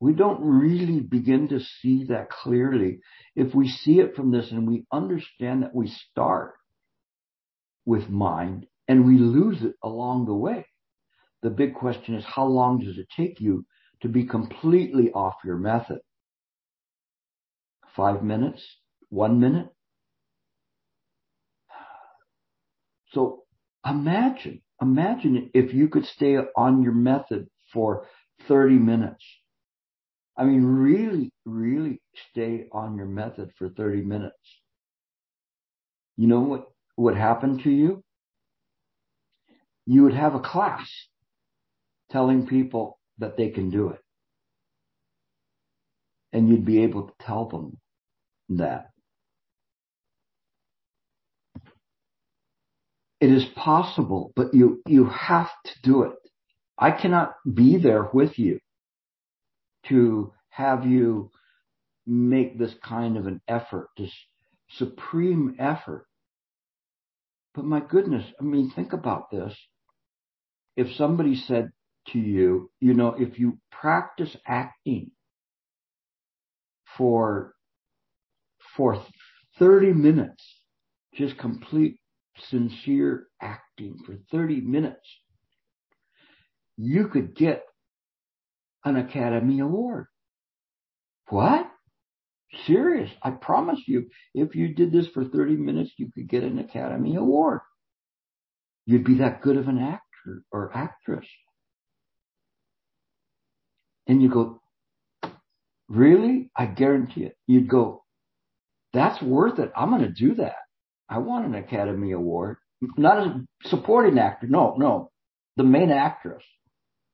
We 0.01 0.12
don't 0.12 0.41
really 0.41 1.01
begin 1.01 1.49
to 1.49 1.61
see 1.61 2.05
that 2.09 2.28
clearly. 2.30 3.01
If 3.37 3.55
we 3.55 3.68
see 3.68 4.01
it 4.01 4.14
from 4.14 4.32
this 4.32 4.51
and 4.51 4.68
we 4.68 4.85
understand 4.93 5.62
that 5.62 5.74
we 5.74 5.89
start 5.89 6.55
with 7.87 8.09
mind 8.09 8.66
and 8.89 9.07
we 9.07 9.18
lose 9.18 9.62
it 9.62 9.74
along 9.82 10.26
the 10.26 10.35
way. 10.35 10.66
The 11.43 11.51
big 11.51 11.74
question 11.74 12.14
is 12.14 12.24
how 12.24 12.47
long 12.47 12.80
does 12.80 12.99
it 12.99 13.07
take 13.16 13.41
you 13.41 13.66
to 14.03 14.09
be 14.09 14.24
completely 14.26 15.11
off 15.12 15.35
your 15.45 15.59
method? 15.59 16.01
Five 17.97 18.22
minutes? 18.22 18.62
One 19.09 19.41
minute? 19.41 19.68
So 23.15 23.45
imagine, 23.87 24.61
imagine 24.83 25.51
if 25.55 25.73
you 25.73 25.89
could 25.89 26.05
stay 26.05 26.37
on 26.57 26.83
your 26.83 26.93
method 26.93 27.49
for 27.73 28.07
30 28.49 28.75
minutes. 28.75 29.25
I 30.37 30.45
mean, 30.45 30.65
really, 30.65 31.33
really 31.45 32.01
stay 32.31 32.67
on 32.73 32.97
your 32.97 33.07
method 33.07 33.53
for 33.57 33.69
30 33.69 34.03
minutes. 34.03 34.37
You 36.17 36.27
know 36.27 36.41
what 36.41 36.69
would 36.97 37.17
happen 37.17 37.62
to 37.62 37.71
you? 37.71 38.03
You 39.87 40.03
would 40.05 40.15
have 40.15 40.35
a 40.35 40.41
class 40.41 40.89
telling 42.11 42.47
people 42.47 42.99
that 43.19 43.37
they 43.37 43.51
can 43.51 43.71
do 43.71 43.91
it. 43.91 44.01
And 46.33 46.49
you'd 46.49 46.65
be 46.65 46.83
able 46.83 47.09
to 47.09 47.12
tell 47.21 47.49
them 47.49 47.79
that. 48.59 48.93
It 53.25 53.31
is 53.31 53.47
possible, 53.57 54.35
but 54.37 54.53
you, 54.53 54.83
you 54.87 55.07
have 55.07 55.49
to 55.64 55.72
do 55.83 56.03
it. 56.03 56.12
I 56.79 56.91
cannot 56.91 57.33
be 57.55 57.79
there 57.79 58.11
with 58.12 58.39
you 58.39 58.59
to 59.87 60.35
have 60.51 60.85
you 60.85 61.31
make 62.07 62.59
this 62.59 62.75
kind 62.85 63.16
of 63.16 63.27
an 63.27 63.41
effort, 63.49 63.89
this 63.97 64.12
supreme 64.68 65.57
effort. 65.59 66.07
But 67.55 67.64
my 67.64 67.81
goodness, 67.81 68.31
I 68.39 68.45
mean, 68.45 68.70
think 68.70 68.93
about 68.93 69.31
this. 69.31 69.57
If 70.77 70.95
somebody 70.95 71.35
said 71.35 71.70
to 72.09 72.18
you, 72.18 72.70
you 72.79 72.93
know, 72.93 73.14
if 73.18 73.39
you 73.39 73.57
practice 73.72 74.37
acting 74.47 75.12
for, 76.99 77.55
for 78.77 79.03
30 79.59 79.95
minutes, 79.95 80.45
just 81.14 81.39
complete 81.39 81.97
sincere 82.51 83.26
acting 83.41 83.99
for 84.05 84.16
30 84.30 84.61
minutes, 84.61 85.07
you 86.76 87.09
could 87.09 87.35
get 87.35 87.64
an 88.85 88.97
Academy 88.97 89.61
Award. 89.61 90.07
What? 91.28 91.70
Serious. 92.66 93.11
I 93.22 93.30
promise 93.30 93.80
you, 93.87 94.09
if 94.35 94.55
you 94.55 94.74
did 94.74 94.93
this 94.93 95.07
for 95.09 95.24
30 95.24 95.57
minutes, 95.57 95.93
you 95.97 96.11
could 96.12 96.28
get 96.28 96.43
an 96.43 96.59
Academy 96.59 97.16
Award. 97.16 97.61
You'd 98.87 99.05
be 99.05 99.18
that 99.18 99.43
good 99.43 99.57
of 99.57 99.68
an 99.68 99.78
actor 99.78 100.45
or 100.53 100.70
actress. 100.76 101.26
And 104.07 104.22
you 104.22 104.28
go, 104.28 104.61
really? 105.89 106.51
I 106.57 106.66
guarantee 106.66 107.24
it. 107.24 107.37
You'd 107.47 107.68
go, 107.68 108.05
that's 108.93 109.20
worth 109.22 109.59
it. 109.59 109.72
I'm 109.74 109.91
going 109.91 110.03
to 110.03 110.11
do 110.11 110.35
that. 110.37 110.57
I 111.09 111.19
want 111.19 111.47
an 111.47 111.55
Academy 111.55 112.13
Award. 112.13 112.57
Not 112.97 113.19
a 113.19 113.45
supporting 113.69 114.19
actor. 114.19 114.47
No, 114.47 114.75
no. 114.77 115.11
The 115.57 115.65
main 115.65 115.91
actress. 115.91 116.43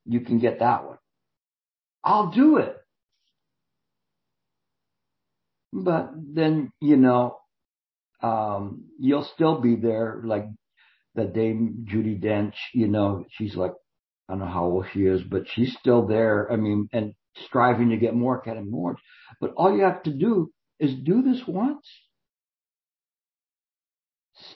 You 0.07 0.21
can 0.21 0.39
get 0.39 0.61
that 0.61 0.85
one. 0.85 0.99
I'll 2.03 2.31
do 2.31 2.57
it. 2.57 2.77
But 5.73 6.11
then, 6.17 6.73
you 6.81 6.97
know, 6.97 7.39
um, 8.23 8.87
you'll 8.99 9.29
still 9.35 9.61
be 9.61 9.77
there 9.77 10.21
like 10.25 10.47
the 11.15 11.25
dame 11.25 11.87
Judi 11.91 12.23
Dench, 12.23 12.55
you 12.73 12.89
know, 12.89 13.25
she's 13.31 13.55
like, 13.55 13.73
I 14.29 14.33
don't 14.33 14.41
know 14.41 14.47
how 14.47 14.65
old 14.65 14.87
she 14.93 15.01
is, 15.01 15.23
but 15.23 15.43
she's 15.49 15.77
still 15.79 16.07
there. 16.07 16.51
I 16.51 16.57
mean, 16.57 16.89
and 16.93 17.15
striving 17.47 17.91
to 17.91 17.97
get 17.97 18.15
more 18.15 18.39
Academy 18.39 18.69
Awards. 18.69 19.01
But 19.41 19.53
all 19.57 19.77
you 19.77 19.83
have 19.83 20.03
to 20.05 20.13
do 20.13 20.53
is 20.79 20.95
do 20.95 21.23
this 21.23 21.43
once. 21.47 21.87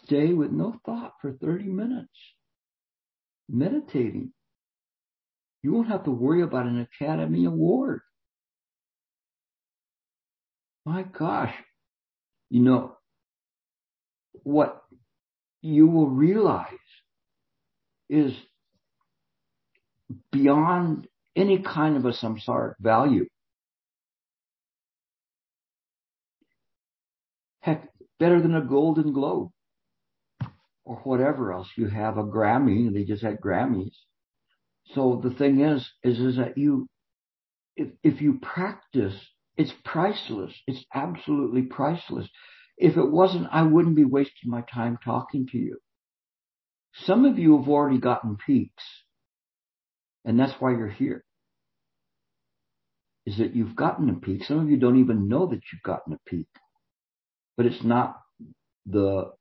Stay 0.07 0.34
with 0.34 0.50
no 0.50 0.78
thought 0.84 1.14
for 1.20 1.32
30 1.32 1.64
minutes, 1.64 2.12
meditating. 3.48 4.32
You 5.62 5.72
won't 5.72 5.88
have 5.88 6.05
to 6.05 6.11
worry 6.11 6.42
about 6.42 6.66
an 6.66 6.80
Academy 6.80 7.46
Award. 7.46 8.00
My 10.84 11.05
gosh, 11.05 11.55
you 12.50 12.61
know, 12.61 12.96
what 14.42 14.82
you 15.62 15.86
will 15.86 16.11
realize 16.11 16.68
is 18.11 18.34
beyond 20.30 21.09
any 21.34 21.61
kind 21.61 21.96
of 21.96 22.05
a 22.05 22.11
samsaric 22.11 22.74
value. 22.78 23.26
Heck, 27.61 27.88
better 28.20 28.42
than 28.42 28.55
a 28.55 28.61
golden 28.61 29.14
globe 29.14 29.53
or 30.85 30.97
whatever 31.05 31.53
else 31.53 31.68
you 31.76 31.89
have, 31.89 32.18
a 32.18 32.24
Grammy, 32.24 32.93
they 32.93 33.05
just 33.05 33.22
had 33.22 33.41
Grammys. 33.41 33.95
So 34.95 35.20
the 35.22 35.30
thing 35.30 35.61
is, 35.61 35.89
is, 36.03 36.20
is 36.20 36.37
that 36.37 36.59
you, 36.59 36.89
if, 37.76 37.89
if 38.03 38.20
you 38.20 38.39
practice, 38.41 39.14
it's 39.57 39.72
priceless. 39.85 40.53
It's 40.66 40.85
absolutely 40.95 41.62
priceless. 41.62 42.28
If 42.76 42.97
it 42.97 43.11
wasn't, 43.11 43.49
I 43.51 43.62
wouldn't 43.62 43.97
be 43.97 44.05
wasting 44.05 44.51
my 44.51 44.62
time 44.62 44.99
talking 45.03 45.47
to 45.53 45.59
you. 45.59 45.78
Some 47.05 47.24
of 47.24 47.39
you 47.39 47.59
have 47.59 47.68
already 47.68 47.99
gotten 47.99 48.37
peaks, 48.37 48.85
and 50.24 50.39
that's 50.39 50.55
why 50.61 50.72
you're 50.72 50.89
here. 50.89 51.24
Is 53.26 53.39
that 53.39 53.57
you've 53.57 53.74
gotten 53.74 54.11
a 54.11 54.14
peak. 54.14 54.45
Some 54.45 54.61
of 54.61 54.68
you 54.68 54.76
don't 54.76 55.01
even 55.01 55.28
know 55.28 55.47
that 55.47 55.61
you've 55.72 55.82
gotten 55.82 56.12
a 56.12 56.18
peak, 56.28 56.49
but 57.57 57.66
it's 57.66 57.82
not 57.82 58.16
the 58.87 59.32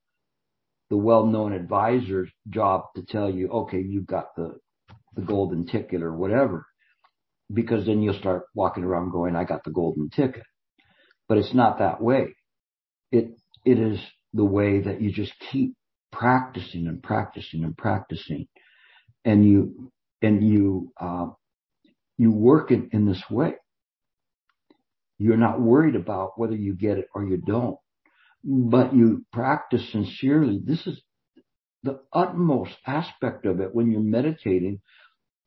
the 0.94 0.98
well-known 0.98 1.54
advisor's 1.54 2.30
job 2.48 2.84
to 2.96 3.02
tell 3.02 3.28
you, 3.28 3.50
okay, 3.50 3.82
you've 3.82 4.06
got 4.06 4.36
the 4.36 4.60
the 5.16 5.24
golden 5.24 5.66
ticket 5.66 6.04
or 6.04 6.14
whatever, 6.14 6.68
because 7.52 7.88
then 7.88 8.04
you'll 8.04 8.20
start 8.20 8.44
walking 8.54 8.84
around 8.84 9.12
going, 9.12 9.36
I 9.36 9.44
got 9.44 9.64
the 9.64 9.72
golden 9.72 10.12
ticket. 10.12 10.44
But 11.28 11.40
it's 11.40 11.54
not 11.54 11.80
that 11.80 12.00
way. 12.00 12.36
It, 13.12 13.32
it 13.66 13.80
is 13.80 14.00
the 14.36 14.46
way 14.46 14.82
that 14.82 15.02
you 15.02 15.12
just 15.12 15.34
keep 15.52 15.74
practicing 16.12 16.86
and 16.86 17.02
practicing 17.02 17.64
and 17.64 17.76
practicing. 17.76 18.48
And 19.26 19.44
you, 19.44 19.92
and 20.22 20.48
you, 20.48 20.92
uh, 21.02 21.30
you 22.20 22.32
work 22.32 22.70
it 22.70 22.90
in 22.92 23.08
this 23.08 23.24
way. 23.32 23.54
You're 25.18 25.38
not 25.38 25.60
worried 25.60 25.96
about 25.96 26.38
whether 26.38 26.56
you 26.56 26.76
get 26.76 27.00
it 27.00 27.08
or 27.16 27.26
you 27.26 27.38
don't, 27.38 27.78
but 28.44 28.94
you 28.94 29.26
practice 29.32 29.92
sincerely. 29.92 30.60
This 30.64 30.86
is 30.86 31.02
the 31.84 32.00
utmost 32.12 32.76
aspect 32.86 33.46
of 33.46 33.60
it 33.60 33.74
when 33.74 33.92
you're 33.92 34.02
meditating 34.02 34.80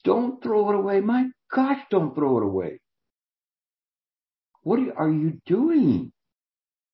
don't 0.07 0.41
throw 0.41 0.71
it 0.71 0.77
away. 0.77 1.01
My 1.01 1.27
gosh, 1.53 1.81
don't 1.91 2.15
throw 2.15 2.39
it 2.39 2.45
away. 2.45 2.81
What 4.63 4.79
are 4.97 5.11
you, 5.11 5.41
doing 5.47 6.13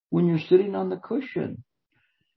when 0.08 0.26
you're 0.26 0.38
sitting 0.48 0.74
on 0.74 0.88
the 0.88 0.96
cushion? 0.96 1.62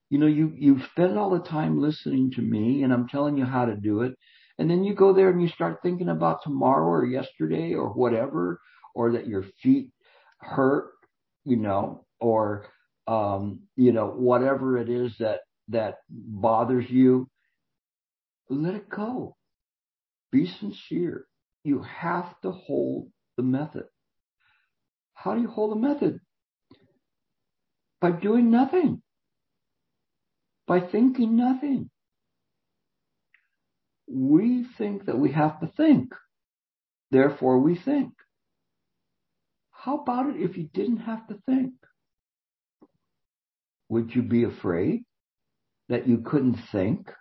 You 0.10 0.20
know, 0.20 0.28
you, 0.28 0.54
you 0.54 0.82
spend 0.92 1.18
all 1.18 1.30
the 1.30 1.40
time 1.40 1.82
listening 1.82 2.32
to 2.32 2.42
me 2.42 2.84
and 2.84 2.92
I'm 2.92 3.08
telling 3.08 3.38
you 3.38 3.46
how 3.46 3.66
to 3.66 3.76
do 3.76 4.02
it. 4.02 4.16
And 4.58 4.70
then 4.70 4.84
you 4.84 4.94
go 4.96 5.14
there 5.14 5.30
and 5.30 5.42
you 5.42 5.48
start 5.48 5.80
thinking 5.82 6.10
about 6.10 6.44
tomorrow 6.44 6.88
or 6.88 7.06
yesterday 7.06 7.74
or 7.74 7.90
whatever, 7.90 8.60
or 8.94 9.14
that 9.14 9.28
your 9.28 9.46
feet 9.64 9.92
hurt, 10.40 10.92
you 11.46 11.56
know, 11.56 12.06
or, 12.20 12.68
Um, 13.08 13.62
you 13.76 13.92
know, 13.94 14.08
whatever 14.08 14.78
it 14.78 14.90
is 14.90 15.14
that, 15.20 15.42
that 15.70 15.98
bothers 16.10 16.90
you. 16.90 17.30
Let 18.50 18.76
it 18.76 18.90
go. 18.90 19.38
Be 20.32 20.48
sincere. 20.48 21.28
You 21.64 21.82
have 21.84 22.40
to 22.42 22.52
hold 22.52 23.10
the 23.38 23.44
method. 23.44 23.86
How 25.14 25.36
do 25.36 25.42
you 25.42 25.50
hold 25.50 25.72
the 25.72 25.78
method? 25.78 26.20
By 28.02 28.12
doing 28.12 28.52
nothing. 28.52 29.02
By 30.68 30.82
thinking 30.82 31.36
nothing. 31.38 31.90
We 34.08 34.66
think 34.78 35.06
that 35.06 35.18
we 35.18 35.32
have 35.34 35.60
to 35.62 35.68
think. 35.68 36.14
Therefore 37.12 37.60
we 37.60 37.76
think. 37.76 38.14
how 39.72 39.98
about 40.00 40.30
it 40.30 40.42
if 40.42 40.58
you 40.58 40.70
didn't 40.74 40.98
have 40.98 41.28
to 41.28 41.40
think? 41.48 41.74
Would 43.90 44.16
you 44.16 44.24
be 44.24 44.44
afraid 44.44 45.04
that 45.90 46.08
you 46.08 46.20
couldn't 46.20 46.58
think? 46.72 47.12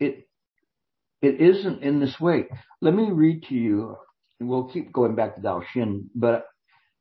It, 0.00 0.28
it 1.22 1.40
isn't 1.40 1.82
in 1.82 2.00
this 2.00 2.18
way. 2.20 2.46
Let 2.80 2.94
me 2.94 3.10
read 3.10 3.44
to 3.44 3.54
you, 3.54 3.96
and 4.40 4.48
we'll 4.48 4.68
keep 4.68 4.92
going 4.92 5.14
back 5.14 5.36
to 5.36 5.40
Dao 5.40 5.62
Xin, 5.74 6.06
but 6.14 6.44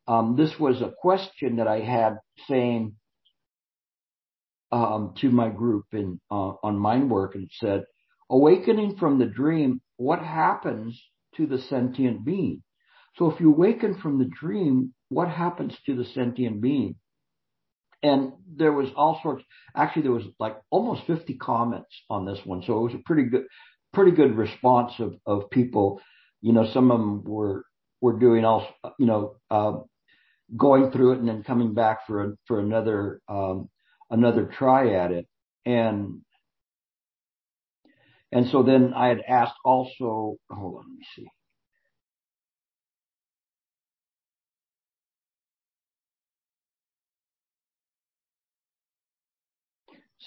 um, 0.08 0.36
this 0.36 0.60
was 0.60 0.82
a 0.82 0.94
question 1.02 1.58
that 1.58 1.68
I 1.68 1.80
had 1.80 2.18
saying 2.48 2.96
um, 4.72 5.14
to 5.18 5.30
my 5.30 5.50
group 5.50 5.86
in 5.94 6.20
uh, 6.32 6.54
on 6.64 6.78
mind 6.78 7.10
work 7.10 7.36
and 7.36 7.50
said, 7.60 7.84
awakening 8.30 8.98
from 8.98 9.20
the 9.20 9.26
dream, 9.26 9.82
what 9.98 10.20
happens 10.20 11.02
to 11.36 11.46
the 11.46 11.60
sentient 11.60 12.26
being? 12.26 12.64
So 13.16 13.30
if 13.30 13.40
you 13.40 13.54
awaken 13.54 14.00
from 14.02 14.18
the 14.18 14.26
dream, 14.26 14.94
what 15.14 15.30
happens 15.30 15.76
to 15.86 15.96
the 15.96 16.06
sentient 16.06 16.62
being? 16.62 16.96
And 18.02 18.34
there 18.58 18.74
was 18.74 18.90
all 18.96 19.20
sorts, 19.24 19.44
actually 19.76 20.04
there 20.04 20.12
was 20.12 20.26
like 20.40 20.58
almost 20.70 21.08
50 21.08 21.36
comments 21.36 21.90
on 22.10 22.26
this 22.26 22.40
one. 22.46 22.62
So 22.64 22.78
it 22.78 22.82
was 22.82 22.94
a 22.96 23.04
pretty 23.06 23.24
good, 23.24 23.46
pretty 23.94 24.12
good 24.12 24.36
response 24.36 24.94
of, 25.00 25.16
of 25.26 25.50
people. 25.50 26.02
You 26.42 26.52
know, 26.52 26.70
some 26.74 26.92
of 26.92 27.00
them 27.00 27.24
were, 27.24 27.64
were 28.02 28.20
doing 28.20 28.44
all, 28.44 28.68
you 29.00 29.06
know, 29.06 29.38
uh, 29.50 29.78
going 30.58 30.92
through 30.92 31.14
it 31.14 31.20
and 31.20 31.28
then 31.28 31.44
coming 31.44 31.74
back 31.74 32.06
for, 32.06 32.24
a, 32.24 32.34
for 32.46 32.60
another, 32.60 33.22
um, 33.30 33.70
another 34.12 34.46
try 34.46 34.94
at 34.96 35.12
it. 35.12 35.26
And, 35.66 36.22
and 38.34 38.50
so 38.50 38.64
then 38.64 38.94
I 38.94 39.08
had 39.08 39.22
asked 39.26 39.56
also, 39.64 40.36
hold 40.52 40.76
on, 40.76 40.84
let 40.90 40.98
me 40.98 41.06
see. 41.16 41.28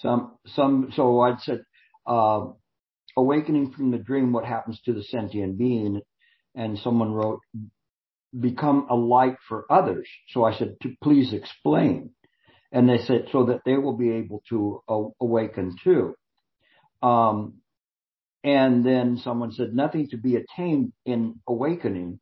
Some, 0.03 0.37
some, 0.47 0.93
so 0.95 1.21
I'd 1.21 1.41
said, 1.41 1.63
uh, 2.07 2.47
awakening 3.17 3.73
from 3.73 3.91
the 3.91 3.99
dream, 3.99 4.33
what 4.33 4.45
happens 4.45 4.81
to 4.85 4.93
the 4.93 5.03
sentient 5.03 5.59
being? 5.59 6.01
And 6.55 6.79
someone 6.79 7.13
wrote, 7.13 7.41
become 8.39 8.87
a 8.91 8.95
light 8.95 9.37
for 9.49 9.65
others. 9.71 10.09
So 10.29 10.45
I 10.45 10.55
said, 10.55 10.77
to 10.83 10.95
please 11.03 11.33
explain. 11.33 12.11
And 12.73 12.89
they 12.89 12.99
said, 12.99 13.27
so 13.33 13.47
that 13.47 13.63
they 13.65 13.77
will 13.77 13.97
be 13.97 14.11
able 14.13 14.43
to 14.51 14.83
awaken 15.21 15.77
too. 15.83 16.15
Um, 17.03 17.61
and 18.45 18.85
then 18.85 19.19
someone 19.23 19.53
said, 19.53 19.75
nothing 19.75 20.09
to 20.11 20.17
be 20.17 20.37
attained 20.37 20.93
in 21.05 21.41
awakening. 21.49 22.21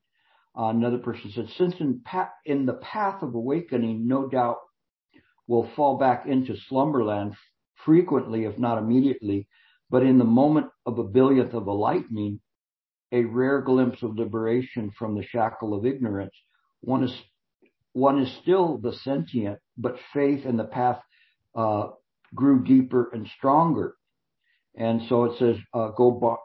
Uh, 0.57 0.67
another 0.67 0.99
person 0.99 1.33
said, 1.35 1.49
since 1.57 1.75
in, 1.81 2.01
pa- 2.05 2.31
in 2.45 2.67
the 2.67 2.75
path 2.75 3.23
of 3.23 3.35
awakening, 3.35 4.07
no 4.07 4.29
doubt 4.29 4.59
will 5.47 5.69
fall 5.75 5.99
back 5.99 6.27
into 6.27 6.57
slumberland 6.69 7.35
frequently, 7.85 8.45
if 8.45 8.59
not 8.59 8.79
immediately, 8.79 9.47
but 9.91 10.03
in 10.03 10.19
the 10.19 10.25
moment 10.25 10.67
of 10.87 10.99
a 10.99 11.05
billionth 11.05 11.55
of 11.55 11.67
a 11.67 11.73
lightning, 11.73 12.41
a 13.13 13.25
rare 13.25 13.61
glimpse 13.61 14.03
of 14.03 14.17
liberation 14.17 14.91
from 14.99 15.15
the 15.15 15.23
shackle 15.23 15.75
of 15.75 15.87
ignorance, 15.87 16.35
one 16.81 17.05
is 17.05 17.15
one 17.93 18.21
is 18.21 18.33
still 18.43 18.79
the 18.79 18.93
sentient, 18.93 19.61
but 19.79 19.97
faith 20.13 20.45
in 20.45 20.57
the 20.57 20.65
path 20.65 21.01
uh, 21.55 21.91
grew 22.35 22.65
deeper 22.65 23.11
and 23.13 23.29
stronger. 23.39 23.95
And 24.77 25.03
so 25.09 25.25
it 25.25 25.39
says, 25.39 25.57
uh, 25.73 25.91
go 25.91 26.39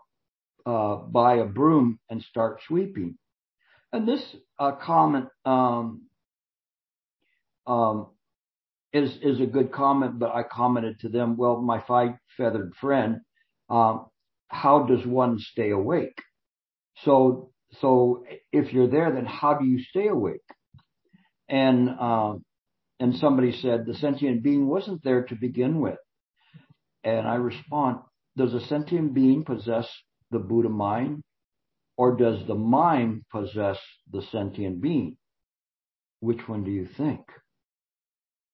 uh, 0.66 0.96
buy 0.98 1.38
a 1.38 1.46
broom 1.46 2.00
and 2.10 2.22
start 2.22 2.62
sweeping. 2.68 3.18
And 3.92 4.08
this 4.08 4.22
uh, 4.60 4.74
comment 4.74 5.30
um, 5.46 6.04
um, 7.66 8.08
is 8.94 9.12
is 9.22 9.40
a 9.40 9.46
good 9.46 9.72
comment, 9.72 10.20
but 10.20 10.34
I 10.34 10.44
commented 10.44 11.00
to 11.02 11.10
them, 11.10 11.38
well, 11.38 11.62
my 11.62 11.84
five 11.88 12.12
feathered 12.38 12.74
friend, 12.80 13.22
um, 13.70 14.08
how 14.48 14.84
does 14.84 15.06
one 15.06 15.40
stay 15.40 15.70
awake? 15.70 16.18
So 17.04 17.52
so 17.82 18.24
if 18.52 18.74
you're 18.74 18.90
there, 18.90 19.12
then 19.12 19.26
how 19.26 19.56
do 19.56 19.66
you 19.66 19.80
stay 19.84 20.08
awake? 20.08 20.42
And 21.48 21.90
um, 21.90 22.44
and 23.00 23.16
somebody 23.16 23.52
said 23.52 23.86
the 23.86 23.94
sentient 23.94 24.44
being 24.44 24.68
wasn't 24.68 25.04
there 25.04 25.24
to 25.24 25.36
begin 25.36 25.80
with. 25.80 26.00
And 27.04 27.28
I 27.28 27.36
respond, 27.36 28.00
does 28.36 28.54
a 28.54 28.60
sentient 28.62 29.14
being 29.14 29.46
possess 29.46 29.88
the 30.32 30.40
Buddha 30.40 30.70
mind, 30.70 31.24
or 31.96 32.18
does 32.18 32.46
the 32.48 32.56
mind 32.56 33.24
possess 33.32 33.78
the 34.12 34.22
sentient 34.32 34.82
being? 34.82 35.18
Which 36.20 36.48
one 36.48 36.64
do 36.64 36.72
you 36.72 36.88
think? 36.98 37.22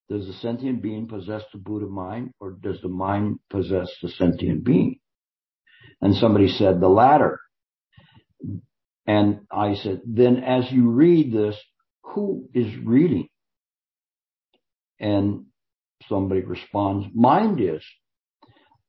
Does 0.10 0.28
the 0.28 0.34
sentient 0.34 0.82
being 0.82 1.08
possess 1.08 1.41
the 1.51 1.58
Buddha 1.58 1.88
mind 1.88 2.32
or 2.39 2.51
does 2.51 2.80
the 2.82 2.89
mind 2.89 3.39
possess 3.49 3.89
the 4.01 4.10
sentient 4.10 4.64
being? 4.64 4.99
And 6.01 6.16
somebody 6.16 6.47
said 6.47 6.80
the 6.80 6.88
latter. 6.88 7.39
And 9.08 9.41
I 9.51 9.76
said, 9.76 10.01
then 10.06 10.38
as 10.38 10.72
you 10.72 10.89
read 10.89 11.34
this, 11.34 11.56
who 12.03 12.47
is 12.53 12.68
reading? 12.84 13.28
And 14.99 15.45
somebody 16.08 16.41
responds, 16.41 17.08
mind 17.14 17.60
is. 17.60 17.84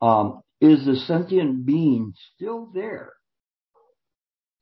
Um, 0.00 0.40
is 0.60 0.84
the 0.84 0.96
sentient 0.96 1.66
being 1.66 2.12
still 2.34 2.70
there? 2.74 3.12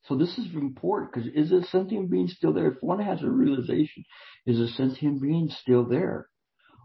So 0.06 0.16
this 0.16 0.36
is 0.38 0.54
important 0.54 1.12
because 1.12 1.28
is 1.34 1.50
a 1.50 1.64
sentient 1.68 2.10
being 2.10 2.28
still 2.28 2.52
there? 2.52 2.72
If 2.72 2.76
one 2.80 3.00
has 3.00 3.22
a 3.22 3.30
realization, 3.30 4.04
is 4.46 4.60
a 4.60 4.68
sentient 4.68 5.22
being 5.22 5.48
still 5.62 5.84
there? 5.84 6.28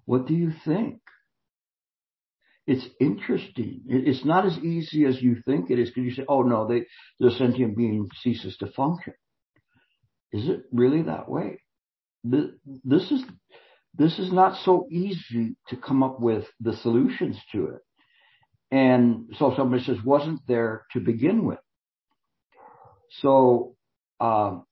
What 0.09 0.25
do 0.25 0.33
you 0.33 0.51
think? 0.65 1.01
It's 2.65 2.83
interesting. 2.99 3.83
It's 3.87 4.25
not 4.25 4.43
as 4.43 4.57
easy 4.57 5.05
as 5.05 5.21
you 5.21 5.35
think 5.45 5.69
it 5.69 5.77
is 5.77 5.89
because 5.89 6.03
you 6.03 6.15
say, 6.15 6.25
oh 6.27 6.41
no, 6.41 6.67
they, 6.67 6.87
the 7.19 7.29
sentient 7.29 7.77
being 7.77 8.09
ceases 8.23 8.57
to 8.57 8.71
function. 8.71 9.13
Is 10.31 10.49
it 10.49 10.61
really 10.71 11.03
that 11.03 11.29
way? 11.29 11.61
This 12.23 13.11
is, 13.11 13.21
this 13.93 14.17
is 14.17 14.33
not 14.33 14.57
so 14.65 14.87
easy 14.91 15.55
to 15.67 15.75
come 15.77 16.01
up 16.01 16.19
with 16.19 16.45
the 16.59 16.75
solutions 16.77 17.37
to 17.51 17.67
it. 17.67 17.81
And 18.71 19.25
so 19.37 19.53
somebody 19.55 19.83
says, 19.83 19.97
wasn't 20.03 20.41
there 20.47 20.87
to 20.93 20.99
begin 21.01 21.45
with. 21.45 21.59
So, 23.21 23.75
um, 24.19 24.65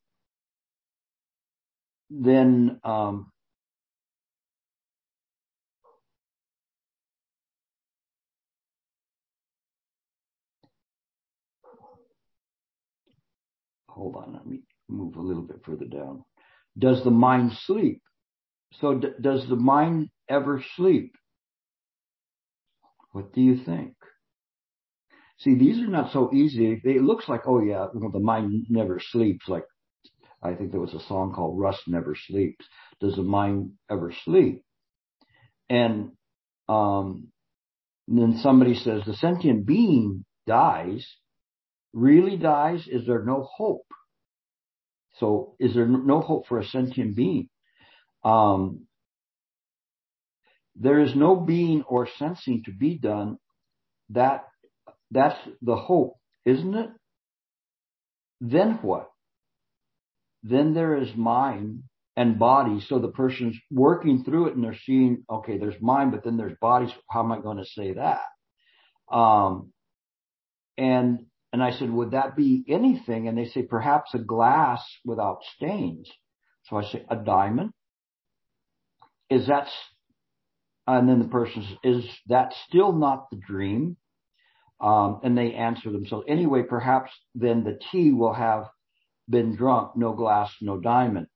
then, 2.09 2.79
um, 2.83 3.31
hold 13.97 14.15
on, 14.15 14.33
let 14.33 14.45
me 14.45 14.61
move 14.87 15.15
a 15.15 15.21
little 15.21 15.43
bit 15.43 15.61
further 15.65 15.85
down. 15.85 16.23
Does 16.77 17.03
the 17.03 17.11
mind 17.11 17.51
sleep? 17.65 18.01
So 18.79 18.95
d- 18.95 19.09
does 19.19 19.47
the 19.49 19.55
mind 19.55 20.09
ever 20.29 20.63
sleep? 20.75 21.15
What 23.11 23.33
do 23.33 23.41
you 23.41 23.57
think? 23.57 23.95
See, 25.39 25.55
these 25.55 25.79
are 25.79 25.87
not 25.87 26.11
so 26.11 26.31
easy. 26.33 26.79
It 26.83 27.01
looks 27.01 27.27
like, 27.27 27.41
oh 27.47 27.61
yeah, 27.61 27.87
the 27.93 28.19
mind 28.19 28.67
never 28.69 28.99
sleeps. 28.99 29.47
Like, 29.47 29.65
I 30.41 30.53
think 30.53 30.71
there 30.71 30.79
was 30.79 30.93
a 30.93 31.07
song 31.07 31.33
called 31.33 31.59
Rust 31.59 31.81
Never 31.87 32.15
Sleeps. 32.15 32.65
Does 32.99 33.15
the 33.15 33.23
mind 33.23 33.71
ever 33.89 34.11
sleep? 34.25 34.63
And, 35.69 36.11
um, 36.67 37.27
and 38.07 38.17
then 38.17 38.39
somebody 38.41 38.75
says 38.75 39.01
the 39.05 39.13
sentient 39.13 39.65
being 39.65 40.25
dies 40.45 41.07
really 41.97 42.37
dies, 42.37 42.87
is 42.87 43.05
there 43.07 43.23
no 43.23 43.47
hope? 43.51 43.85
So 45.19 45.55
is 45.59 45.73
there 45.73 45.87
no 45.87 46.21
hope 46.21 46.47
for 46.47 46.59
a 46.59 46.65
sentient 46.65 47.15
being? 47.15 47.49
Um, 48.23 48.85
there 50.75 51.01
is 51.01 51.15
no 51.15 51.35
being 51.35 51.81
or 51.83 52.07
sensing 52.19 52.61
to 52.65 52.71
be 52.71 52.99
done. 52.99 53.37
That, 54.11 54.45
that's 55.09 55.39
the 55.61 55.75
hope, 55.75 56.17
isn't 56.45 56.75
it? 56.75 56.89
Then 58.39 58.77
what? 58.83 59.09
Then 60.43 60.75
there 60.75 60.97
is 60.97 61.15
mind 61.15 61.83
and 62.15 62.37
body. 62.37 62.79
So 62.87 62.99
the 62.99 63.07
person's 63.07 63.57
working 63.71 64.23
through 64.23 64.49
it 64.49 64.55
and 64.55 64.63
they're 64.63 64.77
seeing, 64.85 65.23
okay, 65.29 65.57
there's 65.57 65.81
mind, 65.81 66.11
but 66.11 66.23
then 66.23 66.37
there's 66.37 66.57
body. 66.61 66.87
So 66.87 66.93
how 67.09 67.23
am 67.23 67.31
I 67.31 67.39
going 67.39 67.57
to 67.57 67.65
say 67.65 67.93
that? 67.93 68.21
Um, 69.15 69.73
and 70.77 71.26
and 71.53 71.63
I 71.63 71.71
said, 71.71 71.89
would 71.89 72.11
that 72.11 72.35
be 72.35 72.63
anything? 72.67 73.27
And 73.27 73.37
they 73.37 73.45
say, 73.45 73.63
perhaps 73.63 74.13
a 74.13 74.19
glass 74.19 74.83
without 75.05 75.39
stains. 75.55 76.09
So 76.65 76.77
I 76.77 76.83
say, 76.83 77.05
a 77.09 77.15
diamond? 77.15 77.71
Is 79.29 79.47
that, 79.47 79.67
and 80.85 81.07
then 81.07 81.19
the 81.19 81.27
person 81.27 81.63
says, 81.63 81.77
is 81.83 82.05
that 82.27 82.53
still 82.67 82.91
not 82.91 83.29
the 83.29 83.37
dream? 83.37 83.97
Um, 84.79 85.21
and 85.23 85.37
they 85.37 85.53
answer 85.53 85.91
themselves. 85.91 86.25
Anyway, 86.27 86.63
perhaps 86.63 87.11
then 87.33 87.63
the 87.63 87.79
tea 87.91 88.11
will 88.11 88.33
have 88.33 88.65
been 89.27 89.55
drunk, 89.55 89.95
no 89.95 90.13
glass, 90.13 90.51
no 90.61 90.79
diamond. 90.79 91.27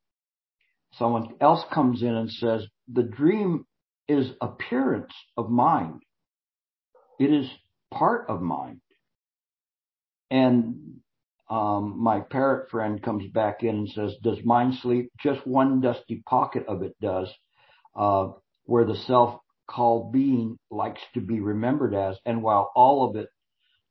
Someone 0.93 1.35
else 1.39 1.63
comes 1.73 2.01
in 2.01 2.13
and 2.13 2.29
says, 2.29 2.65
the 2.91 3.03
dream 3.03 3.65
is 4.07 4.31
appearance 4.41 5.13
of 5.37 5.49
mind. 5.49 6.01
It 7.19 7.31
is 7.31 7.49
part 7.93 8.29
of 8.29 8.41
mind. 8.41 8.81
And 10.31 11.01
um, 11.49 12.01
my 12.01 12.21
parrot 12.21 12.69
friend 12.71 13.03
comes 13.03 13.29
back 13.31 13.63
in 13.63 13.75
and 13.75 13.89
says, 13.89 14.15
does 14.23 14.37
mind 14.45 14.75
sleep? 14.75 15.11
Just 15.21 15.45
one 15.45 15.81
dusty 15.81 16.23
pocket 16.25 16.65
of 16.67 16.81
it 16.81 16.95
does, 17.01 17.29
uh, 17.95 18.29
where 18.63 18.85
the 18.85 18.95
self 18.95 19.41
called 19.69 20.13
being 20.13 20.57
likes 20.69 21.01
to 21.13 21.21
be 21.21 21.41
remembered 21.41 21.93
as. 21.93 22.17
And 22.25 22.41
while 22.41 22.71
all 22.75 23.09
of 23.09 23.17
it, 23.17 23.27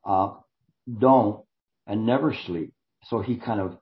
uh, 0.05 0.31
don't 0.99 1.45
and 1.87 2.07
never 2.07 2.35
sleep. 2.35 2.73
So 3.05 3.21
he 3.21 3.37
kind 3.37 3.61
of 3.61 3.77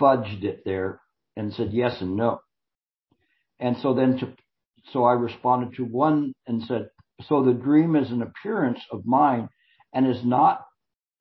fudged 0.00 0.44
it 0.44 0.62
there 0.64 1.00
and 1.36 1.52
said 1.52 1.72
yes 1.72 2.00
and 2.00 2.16
no. 2.16 2.38
And 3.58 3.76
so 3.78 3.94
then 3.94 4.18
to, 4.18 4.32
so 4.92 5.04
I 5.04 5.12
responded 5.14 5.74
to 5.76 5.84
one 5.84 6.32
and 6.46 6.62
said, 6.62 6.88
so 7.26 7.44
the 7.44 7.52
dream 7.52 7.96
is 7.96 8.10
an 8.10 8.22
appearance 8.22 8.80
of 8.92 9.06
mind 9.06 9.48
and 9.92 10.06
is 10.06 10.24
not 10.24 10.64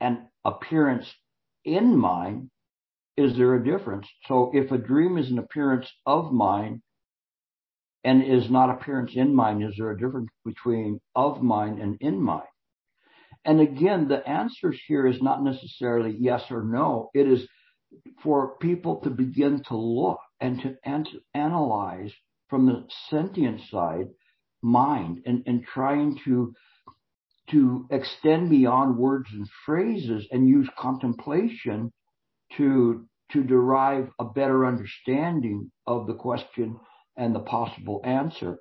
an 0.04 0.28
appearance 0.46 1.12
in 1.66 1.98
mind. 1.98 2.50
Is 3.16 3.38
there 3.38 3.56
a 3.56 3.64
difference? 3.64 4.08
So 4.28 4.52
if 4.54 4.72
a 4.72 4.78
dream 4.78 5.18
is 5.18 5.30
an 5.30 5.40
appearance 5.40 5.88
of 6.06 6.32
mind 6.32 6.82
and 8.04 8.24
is 8.24 8.50
not 8.50 8.70
appearance 8.70 9.12
in 9.16 9.34
mind, 9.34 9.64
is 9.64 9.76
there 9.78 9.92
a 9.92 9.98
difference 9.98 10.30
between 10.44 11.00
of 11.16 11.42
mind 11.42 11.80
and 11.80 11.98
in 12.02 12.22
mind? 12.22 12.48
And 13.46 13.62
again, 13.62 14.08
the 14.08 14.28
answers 14.28 14.80
here 14.88 15.06
is 15.06 15.22
not 15.22 15.44
necessarily 15.44 16.16
yes 16.18 16.44
or 16.50 16.64
no. 16.64 17.10
It 17.14 17.28
is 17.28 17.48
for 18.24 18.58
people 18.58 19.02
to 19.02 19.10
begin 19.10 19.64
to 19.68 19.78
look 19.78 20.20
and 20.40 20.62
to, 20.62 20.76
and 20.84 21.06
to 21.06 21.20
analyze 21.34 22.12
from 22.50 22.66
the 22.66 22.86
sentient 23.10 23.62
side 23.70 24.08
mind 24.62 25.22
and, 25.26 25.44
and 25.46 25.64
trying 25.66 26.20
to 26.26 26.54
to 27.54 27.88
extend 27.92 28.50
beyond 28.50 28.98
words 28.98 29.30
and 29.32 29.48
phrases 29.66 30.28
and 30.32 30.50
use 30.50 30.70
contemplation 30.78 31.94
to 32.58 33.06
to 33.32 33.44
derive 33.44 34.10
a 34.20 34.26
better 34.26 34.66
understanding 34.66 35.72
of 35.88 36.08
the 36.08 36.14
question 36.14 36.78
and 37.18 37.34
the 37.34 37.40
possible 37.40 38.02
answer. 38.04 38.58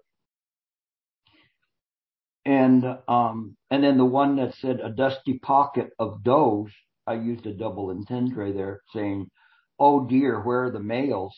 And 2.45 2.84
um, 3.09 3.57
and 3.70 3.84
then 3.84 3.99
the 3.99 4.05
one 4.05 4.36
that 4.36 4.55
said 4.55 4.80
a 4.80 4.90
dusty 4.90 5.38
pocket 5.38 5.90
of 5.99 6.22
doughs, 6.24 6.70
I 7.07 7.14
used 7.14 7.47
a 7.47 7.55
double 7.55 7.90
entendre 7.90 8.53
there, 8.53 8.80
saying, 8.93 9.30
"Oh 9.78 10.07
dear, 10.07 10.40
where 10.43 10.64
are 10.64 10.70
the 10.70 10.80
males?" 10.80 11.36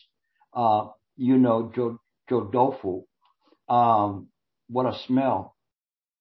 Uh, 0.54 0.88
you 1.16 1.38
know, 1.38 1.72
Joe 1.74 1.98
Joe 2.28 2.50
Dofu. 2.52 3.04
Um, 3.68 4.28
what 4.68 4.86
a 4.86 4.98
smell! 5.06 5.53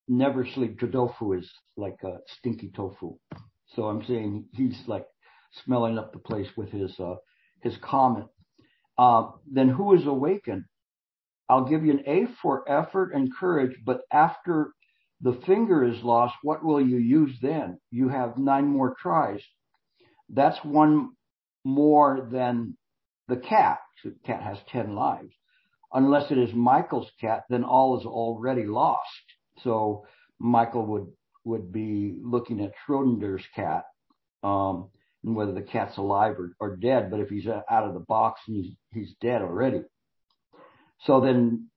Never 0.08 0.45
sleep. 0.45 0.80
Dofu 0.80 1.39
is 1.39 1.49
like 1.78 1.97
a 2.04 2.18
stinky 2.28 2.72
tofu. 2.76 3.16
So 3.68 3.84
I'm 3.86 4.04
saying 4.06 4.45
he's 4.54 4.84
like 4.88 5.06
smelling 5.66 5.97
up 5.97 6.12
the 6.12 6.20
place 6.20 6.49
with 6.58 6.70
his 6.72 6.99
uh, 6.99 7.16
his 7.62 7.78
comment. 7.78 8.28
Uh, 8.97 9.32
then 9.51 9.70
who 9.70 9.93
is 9.93 10.06
awakened? 10.06 10.66
I'll 11.49 11.66
give 11.66 11.86
you 11.86 11.91
an 11.93 12.04
A 12.08 12.26
for 12.41 12.70
effort 12.70 13.14
and 13.14 13.34
courage, 13.36 13.76
but 13.86 14.01
after 14.12 14.74
the 15.22 15.39
finger 15.45 15.84
is 15.84 16.04
lost, 16.04 16.36
what 16.43 16.64
will 16.64 16.82
you 16.82 16.97
use 16.97 17.38
then? 17.41 17.80
You 17.91 18.10
have 18.10 18.38
nine 18.38 18.66
more 18.66 18.95
tries. 19.01 19.41
That's 20.30 20.58
one 20.64 21.12
more 21.64 22.28
than 22.32 22.78
the 23.28 23.38
cat. 23.38 23.80
The 24.04 24.16
cat 24.26 24.41
has 24.43 24.58
10 24.70 24.95
lives. 24.95 25.34
Unless 25.93 26.32
it 26.32 26.38
is 26.38 26.54
Michael's 26.54 27.12
cat, 27.22 27.43
then 27.49 27.64
all 27.64 27.99
is 27.99 28.06
already 28.06 28.66
lost. 28.66 29.32
So 29.62 30.06
Michael 30.39 30.86
would, 30.88 31.08
would 31.45 31.72
be 31.72 32.18
looking 32.22 32.62
at 32.62 32.74
Schrodinger's 32.88 33.43
cat, 33.56 33.86
um, 34.43 34.89
and 35.24 35.36
whether 35.36 35.54
the 35.54 35.62
cat's 35.62 35.97
alive 35.97 36.36
or, 36.38 36.56
or 36.60 36.76
dead. 36.76 37.10
But 37.12 37.20
if 37.20 37.30
he's 37.30 37.47
out 37.47 37.88
of 37.88 37.93
the 37.93 37.99
box 37.99 38.41
and 38.47 38.58
he's, 38.58 38.74
he's 38.91 39.16
dead 39.22 39.41
already. 39.41 39.82
So 41.06 41.22
then, 41.22 41.70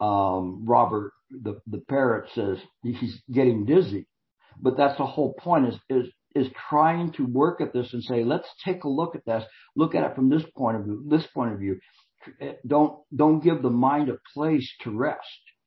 um, 0.00 0.64
Robert, 0.66 1.12
the, 1.30 1.60
the 1.66 1.78
parrot 1.88 2.28
says 2.34 2.58
he's 2.82 3.22
getting 3.32 3.64
dizzy, 3.64 4.06
but 4.60 4.76
that's 4.76 4.98
the 4.98 5.06
whole 5.06 5.34
point 5.34 5.68
is, 5.68 5.74
is, 5.88 6.06
is 6.34 6.48
trying 6.68 7.12
to 7.12 7.26
work 7.26 7.60
at 7.60 7.72
this 7.72 7.92
and 7.92 8.02
say, 8.02 8.24
let's 8.24 8.48
take 8.64 8.84
a 8.84 8.88
look 8.88 9.14
at 9.14 9.24
this, 9.24 9.44
look 9.76 9.94
at 9.94 10.04
it 10.04 10.14
from 10.14 10.28
this 10.28 10.42
point 10.56 10.76
of 10.76 10.84
view, 10.84 11.04
this 11.08 11.26
point 11.34 11.52
of 11.52 11.58
view. 11.58 11.78
Don't, 12.66 12.98
don't 13.14 13.42
give 13.42 13.62
the 13.62 13.70
mind 13.70 14.08
a 14.08 14.18
place 14.32 14.68
to 14.82 14.90
rest. 14.90 15.20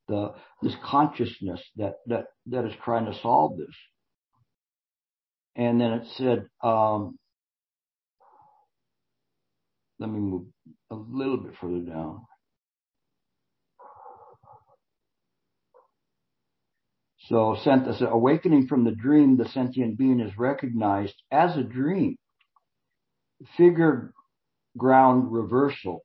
The, 0.08 0.34
this 0.62 0.76
consciousness 0.84 1.62
that, 1.78 1.95
that, 2.08 2.26
that 2.47 2.66
is 2.66 2.74
trying 2.84 3.06
to 3.06 3.20
solve 3.22 3.58
this. 3.58 3.76
And 5.56 5.80
then 5.82 5.93
it 5.93 6.08
said, 6.18 6.45
um, 6.64 7.18
let 9.99 10.10
me 10.10 10.20
move 10.20 10.45
a 10.91 10.95
little 10.95 11.38
bit 11.38 11.53
further 11.60 11.80
down. 11.80 12.22
So 17.28 17.58
says, 17.64 18.01
awakening 18.01 18.68
from 18.68 18.84
the 18.84 18.91
dream, 18.91 19.38
the 19.38 19.49
sentient 19.49 19.97
being 19.97 20.20
is 20.20 20.38
recognized 20.38 21.16
as 21.32 21.58
a 21.58 21.64
dream. 21.64 22.18
Figure 23.58 24.14
ground 24.78 25.32
reversal. 25.32 26.01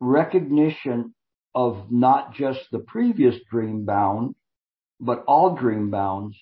Recognition 0.00 1.14
of 1.54 1.90
not 1.90 2.34
just 2.34 2.60
the 2.70 2.78
previous 2.78 3.34
dream 3.50 3.84
bound, 3.84 4.34
but 5.00 5.24
all 5.26 5.56
dream 5.56 5.90
bounds. 5.90 6.36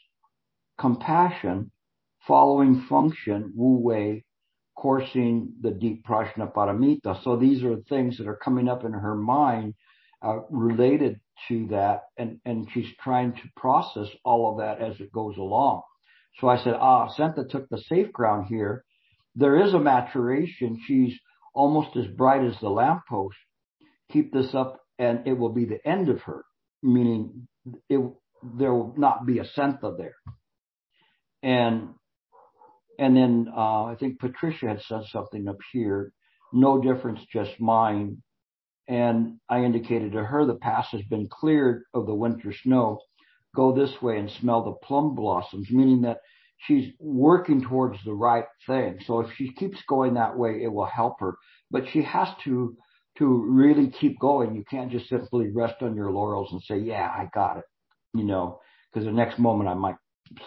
Compassion, 0.78 1.70
following 2.26 2.86
function, 2.88 3.52
Wu 3.56 3.78
Wei, 3.78 4.24
coursing 4.76 5.54
the 5.60 5.70
deep 5.70 6.04
Prajnaparamita. 6.06 7.22
So 7.24 7.36
these 7.36 7.64
are 7.64 7.76
things 7.88 8.18
that 8.18 8.28
are 8.28 8.36
coming 8.36 8.68
up 8.68 8.84
in 8.84 8.92
her 8.92 9.16
mind 9.16 9.74
uh, 10.22 10.40
related 10.50 11.20
to 11.48 11.68
that 11.68 12.02
and, 12.16 12.40
and 12.44 12.68
she's 12.72 12.88
trying 13.02 13.32
to 13.32 13.42
process 13.56 14.08
all 14.24 14.52
of 14.52 14.58
that 14.58 14.80
as 14.80 15.00
it 15.00 15.12
goes 15.12 15.36
along. 15.36 15.82
So 16.40 16.48
I 16.48 16.62
said, 16.62 16.74
ah, 16.74 17.08
Senta 17.08 17.44
took 17.44 17.68
the 17.68 17.78
safe 17.78 18.12
ground 18.12 18.46
here. 18.48 18.84
There 19.34 19.60
is 19.64 19.74
a 19.74 19.80
maturation. 19.80 20.80
She's 20.86 21.14
almost 21.54 21.96
as 21.96 22.06
bright 22.06 22.44
as 22.44 22.54
the 22.60 22.68
lamppost. 22.68 23.36
Keep 24.12 24.32
this 24.32 24.54
up 24.54 24.80
and 24.98 25.26
it 25.26 25.32
will 25.32 25.52
be 25.52 25.64
the 25.64 25.86
end 25.86 26.08
of 26.08 26.20
her, 26.22 26.44
meaning 26.82 27.48
it, 27.88 28.00
there 28.56 28.72
will 28.74 28.94
not 28.96 29.26
be 29.26 29.38
a 29.38 29.44
Senta 29.44 29.94
there. 29.96 30.16
And, 31.42 31.90
and 32.98 33.16
then, 33.16 33.48
uh, 33.54 33.84
I 33.84 33.96
think 33.98 34.18
Patricia 34.18 34.68
had 34.68 34.82
said 34.82 35.02
something 35.12 35.46
up 35.48 35.58
here. 35.72 36.12
No 36.52 36.80
difference, 36.80 37.20
just 37.32 37.60
mine 37.60 38.22
and 38.88 39.38
I 39.48 39.64
indicated 39.64 40.12
to 40.12 40.24
her 40.24 40.46
the 40.46 40.54
pass 40.54 40.88
has 40.92 41.02
been 41.02 41.28
cleared 41.28 41.84
of 41.92 42.06
the 42.06 42.14
winter 42.14 42.52
snow. 42.52 43.00
Go 43.54 43.72
this 43.72 44.00
way 44.00 44.18
and 44.18 44.30
smell 44.30 44.64
the 44.64 44.86
plum 44.86 45.14
blossoms, 45.14 45.68
meaning 45.70 46.02
that 46.02 46.18
she's 46.56 46.92
working 46.98 47.62
towards 47.62 47.98
the 48.04 48.14
right 48.14 48.46
thing. 48.66 48.98
So 49.06 49.20
if 49.20 49.30
she 49.36 49.52
keeps 49.52 49.78
going 49.88 50.14
that 50.14 50.38
way, 50.38 50.62
it 50.62 50.72
will 50.72 50.86
help 50.86 51.20
her. 51.20 51.36
But 51.70 51.84
she 51.92 52.02
has 52.02 52.28
to 52.44 52.76
to 53.18 53.26
really 53.26 53.90
keep 53.90 54.18
going. 54.20 54.54
You 54.54 54.64
can't 54.70 54.90
just 54.90 55.08
simply 55.08 55.50
rest 55.50 55.82
on 55.82 55.96
your 55.96 56.10
laurels 56.10 56.52
and 56.52 56.62
say, 56.62 56.78
"Yeah, 56.78 57.08
I 57.08 57.28
got 57.34 57.58
it," 57.58 57.64
you 58.14 58.24
know, 58.24 58.60
because 58.92 59.06
the 59.06 59.12
next 59.12 59.38
moment 59.38 59.68
I 59.68 59.74
might 59.74 59.96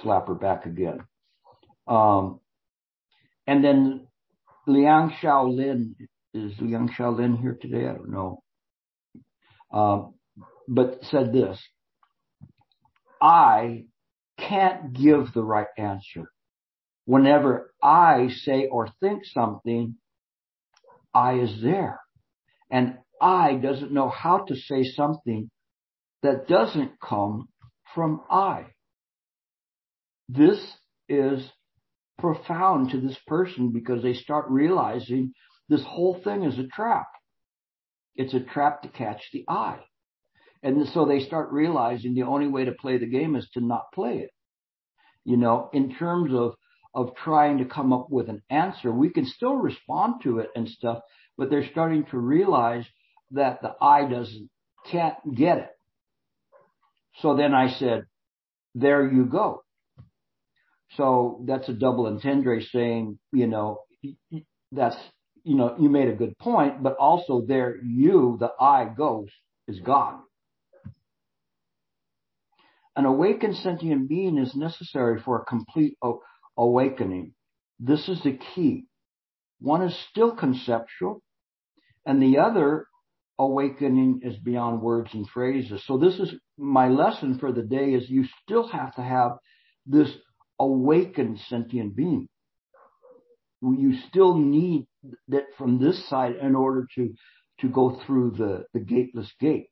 slap 0.02 0.28
her 0.28 0.36
back 0.36 0.66
again. 0.66 1.00
Um, 1.88 2.40
and 3.48 3.64
then 3.64 4.08
Liang 4.68 5.12
Shaolin 5.22 5.96
is 6.34 6.54
Liang 6.60 6.90
Shaolin 6.90 7.40
here 7.40 7.58
today? 7.60 7.88
I 7.88 7.94
don't 7.94 8.12
know. 8.12 8.44
Um, 9.72 10.14
but 10.68 11.00
said 11.04 11.34
this, 11.34 11.60
I 13.22 13.86
can't 14.38 14.94
give 14.94 15.34
the 15.34 15.44
right 15.44 15.68
answer. 15.78 16.32
Whenever 17.06 17.74
I 17.82 18.30
say 18.30 18.68
or 18.68 18.88
think 19.02 19.26
something, 19.26 19.96
I 21.14 21.34
is 21.40 21.62
there. 21.62 22.00
And 22.72 22.98
I 23.22 23.56
doesn't 23.56 23.92
know 23.92 24.10
how 24.10 24.46
to 24.48 24.56
say 24.56 24.84
something 24.84 25.52
that 26.24 26.48
doesn't 26.48 26.94
come 27.02 27.50
from 27.94 28.22
I. 28.30 28.68
This 30.30 30.60
is 31.10 31.52
profound 32.18 32.92
to 32.92 33.02
this 33.02 33.18
person 33.28 33.72
because 33.74 34.02
they 34.02 34.14
start 34.14 34.46
realizing 34.50 35.34
this 35.68 35.84
whole 35.84 36.20
thing 36.24 36.44
is 36.44 36.58
a 36.58 36.68
trap. 36.68 37.08
It's 38.16 38.34
a 38.34 38.40
trap 38.40 38.84
to 38.84 38.90
catch 38.90 39.22
the 39.34 39.44
eye. 39.48 39.80
And 40.64 40.88
so 40.90 41.06
they 41.06 41.20
start 41.20 41.52
realizing 41.52 42.14
the 42.14 42.24
only 42.24 42.48
way 42.48 42.66
to 42.66 42.72
play 42.72 42.98
the 42.98 43.10
game 43.10 43.36
is 43.36 43.50
to 43.54 43.62
not 43.62 43.92
play 43.94 44.20
it. 44.20 44.30
You 45.26 45.38
know, 45.38 45.70
in 45.74 45.96
terms 45.96 46.34
of, 46.34 46.54
of 46.94 47.16
trying 47.16 47.58
to 47.60 47.66
come 47.66 47.94
up 47.94 48.08
with 48.10 48.30
an 48.30 48.42
answer. 48.50 48.92
We 48.92 49.10
can 49.10 49.26
still 49.26 49.56
respond 49.56 50.16
to 50.24 50.40
it 50.40 50.50
and 50.56 50.68
stuff, 50.68 51.00
but 51.42 51.50
they're 51.50 51.72
starting 51.72 52.06
to 52.12 52.20
realize 52.20 52.86
that 53.32 53.64
the 53.64 53.74
I 53.82 54.08
doesn't, 54.08 54.48
can't 54.92 55.16
get 55.36 55.58
it. 55.58 55.72
So 57.24 57.36
then 57.36 57.56
I 57.56 57.72
said, 57.80 58.06
there 58.76 59.12
you 59.12 59.26
go. 59.26 59.64
So 60.98 61.44
that's 61.48 61.68
a 61.68 61.74
double 61.74 62.06
entendre 62.06 62.62
saying, 62.62 63.18
you 63.34 63.48
know, 63.48 63.80
that's, 64.72 64.96
you 65.44 65.56
know, 65.56 65.76
you 65.80 65.89
made 65.89 66.10
a 66.10 66.14
good 66.14 66.38
point, 66.38 66.84
but 66.84 66.96
also 66.98 67.42
there 67.42 67.76
you, 67.84 68.38
the 68.39 68.52
I 68.60 68.86
goes, 68.86 69.30
is 69.68 69.80
God. 69.80 70.20
An 72.96 73.06
awakened 73.06 73.56
sentient 73.56 74.08
being 74.08 74.38
is 74.38 74.54
necessary 74.54 75.20
for 75.20 75.42
a 75.42 75.46
complete 75.46 75.98
awakening. 76.56 77.34
This 77.80 78.08
is 78.08 78.22
the 78.22 78.38
key. 78.54 78.86
One 79.60 79.82
is 79.82 79.98
still 80.12 80.36
conceptual 80.36 81.24
and 82.06 82.22
the 82.22 82.39
other 82.39 82.88
awakening 83.38 84.22
is 84.24 84.38
beyond 84.38 84.82
words 84.82 85.10
and 85.14 85.28
phrases. 85.30 85.84
So 85.86 85.97
this 85.97 86.20
is 86.20 86.34
my 86.58 86.89
lesson 86.89 87.39
for 87.39 87.52
the 87.52 87.64
day 87.64 87.93
is 87.93 88.10
you 88.10 88.26
still 88.43 88.68
have 88.68 88.95
to 88.95 89.02
have 89.02 89.32
this 89.86 90.10
awakened 90.60 91.39
sentient 91.49 91.95
being. 91.95 92.28
You 93.62 93.95
still 94.10 94.38
need 94.38 94.88
that 95.28 95.45
from 95.58 95.80
this 95.80 96.08
side 96.10 96.36
in 96.41 96.56
order 96.56 96.88
to, 96.95 97.14
to 97.62 97.70
go 97.70 97.99
through 98.06 98.32
the, 98.32 98.66
the 98.74 98.80
gateless 98.80 99.32
gate, 99.39 99.68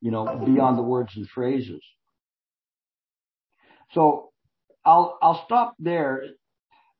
you 0.00 0.10
know, 0.10 0.24
beyond 0.44 0.78
the 0.78 0.82
words 0.82 1.12
and 1.16 1.28
phrases. 1.28 1.82
So 3.92 4.30
I'll, 4.84 5.18
I'll 5.22 5.44
stop 5.44 5.74
there. 5.78 6.22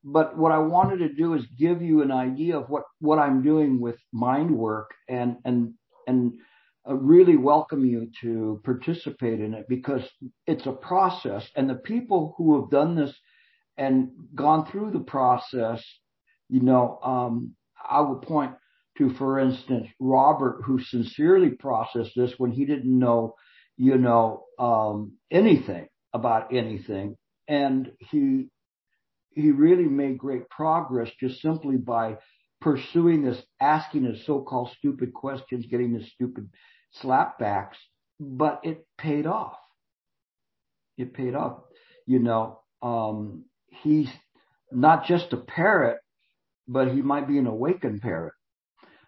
But 0.03 0.37
what 0.37 0.51
I 0.51 0.59
wanted 0.59 0.97
to 0.97 1.13
do 1.13 1.33
is 1.33 1.45
give 1.57 1.81
you 1.81 2.01
an 2.01 2.11
idea 2.11 2.57
of 2.57 2.69
what, 2.69 2.83
what 2.99 3.19
I'm 3.19 3.41
doing 3.41 3.79
with 3.79 3.97
mind 4.11 4.51
work 4.51 4.91
and, 5.07 5.37
and, 5.45 5.73
and 6.07 6.33
uh, 6.87 6.95
really 6.95 7.37
welcome 7.37 7.85
you 7.85 8.09
to 8.21 8.61
participate 8.65 9.39
in 9.39 9.53
it 9.53 9.65
because 9.69 10.01
it's 10.45 10.65
a 10.65 10.71
process 10.73 11.47
and 11.55 11.69
the 11.69 11.75
people 11.75 12.35
who 12.37 12.59
have 12.59 12.69
done 12.69 12.95
this 12.95 13.15
and 13.77 14.09
gone 14.35 14.65
through 14.69 14.91
the 14.91 14.99
process, 14.99 15.83
you 16.49 16.61
know, 16.61 16.99
um, 17.03 17.55
I 17.89 18.01
would 18.01 18.21
point 18.21 18.53
to, 18.97 19.13
for 19.13 19.39
instance, 19.39 19.87
Robert, 19.99 20.61
who 20.65 20.79
sincerely 20.81 21.49
processed 21.51 22.11
this 22.15 22.33
when 22.37 22.51
he 22.51 22.65
didn't 22.65 22.97
know, 22.99 23.35
you 23.77 23.97
know, 23.97 24.43
um, 24.59 25.13
anything 25.31 25.87
about 26.13 26.53
anything. 26.53 27.15
And 27.47 27.91
he, 28.11 28.49
he 29.35 29.51
really 29.51 29.85
made 29.85 30.17
great 30.17 30.49
progress 30.49 31.09
just 31.19 31.41
simply 31.41 31.77
by 31.77 32.17
pursuing 32.61 33.23
this, 33.23 33.41
asking 33.59 34.05
his 34.05 34.25
so-called 34.25 34.71
stupid 34.77 35.13
questions, 35.13 35.65
getting 35.69 35.93
the 35.93 36.03
stupid 36.03 36.49
slapbacks, 37.01 37.77
but 38.19 38.61
it 38.63 38.85
paid 38.97 39.25
off. 39.25 39.57
It 40.97 41.13
paid 41.13 41.35
off. 41.35 41.59
You 42.05 42.19
know, 42.19 42.59
um, 42.81 43.45
he's 43.83 44.09
not 44.71 45.05
just 45.05 45.33
a 45.33 45.37
parrot, 45.37 45.97
but 46.67 46.89
he 46.89 47.01
might 47.01 47.27
be 47.27 47.37
an 47.37 47.47
awakened 47.47 48.01
parrot. 48.01 48.33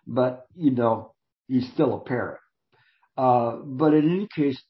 But, 0.07 0.45
you 0.55 0.71
know, 0.71 1.13
he's 1.47 1.71
still 1.71 1.93
a 1.95 1.99
parrot. 1.99 2.39
Uh, 3.17 3.57
but 3.63 3.93
in 3.93 4.09
any 4.09 4.27
case, 4.35 4.61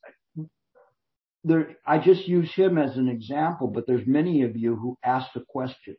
there, 1.46 1.76
I 1.86 2.00
just 2.00 2.28
use 2.28 2.52
him 2.54 2.78
as 2.78 2.98
an 2.98 3.08
example, 3.08 3.68
but 3.68 3.86
there's 3.88 4.06
many 4.08 4.42
of 4.42 4.58
you 4.58 4.76
who 4.76 4.98
ask 5.04 5.28
the 5.34 5.44
questions. 5.48 5.98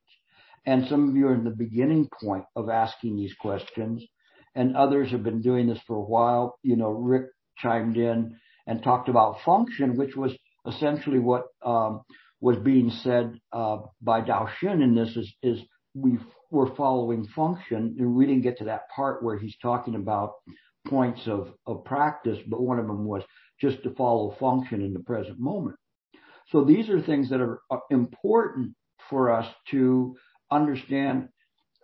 And 0.67 0.89
some 0.89 1.09
of 1.09 1.17
you 1.17 1.29
are 1.29 1.35
in 1.35 1.45
the 1.45 1.51
beginning 1.51 2.09
point 2.21 2.45
of 2.57 2.69
asking 2.69 3.17
these 3.17 3.35
questions 3.41 4.05
and 4.57 4.75
others 4.75 5.13
have 5.13 5.23
been 5.23 5.43
doing 5.43 5.69
this 5.69 5.79
for 5.87 5.97
a 5.97 6.03
while. 6.03 6.59
You 6.63 6.77
know, 6.77 6.91
Rick 6.91 7.27
chimed 7.59 7.97
in 7.97 8.37
and 8.67 8.83
talked 8.83 9.09
about 9.09 9.43
function, 9.45 9.97
which 9.97 10.17
was 10.17 10.33
essentially 10.67 11.21
what 11.21 11.45
um, 11.65 12.01
was 12.41 12.57
being 12.57 12.91
said 12.91 13.39
uh, 13.53 13.79
by 14.03 14.23
Dao 14.23 14.49
Xin 14.61 14.83
in 14.83 14.95
this 14.97 15.15
is, 15.15 15.33
is 15.43 15.61
we 15.95 16.19
were 16.51 16.75
following 16.75 17.27
function, 17.37 17.97
and 17.99 18.15
we 18.15 18.27
didn't 18.27 18.43
get 18.43 18.59
to 18.59 18.65
that 18.65 18.89
part 18.95 19.23
where 19.23 19.39
he's 19.39 19.57
talking 19.61 19.95
about 19.95 20.33
points 20.89 21.21
of, 21.27 21.53
of 21.67 21.85
practice, 21.85 22.39
but 22.49 22.63
one 22.63 22.79
of 22.79 22.87
them 22.87 23.05
was 23.05 23.23
just 23.61 23.83
to 23.83 23.95
follow 23.95 24.35
function 24.39 24.83
in 24.83 24.93
the 24.93 25.01
present 25.01 25.39
moment. 25.39 25.77
So 26.49 26.65
these 26.65 26.89
are 26.91 27.01
things 27.01 27.31
that 27.31 27.41
are 27.41 27.61
important 27.91 28.75
for 29.11 29.33
us 29.33 29.47
to 29.71 30.17
understand 30.51 31.29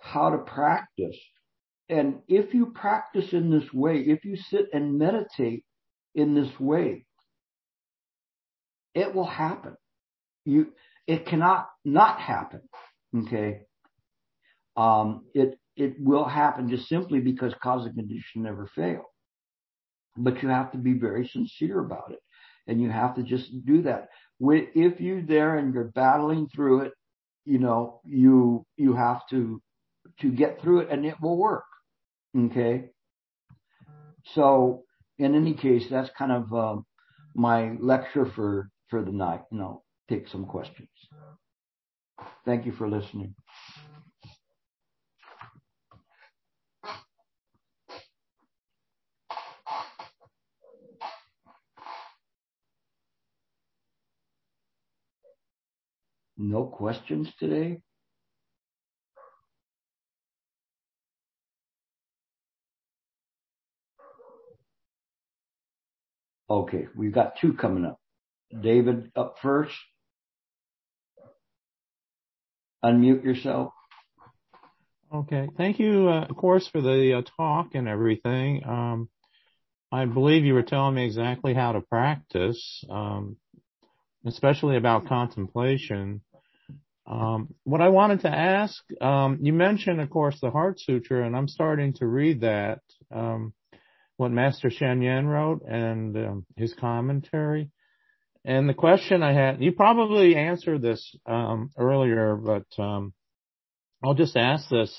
how 0.01 0.31
to 0.31 0.39
practice. 0.39 1.17
And 1.89 2.21
if 2.29 2.55
you 2.55 2.67
practice 2.67 3.33
in 3.33 3.51
this 3.51 3.73
way, 3.73 3.99
if 3.99 4.25
you 4.25 4.37
sit 4.37 4.67
and 4.73 4.99
meditate 4.99 5.65
in 6.15 6.35
this 6.35 6.51
way, 6.61 7.05
it 8.95 9.15
will 9.15 9.27
happen. 9.27 9.77
You, 10.45 10.73
it 11.07 11.27
cannot 11.27 11.67
not 11.85 12.21
happen. 12.21 12.63
Okay. 13.17 13.61
Um, 14.77 15.27
it, 15.35 15.59
it 15.77 15.95
will 15.99 16.25
happen 16.25 16.69
just 16.69 16.89
simply 16.89 17.21
because 17.21 17.55
cause 17.63 17.85
and 17.85 17.95
condition 17.95 18.43
never 18.43 18.69
fail 18.75 19.05
but 20.17 20.43
you 20.43 20.49
have 20.49 20.73
to 20.73 20.79
be 20.79 20.93
very 20.93 21.27
sincere 21.27 21.81
about 21.81 22.13
it. 22.13 22.21
And 22.67 22.81
you 22.81 22.91
have 22.91 23.15
to 23.17 23.23
just 23.23 23.65
do 23.65 23.83
that. 23.83 24.09
If 24.41 25.01
you're 25.01 25.23
there 25.23 25.57
and 25.57 25.75
you're 25.75 25.93
battling 25.95 26.49
through 26.49 26.83
it, 26.83 26.93
you 27.45 27.59
know, 27.59 28.01
you, 28.05 28.65
you 28.77 28.95
have 28.95 29.27
to, 29.31 29.61
to 30.21 30.31
get 30.31 30.61
through 30.61 30.81
it 30.81 30.91
and 30.91 31.05
it 31.05 31.21
will 31.21 31.37
work. 31.37 31.65
Okay. 32.37 32.91
So 34.35 34.85
in 35.19 35.35
any 35.35 35.55
case, 35.55 35.87
that's 35.91 36.11
kind 36.17 36.33
of, 36.33 36.53
um, 36.53 36.87
my 37.35 37.73
lecture 37.81 38.27
for, 38.27 38.69
for 38.89 39.03
the 39.03 39.11
night. 39.11 39.41
You 39.51 39.59
know, 39.59 39.83
take 40.09 40.29
some 40.29 40.45
questions. 40.45 40.89
Thank 42.45 42.67
you 42.67 42.73
for 42.73 42.89
listening. 42.89 43.35
No 56.43 56.65
questions 56.65 57.29
today? 57.39 57.81
Okay, 66.51 66.89
we've 66.97 67.15
got 67.15 67.35
two 67.41 67.53
coming 67.53 67.85
up. 67.85 68.01
David 68.61 69.13
up 69.15 69.37
first. 69.41 69.73
Unmute 72.85 73.23
yourself. 73.23 73.73
Okay. 75.15 75.49
Thank 75.57 75.79
you, 75.79 76.09
uh, 76.09 76.27
of 76.29 76.37
course, 76.37 76.67
for 76.67 76.81
the 76.81 77.19
uh, 77.19 77.23
talk 77.37 77.77
and 77.77 77.87
everything. 77.87 78.65
Um, 78.67 79.09
I 79.93 80.07
believe 80.07 80.45
you 80.45 80.55
were 80.55 80.65
telling 80.65 80.97
me 80.97 81.05
exactly 81.05 81.55
how 81.55 81.71
to 81.71 81.83
practice, 81.83 82.85
um, 82.91 83.37
especially 84.27 84.77
about 84.77 85.07
contemplation. 85.07 86.23
Um, 87.13 87.55
what 87.65 87.83
I 87.83 87.91
wanted 87.91 88.21
to 88.21 88.31
ask, 88.31 88.83
um, 89.03 89.39
you 89.43 89.53
mentioned, 89.53 90.01
of 90.01 90.09
course, 90.09 90.39
the 90.41 90.51
Heart 90.51 90.81
Sutra, 90.81 91.27
and 91.27 91.37
I'm 91.37 91.47
starting 91.47 91.93
to 91.95 92.07
read 92.07 92.41
that, 92.41 92.81
um, 93.15 93.53
what 94.17 94.31
Master 94.31 94.71
Sheng 94.71 95.03
Yen 95.03 95.27
wrote 95.27 95.61
and 95.69 96.17
um, 96.17 96.47
his 96.57 96.73
commentary. 96.73 97.71
And 98.47 98.67
the 98.67 98.75
question 98.75 99.23
I 99.23 99.35
had, 99.35 99.63
you 99.63 99.73
probably 99.73 100.37
answered 100.37 100.81
this 100.81 101.15
um, 101.27 101.71
earlier, 101.77 102.35
but 102.35 102.65
um, 102.83 103.13
I'll 104.03 104.15
just 104.15 104.37
ask 104.37 104.71
this. 104.71 104.97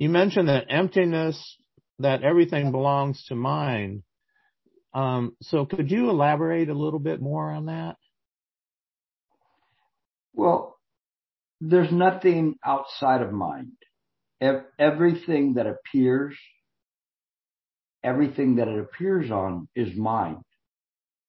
you 0.00 0.08
mentioned 0.08 0.48
that 0.48 0.66
emptiness, 0.68 1.56
that 2.00 2.24
everything 2.24 2.72
belongs 2.72 3.24
to 3.26 3.36
mind. 3.36 4.02
so 4.92 5.64
could 5.64 5.92
you 5.92 6.10
elaborate 6.10 6.70
a 6.70 6.74
little 6.74 6.98
bit 6.98 7.22
more 7.22 7.52
on 7.52 7.66
that? 7.66 7.94
Well, 10.34 10.79
there's 11.60 11.92
nothing 11.92 12.56
outside 12.64 13.22
of 13.22 13.32
mind. 13.32 13.72
Everything 14.78 15.54
that 15.54 15.66
appears, 15.66 16.34
everything 18.02 18.56
that 18.56 18.68
it 18.68 18.78
appears 18.78 19.30
on 19.30 19.68
is 19.76 19.94
mind. 19.96 20.42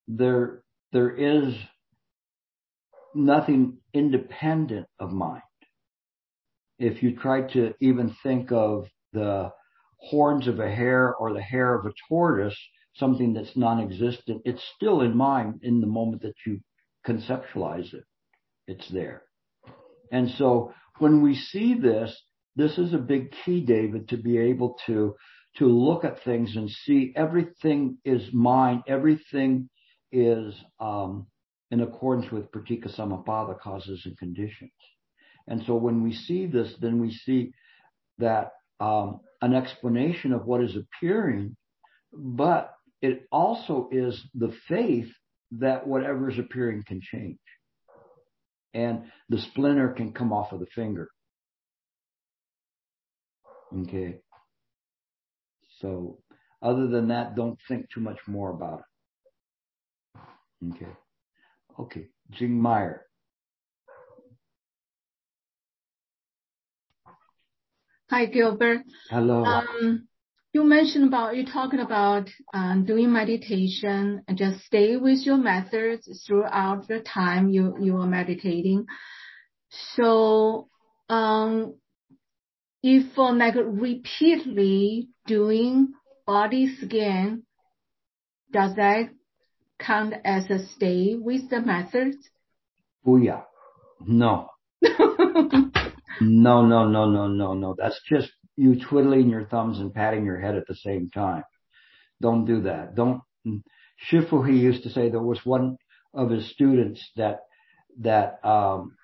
There, 0.08 0.64
there 0.94 1.12
is 1.12 1.54
nothing 3.14 3.78
independent 3.94 4.88
of 5.00 5.12
mind. 5.12 5.42
If 6.80 7.04
you 7.04 7.16
try 7.16 7.42
to 7.54 7.74
even 7.82 8.16
think 8.24 8.52
of 8.52 8.88
the 9.12 9.52
horns 10.00 10.48
of 10.48 10.60
a 10.60 10.74
hare 10.74 11.14
or 11.14 11.34
the 11.34 11.42
hair 11.42 11.76
of 11.76 11.86
a 11.86 11.94
tortoise, 12.08 12.58
something 12.96 13.34
that's 13.34 13.56
non-existent, 13.56 14.42
it's 14.46 14.64
still 14.76 15.02
in 15.02 15.16
mind 15.16 15.60
in 15.64 15.82
the 15.82 15.88
moment 15.88 16.22
that 16.22 16.36
you 16.46 16.60
conceptualize 17.06 17.94
it. 17.94 18.06
It's 18.68 18.90
there. 18.90 19.24
And 20.12 20.30
so 20.38 20.74
when 21.00 21.22
we 21.22 21.36
see 21.36 21.74
this, 21.74 22.16
this 22.56 22.78
is 22.78 22.94
a 22.94 22.98
big 22.98 23.34
key, 23.44 23.62
David, 23.62 24.10
to 24.10 24.18
be 24.18 24.38
able 24.38 24.78
to, 24.86 25.16
to 25.58 25.66
look 25.66 26.04
at 26.04 26.24
things 26.24 26.56
and 26.56 26.70
see 26.70 27.14
everything 27.16 27.98
is 28.04 28.22
mine. 28.34 28.84
Everything 28.88 29.70
is, 30.12 30.54
um, 30.80 31.28
in 31.72 31.80
accordance 31.80 32.30
with 32.32 32.52
Pratitya 32.52 32.92
Samutpada 32.92 33.58
causes 33.58 34.02
and 34.06 34.18
conditions. 34.18 34.72
And 35.48 35.64
so 35.66 35.76
when 35.76 36.04
we 36.04 36.14
see 36.14 36.46
this, 36.46 36.74
then 36.82 37.00
we 37.00 37.12
see 37.12 37.54
that 38.18 38.52
um, 38.80 39.22
an 39.42 39.54
explanation 39.54 40.34
of 40.34 40.46
what 40.46 40.62
is 40.62 40.76
appearing, 40.76 41.56
but 42.14 42.74
it 43.02 43.24
also 43.32 43.88
is 43.92 44.22
the 44.36 44.54
faith 44.68 45.10
that 45.52 45.88
whatever 45.88 46.30
is 46.30 46.40
appearing 46.40 46.84
can 46.86 47.02
change. 47.02 47.40
And 48.74 49.12
the 49.30 49.40
splinter 49.40 49.90
can 49.90 50.14
come 50.14 50.32
off 50.32 50.52
of 50.54 50.60
the 50.60 50.66
finger. 50.68 51.10
Okay. 53.82 54.20
So 55.80 56.20
other 56.62 56.88
than 56.88 57.08
that, 57.10 57.36
don't 57.36 57.58
think 57.68 57.90
too 57.90 58.02
much 58.02 58.20
more 58.28 58.52
about 58.52 58.84
it. 60.22 60.74
Okay. 60.76 60.92
Okay. 61.80 62.08
Jing 62.30 62.62
Meyer. 62.62 63.06
Hi, 68.10 68.26
Gilbert. 68.26 68.82
Hello. 69.10 69.46
Um, 69.46 70.08
you 70.54 70.64
mentioned 70.64 71.08
about 71.08 71.36
you 71.38 71.46
talking 71.46 71.80
about 71.80 72.30
um, 72.54 72.86
doing 72.86 73.12
meditation 73.12 74.22
and 74.28 74.38
just 74.38 74.64
stay 74.66 74.98
with 74.98 75.26
your 75.26 75.38
methods 75.38 76.26
throughout 76.28 76.88
the 76.88 77.00
time 77.00 77.50
you 77.50 77.76
you 77.82 77.98
are 77.98 78.08
meditating. 78.08 78.86
So, 79.96 80.68
um, 81.08 81.76
if 82.84 83.18
like 83.18 83.56
repeatedly 83.56 85.10
doing 85.26 85.94
body 86.28 86.76
scan, 86.82 87.44
does 88.52 88.76
that 88.76 89.10
count 89.80 90.14
as 90.26 90.50
a 90.50 90.66
stay 90.76 91.16
with 91.16 91.50
the 91.50 91.62
methods? 91.62 92.18
Booyah. 93.06 93.44
No. 94.06 94.50
no, 94.82 95.72
no, 96.20 96.88
no, 96.88 97.06
no, 97.06 97.28
no, 97.28 97.54
no. 97.54 97.76
That's 97.78 98.00
just 98.10 98.32
you 98.56 98.80
twiddling 98.80 99.30
your 99.30 99.46
thumbs 99.46 99.80
and 99.80 99.94
patting 99.94 100.26
your 100.26 100.40
head 100.40 100.56
at 100.56 100.68
the 100.68 100.76
same 100.76 101.10
time. 101.10 101.44
Don't 102.22 102.46
do 102.46 102.62
that. 102.64 102.96
Don't. 102.96 103.22
Shifu, 104.10 104.48
he 104.48 104.58
used 104.58 104.84
to 104.84 104.90
say 104.90 105.10
there 105.10 105.22
was 105.22 105.46
one 105.46 105.78
of 106.14 106.30
his 106.30 106.50
students 106.52 107.04
that 107.16 107.40
that 108.00 108.40
um, 108.46 108.96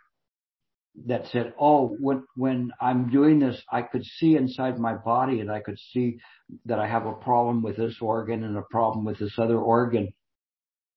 that 1.06 1.28
said, 1.28 1.53
"Oh, 1.60 1.95
when 1.99 2.24
when 2.36 2.72
I'm 2.82 3.10
doing 3.10 3.40
this, 3.40 3.61
I 3.72 3.82
could 3.82 4.03
see 4.03 4.36
inside 4.36 4.80
my 4.80 4.95
body, 4.95 5.40
and 5.40 5.52
I 5.52 5.60
could 5.60 5.78
see 5.91 6.19
that 6.65 6.80
I 6.80 6.88
have 6.88 7.06
a 7.06 7.14
problem 7.14 7.61
with 7.61 7.78
this 7.78 7.98
organ 8.02 8.44
and 8.44 8.57
a 8.57 8.64
problem 8.69 9.06
with 9.06 9.19
this 9.19 9.38
other 9.38 9.57
organ." 9.57 10.10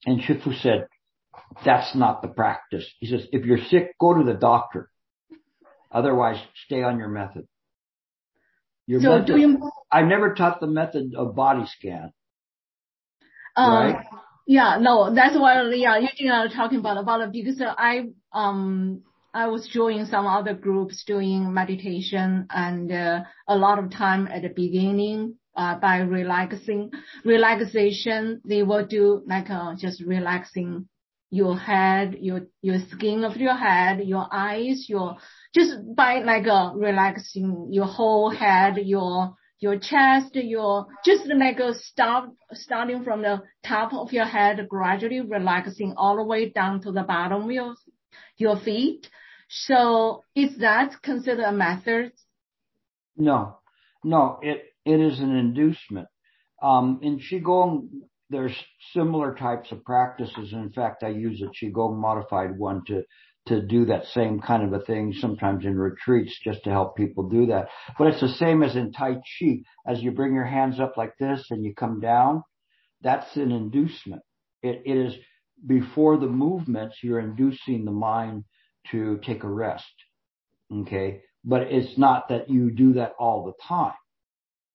And 0.07 0.21
Shifu 0.21 0.61
said, 0.61 0.87
"That's 1.65 1.95
not 1.95 2.23
the 2.23 2.29
practice." 2.29 2.87
He 2.99 3.07
says, 3.07 3.27
"If 3.33 3.45
you're 3.45 3.65
sick, 3.71 3.95
go 3.99 4.15
to 4.15 4.25
the 4.25 4.39
doctor. 4.39 4.91
Otherwise, 5.93 6.41
stay 6.67 6.83
on 6.83 6.99
your 6.99 7.09
method." 7.09 7.47
Your 8.91 9.01
so 9.01 9.11
method, 9.11 9.27
do 9.27 9.37
you? 9.37 9.71
I 9.93 10.03
never 10.03 10.35
taught 10.35 10.59
the 10.59 10.67
method 10.67 11.15
of 11.17 11.37
body 11.37 11.65
scan. 11.67 12.13
Um, 13.55 13.73
right? 13.73 14.05
Yeah, 14.49 14.79
no, 14.81 15.15
that's 15.15 15.37
why. 15.39 15.63
Yeah, 15.71 15.93
I 15.93 16.29
are 16.29 16.49
talking 16.49 16.81
about 16.81 16.99
about 16.99 17.21
it 17.21 17.33
because 17.33 17.63
I 17.63 18.09
um 18.33 19.03
I 19.33 19.47
was 19.47 19.69
joining 19.73 20.07
some 20.07 20.27
other 20.27 20.55
groups 20.55 21.05
doing 21.05 21.55
meditation 21.55 22.49
and 22.51 22.91
uh, 22.91 23.21
a 23.47 23.57
lot 23.57 23.79
of 23.79 23.93
time 23.93 24.27
at 24.27 24.43
the 24.43 24.49
beginning 24.49 25.37
uh, 25.57 25.77
by 25.79 25.99
relaxing 25.99 26.91
relaxation 27.25 28.41
they 28.45 28.65
will 28.65 28.87
do 28.87 29.23
like 29.25 29.51
uh, 29.51 29.77
just 29.79 30.03
relaxing 30.03 30.89
your 31.31 31.57
head 31.57 32.17
your 32.21 32.41
your 32.61 32.79
skin 32.91 33.25
of 33.25 33.37
your 33.37 33.55
head 33.55 34.01
your 34.05 34.27
eyes 34.33 34.87
your 34.89 35.17
just 35.55 35.75
by 35.95 36.19
like 36.19 36.47
uh, 36.47 36.73
relaxing 36.75 37.69
your 37.71 37.87
whole 37.87 38.31
head 38.31 38.77
your 38.85 39.35
your 39.61 39.79
chest 39.79 40.35
your 40.35 40.87
just 41.05 41.27
like 41.27 41.61
a 41.61 41.75
start 41.75 42.31
starting 42.53 43.05
from 43.05 43.23
the 43.23 43.41
top 43.65 43.93
of 43.93 44.13
your 44.13 44.25
head 44.25 44.67
gradually 44.69 45.21
relaxing 45.21 45.95
all 45.97 46.17
the 46.17 46.25
way 46.25 46.49
down 46.49 46.81
to 46.81 46.91
the 46.91 47.03
bottom 47.03 47.45
of 47.45 47.51
your 47.51 47.75
your 48.37 48.59
feet 48.59 49.09
so 49.51 50.23
is 50.37 50.59
that 50.59 51.03
considered 51.03 51.43
a 51.43 51.53
method? 51.53 52.13
No, 53.17 53.59
no, 54.05 54.39
it, 54.43 54.63
it 54.85 55.01
is 55.01 55.19
an 55.19 55.37
inducement. 55.37 56.07
Um, 56.63 57.01
in 57.03 57.19
Qigong, 57.19 57.89
there's 58.31 58.57
similar 58.95 59.35
types 59.35 59.73
of 59.73 59.85
practices. 59.85 60.53
In 60.53 60.71
fact, 60.71 61.03
I 61.03 61.09
use 61.09 61.43
a 61.43 61.47
Qigong 61.47 61.97
modified 61.97 62.57
one 62.57 62.83
to, 62.87 63.03
to 63.49 63.61
do 63.61 63.87
that 63.87 64.07
same 64.07 64.41
kind 64.41 64.63
of 64.63 64.73
a 64.73 64.85
thing, 64.85 65.13
sometimes 65.13 65.65
in 65.65 65.77
retreats, 65.77 66.39
just 66.43 66.63
to 66.65 66.71
help 66.71 66.97
people 66.97 67.29
do 67.29 67.47
that. 67.47 67.69
But 67.99 68.09
it's 68.09 68.21
the 68.21 68.29
same 68.29 68.63
as 68.63 68.77
in 68.77 68.93
Tai 68.93 69.15
Chi. 69.15 69.63
As 69.87 70.01
you 70.01 70.13
bring 70.13 70.35
your 70.35 70.45
hands 70.45 70.79
up 70.79 70.97
like 70.97 71.15
this 71.19 71.45
and 71.51 71.65
you 71.65 71.75
come 71.75 72.01
down, 72.01 72.45
that's 73.03 73.37
an 73.37 73.51
inducement. 73.51 74.23
It, 74.63 74.83
it 74.85 74.97
is 74.97 75.15
before 75.67 76.17
the 76.17 76.27
movements, 76.27 76.97
you're 77.03 77.21
inducing 77.21 77.85
the 77.85 77.91
mind 77.91 78.45
to 78.93 79.19
take 79.25 79.43
a 79.43 79.49
rest. 79.51 79.85
Okay. 80.73 81.21
But 81.45 81.63
it's 81.63 81.99
not 81.99 82.29
that 82.29 82.51
you 82.51 82.71
do 82.71 82.95
that 82.95 83.13
all 83.19 83.45
the 83.45 83.55
time. 83.67 83.95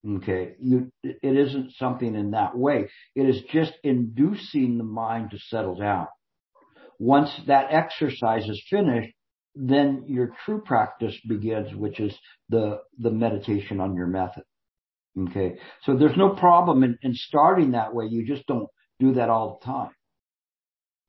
Okay. 0.08 0.56
You, 0.60 0.92
it 1.04 1.18
isn't 1.38 1.74
something 1.78 2.16
in 2.16 2.32
that 2.32 2.56
way. 2.56 2.90
It 3.16 3.28
is 3.28 3.42
just 3.52 3.74
inducing 3.84 4.78
the 4.78 4.84
mind 4.84 5.32
to 5.32 5.40
settle 5.40 5.76
down. 5.76 6.08
Once 7.00 7.30
that 7.48 7.68
exercise 7.72 8.48
is 8.48 8.64
finished, 8.70 9.14
then 9.56 10.04
your 10.08 10.32
true 10.46 10.62
practice 10.62 11.18
begins, 11.28 11.74
which 11.76 12.00
is 12.00 12.16
the, 12.50 12.80
the 13.00 13.10
meditation 13.10 13.80
on 13.80 13.96
your 13.96 14.08
method. 14.08 14.44
Okay. 15.18 15.58
So 15.84 15.96
there's 15.96 16.18
no 16.18 16.30
problem 16.36 16.84
in, 16.84 16.98
in 17.02 17.14
starting 17.14 17.72
that 17.72 17.94
way. 17.94 18.06
You 18.06 18.26
just 18.26 18.46
don't 18.48 18.68
do 19.00 19.14
that 19.14 19.30
all 19.30 19.60
the 19.60 19.66
time. 19.66 19.92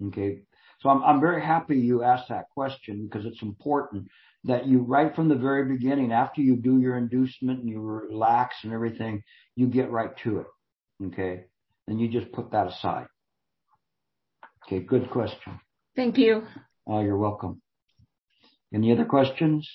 Okay. 0.08 0.42
So 0.80 0.88
I'm, 0.90 1.02
I'm 1.02 1.20
very 1.20 1.42
happy 1.42 1.78
you 1.78 2.02
asked 2.02 2.28
that 2.28 2.50
question 2.50 3.08
because 3.08 3.26
it's 3.26 3.42
important 3.42 4.08
that 4.44 4.66
you 4.66 4.80
right 4.80 5.14
from 5.14 5.28
the 5.28 5.34
very 5.34 5.64
beginning, 5.64 6.12
after 6.12 6.40
you 6.40 6.56
do 6.56 6.80
your 6.80 6.96
inducement 6.96 7.60
and 7.60 7.68
you 7.68 7.80
relax 7.80 8.56
and 8.62 8.72
everything, 8.72 9.22
you 9.56 9.66
get 9.66 9.90
right 9.90 10.16
to 10.18 10.40
it. 10.40 10.46
Okay. 11.06 11.44
And 11.88 12.00
you 12.00 12.08
just 12.08 12.32
put 12.32 12.52
that 12.52 12.66
aside. 12.66 13.06
Okay. 14.66 14.80
Good 14.80 15.10
question. 15.10 15.60
Thank 15.94 16.18
you. 16.18 16.42
Oh, 16.86 17.00
you're 17.00 17.16
welcome. 17.16 17.60
Any 18.72 18.92
other 18.92 19.04
questions? 19.04 19.68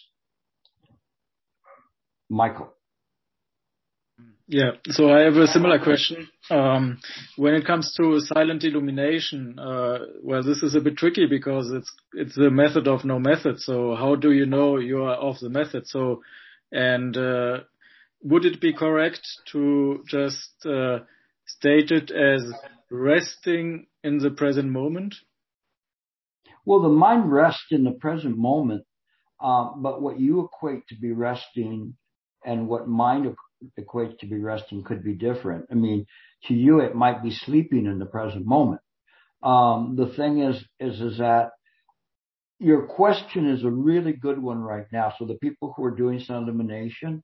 Michael. 2.30 2.74
Yeah. 4.52 4.72
So 4.88 5.10
I 5.10 5.22
have 5.22 5.38
a 5.38 5.48
similar 5.48 5.80
question. 5.80 6.28
Um, 6.50 7.00
when 7.38 7.54
it 7.54 7.66
comes 7.66 7.94
to 7.96 8.20
silent 8.20 8.66
illumination, 8.66 9.58
uh, 9.58 10.00
well, 10.22 10.44
this 10.44 10.62
is 10.62 10.76
a 10.76 10.82
bit 10.82 10.98
tricky 10.98 11.26
because 11.26 11.72
it's 11.72 11.90
it's 12.14 12.36
the 12.36 12.52
method 12.52 12.86
of 12.86 13.06
no 13.06 13.18
method. 13.18 13.62
So 13.62 13.96
how 13.96 14.16
do 14.16 14.34
you 14.34 14.46
know 14.46 14.78
you 14.78 15.04
are 15.04 15.16
off 15.16 15.40
the 15.40 15.48
method? 15.48 15.88
So, 15.88 16.22
and 16.70 17.16
uh, 17.16 17.60
would 18.24 18.44
it 18.44 18.60
be 18.60 18.74
correct 18.74 19.26
to 19.54 20.04
just 20.06 20.66
uh, 20.66 21.00
state 21.46 21.92
it 21.92 22.12
as 22.12 22.44
resting 22.90 23.86
in 24.04 24.18
the 24.18 24.32
present 24.32 24.70
moment? 24.70 25.16
Well, 26.66 26.82
the 26.82 26.90
mind 26.90 27.32
rests 27.32 27.68
in 27.72 27.86
the 27.86 27.92
present 27.92 28.38
moment, 28.38 28.84
uh, 29.40 29.70
but 29.78 30.02
what 30.02 30.20
you 30.20 30.42
equate 30.42 30.90
to 30.90 30.96
be 30.96 31.14
resting 31.14 31.96
and 32.44 32.68
what 32.68 32.90
mind 32.90 33.28
equates 33.80 34.18
to 34.20 34.26
be 34.26 34.40
resting 34.40 34.84
could 34.84 35.04
be 35.04 35.14
different. 35.14 35.66
I 35.72 35.76
mean, 35.76 36.06
to 36.46 36.54
you, 36.54 36.80
it 36.80 36.96
might 36.96 37.24
be 37.24 37.32
sleeping 37.32 37.86
in 37.86 38.00
the 38.00 38.06
present 38.06 38.46
moment. 38.46 38.82
Um, 39.44 39.96
the 39.96 40.14
thing 40.16 40.40
is, 40.42 40.64
is, 40.80 41.00
is 41.02 41.18
that 41.18 41.52
your 42.60 42.86
question 42.86 43.50
is 43.50 43.64
a 43.64 43.72
really 43.72 44.14
good 44.14 44.42
one 44.42 44.60
right 44.60 44.86
now. 44.92 45.14
So 45.18 45.26
the 45.26 45.36
people 45.36 45.74
who 45.76 45.84
are 45.84 45.96
doing 45.96 46.20
silent 46.20 46.48
illumination, 46.48 47.24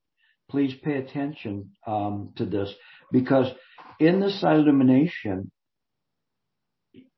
please 0.49 0.73
pay 0.83 0.97
attention 0.97 1.71
um, 1.85 2.33
to 2.37 2.45
this 2.45 2.73
because 3.11 3.47
in 3.99 4.19
the 4.19 4.31
silent 4.31 4.67
illumination, 4.67 5.51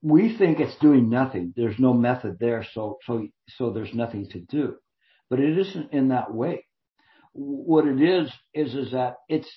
we 0.02 0.38
think 0.38 0.60
it's 0.60 0.78
doing 0.80 1.10
nothing. 1.10 1.54
There's 1.56 1.80
no 1.80 1.94
method 1.94 2.38
there, 2.40 2.66
so 2.74 2.98
so 3.06 3.28
so 3.58 3.72
there's 3.72 3.94
nothing 3.94 4.30
to 4.32 4.40
do. 4.40 4.76
But 5.30 5.40
it 5.40 5.58
isn't 5.58 5.94
in 5.94 6.10
that 6.10 6.34
way 6.34 6.66
what 7.34 7.88
it 7.88 8.02
is 8.02 8.32
is 8.54 8.74
is 8.74 8.92
that 8.92 9.16
it's 9.28 9.50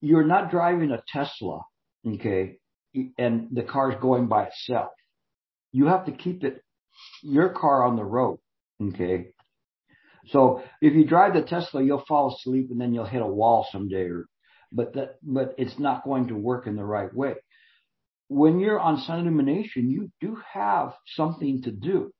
you're 0.00 0.26
not 0.26 0.50
driving 0.50 0.90
a 0.90 1.02
Tesla, 1.08 1.60
okay, 2.06 2.56
and 3.18 3.48
the 3.52 3.62
car's 3.62 3.94
going 4.00 4.26
by 4.26 4.44
itself. 4.44 4.90
You 5.72 5.86
have 5.86 6.06
to 6.06 6.12
keep 6.12 6.42
it 6.44 6.62
your 7.22 7.50
car 7.50 7.84
on 7.84 7.96
the 7.96 8.04
road, 8.04 8.38
okay. 8.82 9.32
So 10.28 10.62
if 10.80 10.94
you 10.94 11.06
drive 11.06 11.34
the 11.34 11.42
Tesla, 11.42 11.82
you'll 11.82 12.04
fall 12.06 12.34
asleep 12.34 12.68
and 12.70 12.80
then 12.80 12.94
you'll 12.94 13.04
hit 13.04 13.22
a 13.22 13.26
wall 13.26 13.66
someday, 13.70 14.04
or, 14.04 14.26
but 14.72 14.94
that, 14.94 15.16
but 15.22 15.54
it's 15.58 15.78
not 15.78 16.04
going 16.04 16.28
to 16.28 16.34
work 16.34 16.66
in 16.66 16.76
the 16.76 16.84
right 16.84 17.12
way. 17.14 17.34
When 18.28 18.60
you're 18.60 18.78
on 18.78 18.98
sun 19.00 19.20
illumination, 19.20 19.90
you 19.90 20.10
do 20.20 20.38
have 20.52 20.92
something 21.16 21.62
to 21.62 21.72
do, 21.72 22.12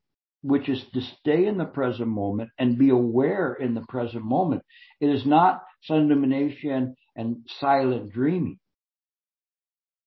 which 0.43 0.69
is 0.69 0.83
to 0.95 1.01
stay 1.21 1.47
in 1.47 1.59
the 1.59 1.65
present 1.65 2.09
moment 2.09 2.51
and 2.59 2.79
be 2.79 2.91
aware 2.91 3.55
in 3.55 3.75
the 3.75 3.85
present 3.89 4.25
moment. 4.25 4.63
It 5.01 5.09
is 5.09 5.27
not 5.27 5.63
sun 5.85 6.03
illumination 6.03 6.95
and 7.17 7.39
silent 7.59 8.13
dreaming. 8.13 8.59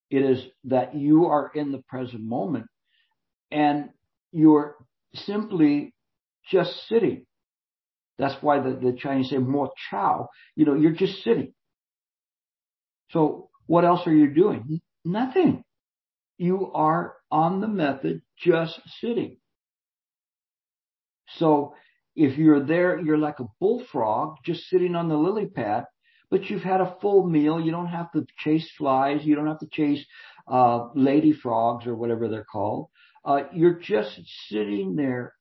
It 0.10 0.24
is 0.24 0.44
that 0.66 0.96
you 0.96 1.26
are 1.26 1.52
in 1.54 1.72
the 1.72 1.84
present 1.88 2.24
moment 2.24 2.66
and 3.52 3.90
you're 4.32 4.76
simply 5.14 5.94
just 6.52 6.72
sitting 6.88 7.26
that's 8.18 8.42
why 8.42 8.60
the, 8.60 8.72
the 8.72 8.96
Chinese 8.98 9.30
say 9.30 9.38
mo 9.38 9.72
chao. 9.90 10.30
You 10.56 10.66
know, 10.66 10.76
you're 10.76 10.92
just 10.92 11.24
sitting. 11.24 11.54
So 13.10 13.50
what 13.66 13.86
else 13.86 14.06
are 14.06 14.14
you 14.14 14.34
doing? 14.34 14.82
Nothing. 15.04 15.64
You 16.38 16.72
are 16.74 17.16
on 17.32 17.62
the 17.62 17.68
method 17.68 18.22
just 18.38 18.80
sitting. 19.02 19.38
So 21.38 21.76
if 22.16 22.38
you're 22.38 22.64
there, 22.64 23.00
you're 23.00 23.18
like 23.18 23.40
a 23.40 23.48
bullfrog 23.60 24.38
just 24.46 24.68
sitting 24.70 24.96
on 24.96 25.10
the 25.10 25.18
lily 25.18 25.48
pad, 25.48 25.86
but 26.30 26.50
you've 26.50 26.64
had 26.64 26.82
a 26.82 26.96
full 27.02 27.28
meal. 27.28 27.60
You 27.60 27.72
don't 27.72 27.88
have 27.88 28.12
to 28.12 28.26
chase 28.38 28.70
flies. 28.78 29.26
You 29.26 29.36
don't 29.36 29.48
have 29.48 29.60
to 29.60 29.70
chase 29.72 30.06
uh, 30.48 30.90
lady 30.96 31.34
frogs 31.34 31.88
or 31.88 31.96
whatever 31.96 32.28
they're 32.28 32.46
called. 32.46 32.88
Uh, 33.26 33.44
you're 33.54 33.80
just 33.80 34.20
sitting 34.50 34.96
there 34.96 35.34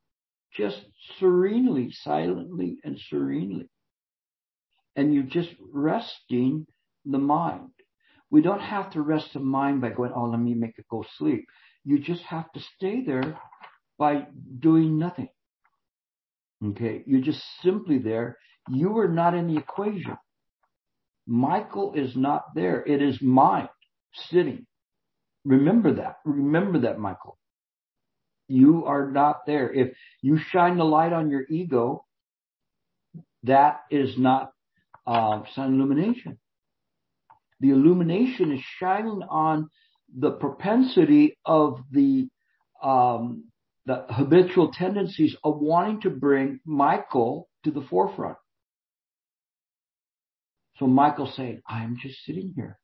just 0.56 0.81
serenely, 1.19 1.90
silently 1.90 2.78
and 2.85 2.98
serenely. 3.09 3.69
And 4.94 5.12
you're 5.12 5.24
just 5.24 5.51
resting 5.73 6.66
the 7.05 7.19
mind. 7.19 7.70
We 8.31 8.43
don't 8.43 8.60
have 8.60 8.93
to 8.93 9.02
rest 9.02 9.32
the 9.32 9.40
mind 9.40 9.81
by 9.81 9.90
going, 9.90 10.12
oh, 10.14 10.24
let 10.24 10.40
me 10.40 10.55
make 10.55 10.78
it 10.78 10.86
go 10.90 11.05
sleep. 11.19 11.47
You 11.85 11.98
just 11.98 12.23
have 12.24 12.51
to 12.52 12.60
stay 12.77 13.02
there 13.05 13.39
by 13.98 14.27
doing 14.59 14.98
nothing. 14.98 15.28
Okay. 16.64 17.02
You're 17.06 17.20
just 17.20 17.43
simply 17.62 17.98
there. 17.98 18.36
You 18.68 18.98
are 18.98 19.09
not 19.09 19.34
in 19.34 19.48
the 19.48 19.59
equation. 19.59 20.16
Michael 21.26 21.94
is 21.94 22.16
not 22.16 22.55
there. 22.55 22.84
It 22.84 23.02
is 23.02 23.20
mind 23.22 23.68
sitting. 24.30 24.66
Remember 25.44 25.94
that. 25.94 26.16
Remember 26.24 26.80
that, 26.80 26.98
Michael. 26.98 27.39
You 28.48 28.84
are 28.84 29.10
not 29.10 29.47
there. 29.47 29.72
If 29.72 29.97
you 30.20 30.39
shine 30.39 30.76
the 30.76 30.84
light 30.84 31.12
on 31.12 31.30
your 31.30 31.44
ego, 31.48 32.05
that 33.44 33.80
is 33.90 34.16
not 34.18 34.52
uh, 35.06 35.43
sun 35.55 35.74
illumination. 35.74 36.39
The 37.60 37.70
illumination 37.70 38.52
is 38.52 38.60
shining 38.78 39.22
on 39.28 39.70
the 40.16 40.32
propensity 40.32 41.39
of 41.44 41.80
the 41.90 42.28
um, 42.82 43.44
the 43.86 44.06
habitual 44.09 44.72
tendencies 44.72 45.36
of 45.42 45.59
wanting 45.59 46.00
to 46.02 46.10
bring 46.10 46.60
Michael 46.64 47.48
to 47.64 47.70
the 47.70 47.82
forefront. 47.82 48.38
So 50.78 50.86
Michael 50.86 51.30
saying, 51.36 51.62
I'm 51.68 51.96
just 52.00 52.24
sitting 52.24 52.52
here. 52.56 52.78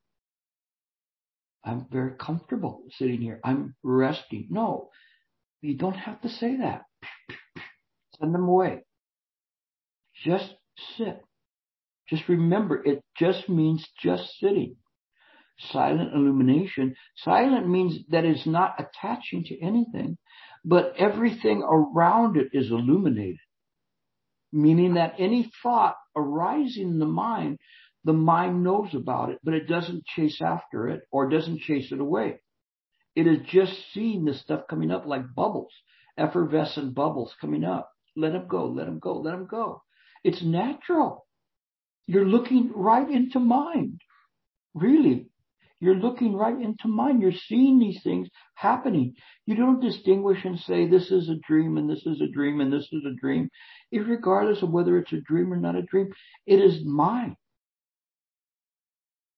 I'm 1.63 1.87
very 1.91 2.11
comfortable 2.19 2.83
sitting 2.97 3.21
here. 3.21 3.39
I'm 3.43 3.75
resting. 3.83 4.47
No, 4.49 4.89
you 5.61 5.75
don't 5.75 5.93
have 5.93 6.21
to 6.21 6.29
say 6.29 6.57
that. 6.57 6.83
Send 8.19 8.33
them 8.33 8.47
away. 8.47 8.83
Just 10.23 10.53
sit. 10.97 11.21
Just 12.09 12.27
remember, 12.27 12.81
it 12.83 13.03
just 13.17 13.49
means 13.49 13.85
just 14.01 14.23
sitting. 14.39 14.75
Silent 15.71 16.13
illumination. 16.13 16.95
Silent 17.17 17.67
means 17.67 17.99
that 18.09 18.25
it's 18.25 18.47
not 18.47 18.75
attaching 18.79 19.43
to 19.45 19.61
anything, 19.61 20.17
but 20.65 20.93
everything 20.97 21.63
around 21.63 22.37
it 22.37 22.49
is 22.53 22.71
illuminated. 22.71 23.39
Meaning 24.51 24.95
that 24.95 25.15
any 25.19 25.51
thought 25.61 25.95
arising 26.15 26.89
in 26.89 26.99
the 26.99 27.05
mind, 27.05 27.59
the 28.03 28.13
mind 28.13 28.63
knows 28.63 28.93
about 28.93 29.29
it, 29.29 29.39
but 29.43 29.53
it 29.53 29.67
doesn't 29.67 30.05
chase 30.05 30.41
after 30.41 30.87
it 30.89 31.01
or 31.11 31.29
doesn't 31.29 31.59
chase 31.61 31.91
it 31.91 31.99
away. 31.99 32.39
It 33.15 33.27
is 33.27 33.39
just 33.51 33.73
seeing 33.93 34.25
the 34.25 34.33
stuff 34.33 34.61
coming 34.69 34.91
up 34.91 35.05
like 35.05 35.33
bubbles, 35.35 35.73
effervescent 36.17 36.95
bubbles 36.95 37.33
coming 37.41 37.63
up. 37.63 37.91
Let 38.15 38.33
them 38.33 38.47
go, 38.47 38.67
let 38.67 38.85
them 38.85 38.99
go, 38.99 39.19
let 39.19 39.31
them 39.31 39.45
go. 39.45 39.83
It's 40.23 40.41
natural. 40.41 41.25
You're 42.07 42.25
looking 42.25 42.71
right 42.73 43.09
into 43.09 43.39
mind. 43.39 44.01
Really. 44.73 45.28
You're 45.79 45.95
looking 45.95 46.33
right 46.35 46.59
into 46.59 46.87
mind. 46.87 47.21
You're 47.21 47.31
seeing 47.31 47.79
these 47.79 48.01
things 48.03 48.27
happening. 48.55 49.15
You 49.45 49.55
don't 49.55 49.79
distinguish 49.79 50.43
and 50.43 50.59
say 50.59 50.87
this 50.87 51.09
is 51.09 51.29
a 51.29 51.35
dream 51.47 51.77
and 51.77 51.89
this 51.89 52.05
is 52.05 52.21
a 52.21 52.27
dream 52.31 52.59
and 52.59 52.71
this 52.71 52.87
is 52.91 53.05
a 53.05 53.15
dream. 53.19 53.49
Regardless 53.93 54.61
of 54.61 54.71
whether 54.71 54.97
it's 54.97 55.13
a 55.13 55.21
dream 55.21 55.53
or 55.53 55.57
not 55.57 55.75
a 55.75 55.83
dream, 55.83 56.11
it 56.45 56.59
is 56.59 56.83
mind. 56.85 57.35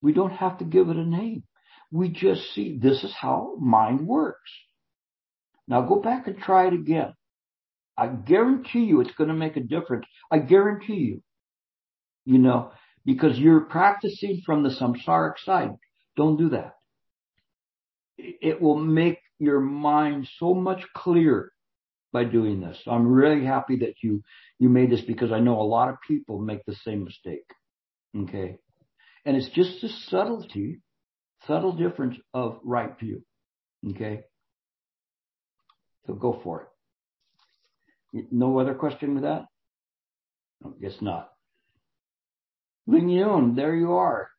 We 0.01 0.13
don't 0.13 0.33
have 0.33 0.57
to 0.59 0.65
give 0.65 0.89
it 0.89 0.97
a 0.97 1.05
name. 1.05 1.43
We 1.91 2.09
just 2.09 2.53
see 2.53 2.77
this 2.77 3.03
is 3.03 3.13
how 3.13 3.55
mind 3.59 4.07
works. 4.07 4.51
Now 5.67 5.81
go 5.81 6.01
back 6.01 6.27
and 6.27 6.37
try 6.37 6.67
it 6.67 6.73
again. 6.73 7.13
I 7.97 8.07
guarantee 8.07 8.85
you 8.85 9.01
it's 9.01 9.13
going 9.13 9.27
to 9.27 9.35
make 9.35 9.57
a 9.57 9.61
difference. 9.61 10.05
I 10.31 10.39
guarantee 10.39 10.95
you. 10.95 11.23
You 12.25 12.39
know, 12.39 12.71
because 13.05 13.37
you're 13.37 13.61
practicing 13.61 14.41
from 14.45 14.63
the 14.63 14.69
samsaric 14.69 15.37
side. 15.43 15.71
Don't 16.17 16.37
do 16.37 16.49
that. 16.49 16.75
It 18.17 18.61
will 18.61 18.77
make 18.77 19.19
your 19.39 19.59
mind 19.59 20.29
so 20.37 20.53
much 20.53 20.83
clearer 20.95 21.51
by 22.13 22.25
doing 22.25 22.59
this. 22.59 22.77
I'm 22.85 23.07
really 23.07 23.45
happy 23.45 23.77
that 23.77 23.95
you, 24.01 24.23
you 24.59 24.69
made 24.69 24.91
this 24.91 25.01
because 25.01 25.31
I 25.31 25.39
know 25.39 25.59
a 25.59 25.63
lot 25.63 25.89
of 25.89 25.95
people 26.05 26.39
make 26.39 26.63
the 26.65 26.75
same 26.83 27.03
mistake. 27.03 27.45
Okay. 28.15 28.57
And 29.25 29.37
it's 29.37 29.49
just 29.49 29.83
a 29.83 29.89
subtlety 30.09 30.81
subtle 31.47 31.73
difference 31.73 32.17
of 32.33 32.59
right 32.63 32.97
view. 32.99 33.23
Okay. 33.89 34.21
So 36.05 36.13
go 36.13 36.39
for 36.43 36.69
it. 38.13 38.27
No 38.31 38.59
other 38.59 38.73
question 38.73 39.13
with 39.15 39.23
that? 39.23 39.45
I 40.63 40.69
guess 40.81 41.01
not. 41.01 41.29
Ling 42.87 43.09
Yun, 43.09 43.55
there 43.55 43.75
you 43.75 43.93
are. 43.93 44.30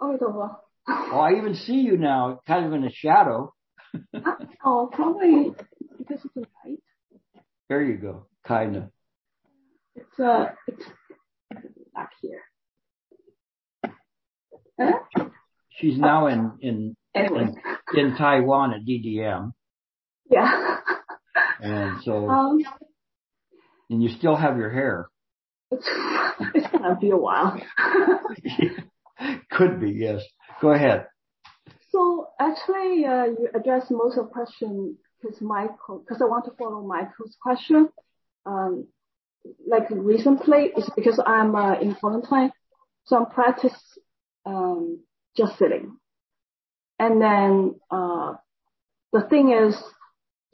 Oh, 0.00 0.58
oh, 0.88 1.18
I 1.18 1.36
even 1.36 1.54
see 1.54 1.80
you 1.80 1.96
now, 1.96 2.40
kind 2.46 2.64
of 2.66 2.72
in 2.72 2.84
a 2.84 2.90
shadow. 2.90 3.52
oh, 4.64 4.88
probably 4.92 5.52
because 5.98 6.24
of 6.24 6.30
the 6.34 6.46
light. 6.64 6.78
There 7.68 7.82
you 7.82 7.96
go, 7.96 8.26
kinda. 8.46 8.90
It's 9.94 10.18
uh, 10.18 10.46
it's 10.66 10.84
back 11.94 12.10
here. 12.22 12.42
Huh? 14.80 15.28
she's 15.80 15.98
now 15.98 16.26
in 16.26 16.52
in 16.60 16.96
anyway. 17.14 17.48
in, 17.94 17.98
in 17.98 18.16
Taiwan 18.16 18.72
at 18.74 18.80
DDM. 18.86 19.52
Yeah. 20.30 20.76
And 21.60 22.02
so, 22.02 22.28
um, 22.28 22.58
and 23.88 24.02
you 24.02 24.08
still 24.10 24.36
have 24.36 24.56
your 24.56 24.70
hair. 24.70 25.08
It's, 25.70 25.86
it's 26.54 26.66
gonna 26.72 26.96
be 26.96 27.10
a 27.10 27.16
while. 27.16 27.60
Could 29.50 29.80
be, 29.80 29.90
yes. 29.90 30.22
Go 30.60 30.72
ahead. 30.72 31.06
So 31.90 32.28
actually, 32.38 33.04
uh, 33.04 33.24
you 33.24 33.48
addressed 33.54 33.90
most 33.90 34.16
of 34.18 34.26
the 34.26 34.30
question 34.30 34.96
because 35.22 36.22
I 36.22 36.24
want 36.24 36.44
to 36.46 36.52
follow 36.58 36.82
Michael's 36.82 37.36
question. 37.42 37.88
Um, 38.46 38.86
like 39.66 39.84
recently, 39.90 40.72
it's 40.76 40.90
because 40.90 41.20
I'm 41.24 41.54
uh, 41.54 41.78
in 41.80 41.94
quarantine, 41.94 42.52
so 43.04 43.16
I'm 43.16 43.26
practice 43.26 43.74
um, 44.46 45.00
just 45.36 45.58
sitting. 45.58 45.96
And 46.98 47.20
then 47.20 47.74
uh, 47.90 48.34
the 49.12 49.22
thing 49.22 49.52
is, 49.52 49.76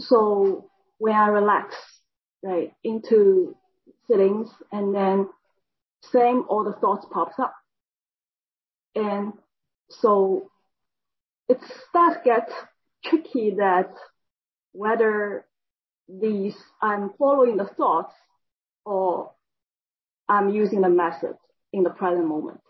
so 0.00 0.70
when 0.98 1.14
I 1.14 1.28
relax, 1.28 1.74
right, 2.42 2.72
into 2.84 3.56
sittings, 4.08 4.48
and 4.72 4.94
then 4.94 5.28
same 6.12 6.44
all 6.48 6.64
the 6.64 6.78
thoughts 6.80 7.06
pops 7.10 7.38
up, 7.38 7.54
and 8.96 9.32
so 9.90 10.50
it 11.48 11.60
starts 11.88 12.18
get 12.24 12.50
tricky 13.04 13.54
that 13.58 13.92
whether 14.72 15.44
these 16.08 16.56
I'm 16.82 17.10
following 17.18 17.56
the 17.56 17.66
thoughts 17.66 18.14
or 18.84 19.32
I'm 20.28 20.50
using 20.50 20.80
the 20.80 20.88
method 20.88 21.36
in 21.72 21.82
the 21.82 21.90
present 21.90 22.26
moment. 22.26 22.60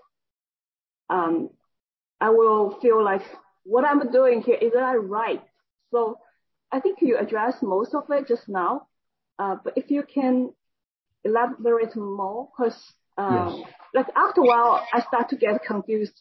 Um, 1.09 1.51
I 2.21 2.31
will 2.31 2.79
feel 2.81 3.03
like 3.03 3.23
what 3.65 3.85
I'm 3.85 4.11
doing 4.11 4.43
here 4.43 4.59
is 4.61 4.73
that 4.73 5.01
right? 5.03 5.43
So 5.91 6.19
I 6.73 6.81
think 6.81 6.99
you 7.01 7.17
addressed 7.19 7.63
most 7.63 7.95
of 7.95 8.05
it 8.11 8.27
just 8.27 8.49
now. 8.49 8.89
Uh, 9.39 9.57
but 9.63 9.75
if 9.77 9.91
you 9.91 10.03
can 10.03 10.53
elaborate 11.27 11.95
more? 11.97 12.49
Because 12.57 12.81
um, 13.19 13.63
Yes. 13.65 13.75
Like 13.97 14.07
after 14.15 14.43
a 14.43 14.45
while, 14.45 14.87
I 14.93 15.01
start 15.01 15.31
to 15.31 15.37
get 15.37 15.65
confused. 15.67 16.21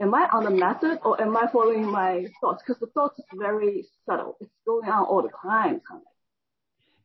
Am 0.00 0.14
I 0.14 0.28
on 0.32 0.44
the 0.44 0.50
method 0.50 1.00
or 1.04 1.20
am 1.20 1.36
I 1.36 1.46
following 1.52 1.84
my 1.90 2.26
thoughts? 2.40 2.62
Because 2.64 2.80
the 2.80 2.86
thoughts 2.86 3.18
is 3.18 3.24
very 3.36 3.86
subtle. 4.08 4.36
It's 4.40 4.50
going 4.66 4.88
on 4.88 5.04
all 5.04 5.22
the 5.22 5.30
time. 5.42 5.80
Kind 5.88 6.02
of. 6.02 6.12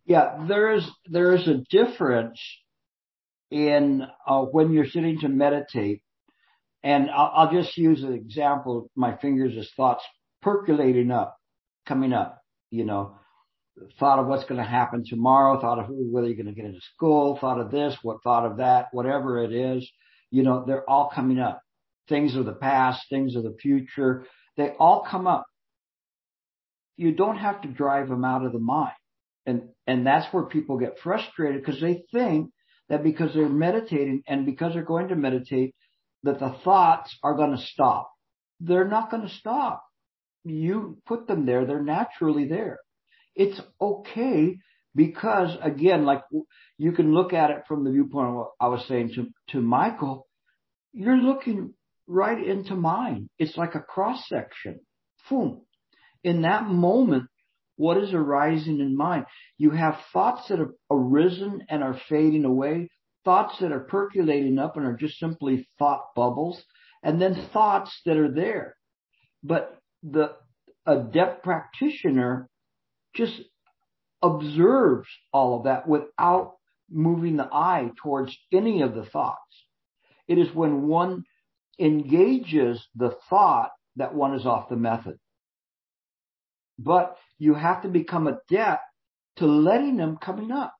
Yeah, 0.05 0.45
there 0.47 0.73
is 0.73 0.87
there 1.09 1.33
is 1.35 1.47
a 1.47 1.63
difference 1.69 2.39
in 3.49 4.03
uh, 4.27 4.41
when 4.41 4.71
you're 4.71 4.85
sitting 4.85 5.19
to 5.21 5.29
meditate, 5.29 6.01
and 6.83 7.09
I'll, 7.09 7.31
I'll 7.35 7.51
just 7.51 7.77
use 7.77 8.03
an 8.03 8.13
example. 8.13 8.91
My 8.95 9.15
fingers 9.17 9.57
as 9.57 9.69
thoughts 9.75 10.03
percolating 10.41 11.11
up, 11.11 11.37
coming 11.87 12.13
up. 12.13 12.41
You 12.71 12.85
know, 12.85 13.15
thought 13.99 14.19
of 14.19 14.27
what's 14.27 14.43
going 14.43 14.61
to 14.61 14.67
happen 14.67 15.03
tomorrow, 15.07 15.59
thought 15.59 15.79
of 15.79 15.85
whether 15.89 16.27
you're 16.27 16.35
going 16.35 16.53
to 16.53 16.61
get 16.61 16.65
into 16.65 16.81
school, 16.93 17.37
thought 17.39 17.59
of 17.59 17.71
this, 17.71 17.95
what 18.03 18.21
thought 18.23 18.45
of 18.45 18.57
that, 18.57 18.87
whatever 18.91 19.43
it 19.43 19.53
is. 19.53 19.89
You 20.31 20.43
know, 20.43 20.63
they're 20.65 20.89
all 20.89 21.11
coming 21.13 21.39
up. 21.39 21.61
Things 22.09 22.35
of 22.35 22.45
the 22.45 22.53
past, 22.53 23.05
things 23.09 23.35
of 23.35 23.43
the 23.43 23.55
future, 23.61 24.25
they 24.57 24.69
all 24.79 25.05
come 25.09 25.27
up. 25.27 25.45
You 26.97 27.13
don't 27.13 27.37
have 27.37 27.61
to 27.61 27.67
drive 27.67 28.09
them 28.09 28.25
out 28.25 28.45
of 28.45 28.51
the 28.51 28.59
mind. 28.59 28.93
And, 29.45 29.69
and 29.87 30.05
that's 30.05 30.31
where 30.33 30.43
people 30.43 30.77
get 30.77 30.99
frustrated 31.01 31.63
because 31.63 31.81
they 31.81 32.03
think 32.11 32.51
that 32.89 33.03
because 33.03 33.33
they're 33.33 33.49
meditating 33.49 34.23
and 34.27 34.45
because 34.45 34.73
they're 34.73 34.83
going 34.83 35.07
to 35.09 35.15
meditate, 35.15 35.73
that 36.23 36.39
the 36.39 36.55
thoughts 36.63 37.15
are 37.23 37.35
going 37.35 37.55
to 37.55 37.63
stop. 37.63 38.11
They're 38.59 38.87
not 38.87 39.09
going 39.09 39.23
to 39.23 39.33
stop. 39.33 39.83
You 40.43 40.97
put 41.07 41.27
them 41.27 41.45
there. 41.45 41.65
They're 41.65 41.81
naturally 41.81 42.47
there. 42.47 42.79
It's 43.35 43.59
okay 43.79 44.57
because 44.95 45.57
again, 45.61 46.05
like 46.05 46.21
you 46.77 46.91
can 46.91 47.13
look 47.13 47.33
at 47.33 47.51
it 47.51 47.63
from 47.67 47.83
the 47.83 47.91
viewpoint 47.91 48.29
of 48.29 48.35
what 48.35 48.47
I 48.59 48.67
was 48.67 48.85
saying 48.87 49.11
to, 49.15 49.27
to 49.51 49.61
Michael, 49.61 50.27
you're 50.93 51.17
looking 51.17 51.73
right 52.07 52.43
into 52.43 52.75
mine. 52.75 53.29
It's 53.39 53.57
like 53.57 53.75
a 53.75 53.79
cross 53.79 54.27
section. 54.27 54.81
Boom. 55.29 55.61
In 56.23 56.41
that 56.41 56.65
moment, 56.65 57.29
what 57.77 57.97
is 57.97 58.13
arising 58.13 58.79
in 58.79 58.95
mind? 58.95 59.25
You 59.57 59.71
have 59.71 59.97
thoughts 60.11 60.47
that 60.49 60.59
have 60.59 60.71
arisen 60.89 61.61
and 61.69 61.81
are 61.81 61.99
fading 62.09 62.45
away, 62.45 62.89
thoughts 63.23 63.55
that 63.59 63.71
are 63.71 63.79
percolating 63.79 64.59
up 64.59 64.77
and 64.77 64.85
are 64.85 64.97
just 64.97 65.17
simply 65.17 65.67
thought 65.79 66.13
bubbles, 66.15 66.61
and 67.01 67.19
then 67.21 67.49
thoughts 67.53 68.01
that 68.05 68.17
are 68.17 68.31
there. 68.31 68.75
But 69.43 69.79
the 70.03 70.33
adept 70.85 71.43
practitioner 71.43 72.49
just 73.15 73.39
observes 74.21 75.07
all 75.31 75.57
of 75.57 75.63
that 75.63 75.87
without 75.87 76.53
moving 76.89 77.37
the 77.37 77.49
eye 77.51 77.91
towards 78.01 78.37
any 78.51 78.81
of 78.81 78.93
the 78.93 79.05
thoughts. 79.05 79.65
It 80.27 80.37
is 80.37 80.53
when 80.53 80.87
one 80.87 81.23
engages 81.79 82.85
the 82.95 83.15
thought 83.29 83.71
that 83.95 84.13
one 84.13 84.35
is 84.35 84.45
off 84.45 84.69
the 84.69 84.75
method. 84.75 85.17
But 86.77 87.17
you 87.37 87.53
have 87.53 87.83
to 87.83 87.89
become 87.89 88.27
adept 88.27 88.83
to 89.37 89.45
letting 89.45 89.97
them 89.97 90.17
coming 90.17 90.51
up. 90.51 90.73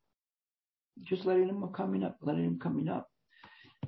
Just 1.03 1.25
letting 1.25 1.47
them 1.47 1.67
coming 1.75 2.03
up, 2.03 2.17
letting 2.21 2.43
them 2.43 2.59
coming 2.59 2.87
up. 2.87 3.07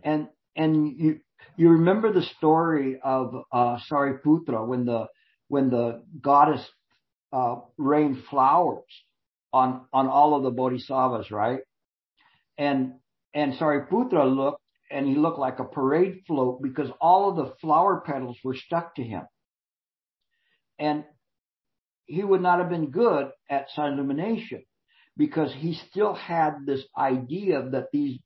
And, 0.04 0.28
and 0.56 0.98
you, 0.98 1.20
you 1.58 1.70
remember 1.70 2.12
the 2.12 2.24
story 2.38 3.00
of, 3.04 3.36
uh, 3.52 3.78
Sariputra 3.90 4.66
when 4.66 4.86
the, 4.86 5.08
when 5.48 5.70
the 5.70 6.04
goddess, 6.22 6.66
uh, 7.32 7.58
rained 7.78 8.24
flowers 8.30 8.84
on, 9.54 9.86
on 9.94 10.08
all 10.08 10.36
of 10.36 10.44
the 10.44 10.52
bodhisattvas, 10.52 11.32
right? 11.32 11.60
And, 12.58 12.96
and 13.34 13.54
Sariputra 13.54 14.36
looked 14.36 14.62
and 14.92 15.08
he 15.08 15.16
looked 15.16 15.40
like 15.40 15.60
a 15.60 15.64
parade 15.64 16.22
float 16.28 16.62
because 16.62 16.90
all 17.00 17.30
of 17.30 17.36
the 17.36 17.54
flower 17.62 18.04
petals 18.06 18.38
were 18.44 18.56
stuck 18.56 18.96
to 18.96 19.04
him. 19.04 19.24
And 20.78 21.06
he 22.06 22.24
would 22.24 22.42
not 22.42 22.60
have 22.60 22.70
been 22.70 22.92
good 22.92 23.30
at 23.50 23.70
sun 23.72 23.94
illumination 23.94 24.64
because 25.16 25.54
he 25.54 25.80
still 25.90 26.14
had 26.14 26.66
this 26.66 26.84
idea 26.98 27.70
that 27.72 27.88
these, 27.94 28.20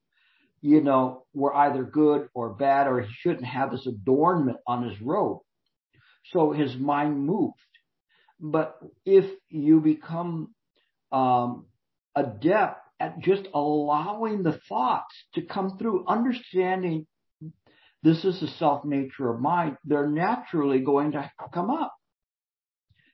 you 0.62 0.82
know, 0.82 1.24
were 1.34 1.56
either 1.56 1.84
good 1.84 2.28
or 2.34 2.54
bad 2.54 2.88
or 2.88 3.02
he 3.02 3.14
shouldn't 3.20 3.46
have 3.46 3.72
this 3.72 3.86
adornment 3.86 4.58
on 4.66 4.90
his 4.90 5.00
robe. 5.02 5.40
So 6.32 6.52
his 6.52 6.76
mind 6.76 7.20
moved. 7.20 7.54
But 8.40 8.78
if 9.06 9.26
you 9.50 9.80
become 9.80 10.54
um, 11.12 11.66
adept 12.16 12.82
at 13.00 13.20
just 13.20 13.44
allowing 13.54 14.44
the 14.44 14.60
thoughts 14.68 15.14
to 15.36 15.42
come 15.42 15.78
through, 15.78 16.06
understanding 16.08 17.06
this 18.04 18.24
is 18.24 18.40
the 18.40 18.48
self 18.48 18.86
nature 18.86 19.30
of 19.30 19.42
mind, 19.42 19.78
they're 19.84 20.10
naturally 20.10 20.80
going 20.80 21.12
to 21.14 21.32
come 21.54 21.70
up. 21.70 21.94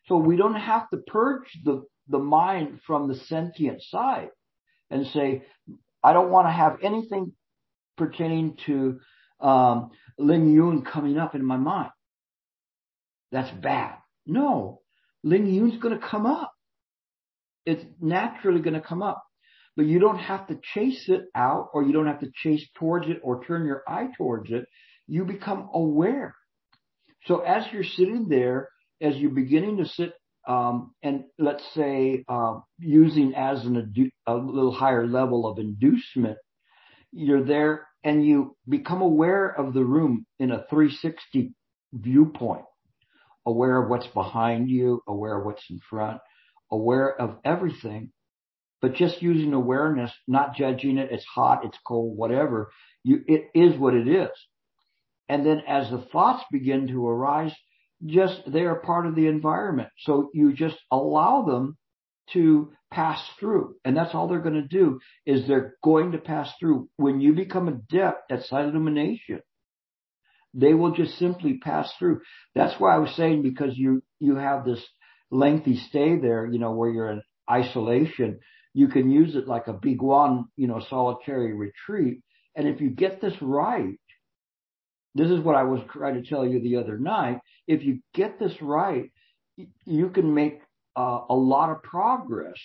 So 0.06 0.18
we 0.18 0.36
don't 0.36 0.56
have 0.56 0.90
to 0.90 0.98
purge 0.98 1.48
the, 1.64 1.84
the 2.10 2.20
mind 2.20 2.82
from 2.86 3.08
the 3.08 3.16
sentient 3.16 3.82
side 3.82 4.30
and 4.90 5.08
say, 5.08 5.44
I 6.04 6.14
don't 6.14 6.30
want 6.30 6.48
to 6.48 6.52
have 6.52 6.80
anything 6.84 7.32
pertaining 7.98 8.58
to 8.66 9.00
um, 9.40 9.92
Ling 10.18 10.52
Yun 10.52 10.84
coming 10.84 11.18
up 11.18 11.36
in 11.36 11.46
my 11.46 11.58
mind. 11.58 11.92
That's 13.32 13.52
bad. 13.52 13.96
No, 14.26 14.82
Ling 15.24 15.48
Yun's 15.48 15.82
going 15.82 16.00
to 16.00 16.06
come 16.06 16.26
up. 16.26 16.53
It's 17.66 17.84
naturally 18.02 18.62
going 18.62 18.74
to 18.74 18.82
come 18.82 19.02
up. 19.02 19.24
But 19.76 19.86
you 19.86 20.00
don't 20.00 20.20
have 20.20 20.48
to 20.48 20.60
chase 20.74 21.06
it 21.08 21.24
out 21.36 21.70
or 21.74 21.84
you 21.84 21.94
don't 21.94 22.08
have 22.08 22.20
to 22.20 22.32
chase 22.44 22.64
towards 22.76 23.08
it 23.08 23.20
or 23.24 23.44
turn 23.44 23.66
your 23.66 23.84
eye 23.88 24.08
towards 24.18 24.52
it. 24.52 24.66
You 25.08 25.26
become 25.26 25.70
aware. 25.74 26.36
So 27.26 27.40
as 27.40 27.64
you're 27.72 27.84
sitting 27.84 28.28
there, 28.30 28.70
as 29.02 29.16
you're 29.16 29.32
beginning 29.32 29.78
to 29.78 29.86
sit, 29.86 30.14
um, 30.48 30.94
and 31.02 31.24
let's 31.40 31.64
say, 31.74 32.24
uh, 32.28 32.60
using 32.78 33.34
as 33.34 33.66
an, 33.66 34.12
a 34.28 34.36
little 34.36 34.74
higher 34.74 35.08
level 35.08 35.48
of 35.48 35.58
inducement, 35.58 36.38
you're 37.12 37.44
there 37.44 37.88
and 38.04 38.26
you 38.26 38.56
become 38.68 39.02
aware 39.02 39.48
of 39.48 39.74
the 39.74 39.84
room 39.84 40.26
in 40.40 40.52
a 40.52 40.66
360 40.70 41.54
viewpoint, 41.94 42.66
aware 43.46 43.82
of 43.82 43.90
what's 43.90 44.08
behind 44.08 44.70
you, 44.70 45.02
aware 45.08 45.40
of 45.40 45.46
what's 45.46 45.64
in 45.70 45.80
front, 45.90 46.20
aware 46.74 47.22
of 47.22 47.38
everything, 47.46 48.12
but 48.82 48.96
just 48.96 49.22
using 49.22 49.54
awareness, 49.54 50.12
not 50.28 50.56
judging 50.56 50.98
it. 50.98 51.12
It's 51.12 51.26
hot, 51.26 51.64
it's 51.64 51.78
cold, 51.88 52.18
whatever. 52.18 52.72
You, 53.04 53.22
it 53.28 53.50
is 53.54 53.78
what 53.78 53.94
it 53.94 54.08
is. 54.08 54.32
And 55.30 55.46
then 55.46 55.62
as 55.68 55.90
the 55.90 56.06
thoughts 56.12 56.44
begin 56.52 56.88
to 56.88 57.08
arise, 57.08 57.54
just 58.06 58.42
they 58.48 58.62
are 58.62 58.82
part 58.82 59.06
of 59.06 59.16
the 59.16 59.28
environment. 59.28 59.90
So 60.00 60.30
you 60.34 60.54
just 60.54 60.78
allow 60.92 61.44
them 61.44 61.78
to 62.34 62.72
pass 62.92 63.22
through. 63.40 63.76
And 63.86 63.96
that's 63.96 64.14
all 64.14 64.28
they're 64.28 64.40
going 64.40 64.62
to 64.62 64.68
do 64.68 65.00
is 65.26 65.48
they're 65.48 65.76
going 65.84 66.12
to 66.12 66.18
pass 66.18 66.52
through. 66.60 66.90
When 66.98 67.22
you 67.22 67.34
become 67.34 67.68
adept 67.68 68.32
at 68.32 68.44
sight 68.46 68.66
illumination, 68.66 69.42
they 70.54 70.74
will 70.74 70.92
just 70.92 71.18
simply 71.18 71.60
pass 71.60 71.92
through. 71.98 72.22
That's 72.54 72.80
why 72.80 72.96
I 72.96 73.00
was 73.00 73.16
saying 73.16 73.44
because 73.44 73.78
you, 73.78 74.04
you 74.20 74.36
have 74.36 74.66
this 74.66 74.84
lengthy 75.34 75.78
stay 75.78 76.18
there, 76.18 76.46
you 76.46 76.60
know, 76.60 76.72
where 76.72 76.90
you're 76.90 77.12
in 77.12 77.22
isolation, 77.50 78.40
you 78.74 78.88
can 78.88 79.10
use 79.10 79.36
it 79.36 79.48
like 79.48 79.68
a 79.68 79.74
biguan, 79.74 80.46
you 80.56 80.68
know, 80.68 80.82
solitary 80.90 81.54
retreat. 81.54 82.22
And 82.56 82.68
if 82.68 82.82
you 82.82 82.90
get 82.90 83.22
this 83.22 83.36
right, 83.42 84.00
this 85.16 85.30
is 85.30 85.40
what 85.40 85.56
I 85.56 85.64
was 85.64 85.82
trying 85.92 86.22
to 86.22 86.28
tell 86.28 86.48
you 86.48 86.62
the 86.62 86.78
other 86.78 86.98
night. 86.98 87.40
If 87.68 87.84
you 87.84 88.00
get 88.14 88.40
this 88.40 88.54
right, 88.62 89.12
you 89.86 90.10
can 90.10 90.34
make 90.34 90.62
uh, 90.96 91.22
a 91.30 91.36
lot 91.36 91.70
of 91.70 91.84
progress 91.84 92.58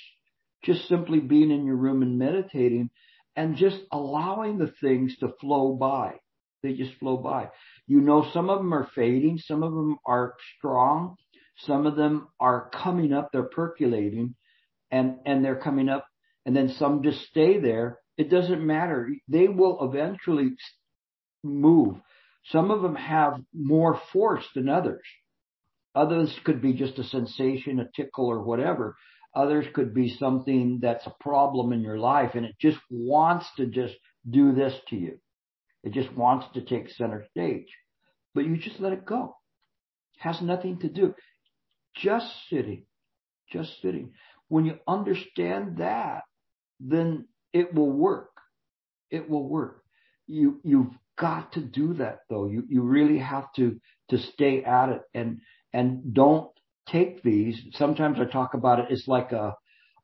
just 0.64 0.88
simply 0.88 1.20
being 1.20 1.50
in 1.50 1.64
your 1.64 1.76
room 1.76 2.02
and 2.02 2.18
meditating 2.18 2.90
and 3.36 3.56
just 3.56 3.78
allowing 3.92 4.58
the 4.58 4.72
things 4.80 5.16
to 5.18 5.32
flow 5.40 5.74
by. 5.74 6.14
They 6.62 6.72
just 6.72 6.94
flow 6.98 7.18
by. 7.18 7.50
You 7.86 8.00
know, 8.00 8.28
some 8.32 8.50
of 8.50 8.58
them 8.58 8.74
are 8.74 8.88
fading. 8.94 9.38
Some 9.38 9.62
of 9.62 9.72
them 9.72 9.98
are 10.04 10.34
strong. 10.56 11.16
Some 11.66 11.86
of 11.86 11.96
them 11.96 12.28
are 12.38 12.70
coming 12.70 13.12
up. 13.12 13.30
They're 13.32 13.42
percolating 13.42 14.34
and, 14.90 15.16
and 15.26 15.44
they're 15.44 15.60
coming 15.60 15.88
up 15.88 16.06
and 16.46 16.56
then 16.56 16.68
some 16.78 17.02
just 17.02 17.20
stay 17.26 17.60
there. 17.60 17.98
It 18.16 18.30
doesn't 18.30 18.66
matter. 18.66 19.10
They 19.28 19.48
will 19.48 19.78
eventually 19.82 20.52
move. 21.42 21.96
Some 22.50 22.70
of 22.70 22.82
them 22.82 22.94
have 22.94 23.40
more 23.52 24.00
force 24.12 24.46
than 24.54 24.68
others. 24.68 25.04
Others 25.94 26.34
could 26.44 26.62
be 26.62 26.72
just 26.72 26.98
a 26.98 27.04
sensation, 27.04 27.80
a 27.80 27.88
tickle 27.94 28.26
or 28.26 28.42
whatever. 28.42 28.96
Others 29.34 29.66
could 29.74 29.92
be 29.94 30.16
something 30.16 30.78
that's 30.80 31.06
a 31.06 31.14
problem 31.20 31.72
in 31.72 31.82
your 31.82 31.98
life 31.98 32.30
and 32.34 32.46
it 32.46 32.54
just 32.60 32.78
wants 32.90 33.46
to 33.56 33.66
just 33.66 33.94
do 34.28 34.52
this 34.52 34.74
to 34.88 34.96
you. 34.96 35.18
It 35.84 35.92
just 35.92 36.12
wants 36.14 36.46
to 36.54 36.60
take 36.60 36.90
center 36.90 37.26
stage, 37.30 37.68
but 38.34 38.44
you 38.44 38.56
just 38.56 38.80
let 38.80 38.92
it 38.92 39.04
go. 39.04 39.36
It 40.14 40.20
has 40.20 40.40
nothing 40.42 40.78
to 40.80 40.88
do. 40.88 41.14
Just 42.02 42.26
sitting, 42.50 42.84
just 43.52 43.80
sitting. 43.82 44.12
When 44.48 44.64
you 44.64 44.78
understand 44.86 45.78
that, 45.78 46.22
then 46.80 47.26
it 47.52 47.74
will 47.74 47.90
work. 47.92 48.30
it 49.10 49.28
will 49.28 49.48
work. 49.48 49.82
You, 50.26 50.60
you've 50.64 50.92
got 51.18 51.52
to 51.52 51.60
do 51.60 51.94
that 51.94 52.20
though. 52.28 52.46
You, 52.46 52.64
you 52.68 52.82
really 52.82 53.18
have 53.18 53.52
to, 53.56 53.80
to 54.10 54.18
stay 54.18 54.62
at 54.64 54.90
it 54.90 55.02
and, 55.14 55.40
and 55.72 56.14
don't 56.14 56.50
take 56.88 57.22
these. 57.22 57.60
Sometimes 57.72 58.18
I 58.20 58.24
talk 58.24 58.54
about 58.54 58.80
it. 58.80 58.86
It's 58.90 59.08
like 59.08 59.32
a, 59.32 59.54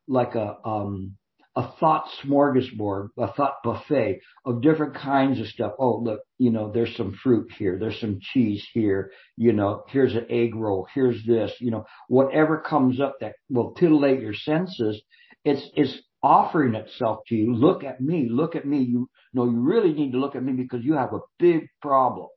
like 0.09 0.35
a, 0.35 0.57
um, 0.65 1.17
a 1.57 1.71
thought 1.79 2.09
smorgasbord, 2.23 3.11
a 3.17 3.33
thought 3.33 3.63
buffet 3.63 4.21
of 4.45 4.61
different 4.61 4.95
kinds 4.95 5.39
of 5.39 5.47
stuff. 5.47 5.73
Oh, 5.79 5.99
look, 5.99 6.21
you 6.39 6.51
know, 6.51 6.73
there's 6.73 6.97
some 6.97 7.17
fruit 7.23 7.53
here. 7.57 7.79
There's 7.79 8.01
some 8.01 8.19
cheese 8.21 8.67
here. 8.73 9.13
You 9.37 9.53
know, 9.53 9.85
here's 9.89 10.15
an 10.15 10.27
egg 10.31 10.57
roll. 10.57 10.89
Here's 10.95 11.25
this, 11.25 11.53
you 11.61 11.71
know, 11.71 11.85
whatever 12.09 12.59
comes 12.59 13.01
up 13.01 13.17
that 13.21 13.35
will 13.49 13.73
titillate 13.75 14.21
your 14.21 14.35
senses. 14.35 15.01
It's, 15.45 15.63
it's 15.75 15.97
offering 16.23 16.75
itself 16.75 17.21
to 17.29 17.37
you. 17.37 17.55
Look 17.55 17.85
at 17.85 18.01
me. 18.01 18.29
Look 18.29 18.57
at 18.57 18.67
me. 18.67 18.79
You 18.79 19.09
know, 19.33 19.45
you 19.45 19.61
really 19.61 19.93
need 19.93 20.13
to 20.13 20.19
look 20.19 20.35
at 20.35 20.43
me 20.43 20.55
because 20.55 20.85
you 20.85 20.95
have 20.95 21.13
a 21.13 21.21
big 21.39 21.69
problem. 21.81 22.29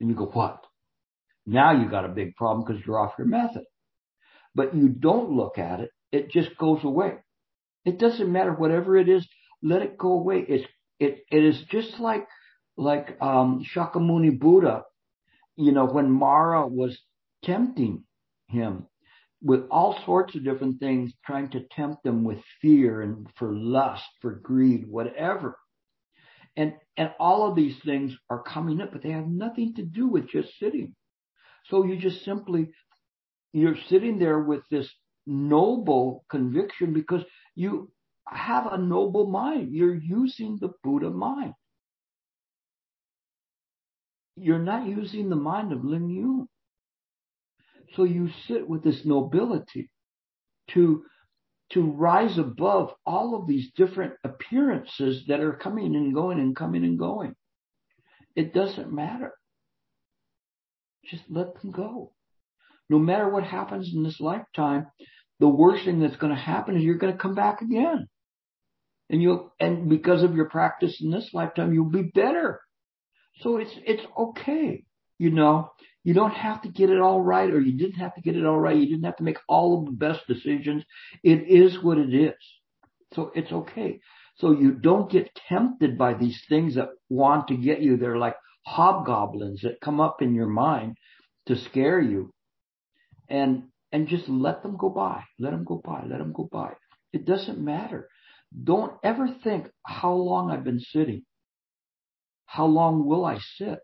And 0.00 0.08
you 0.08 0.16
go, 0.16 0.26
what? 0.26 0.64
Now 1.44 1.72
you 1.72 1.90
got 1.90 2.06
a 2.06 2.08
big 2.08 2.34
problem 2.36 2.64
because 2.64 2.82
you're 2.86 2.98
off 2.98 3.12
your 3.18 3.26
method. 3.26 3.64
But 4.54 4.74
you 4.74 4.88
don't 4.88 5.32
look 5.32 5.58
at 5.58 5.80
it. 5.80 5.90
It 6.12 6.30
just 6.30 6.56
goes 6.56 6.82
away. 6.82 7.16
It 7.84 7.98
doesn't 7.98 8.30
matter 8.30 8.52
whatever 8.52 8.96
it 8.96 9.08
is. 9.08 9.26
Let 9.62 9.82
it 9.82 9.98
go 9.98 10.12
away. 10.12 10.44
It's, 10.48 10.64
it, 10.98 11.24
it 11.30 11.44
is 11.44 11.62
just 11.70 11.98
like, 11.98 12.26
like, 12.76 13.16
um, 13.20 13.64
Shakyamuni 13.74 14.38
Buddha, 14.38 14.84
you 15.56 15.72
know, 15.72 15.86
when 15.86 16.10
Mara 16.10 16.66
was 16.66 16.98
tempting 17.44 18.04
him 18.48 18.86
with 19.42 19.66
all 19.70 19.98
sorts 20.06 20.34
of 20.36 20.44
different 20.44 20.78
things, 20.78 21.12
trying 21.26 21.50
to 21.50 21.64
tempt 21.72 22.04
them 22.04 22.22
with 22.24 22.38
fear 22.60 23.02
and 23.02 23.26
for 23.36 23.52
lust, 23.52 24.04
for 24.20 24.34
greed, 24.34 24.86
whatever. 24.88 25.58
And, 26.56 26.74
and 26.96 27.10
all 27.18 27.48
of 27.48 27.56
these 27.56 27.76
things 27.84 28.14
are 28.30 28.42
coming 28.42 28.80
up, 28.80 28.92
but 28.92 29.02
they 29.02 29.10
have 29.10 29.26
nothing 29.26 29.74
to 29.74 29.82
do 29.82 30.06
with 30.06 30.28
just 30.28 30.58
sitting. 30.58 30.94
So 31.66 31.84
you 31.84 31.96
just 31.96 32.24
simply, 32.24 32.70
you're 33.52 33.76
sitting 33.88 34.18
there 34.18 34.38
with 34.38 34.62
this 34.70 34.88
noble 35.26 36.24
conviction 36.30 36.92
because 36.92 37.24
you 37.54 37.90
have 38.28 38.66
a 38.72 38.78
noble 38.78 39.26
mind. 39.26 39.72
You're 39.72 39.94
using 39.94 40.58
the 40.60 40.70
Buddha 40.82 41.10
mind. 41.10 41.54
You're 44.36 44.58
not 44.58 44.86
using 44.86 45.28
the 45.28 45.36
mind 45.36 45.72
of 45.72 45.84
Ling 45.84 46.08
Yun. 46.08 46.48
So 47.94 48.04
you 48.04 48.30
sit 48.46 48.66
with 48.66 48.82
this 48.82 49.04
nobility 49.04 49.90
to, 50.70 51.04
to 51.72 51.82
rise 51.82 52.38
above 52.38 52.94
all 53.04 53.34
of 53.34 53.46
these 53.46 53.70
different 53.76 54.14
appearances 54.24 55.24
that 55.28 55.40
are 55.40 55.52
coming 55.52 55.94
and 55.94 56.14
going 56.14 56.40
and 56.40 56.56
coming 56.56 56.84
and 56.84 56.98
going. 56.98 57.34
It 58.34 58.54
doesn't 58.54 58.92
matter. 58.92 59.32
Just 61.04 61.24
let 61.28 61.60
them 61.60 61.70
go. 61.70 62.12
No 62.88 62.98
matter 62.98 63.28
what 63.28 63.44
happens 63.44 63.92
in 63.94 64.02
this 64.02 64.20
lifetime, 64.20 64.86
the 65.42 65.48
worst 65.48 65.84
thing 65.84 65.98
that's 65.98 66.14
going 66.14 66.32
to 66.32 66.40
happen 66.40 66.76
is 66.76 66.84
you're 66.84 66.98
going 66.98 67.12
to 67.12 67.18
come 67.18 67.34
back 67.34 67.62
again. 67.62 68.06
And 69.10 69.20
you'll, 69.20 69.52
and 69.58 69.88
because 69.88 70.22
of 70.22 70.36
your 70.36 70.48
practice 70.48 71.00
in 71.02 71.10
this 71.10 71.30
lifetime, 71.32 71.74
you'll 71.74 71.90
be 71.90 72.12
better. 72.14 72.60
So 73.40 73.56
it's, 73.56 73.72
it's 73.84 74.04
okay. 74.16 74.84
You 75.18 75.30
know, 75.30 75.72
you 76.04 76.14
don't 76.14 76.30
have 76.30 76.62
to 76.62 76.68
get 76.68 76.90
it 76.90 77.00
all 77.00 77.20
right 77.20 77.50
or 77.50 77.60
you 77.60 77.76
didn't 77.76 77.98
have 77.98 78.14
to 78.14 78.20
get 78.20 78.36
it 78.36 78.46
all 78.46 78.58
right. 78.58 78.76
You 78.76 78.86
didn't 78.86 79.04
have 79.04 79.16
to 79.16 79.24
make 79.24 79.38
all 79.48 79.80
of 79.80 79.86
the 79.86 79.90
best 79.90 80.20
decisions. 80.28 80.84
It 81.24 81.48
is 81.48 81.82
what 81.82 81.98
it 81.98 82.14
is. 82.14 82.38
So 83.14 83.32
it's 83.34 83.50
okay. 83.50 83.98
So 84.36 84.52
you 84.52 84.70
don't 84.70 85.10
get 85.10 85.36
tempted 85.48 85.98
by 85.98 86.14
these 86.14 86.40
things 86.48 86.76
that 86.76 86.90
want 87.08 87.48
to 87.48 87.56
get 87.56 87.82
you. 87.82 87.96
They're 87.96 88.16
like 88.16 88.36
hobgoblins 88.64 89.62
that 89.62 89.80
come 89.80 90.00
up 90.00 90.22
in 90.22 90.36
your 90.36 90.46
mind 90.46 90.98
to 91.46 91.56
scare 91.56 92.00
you. 92.00 92.32
And, 93.28 93.64
and 93.92 94.08
just 94.08 94.28
let 94.28 94.62
them 94.62 94.76
go 94.76 94.88
by. 94.88 95.22
Let 95.38 95.50
them 95.50 95.64
go 95.64 95.80
by. 95.84 96.04
Let 96.06 96.18
them 96.18 96.32
go 96.32 96.48
by. 96.50 96.72
It 97.12 97.26
doesn't 97.26 97.58
matter. 97.58 98.08
Don't 98.64 98.94
ever 99.04 99.28
think 99.44 99.68
how 99.86 100.14
long 100.14 100.50
I've 100.50 100.64
been 100.64 100.80
sitting. 100.80 101.22
How 102.46 102.66
long 102.66 103.06
will 103.06 103.24
I 103.24 103.38
sit? 103.56 103.78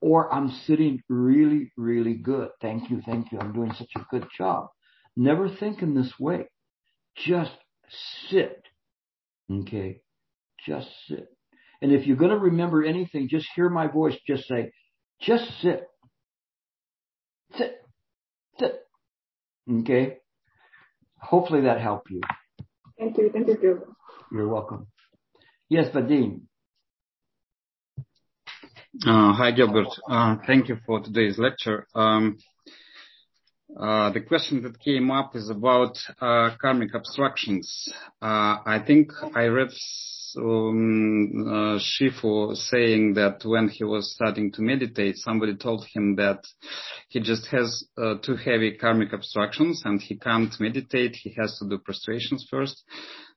or 0.00 0.32
I'm 0.32 0.50
sitting 0.66 1.02
really, 1.08 1.72
really 1.76 2.14
good. 2.14 2.50
Thank 2.60 2.90
you, 2.90 3.02
thank 3.04 3.32
you. 3.32 3.38
I'm 3.40 3.52
doing 3.52 3.72
such 3.72 3.90
a 3.96 4.06
good 4.10 4.26
job. 4.36 4.68
Never 5.16 5.48
think 5.48 5.82
in 5.82 5.94
this 5.94 6.12
way. 6.18 6.46
Just 7.16 7.52
sit. 8.28 8.62
Okay? 9.50 10.00
Just 10.66 10.88
sit. 11.08 11.26
And 11.80 11.92
if 11.92 12.06
you're 12.06 12.16
going 12.16 12.30
to 12.30 12.38
remember 12.38 12.84
anything, 12.84 13.28
just 13.28 13.48
hear 13.54 13.68
my 13.68 13.86
voice. 13.86 14.16
Just 14.26 14.46
say, 14.46 14.72
just 15.20 15.44
sit. 15.60 15.86
Okay? 19.70 20.18
Hopefully 21.20 21.62
that 21.62 21.80
helped 21.80 22.10
you. 22.10 22.20
Thank 22.98 23.18
you. 23.18 23.30
Thank 23.32 23.48
you, 23.48 23.56
Gilbert. 23.56 23.88
You're 24.32 24.48
welcome. 24.48 24.86
Yes, 25.68 25.88
Vadim. 25.94 26.42
Uh, 29.04 29.32
hi, 29.34 29.50
Gilbert. 29.50 29.88
Uh, 30.08 30.36
thank 30.46 30.68
you 30.68 30.78
for 30.86 31.00
today's 31.00 31.38
lecture. 31.38 31.86
Um, 31.94 32.38
uh, 33.78 34.10
the 34.10 34.20
question 34.20 34.62
that 34.62 34.80
came 34.80 35.10
up 35.10 35.36
is 35.36 35.50
about 35.50 35.98
uh, 36.20 36.50
karmic 36.60 36.94
obstructions. 36.94 37.88
Uh, 38.22 38.56
I 38.64 38.82
think 38.86 39.10
I 39.34 39.46
read 39.46 39.68
um, 40.36 41.46
uh, 41.46 41.78
Shifu 41.78 42.54
saying 42.56 43.14
that 43.14 43.40
when 43.44 43.68
he 43.68 43.84
was 43.84 44.14
starting 44.14 44.52
to 44.52 44.62
meditate, 44.62 45.16
somebody 45.16 45.56
told 45.56 45.86
him 45.92 46.16
that 46.16 46.40
he 47.08 47.20
just 47.20 47.46
has 47.48 47.84
uh, 47.96 48.14
too 48.24 48.36
heavy 48.36 48.76
karmic 48.76 49.12
obstructions 49.12 49.82
and 49.84 50.00
he 50.00 50.16
can't 50.16 50.54
meditate. 50.60 51.16
He 51.16 51.34
has 51.38 51.58
to 51.58 51.68
do 51.68 51.78
prostrations 51.78 52.46
first. 52.50 52.84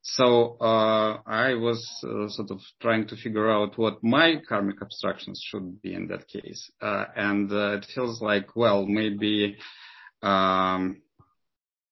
So 0.02 0.58
uh, 0.62 1.20
I 1.26 1.56
was 1.56 1.86
uh, 2.04 2.30
sort 2.30 2.52
of 2.52 2.60
trying 2.82 3.08
to 3.08 3.16
figure 3.18 3.50
out 3.50 3.78
what 3.78 4.04
my 4.04 4.42
karmic 4.48 4.82
obstructions 4.82 5.42
should 5.46 5.82
be 5.82 5.94
in 5.94 6.08
that 6.08 6.28
case, 6.28 6.72
uh, 6.82 7.06
and 7.16 7.52
uh, 7.52 7.78
it 7.78 7.86
feels 7.94 8.22
like 8.22 8.56
well 8.56 8.86
maybe 8.86 9.58
um, 10.22 11.02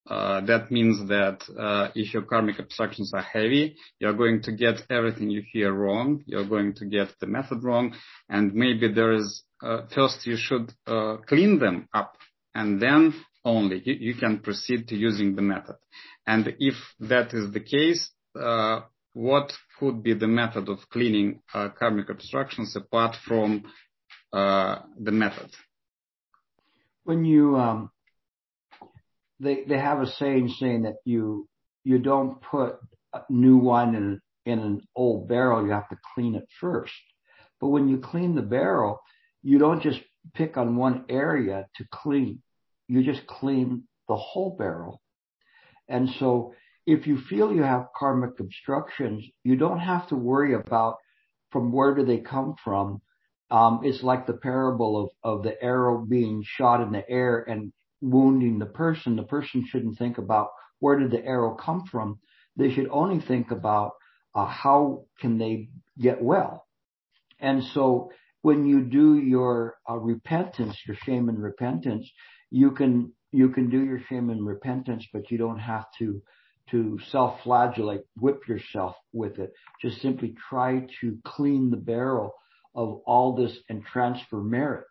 that 0.10 0.72
means 0.72 1.08
that 1.10 1.44
uh, 1.60 1.90
if 1.96 2.14
your 2.14 2.24
karmic 2.24 2.60
obstructions 2.60 3.14
are 3.14 3.22
heavy, 3.22 3.76
you're 4.00 4.14
going 4.14 4.42
to 4.44 4.52
get 4.52 4.82
everything 4.90 5.30
you 5.30 5.44
hear 5.52 5.74
wrong. 5.74 6.24
You're 6.26 6.48
going 6.48 6.74
to 6.76 6.86
get 6.86 7.10
the 7.20 7.28
method 7.28 7.64
wrong, 7.64 7.94
and 8.30 8.54
maybe 8.54 8.92
there 8.92 9.14
is 9.14 9.44
first 9.94 10.26
you 10.26 10.38
should 10.38 10.72
clean 11.28 11.60
them 11.60 11.88
up, 11.94 12.16
and 12.56 12.82
then 12.82 13.14
only 13.48 13.82
you, 13.86 14.14
can 14.16 14.40
proceed 14.40 14.88
to 14.90 14.96
using 14.96 15.36
the 15.36 15.42
method. 15.42 15.78
And 16.26 16.54
if 16.60 16.76
that 17.00 17.34
is 17.34 17.52
the 17.52 17.62
case, 17.62 18.10
uh, 18.40 18.82
what 19.14 19.54
could 19.80 20.04
be 20.04 20.14
the 20.14 20.28
method 20.28 20.68
of 20.70 20.80
cleaning 20.92 21.42
uh, 21.54 21.70
karmic 21.80 22.10
obstructions 22.10 22.76
apart 22.76 23.16
from 23.26 23.64
uh, 24.34 24.80
the 25.00 25.12
method? 25.12 25.50
When 27.04 27.24
you, 27.24 27.56
um, 27.56 27.90
they 29.40 29.64
they 29.66 29.78
have 29.78 30.02
a 30.02 30.08
saying 30.08 30.50
saying 30.60 30.84
that 30.84 30.96
you 31.06 31.48
you 31.84 32.00
don't 32.00 32.42
put 32.42 32.78
new 33.30 33.58
wine 33.58 33.96
in 33.96 34.22
in 34.46 34.60
an 34.60 34.82
old 34.96 35.28
barrel. 35.28 35.66
You 35.66 35.72
have 35.72 35.90
to 35.90 35.98
clean 36.16 36.36
it 36.36 36.46
first. 36.60 36.94
But 37.60 37.70
when 37.70 37.88
you 37.90 37.98
clean 37.98 38.36
the 38.36 38.42
barrel, 38.42 39.02
you 39.44 39.58
don't 39.58 39.82
just 39.82 40.00
pick 40.34 40.58
on 40.58 40.76
one 40.76 41.06
area 41.10 41.68
to 41.76 41.86
clean. 41.92 42.42
You 42.88 43.04
just 43.04 43.28
clean 43.28 43.84
the 44.08 44.16
whole 44.16 44.56
barrel 44.58 45.02
and 45.88 46.10
so 46.20 46.54
if 46.86 47.08
you 47.08 47.18
feel 47.30 47.54
you 47.54 47.64
have 47.64 47.88
karmic 47.98 48.40
obstructions, 48.40 49.26
you 49.44 49.56
don't 49.56 49.80
have 49.80 50.08
to 50.10 50.16
worry 50.16 50.54
about 50.54 50.96
from 51.52 51.72
where 51.72 51.96
do 51.96 52.06
they 52.06 52.20
come 52.20 52.56
from. 52.64 53.02
Um, 53.50 53.82
it's 53.84 54.04
like 54.04 54.28
the 54.28 54.34
parable 54.38 55.12
of, 55.24 55.38
of 55.38 55.44
the 55.44 55.62
arrow 55.62 56.06
being 56.06 56.44
shot 56.46 56.82
in 56.82 56.92
the 56.92 57.10
air 57.10 57.40
and 57.48 57.72
wounding 58.02 58.60
the 58.60 58.66
person. 58.66 59.16
The 59.16 59.24
person 59.24 59.66
shouldn't 59.68 59.98
think 59.98 60.18
about 60.18 60.50
where 60.80 61.00
did 61.00 61.12
the 61.12 61.24
arrow 61.24 61.56
come 61.56 61.86
from. 61.86 62.20
They 62.56 62.72
should 62.74 62.90
only 62.90 63.20
think 63.20 63.52
about 63.52 63.92
uh, 64.36 64.46
how 64.46 65.06
can 65.20 65.38
they 65.38 65.70
get 66.00 66.22
well. 66.22 66.66
And 67.40 67.64
so 67.64 68.12
when 68.42 68.66
you 68.66 68.82
do 68.82 69.18
your 69.18 69.76
uh, 69.90 69.98
repentance, 69.98 70.78
your 70.88 70.98
shame 71.06 71.30
and 71.30 71.42
repentance, 71.42 72.10
you 72.50 72.72
can 72.72 73.14
you 73.32 73.50
can 73.50 73.70
do 73.70 73.84
your 73.84 74.00
shame 74.08 74.30
and 74.30 74.46
repentance, 74.46 75.06
but 75.12 75.30
you 75.30 75.38
don't 75.38 75.60
have 75.60 75.86
to 76.00 76.22
to 76.72 77.00
self-flagellate, 77.12 78.02
whip 78.18 78.48
yourself 78.48 78.96
with 79.14 79.40
it. 79.40 79.52
Just 79.82 80.02
simply 80.02 80.36
try 80.50 80.86
to 81.00 81.18
clean 81.24 81.70
the 81.70 81.78
barrel 81.78 82.34
of 82.76 83.02
all 83.06 83.36
this 83.36 83.58
and 83.70 83.86
transfer 83.86 84.42
merit 84.42 84.86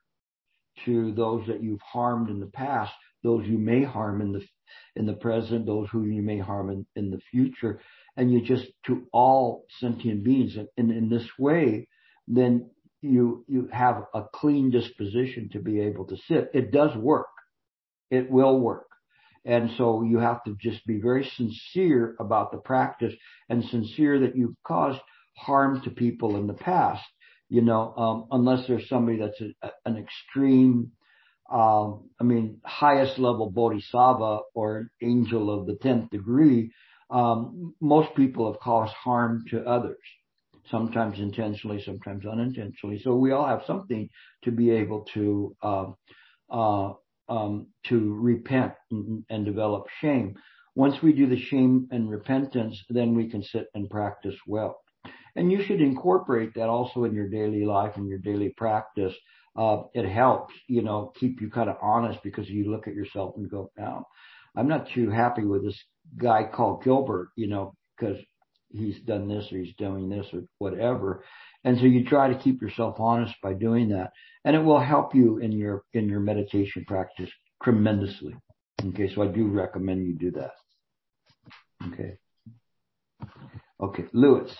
to 0.84 1.12
those 1.12 1.46
that 1.46 1.62
you've 1.62 1.80
harmed 1.80 2.30
in 2.30 2.40
the 2.40 2.46
past, 2.46 2.92
those 3.22 3.46
you 3.46 3.58
may 3.58 3.82
harm 3.82 4.20
in 4.20 4.32
the 4.32 4.46
in 4.96 5.06
the 5.06 5.14
present, 5.14 5.66
those 5.66 5.88
who 5.90 6.04
you 6.04 6.22
may 6.22 6.38
harm 6.38 6.70
in, 6.70 6.86
in 6.96 7.10
the 7.10 7.20
future, 7.30 7.80
and 8.16 8.32
you 8.32 8.40
just 8.40 8.66
to 8.86 9.06
all 9.12 9.64
sentient 9.80 10.24
beings. 10.24 10.56
And 10.76 10.90
in 10.90 11.08
this 11.08 11.26
way, 11.38 11.88
then 12.26 12.70
you 13.02 13.44
you 13.48 13.68
have 13.72 14.04
a 14.14 14.24
clean 14.32 14.70
disposition 14.70 15.48
to 15.52 15.60
be 15.60 15.80
able 15.80 16.06
to 16.06 16.16
sit. 16.28 16.50
It 16.54 16.72
does 16.72 16.96
work. 16.96 17.28
It 18.10 18.30
will 18.30 18.60
work. 18.60 18.86
And 19.44 19.70
so 19.78 20.02
you 20.02 20.18
have 20.18 20.42
to 20.44 20.56
just 20.60 20.84
be 20.86 21.00
very 21.00 21.24
sincere 21.36 22.16
about 22.18 22.50
the 22.50 22.58
practice 22.58 23.14
and 23.48 23.64
sincere 23.64 24.18
that 24.20 24.36
you've 24.36 24.56
caused 24.66 25.00
harm 25.36 25.80
to 25.82 25.90
people 25.90 26.36
in 26.36 26.48
the 26.48 26.54
past. 26.54 27.04
You 27.48 27.62
know, 27.62 27.94
um, 27.96 28.26
unless 28.30 28.66
there's 28.66 28.88
somebody 28.88 29.18
that's 29.18 29.40
a, 29.40 29.70
an 29.84 29.96
extreme, 29.96 30.90
um, 31.50 32.08
I 32.20 32.24
mean, 32.24 32.60
highest 32.64 33.18
level 33.18 33.50
bodhisattva 33.50 34.40
or 34.54 34.78
an 34.78 34.90
angel 35.02 35.50
of 35.50 35.66
the 35.66 35.74
10th 35.74 36.10
degree, 36.10 36.70
um, 37.10 37.74
most 37.80 38.14
people 38.16 38.50
have 38.52 38.60
caused 38.60 38.92
harm 38.94 39.44
to 39.50 39.64
others 39.64 39.98
sometimes 40.70 41.18
intentionally, 41.18 41.80
sometimes 41.82 42.26
unintentionally. 42.26 42.98
So 42.98 43.14
we 43.14 43.32
all 43.32 43.46
have 43.46 43.62
something 43.66 44.08
to 44.44 44.50
be 44.50 44.70
able 44.70 45.04
to 45.14 45.56
uh, 45.62 45.86
uh, 46.50 46.92
um, 47.28 47.66
to 47.86 48.14
repent 48.14 48.72
and, 48.90 49.24
and, 49.30 49.44
develop 49.44 49.86
shame. 50.00 50.36
Once 50.76 51.02
we 51.02 51.12
do 51.12 51.26
the 51.26 51.40
shame 51.40 51.88
and 51.90 52.08
repentance, 52.08 52.80
then 52.88 53.16
we 53.16 53.28
can 53.28 53.42
sit 53.42 53.66
and 53.74 53.90
practice 53.90 54.36
well. 54.46 54.78
And 55.36 55.52
you 55.52 55.62
should 55.62 55.80
incorporate 55.80 56.54
that 56.54 56.68
also 56.68 57.04
in 57.04 57.14
your 57.14 57.28
daily 57.28 57.64
life 57.64 57.96
and 57.96 58.08
your 58.08 58.18
daily 58.18 58.48
practice. 58.56 59.14
Uh, 59.54 59.82
it 59.94 60.06
helps, 60.06 60.54
you 60.66 60.82
know, 60.82 61.12
keep 61.18 61.40
you 61.40 61.50
kind 61.50 61.70
of 61.70 61.76
honest 61.80 62.22
because 62.22 62.48
you 62.48 62.70
look 62.70 62.88
at 62.88 62.94
yourself 62.94 63.34
and 63.36 63.50
go, 63.50 63.70
now, 63.76 64.06
I'm 64.56 64.68
not 64.68 64.88
too 64.94 65.10
happy 65.10 65.44
with 65.44 65.64
this 65.64 65.78
guy 66.16 66.44
called 66.44 66.82
Gilbert, 66.82 67.28
you 67.36 67.46
know, 67.46 67.74
because 67.96 68.18
he's 68.70 68.98
done 69.00 69.28
this 69.28 69.50
or 69.52 69.58
he's 69.58 69.74
doing 69.76 70.08
this 70.08 70.26
or 70.32 70.42
whatever. 70.58 71.24
And 71.64 71.78
so 71.78 71.84
you 71.84 72.04
try 72.04 72.32
to 72.32 72.38
keep 72.38 72.60
yourself 72.62 72.96
honest 72.98 73.34
by 73.42 73.54
doing 73.54 73.90
that. 73.90 74.12
And 74.44 74.54
it 74.54 74.60
will 74.60 74.80
help 74.80 75.14
you 75.14 75.38
in 75.38 75.52
your, 75.52 75.84
in 75.92 76.08
your 76.08 76.20
meditation 76.20 76.84
practice 76.86 77.30
tremendously. 77.62 78.34
Okay. 78.84 79.12
So 79.14 79.22
I 79.22 79.26
do 79.28 79.46
recommend 79.48 80.06
you 80.06 80.14
do 80.14 80.30
that. 80.32 80.52
Okay. 81.92 82.18
Okay. 83.80 84.04
Lewis. 84.12 84.56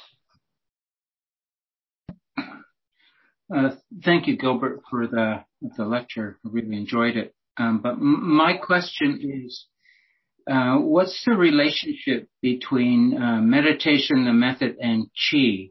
Uh, 2.39 2.43
thank 4.05 4.27
you, 4.27 4.37
Gilbert, 4.37 4.83
for 4.91 5.07
the, 5.07 5.45
the 5.77 5.85
lecture. 5.85 6.39
I 6.45 6.49
really 6.51 6.77
enjoyed 6.77 7.17
it. 7.17 7.35
Um, 7.59 7.81
but 7.83 7.99
my 7.99 8.57
question 8.57 9.21
is, 9.23 9.67
uh, 10.51 10.77
what's 10.77 11.25
the 11.25 11.33
relationship 11.33 12.29
between 12.41 13.21
uh, 13.21 13.41
meditation, 13.41 14.25
the 14.25 14.33
method, 14.33 14.77
and 14.81 15.09
qi? 15.33 15.69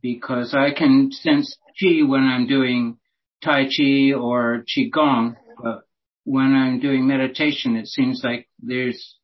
Because 0.00 0.54
I 0.54 0.72
can 0.76 1.12
sense 1.12 1.56
qi 1.80 2.06
when 2.08 2.22
I'm 2.22 2.46
doing 2.48 2.98
tai 3.42 3.64
chi 3.66 4.12
or 4.12 4.64
qigong, 4.76 5.36
but 5.62 5.82
when 6.24 6.54
I'm 6.54 6.80
doing 6.80 7.06
meditation, 7.06 7.76
it 7.76 7.86
seems 7.86 8.22
like 8.24 8.48
there's 8.60 9.16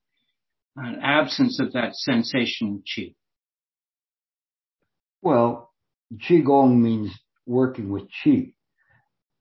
an 0.76 1.00
absence 1.02 1.58
of 1.60 1.72
that 1.72 1.94
sensation 1.94 2.82
qi. 2.86 3.14
Well, 5.20 5.72
qigong 6.28 6.78
means 6.80 7.18
working 7.48 7.90
with 7.90 8.04
qi. 8.24 8.54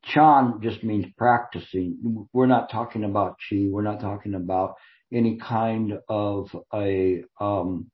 Chan 0.04 0.60
just 0.62 0.84
means 0.84 1.06
practicing. 1.18 2.28
We're 2.34 2.46
not 2.46 2.72
talking 2.72 3.04
about 3.04 3.38
chi. 3.50 3.68
We're 3.70 3.82
not 3.82 4.00
talking 4.00 4.36
about 4.36 4.76
any 5.12 5.38
kind 5.38 5.94
of 6.08 6.50
a 6.74 7.24
um, 7.40 7.92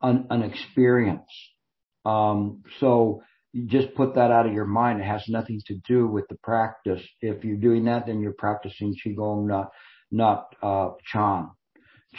an, 0.00 0.26
an 0.30 0.42
experience. 0.42 1.30
Um, 2.04 2.62
so 2.80 3.22
just 3.66 3.94
put 3.94 4.14
that 4.14 4.30
out 4.30 4.46
of 4.46 4.52
your 4.52 4.66
mind. 4.66 5.00
It 5.00 5.04
has 5.04 5.24
nothing 5.28 5.60
to 5.66 5.76
do 5.86 6.06
with 6.06 6.26
the 6.28 6.36
practice. 6.42 7.02
If 7.20 7.44
you're 7.44 7.56
doing 7.56 7.84
that, 7.84 8.06
then 8.06 8.20
you're 8.20 8.32
practicing 8.32 8.94
qigong, 9.04 9.46
not 9.46 9.70
not 10.10 10.54
uh, 10.62 10.90
chan. 11.12 11.50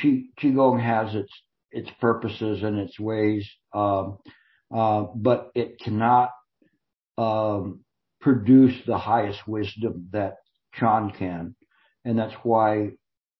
Qi, 0.02 0.26
qigong 0.39 0.81
has 0.81 1.15
its 1.15 1.31
its 1.72 1.89
purposes 1.99 2.64
and 2.64 2.80
its 2.80 2.99
ways, 2.99 3.49
um, 3.73 4.18
uh, 4.73 5.03
but 5.15 5.52
it 5.56 5.80
cannot 5.80 6.30
um, 7.18 7.82
produce 8.22 8.76
the 8.86 8.98
highest 8.98 9.48
wisdom 9.48 10.08
that 10.12 10.38
Chan 10.74 11.14
can. 11.18 11.56
And 12.04 12.18
that's 12.18 12.36
why, 12.44 12.92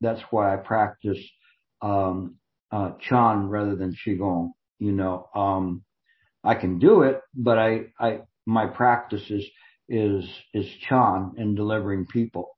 that's 0.02 0.22
why 0.32 0.54
I 0.54 0.58
practice, 0.58 1.20
um, 1.82 2.36
uh, 2.72 2.92
Chan 3.00 3.48
rather 3.48 3.76
than 3.76 3.96
Qigong. 4.06 4.52
You 4.80 4.92
know, 4.92 5.28
um, 5.36 5.84
I 6.44 6.56
can 6.56 6.80
do 6.80 7.04
it, 7.04 7.22
but 7.34 7.58
I, 7.58 7.86
I, 8.00 8.22
my 8.46 8.68
practice 8.68 9.30
is, 9.30 9.46
is, 9.90 10.26
is 10.54 10.68
Chan 10.88 11.34
and 11.38 11.56
delivering 11.56 12.06
people. 12.06 12.50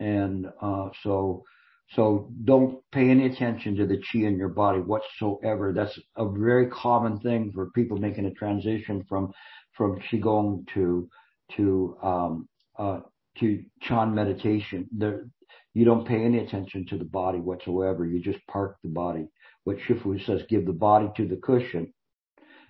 And, 0.00 0.46
uh, 0.60 0.88
so, 1.02 1.44
so 1.90 2.30
don't 2.44 2.78
pay 2.92 3.10
any 3.10 3.26
attention 3.26 3.76
to 3.76 3.86
the 3.86 3.98
chi 3.98 4.20
in 4.20 4.36
your 4.36 4.48
body 4.48 4.80
whatsoever. 4.80 5.72
That's 5.72 5.98
a 6.16 6.28
very 6.28 6.68
common 6.68 7.20
thing 7.20 7.52
for 7.52 7.70
people 7.70 7.98
making 7.98 8.26
a 8.26 8.32
transition 8.32 9.04
from, 9.08 9.32
from 9.76 10.00
Qigong 10.10 10.66
to, 10.74 11.08
to 11.56 11.96
um, 12.02 12.48
uh, 12.78 13.00
to 13.38 13.64
Chan 13.82 14.14
meditation. 14.14 14.88
There, 14.92 15.26
you 15.74 15.84
don't 15.84 16.06
pay 16.06 16.24
any 16.24 16.38
attention 16.38 16.86
to 16.88 16.98
the 16.98 17.04
body 17.04 17.38
whatsoever. 17.38 18.06
You 18.06 18.20
just 18.20 18.44
park 18.46 18.76
the 18.82 18.88
body. 18.90 19.28
What 19.64 19.78
Shifu 19.78 20.24
says, 20.24 20.42
give 20.48 20.66
the 20.66 20.72
body 20.72 21.08
to 21.16 21.26
the 21.26 21.36
cushion, 21.36 21.92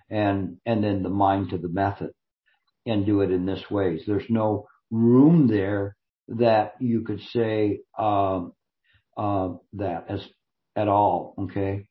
and 0.09 0.57
and 0.65 0.83
then 0.83 1.03
the 1.03 1.09
mind 1.09 1.51
to 1.51 1.57
the 1.57 1.69
method, 1.69 2.11
and 2.85 3.05
do 3.05 3.21
it 3.21 3.31
in 3.31 3.45
this 3.45 3.63
way. 3.69 3.97
So 3.99 4.03
there's 4.07 4.29
no 4.29 4.67
room 4.91 5.47
there 5.47 5.95
that 6.29 6.73
you 6.79 7.01
could 7.01 7.21
say 7.33 7.81
um, 7.97 8.53
uh, 9.17 9.49
that 9.73 10.05
as 10.09 10.21
at 10.75 10.87
all. 10.87 11.35
Okay, 11.39 11.87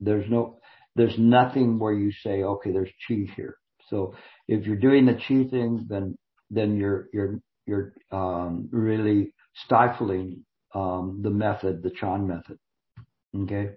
there's 0.00 0.28
no 0.30 0.58
there's 0.96 1.18
nothing 1.18 1.78
where 1.78 1.92
you 1.94 2.12
say 2.12 2.42
okay, 2.42 2.72
there's 2.72 2.90
chi 3.06 3.26
here. 3.36 3.56
So 3.88 4.14
if 4.48 4.66
you're 4.66 4.76
doing 4.76 5.06
the 5.06 5.14
chi 5.14 5.48
thing, 5.50 5.86
then 5.88 6.16
then 6.50 6.76
you're 6.76 7.08
you're 7.12 7.40
you're 7.66 7.94
um, 8.10 8.68
really 8.70 9.32
stifling 9.64 10.44
um, 10.74 11.20
the 11.22 11.30
method, 11.30 11.82
the 11.82 11.90
Chan 11.90 12.26
method. 12.26 12.58
Okay. 13.36 13.70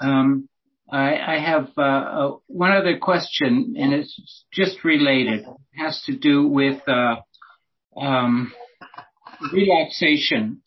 Um, 0.00 0.48
I, 0.90 1.16
I, 1.16 1.38
have 1.38 1.70
uh, 1.78 1.82
uh, 1.82 2.36
one 2.46 2.72
other 2.72 2.98
question, 2.98 3.74
and 3.78 3.94
it's 3.94 4.44
just 4.52 4.84
related. 4.84 5.40
It 5.40 5.78
has 5.78 6.02
to 6.06 6.16
do 6.16 6.46
with 6.48 6.82
uh, 6.88 7.16
um, 7.96 8.52
relaxation 9.52 10.62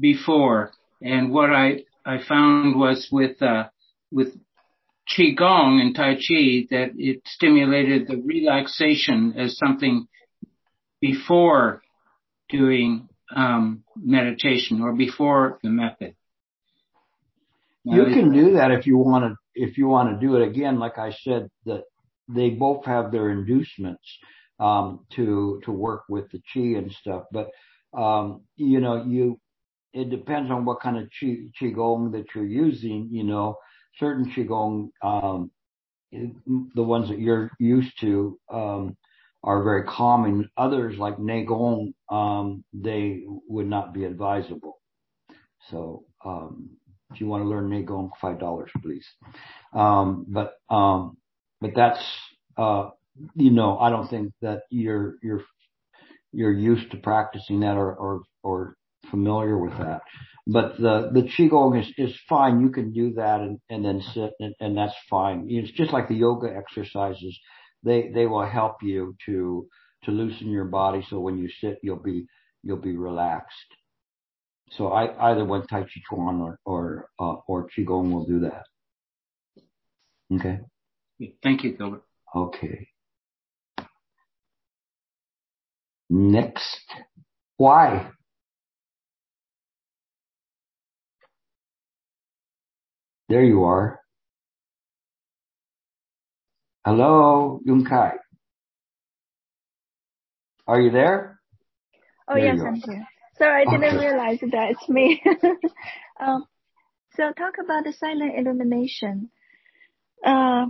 before, 0.00 0.72
and 1.02 1.32
what 1.32 1.50
I 1.50 1.84
I 2.04 2.18
found 2.26 2.78
was 2.78 3.08
with 3.12 3.40
uh, 3.42 3.68
with 4.10 4.34
qigong 5.16 5.80
and 5.80 5.94
tai 5.94 6.14
chi 6.14 6.66
that 6.70 6.92
it 6.96 7.22
stimulated 7.26 8.06
the 8.06 8.16
relaxation 8.16 9.34
as 9.36 9.56
something 9.56 10.06
before 11.00 11.82
doing 12.48 13.08
um, 13.34 13.84
meditation 13.96 14.80
or 14.82 14.92
before 14.92 15.58
the 15.62 15.70
method. 15.70 16.14
You 17.84 18.04
can 18.04 18.32
do 18.32 18.52
that 18.52 18.70
if 18.72 18.86
you 18.86 18.98
want 18.98 19.24
to. 19.24 19.36
If 19.54 19.78
you 19.78 19.88
want 19.88 20.10
to 20.10 20.26
do 20.26 20.36
it 20.36 20.46
again, 20.46 20.78
like 20.78 20.98
I 20.98 21.12
said, 21.22 21.48
that 21.64 21.84
they 22.28 22.50
both 22.50 22.84
have 22.84 23.10
their 23.10 23.30
inducements 23.30 24.18
um, 24.58 25.06
to 25.16 25.60
to 25.64 25.72
work 25.72 26.02
with 26.08 26.30
the 26.30 26.40
chi 26.52 26.78
and 26.78 26.92
stuff. 26.92 27.24
But 27.32 27.48
um, 27.96 28.42
you 28.56 28.80
know, 28.80 29.04
you 29.04 29.40
it 29.92 30.10
depends 30.10 30.50
on 30.50 30.64
what 30.64 30.80
kind 30.80 30.98
of 30.98 31.08
chi 31.18 31.50
qigong 31.60 32.12
that 32.12 32.26
you're 32.34 32.44
using. 32.44 33.08
You 33.10 33.24
know, 33.24 33.56
certain 33.98 34.32
qigong, 34.32 34.90
um, 35.02 35.50
the 36.12 36.82
ones 36.82 37.08
that 37.08 37.20
you're 37.20 37.50
used 37.58 37.98
to, 38.00 38.38
um, 38.52 38.96
are 39.42 39.62
very 39.62 39.84
calming. 39.84 40.48
Others 40.56 40.98
like 40.98 41.16
Neigong, 41.18 41.94
um, 42.10 42.64
they 42.72 43.22
would 43.48 43.66
not 43.66 43.94
be 43.94 44.04
advisable. 44.04 44.78
So, 45.70 46.04
um, 46.24 46.70
if 47.12 47.20
you 47.20 47.26
want 47.26 47.42
to 47.44 47.48
learn 47.48 47.68
Neigong, 47.70 48.10
five 48.20 48.38
dollars, 48.38 48.70
please. 48.82 49.06
Um, 49.74 50.26
but, 50.28 50.54
um, 50.68 51.16
but 51.60 51.72
that's, 51.74 52.02
uh, 52.56 52.90
you 53.34 53.50
know, 53.50 53.78
I 53.78 53.90
don't 53.90 54.08
think 54.08 54.32
that 54.42 54.62
you're, 54.70 55.16
you're, 55.22 55.42
you're 56.32 56.52
used 56.52 56.90
to 56.92 56.96
practicing 56.98 57.60
that 57.60 57.76
or, 57.76 57.94
or, 57.94 58.22
or 58.42 58.76
familiar 59.10 59.58
with 59.58 59.76
that. 59.78 60.02
But 60.46 60.78
the, 60.78 61.10
the 61.12 61.22
Qigong 61.22 61.80
is, 61.80 61.92
is 61.96 62.18
fine. 62.28 62.60
You 62.60 62.70
can 62.70 62.92
do 62.92 63.14
that 63.14 63.40
and, 63.40 63.58
and 63.68 63.84
then 63.84 64.02
sit 64.14 64.32
and, 64.40 64.54
and 64.60 64.76
that's 64.76 64.94
fine. 65.08 65.46
It's 65.48 65.70
just 65.72 65.92
like 65.92 66.08
the 66.08 66.14
yoga 66.14 66.48
exercises. 66.54 67.38
They, 67.82 68.10
they 68.14 68.26
will 68.26 68.46
help 68.46 68.82
you 68.82 69.16
to, 69.26 69.66
to 70.04 70.10
loosen 70.10 70.50
your 70.50 70.64
body. 70.64 71.04
So 71.08 71.20
when 71.20 71.38
you 71.38 71.48
sit, 71.60 71.78
you'll 71.82 72.02
be, 72.02 72.26
you'll 72.62 72.78
be 72.78 72.96
relaxed. 72.96 73.54
So 74.72 74.92
I 74.92 75.30
either 75.30 75.44
one 75.44 75.66
Tai 75.66 75.82
Chi 75.82 75.88
Chuan 76.08 76.40
or 76.40 76.58
or 76.64 77.08
uh, 77.18 77.36
or 77.48 77.68
Qigong 77.76 78.12
will 78.12 78.24
do 78.24 78.40
that. 78.40 78.62
Okay. 80.32 80.60
Thank 81.42 81.64
you, 81.64 81.76
Gilbert. 81.76 82.04
Okay. 82.34 82.88
Next. 86.08 86.84
Why? 87.56 88.10
There 93.30 93.44
you 93.44 93.62
are. 93.62 94.00
Hello, 96.84 97.60
Yun 97.64 97.84
Kai. 97.86 98.14
Are 100.66 100.80
you 100.80 100.90
there? 100.90 101.38
Oh, 102.26 102.34
there 102.34 102.44
yes, 102.46 102.58
I'm 102.66 102.74
here. 102.74 103.06
Sorry, 103.38 103.66
I 103.68 103.70
didn't 103.70 104.00
realize 104.00 104.40
that 104.40 104.70
it's 104.72 104.88
me. 104.88 105.22
um, 106.20 106.44
so 107.14 107.30
talk 107.38 107.54
about 107.62 107.84
the 107.84 107.92
silent 107.92 108.32
illumination. 108.36 109.30
Uh, 110.26 110.66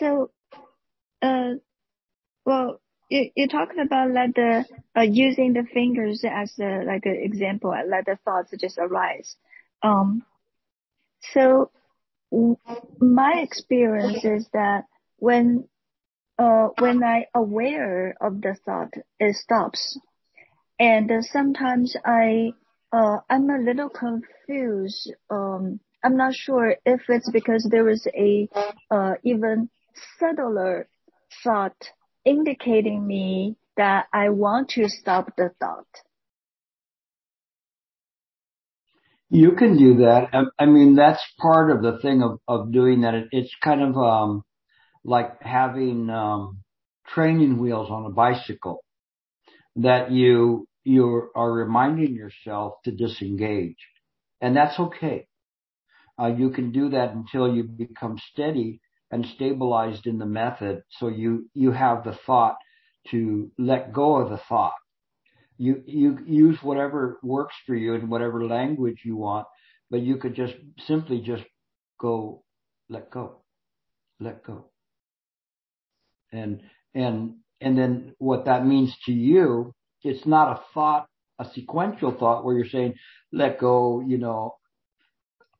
so, 0.00 0.32
uh, 1.22 1.52
well, 2.44 2.80
you, 3.08 3.30
you're 3.36 3.46
talking 3.46 3.78
about 3.78 4.10
like 4.10 4.34
the 4.34 4.64
uh, 4.98 5.02
using 5.02 5.52
the 5.52 5.62
fingers 5.72 6.24
as 6.28 6.52
a, 6.60 6.82
like 6.84 7.06
an 7.06 7.20
example, 7.22 7.72
let 7.88 8.06
the 8.06 8.18
thoughts 8.24 8.52
just 8.58 8.78
arise. 8.78 9.36
Um, 9.84 10.24
my 13.00 13.40
experience 13.42 14.24
is 14.24 14.48
that 14.52 14.84
when 15.18 15.68
uh, 16.38 16.68
when 16.78 17.04
I 17.04 17.26
aware 17.34 18.14
of 18.20 18.40
the 18.40 18.56
thought, 18.64 18.94
it 19.20 19.36
stops, 19.36 19.98
and 20.78 21.10
uh, 21.10 21.22
sometimes 21.22 21.96
I 22.04 22.52
uh, 22.92 23.18
I'm 23.28 23.48
a 23.50 23.58
little 23.58 23.88
confused. 23.90 25.12
Um, 25.30 25.80
I'm 26.04 26.16
not 26.16 26.34
sure 26.34 26.76
if 26.84 27.02
it's 27.08 27.30
because 27.30 27.66
there 27.70 27.88
is 27.88 28.06
a 28.14 28.48
uh, 28.90 29.14
even 29.24 29.68
subtler 30.18 30.88
thought 31.44 31.90
indicating 32.24 33.06
me 33.06 33.56
that 33.76 34.06
I 34.12 34.30
want 34.30 34.70
to 34.70 34.88
stop 34.88 35.36
the 35.36 35.50
thought. 35.60 35.86
You 39.32 39.52
can 39.52 39.78
do 39.78 39.96
that. 39.98 40.28
I 40.58 40.66
mean, 40.66 40.94
that's 40.94 41.22
part 41.40 41.70
of 41.70 41.82
the 41.82 41.98
thing 42.00 42.22
of, 42.22 42.38
of 42.46 42.70
doing 42.70 43.00
that. 43.00 43.14
It's 43.32 43.54
kind 43.64 43.82
of, 43.82 43.96
um, 43.96 44.42
like 45.04 45.42
having, 45.42 46.10
um, 46.10 46.58
training 47.08 47.58
wheels 47.58 47.90
on 47.90 48.04
a 48.06 48.10
bicycle 48.10 48.84
that 49.76 50.10
you, 50.10 50.68
you 50.84 51.30
are 51.34 51.52
reminding 51.52 52.14
yourself 52.14 52.74
to 52.84 52.92
disengage. 52.92 53.78
And 54.42 54.54
that's 54.54 54.78
okay. 54.78 55.28
Uh, 56.20 56.26
you 56.28 56.50
can 56.50 56.72
do 56.72 56.90
that 56.90 57.14
until 57.14 57.54
you 57.54 57.64
become 57.64 58.18
steady 58.32 58.80
and 59.10 59.26
stabilized 59.34 60.06
in 60.06 60.18
the 60.18 60.26
method. 60.26 60.82
So 61.00 61.08
you, 61.08 61.50
you 61.54 61.72
have 61.72 62.04
the 62.04 62.18
thought 62.26 62.56
to 63.10 63.50
let 63.58 63.94
go 63.94 64.16
of 64.16 64.30
the 64.30 64.40
thought 64.48 64.74
you 65.62 65.82
you 65.86 66.18
use 66.26 66.58
whatever 66.60 67.18
works 67.22 67.54
for 67.66 67.74
you 67.74 67.94
in 67.94 68.10
whatever 68.10 68.44
language 68.44 69.02
you 69.04 69.16
want, 69.16 69.46
but 69.90 70.00
you 70.00 70.16
could 70.16 70.34
just 70.34 70.54
simply 70.88 71.20
just 71.20 71.44
go, 72.00 72.42
let 72.88 73.10
go, 73.10 73.42
let 74.18 74.42
go, 74.42 74.70
and 76.32 76.62
and 76.94 77.36
and 77.60 77.78
then 77.78 78.14
what 78.18 78.46
that 78.46 78.66
means 78.66 78.92
to 79.06 79.12
you, 79.12 79.72
it's 80.02 80.26
not 80.26 80.56
a 80.56 80.60
thought, 80.74 81.06
a 81.38 81.46
sequential 81.54 82.16
thought 82.18 82.44
where 82.44 82.56
you're 82.56 82.66
saying, 82.66 82.94
let 83.32 83.60
go, 83.60 84.00
you 84.04 84.18
know, 84.18 84.56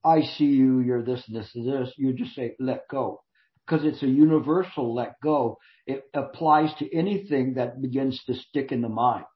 I 0.05 0.23
see 0.23 0.47
you, 0.47 0.81
you're 0.81 1.05
this 1.05 1.23
and 1.29 1.37
this 1.37 1.51
and 1.55 1.69
this. 1.69 1.95
You 1.97 2.13
just 2.13 2.35
say, 2.35 2.57
let 2.59 2.89
go. 2.91 3.23
Because 3.65 3.87
it's 3.87 4.03
a 4.03 4.09
universal 4.09 4.93
let 4.93 5.15
go. 5.23 5.59
It 5.87 6.03
applies 6.13 6.75
to 6.81 6.93
anything 6.93 7.55
that 7.55 7.81
begins 7.81 8.21
to 8.27 8.35
stick 8.35 8.73
in 8.73 8.83
the 8.83 8.89
mind. 8.89 9.27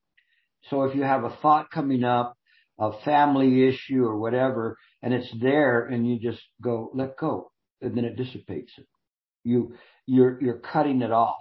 So 0.70 0.82
if 0.82 0.94
you 0.94 1.02
have 1.02 1.24
a 1.24 1.36
thought 1.43 1.70
coming 1.70 2.05
up, 2.05 2.36
a 2.78 2.93
family 3.05 3.68
issue 3.68 4.05
or 4.05 4.18
whatever, 4.18 4.76
and 5.02 5.14
it's 5.14 5.32
there 5.40 5.86
and 5.86 6.06
you 6.06 6.18
just 6.18 6.43
go, 6.60 6.90
let 6.94 7.16
go, 7.16 7.51
and 7.80 7.97
then 7.97 8.05
it 8.05 8.16
dissipates. 8.16 8.72
You, 9.44 9.74
you're, 10.06 10.43
you're 10.43 10.59
cutting 10.59 11.02
it 11.02 11.12
off, 11.12 11.36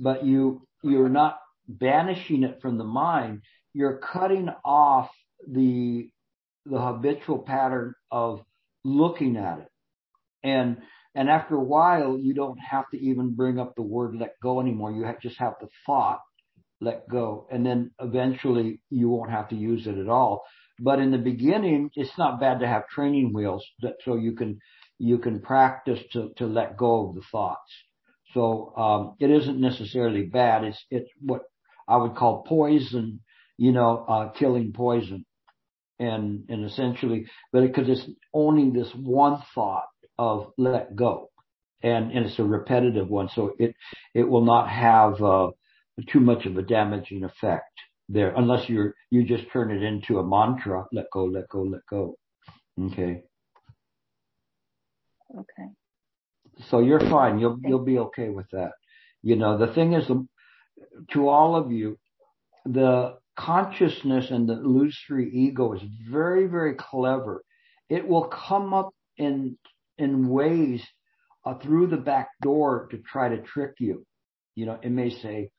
but 0.00 0.24
you, 0.24 0.66
you're 0.82 1.08
not 1.08 1.38
banishing 1.68 2.42
it 2.42 2.60
from 2.60 2.78
the 2.78 2.84
mind. 2.84 3.42
You're 3.72 3.98
cutting 3.98 4.48
off 4.64 5.10
the, 5.46 6.10
the 6.64 6.80
habitual 6.80 7.38
pattern 7.38 7.94
of 8.10 8.40
looking 8.84 9.36
at 9.36 9.60
it. 9.60 9.68
And, 10.42 10.78
and 11.14 11.30
after 11.30 11.54
a 11.54 11.64
while, 11.64 12.18
you 12.18 12.34
don't 12.34 12.58
have 12.58 12.84
to 12.90 12.98
even 12.98 13.34
bring 13.34 13.58
up 13.58 13.74
the 13.76 13.82
word 13.82 14.16
let 14.16 14.34
go 14.42 14.60
anymore. 14.60 14.92
You 14.92 15.04
have, 15.04 15.20
just 15.20 15.38
have 15.38 15.54
the 15.60 15.68
thought 15.86 16.20
let 16.80 17.08
go. 17.08 17.46
And 17.50 17.64
then 17.64 17.90
eventually 18.00 18.80
you 18.90 19.08
won't 19.08 19.30
have 19.30 19.48
to 19.48 19.56
use 19.56 19.86
it 19.86 19.98
at 19.98 20.08
all. 20.08 20.42
But 20.78 20.98
in 20.98 21.10
the 21.10 21.18
beginning, 21.18 21.90
it's 21.94 22.16
not 22.18 22.40
bad 22.40 22.60
to 22.60 22.66
have 22.66 22.86
training 22.88 23.32
wheels 23.32 23.64
that, 23.80 23.94
so 24.04 24.16
you 24.16 24.32
can, 24.32 24.58
you 24.98 25.18
can 25.18 25.40
practice 25.40 26.00
to, 26.12 26.30
to 26.36 26.46
let 26.46 26.76
go 26.76 27.08
of 27.08 27.14
the 27.14 27.22
thoughts. 27.32 27.72
So, 28.34 28.74
um, 28.76 29.16
it 29.18 29.30
isn't 29.30 29.58
necessarily 29.58 30.24
bad. 30.24 30.64
It's, 30.64 30.84
it's 30.90 31.10
what 31.20 31.42
I 31.88 31.96
would 31.96 32.14
call 32.14 32.44
poison, 32.46 33.20
you 33.56 33.72
know, 33.72 34.04
uh, 34.06 34.32
killing 34.32 34.72
poison. 34.72 35.24
And, 35.98 36.44
and 36.50 36.66
essentially, 36.66 37.26
but 37.52 37.62
because 37.62 37.88
it, 37.88 37.92
it's 37.92 38.10
only 38.34 38.68
this 38.68 38.92
one 38.94 39.42
thought 39.54 39.86
of 40.18 40.52
let 40.58 40.94
go 40.94 41.30
and, 41.82 42.12
and 42.12 42.26
it's 42.26 42.38
a 42.38 42.44
repetitive 42.44 43.08
one. 43.08 43.30
So 43.34 43.54
it, 43.58 43.74
it 44.14 44.28
will 44.28 44.44
not 44.44 44.68
have, 44.68 45.22
uh, 45.22 45.50
too 46.04 46.20
much 46.20 46.46
of 46.46 46.56
a 46.56 46.62
damaging 46.62 47.24
effect 47.24 47.72
there, 48.08 48.32
unless 48.36 48.68
you're, 48.68 48.94
you 49.10 49.24
just 49.24 49.50
turn 49.52 49.70
it 49.70 49.82
into 49.82 50.18
a 50.18 50.26
mantra, 50.26 50.84
let 50.92 51.06
go, 51.12 51.24
let 51.24 51.48
go, 51.48 51.62
let 51.62 51.80
go. 51.88 52.16
Okay. 52.80 53.22
Okay. 55.34 55.68
So 56.68 56.80
you're 56.80 57.00
fine. 57.00 57.38
You'll, 57.38 57.58
you'll 57.64 57.84
be 57.84 57.98
okay 57.98 58.28
with 58.28 58.46
that. 58.52 58.72
You 59.22 59.36
know, 59.36 59.58
the 59.58 59.72
thing 59.72 59.94
is, 59.94 60.06
to 61.12 61.28
all 61.28 61.56
of 61.56 61.72
you, 61.72 61.98
the 62.64 63.16
consciousness 63.36 64.30
and 64.30 64.48
the 64.48 64.54
illusory 64.54 65.30
ego 65.32 65.74
is 65.74 65.82
very, 66.08 66.46
very 66.46 66.74
clever. 66.74 67.42
It 67.88 68.06
will 68.06 68.28
come 68.28 68.72
up 68.72 68.90
in, 69.16 69.58
in 69.98 70.28
ways 70.28 70.82
uh, 71.44 71.54
through 71.54 71.88
the 71.88 71.96
back 71.96 72.28
door 72.42 72.88
to 72.90 72.98
try 72.98 73.28
to 73.28 73.38
trick 73.42 73.74
you. 73.78 74.04
You 74.54 74.66
know, 74.66 74.78
it 74.82 74.90
may 74.90 75.10
say, 75.10 75.50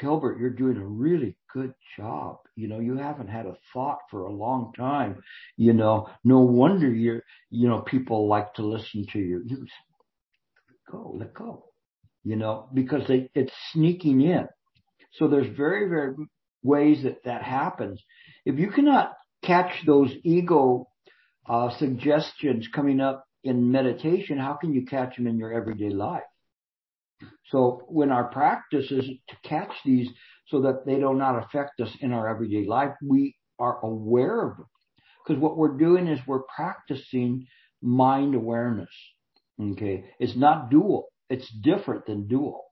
Gilbert, 0.00 0.38
you're 0.38 0.50
doing 0.50 0.76
a 0.76 0.86
really 0.86 1.36
good 1.52 1.74
job. 1.96 2.38
You 2.54 2.68
know, 2.68 2.80
you 2.80 2.96
haven't 2.96 3.28
had 3.28 3.46
a 3.46 3.56
thought 3.72 3.98
for 4.10 4.24
a 4.26 4.32
long 4.32 4.72
time. 4.76 5.22
You 5.56 5.72
know, 5.72 6.08
no 6.24 6.40
wonder 6.40 6.90
you're, 6.90 7.22
you 7.50 7.68
know, 7.68 7.80
people 7.80 8.28
like 8.28 8.54
to 8.54 8.62
listen 8.62 9.06
to 9.12 9.18
you. 9.18 9.42
You 9.46 9.66
go, 10.90 11.14
let 11.18 11.34
go. 11.34 11.64
You 12.24 12.36
know, 12.36 12.68
because 12.74 13.06
they, 13.08 13.30
it's 13.34 13.52
sneaking 13.72 14.20
in. 14.20 14.48
So 15.12 15.28
there's 15.28 15.56
very, 15.56 15.88
very 15.88 16.14
ways 16.62 17.04
that 17.04 17.24
that 17.24 17.42
happens. 17.42 18.02
If 18.44 18.58
you 18.58 18.70
cannot 18.70 19.12
catch 19.42 19.72
those 19.86 20.12
ego 20.24 20.88
uh, 21.48 21.70
suggestions 21.78 22.68
coming 22.74 23.00
up 23.00 23.24
in 23.44 23.70
meditation, 23.70 24.38
how 24.38 24.54
can 24.54 24.74
you 24.74 24.84
catch 24.84 25.16
them 25.16 25.26
in 25.26 25.38
your 25.38 25.52
everyday 25.52 25.90
life? 25.90 26.22
So 27.50 27.82
when 27.88 28.10
our 28.10 28.24
practice 28.24 28.90
is 28.90 29.06
to 29.06 29.36
catch 29.44 29.72
these 29.84 30.08
so 30.48 30.62
that 30.62 30.84
they 30.86 30.96
do 30.96 31.14
not 31.14 31.42
affect 31.42 31.80
us 31.80 31.90
in 32.00 32.12
our 32.12 32.28
everyday 32.28 32.66
life, 32.66 32.92
we 33.02 33.36
are 33.58 33.78
aware 33.82 34.48
of 34.48 34.56
them. 34.56 34.66
Because 35.24 35.40
what 35.40 35.56
we're 35.56 35.76
doing 35.76 36.06
is 36.06 36.20
we're 36.26 36.42
practicing 36.54 37.46
mind 37.82 38.34
awareness. 38.34 38.90
Okay. 39.60 40.04
It's 40.18 40.36
not 40.36 40.70
dual. 40.70 41.08
It's 41.30 41.50
different 41.62 42.06
than 42.06 42.28
dual. 42.28 42.62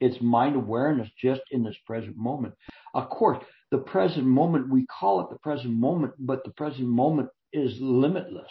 It's 0.00 0.20
mind 0.20 0.56
awareness 0.56 1.08
just 1.20 1.42
in 1.52 1.62
this 1.62 1.76
present 1.86 2.16
moment. 2.16 2.54
Of 2.94 3.08
course, 3.08 3.38
the 3.70 3.78
present 3.78 4.26
moment, 4.26 4.68
we 4.68 4.86
call 4.86 5.20
it 5.20 5.28
the 5.30 5.38
present 5.38 5.74
moment, 5.74 6.14
but 6.18 6.44
the 6.44 6.50
present 6.52 6.88
moment 6.88 7.28
is 7.52 7.78
limitless. 7.80 8.50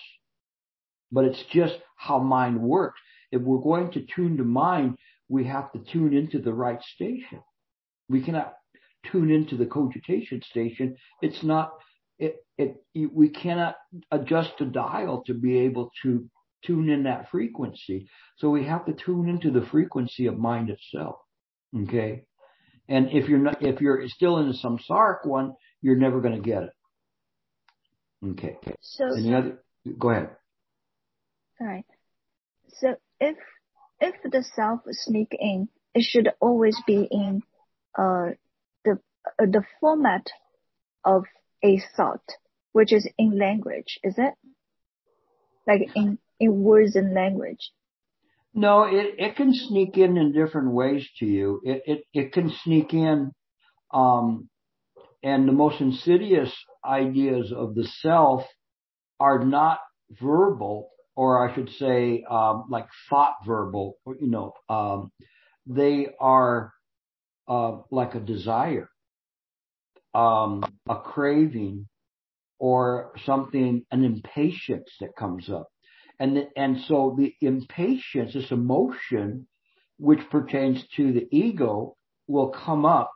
But 1.11 1.26
it's 1.26 1.43
just 1.51 1.76
how 1.97 2.19
mind 2.19 2.61
works. 2.61 2.99
If 3.31 3.41
we're 3.41 3.59
going 3.59 3.91
to 3.91 4.05
tune 4.15 4.38
to 4.38 4.43
mind, 4.43 4.97
we 5.32 5.45
have 5.45 5.72
to 5.72 5.80
tune 5.80 6.14
into 6.14 6.40
the 6.40 6.53
right 6.53 6.82
station. 6.84 7.41
We 8.10 8.22
cannot 8.22 8.53
tune 9.10 9.32
into 9.32 9.56
the 9.56 9.66
cogitation 9.66 10.41
station. 10.41 10.98
It's 11.22 11.41
not, 11.41 11.72
it, 12.20 12.36
it, 12.58 12.76
we 12.94 13.30
cannot 13.30 13.76
adjust 14.12 14.52
the 14.60 14.66
dial 14.66 15.24
to 15.28 15.34
be 15.34 15.60
able 15.60 15.90
to 16.03 16.30
tune 16.66 16.90
in 16.90 17.03
that 17.03 17.32
frequency. 17.32 18.10
So 18.40 18.49
we 18.49 18.66
have 18.66 18.86
to 18.88 18.94
tune 18.94 19.30
into 19.30 19.52
the 19.52 19.66
frequency 19.66 20.28
of 20.28 20.38
mind 20.38 20.70
itself. 20.70 21.16
Okay. 21.84 22.24
And 22.90 23.10
if 23.14 23.30
you're 23.30 23.40
not, 23.40 23.64
if 23.64 23.80
you're 23.80 24.06
still 24.10 24.38
in 24.40 24.49
the 24.49 24.53
samsaric 24.53 25.26
one, 25.26 25.53
you're 25.82 25.95
never 25.95 26.20
going 26.20 26.36
to 26.36 26.41
get 26.41 26.64
it. 26.64 26.74
Okay. 28.32 28.58
So 28.82 29.06
Any 29.18 29.34
other? 29.34 29.64
Go 29.98 30.10
ahead. 30.10 30.30
Sorry. 31.58 31.86
So 32.68 32.95
if 33.22 33.38
if 34.02 34.15
the 34.23 34.44
self 34.56 34.82
sneak 34.90 35.30
in, 35.40 35.69
it 35.94 36.03
should 36.03 36.30
always 36.41 36.78
be 36.86 37.07
in 37.10 37.44
uh, 37.98 38.32
the 38.84 38.99
uh, 39.40 39.45
the 39.45 39.64
format 39.80 40.26
of 41.06 41.23
a 41.64 41.80
thought, 41.95 42.23
which 42.73 42.91
is 42.91 43.07
in 43.18 43.38
language, 43.38 43.99
is 44.03 44.15
it? 44.18 44.34
Like 45.68 45.90
in 45.95 46.18
in 46.40 46.64
words 46.64 46.95
and 46.95 47.14
language. 47.14 47.72
No, 48.53 48.84
it, 48.84 49.15
it 49.18 49.36
can 49.38 49.53
sneak 49.53 49.98
in 49.98 50.18
in 50.18 50.34
different 50.34 50.72
ways 50.72 51.07
to 51.19 51.26
you. 51.26 51.61
It, 51.64 51.84
it, 51.86 52.03
it 52.14 52.34
can 52.34 52.52
sneak 52.64 52.94
in, 52.94 53.32
um, 53.94 54.49
and 55.23 55.48
the 55.48 55.53
most 55.53 55.80
insidious 55.80 56.53
ideas 56.84 57.53
of 57.56 57.76
the 57.76 57.86
self 57.86 58.44
are 59.22 59.45
not 59.45 59.80
verbal, 60.19 60.90
or 61.16 61.48
I 61.48 61.54
should 61.56 61.70
say, 61.72 62.24
um, 62.30 62.66
like 62.70 62.88
thought 63.10 63.36
verbal, 63.46 63.98
you 64.20 64.30
know, 64.30 64.54
um, 64.70 65.12
they 65.66 66.08
are, 66.20 66.74
uh, 67.48 67.78
like 67.92 68.16
a 68.16 68.20
desire, 68.20 68.90
um, 70.14 70.64
a 70.90 70.96
craving, 70.96 71.88
or 72.60 73.12
something, 73.26 73.84
an 73.92 74.04
impatience 74.06 74.90
that 75.00 75.16
comes 75.18 75.50
up. 75.50 75.68
And, 76.20 76.48
and 76.56 76.78
so 76.88 77.16
the 77.18 77.34
impatience, 77.42 78.34
this 78.34 78.52
emotion, 78.52 79.48
which 79.98 80.20
pertains 80.30 80.84
to 80.96 81.12
the 81.12 81.28
ego, 81.32 81.96
will 82.28 82.50
come 82.50 82.86
up 82.86 83.12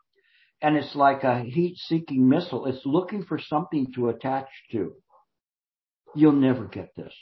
and 0.61 0.75
it's 0.75 0.95
like 0.95 1.23
a 1.23 1.41
heat 1.41 1.77
seeking 1.77 2.27
missile. 2.27 2.65
It's 2.65 2.85
looking 2.85 3.23
for 3.23 3.39
something 3.39 3.91
to 3.93 4.09
attach 4.09 4.47
to. 4.71 4.93
You'll 6.15 6.31
never 6.31 6.65
get 6.65 6.89
this. 6.95 7.13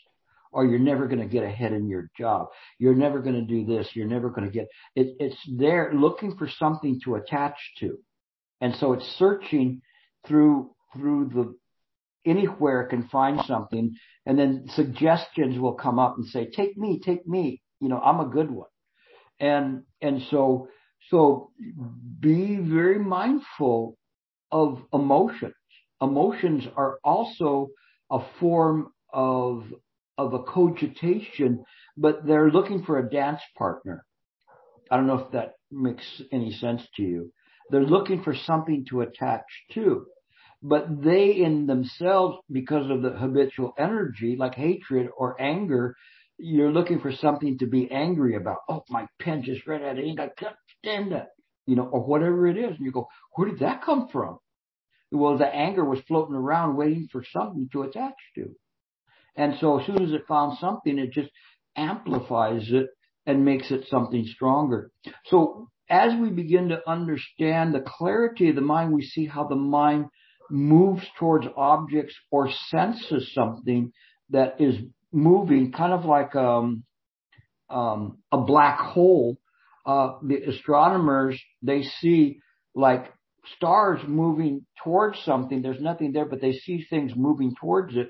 Or 0.54 0.66
you're 0.66 0.80
never 0.80 1.08
going 1.08 1.20
to 1.20 1.28
get 1.28 1.44
ahead 1.44 1.74
in 1.74 1.88
your 1.88 2.10
job. 2.18 2.48
You're 2.78 2.96
never 2.96 3.20
going 3.20 3.36
to 3.36 3.42
do 3.42 3.66
this. 3.66 3.90
You're 3.94 4.08
never 4.08 4.30
going 4.30 4.46
to 4.46 4.54
get 4.54 4.68
it. 4.96 5.16
It's 5.20 5.38
there 5.58 5.92
looking 5.94 6.38
for 6.38 6.48
something 6.48 7.00
to 7.06 7.16
attach 7.16 7.56
to. 7.80 7.98
And 8.62 8.76
so 8.76 8.94
it's 8.94 9.06
searching 9.18 9.82
through, 10.28 10.72
through 10.94 11.32
the, 11.34 11.56
anywhere 12.30 12.82
it 12.82 12.90
can 12.90 13.08
find 13.10 13.42
something 13.46 13.96
and 14.26 14.40
then 14.40 14.66
suggestions 14.76 15.60
will 15.60 15.74
come 15.74 16.00
up 16.00 16.16
and 16.18 16.26
say, 16.28 16.50
take 16.50 16.78
me, 16.78 17.00
take 17.04 17.28
me. 17.28 17.62
You 17.80 17.90
know, 17.90 18.00
I'm 18.00 18.20
a 18.20 18.30
good 18.30 18.50
one. 18.50 18.70
And, 19.40 19.84
and 20.02 20.22
so, 20.32 20.70
so 21.10 21.52
be 22.20 22.58
very 22.58 23.00
mindful 23.00 23.98
of 24.52 24.82
emotions. 24.94 25.56
Emotions 26.02 26.66
are 26.78 27.00
also 27.04 27.70
a 28.10 28.20
form 28.40 28.92
of, 29.12 29.66
of 30.18 30.34
a 30.34 30.44
cogitation, 30.44 31.64
but 31.98 32.26
they're 32.26 32.52
looking 32.52 32.84
for 32.84 33.00
a 33.00 33.10
dance 33.10 33.42
partner. 33.58 34.06
I 34.92 34.98
don't 34.98 35.08
know 35.08 35.20
if 35.20 35.32
that 35.32 35.54
makes 35.72 36.22
any 36.32 36.52
sense 36.52 36.88
to 36.98 37.04
you. 37.04 37.32
They're 37.70 37.82
looking 37.82 38.24
for 38.24 38.36
something 38.36 38.86
to 38.90 39.02
attach 39.02 39.46
to 39.74 40.06
but 40.64 41.04
they 41.04 41.32
in 41.32 41.68
themselves, 41.68 42.38
because 42.50 42.90
of 42.90 43.02
the 43.02 43.10
habitual 43.10 43.74
energy, 43.78 44.38
like 44.40 44.56
hatred 44.56 45.10
or 45.18 45.40
anger, 45.40 45.96
you're 46.38 46.72
looking 46.72 47.02
for 47.02 47.12
something 47.12 47.58
to 47.58 47.68
be 47.68 47.92
angry 47.92 48.36
about. 48.36 48.60
Oh, 48.70 48.84
my 48.90 49.08
pen 49.20 49.44
just 49.44 49.68
ran 49.68 49.84
out 49.84 50.00
of 50.00 50.06
ink. 50.06 50.22
I 50.22 50.30
can't 50.30 50.56
stand 50.80 51.12
that. 51.12 51.28
You 51.66 51.76
know, 51.76 51.84
or 51.84 52.02
whatever 52.02 52.48
it 52.48 52.58
is. 52.58 52.78
And 52.78 52.86
you 52.86 52.92
go, 52.92 53.08
where 53.36 53.50
did 53.50 53.60
that 53.60 53.84
come 53.84 54.08
from? 54.08 54.40
Well, 55.12 55.38
the 55.38 55.48
anger 55.48 55.84
was 55.84 56.00
floating 56.08 56.36
around 56.36 56.78
waiting 56.78 57.08
for 57.12 57.24
something 57.32 57.70
to 57.74 57.84
attach 57.84 58.16
to. 58.36 58.56
And 59.36 59.56
so 59.60 59.80
as 59.80 59.86
soon 59.86 60.04
as 60.04 60.12
it 60.12 60.28
found 60.28 60.58
something, 60.60 60.98
it 60.98 61.12
just 61.12 61.30
amplifies 61.76 62.70
it 62.72 62.88
and 63.26 63.46
makes 63.46 63.72
it 63.72 63.88
something 63.90 64.26
stronger. 64.26 64.92
So 65.26 65.70
as 65.90 66.12
we 66.20 66.30
begin 66.30 66.70
to 66.70 66.88
understand 66.90 67.74
the 67.74 67.84
clarity 67.86 68.50
of 68.50 68.56
the 68.56 68.62
mind, 68.62 68.94
we 68.94 69.04
see 69.04 69.26
how 69.26 69.46
the 69.46 69.56
mind 69.56 70.06
moves 70.50 71.06
towards 71.18 71.48
objects 71.56 72.16
or 72.32 72.50
senses 72.70 73.34
something 73.34 73.92
that 74.30 74.60
is 74.60 74.76
moving, 75.12 75.72
kind 75.72 75.94
of 75.94 76.06
like 76.06 76.36
um, 76.36 76.84
um, 77.70 78.20
a 78.32 78.38
black 78.38 78.80
hole. 78.80 79.38
Uh, 79.86 80.14
the 80.24 80.38
astronomers 80.44 81.38
they 81.62 81.84
see 81.84 82.40
like 82.74 83.12
stars 83.58 84.00
moving 84.08 84.66
towards 84.84 85.20
something. 85.24 85.62
There's 85.62 85.82
nothing 85.82 86.14
there, 86.14 86.26
but 86.26 86.40
they 86.40 86.54
see 86.54 86.86
things 86.90 87.12
moving 87.16 87.54
towards 87.60 87.96
it, 87.96 88.10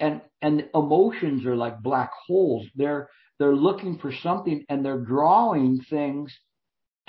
and 0.00 0.20
and 0.42 0.68
emotions 0.74 1.46
are 1.46 1.56
like 1.56 1.80
black 1.80 2.10
holes. 2.26 2.66
They're 2.74 3.08
they're 3.38 3.54
looking 3.54 3.98
for 3.98 4.12
something 4.12 4.64
and 4.68 4.84
they're 4.84 5.00
drawing 5.00 5.80
things 5.88 6.32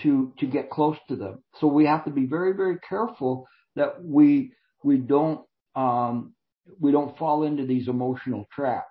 to 0.02 0.34
to 0.40 0.46
get 0.46 0.70
close 0.70 0.98
to 1.10 1.16
them. 1.16 1.44
So 1.60 1.68
we 1.68 1.86
have 1.86 2.06
to 2.06 2.12
be 2.12 2.26
very 2.26 2.54
very 2.54 2.78
careful 2.88 3.48
that 3.76 4.04
we 4.04 4.54
we 4.84 4.98
don't 4.98 5.42
um, 5.76 6.34
we 6.80 6.92
don't 6.92 7.18
fall 7.18 7.44
into 7.44 7.66
these 7.66 7.88
emotional 7.88 8.46
traps 8.54 8.88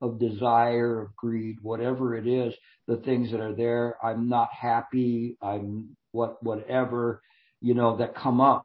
of 0.00 0.20
desire, 0.20 1.02
of 1.02 1.16
greed, 1.16 1.56
whatever 1.62 2.16
it 2.16 2.26
is, 2.26 2.54
the 2.86 2.96
things 2.96 3.32
that 3.32 3.40
are 3.40 3.54
there. 3.54 3.96
I'm 4.04 4.28
not 4.28 4.48
happy. 4.52 5.36
I'm 5.42 5.96
what 6.12 6.42
whatever 6.42 7.20
you 7.60 7.74
know 7.74 7.96
that 7.98 8.14
come 8.14 8.40
up, 8.40 8.64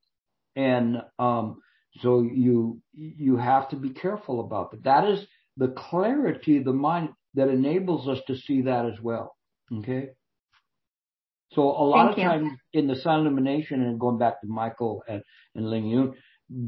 and 0.56 1.02
um, 1.20 1.62
so 2.02 2.22
you 2.22 2.82
you 2.94 3.38
have 3.38 3.70
to 3.70 3.76
be 3.76 3.90
careful 3.90 4.40
about 4.40 4.72
that. 4.72 4.84
That 4.84 5.10
is 5.10 5.26
the 5.58 5.70
clarity 5.70 6.58
of 6.58 6.66
the 6.66 6.74
mind 6.74 7.10
that 7.36 7.50
enables 7.50 8.08
us 8.08 8.20
to 8.28 8.36
see 8.36 8.64
that 8.64 8.86
as 8.86 9.00
well. 9.02 9.36
Okay. 9.72 10.10
So 11.52 11.62
a 11.62 11.86
lot 11.86 12.16
Thank 12.16 12.18
of 12.18 12.24
times 12.24 12.52
in 12.74 12.88
the 12.88 12.96
silent 12.96 13.28
illumination 13.28 13.84
and 13.84 14.00
going 14.00 14.18
back 14.18 14.42
to 14.42 14.48
Michael 14.48 15.04
and, 15.08 15.22
and 15.56 15.70
Ling 15.70 15.86
Yun, 15.86 16.14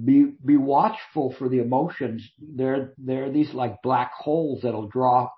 be 0.05 0.27
be 0.43 0.57
watchful 0.57 1.33
for 1.37 1.49
the 1.49 1.59
emotions. 1.59 2.23
There 2.39 2.93
there 2.97 3.25
are 3.25 3.31
these 3.31 3.53
like 3.53 3.81
black 3.81 4.11
holes 4.13 4.61
that'll 4.61 4.87
draw 4.87 5.29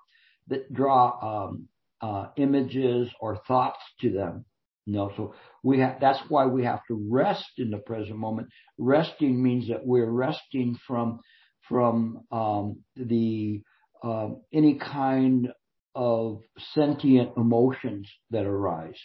that 0.48 0.72
draw 0.72 1.46
um, 1.48 1.68
uh, 2.00 2.26
images 2.36 3.08
or 3.20 3.40
thoughts 3.48 3.80
to 4.00 4.10
them. 4.10 4.44
Know, 4.88 5.12
so 5.18 5.34
we 5.62 5.80
have 5.80 6.00
that's 6.00 6.20
why 6.30 6.46
we 6.46 6.64
have 6.64 6.80
to 6.88 7.06
rest 7.10 7.44
in 7.58 7.70
the 7.70 7.78
present 7.78 8.18
moment. 8.18 8.48
Resting 8.78 9.42
means 9.42 9.68
that 9.68 9.84
we're 9.84 10.10
resting 10.10 10.78
from 10.86 11.20
from 11.68 12.20
um, 12.32 12.78
the 12.96 13.62
uh, 14.02 14.30
any 14.50 14.78
kind 14.78 15.48
of 15.94 16.40
sentient 16.74 17.32
emotions 17.36 18.08
that 18.30 18.46
arise. 18.46 18.98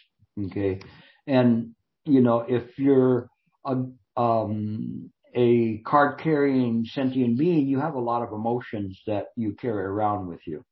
Okay, 0.46 0.80
and 1.28 1.76
you 2.06 2.22
know 2.22 2.46
if 2.48 2.80
you're 2.80 3.28
a, 3.66 3.84
um, 4.16 5.12
a 5.36 5.80
card 5.80 6.20
carrying 6.20 6.86
sentient 6.86 7.38
being, 7.38 7.68
you 7.68 7.80
have 7.82 7.96
a 7.96 8.00
lot 8.00 8.22
of 8.24 8.32
emotions 8.32 9.02
that 9.06 9.26
you 9.36 9.54
carry 9.60 9.84
around 9.84 10.28
with 10.28 10.40
you 10.48 10.64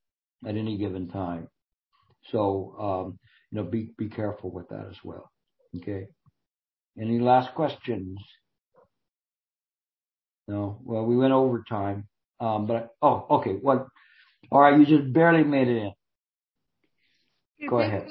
at 0.46 0.56
any 0.56 0.78
given 0.78 1.10
time. 1.10 1.50
So, 2.32 2.76
um, 2.80 3.20
you 3.52 3.61
know, 3.61 3.64
be, 3.64 3.91
be 3.98 4.10
careful 4.10 4.49
with 4.49 4.69
that 4.69 4.88
as 4.90 4.98
well. 5.03 5.30
Okay. 5.76 6.07
Any 6.99 7.19
last 7.19 7.53
questions? 7.53 8.19
No. 10.48 10.80
Well, 10.84 11.06
we 11.06 11.18
went 11.18 11.34
over 11.34 11.64
time. 11.68 12.07
Um, 12.40 12.65
but, 12.65 12.90
oh, 13.02 13.26
okay. 13.30 13.53
What? 13.53 13.88
All 14.52 14.61
right. 14.61 14.78
You 14.78 14.86
just 14.86 15.14
barely 15.14 15.44
made 15.44 15.68
it 15.68 15.78
in. 15.78 15.91
Go 17.69 17.80
ahead. 17.80 18.07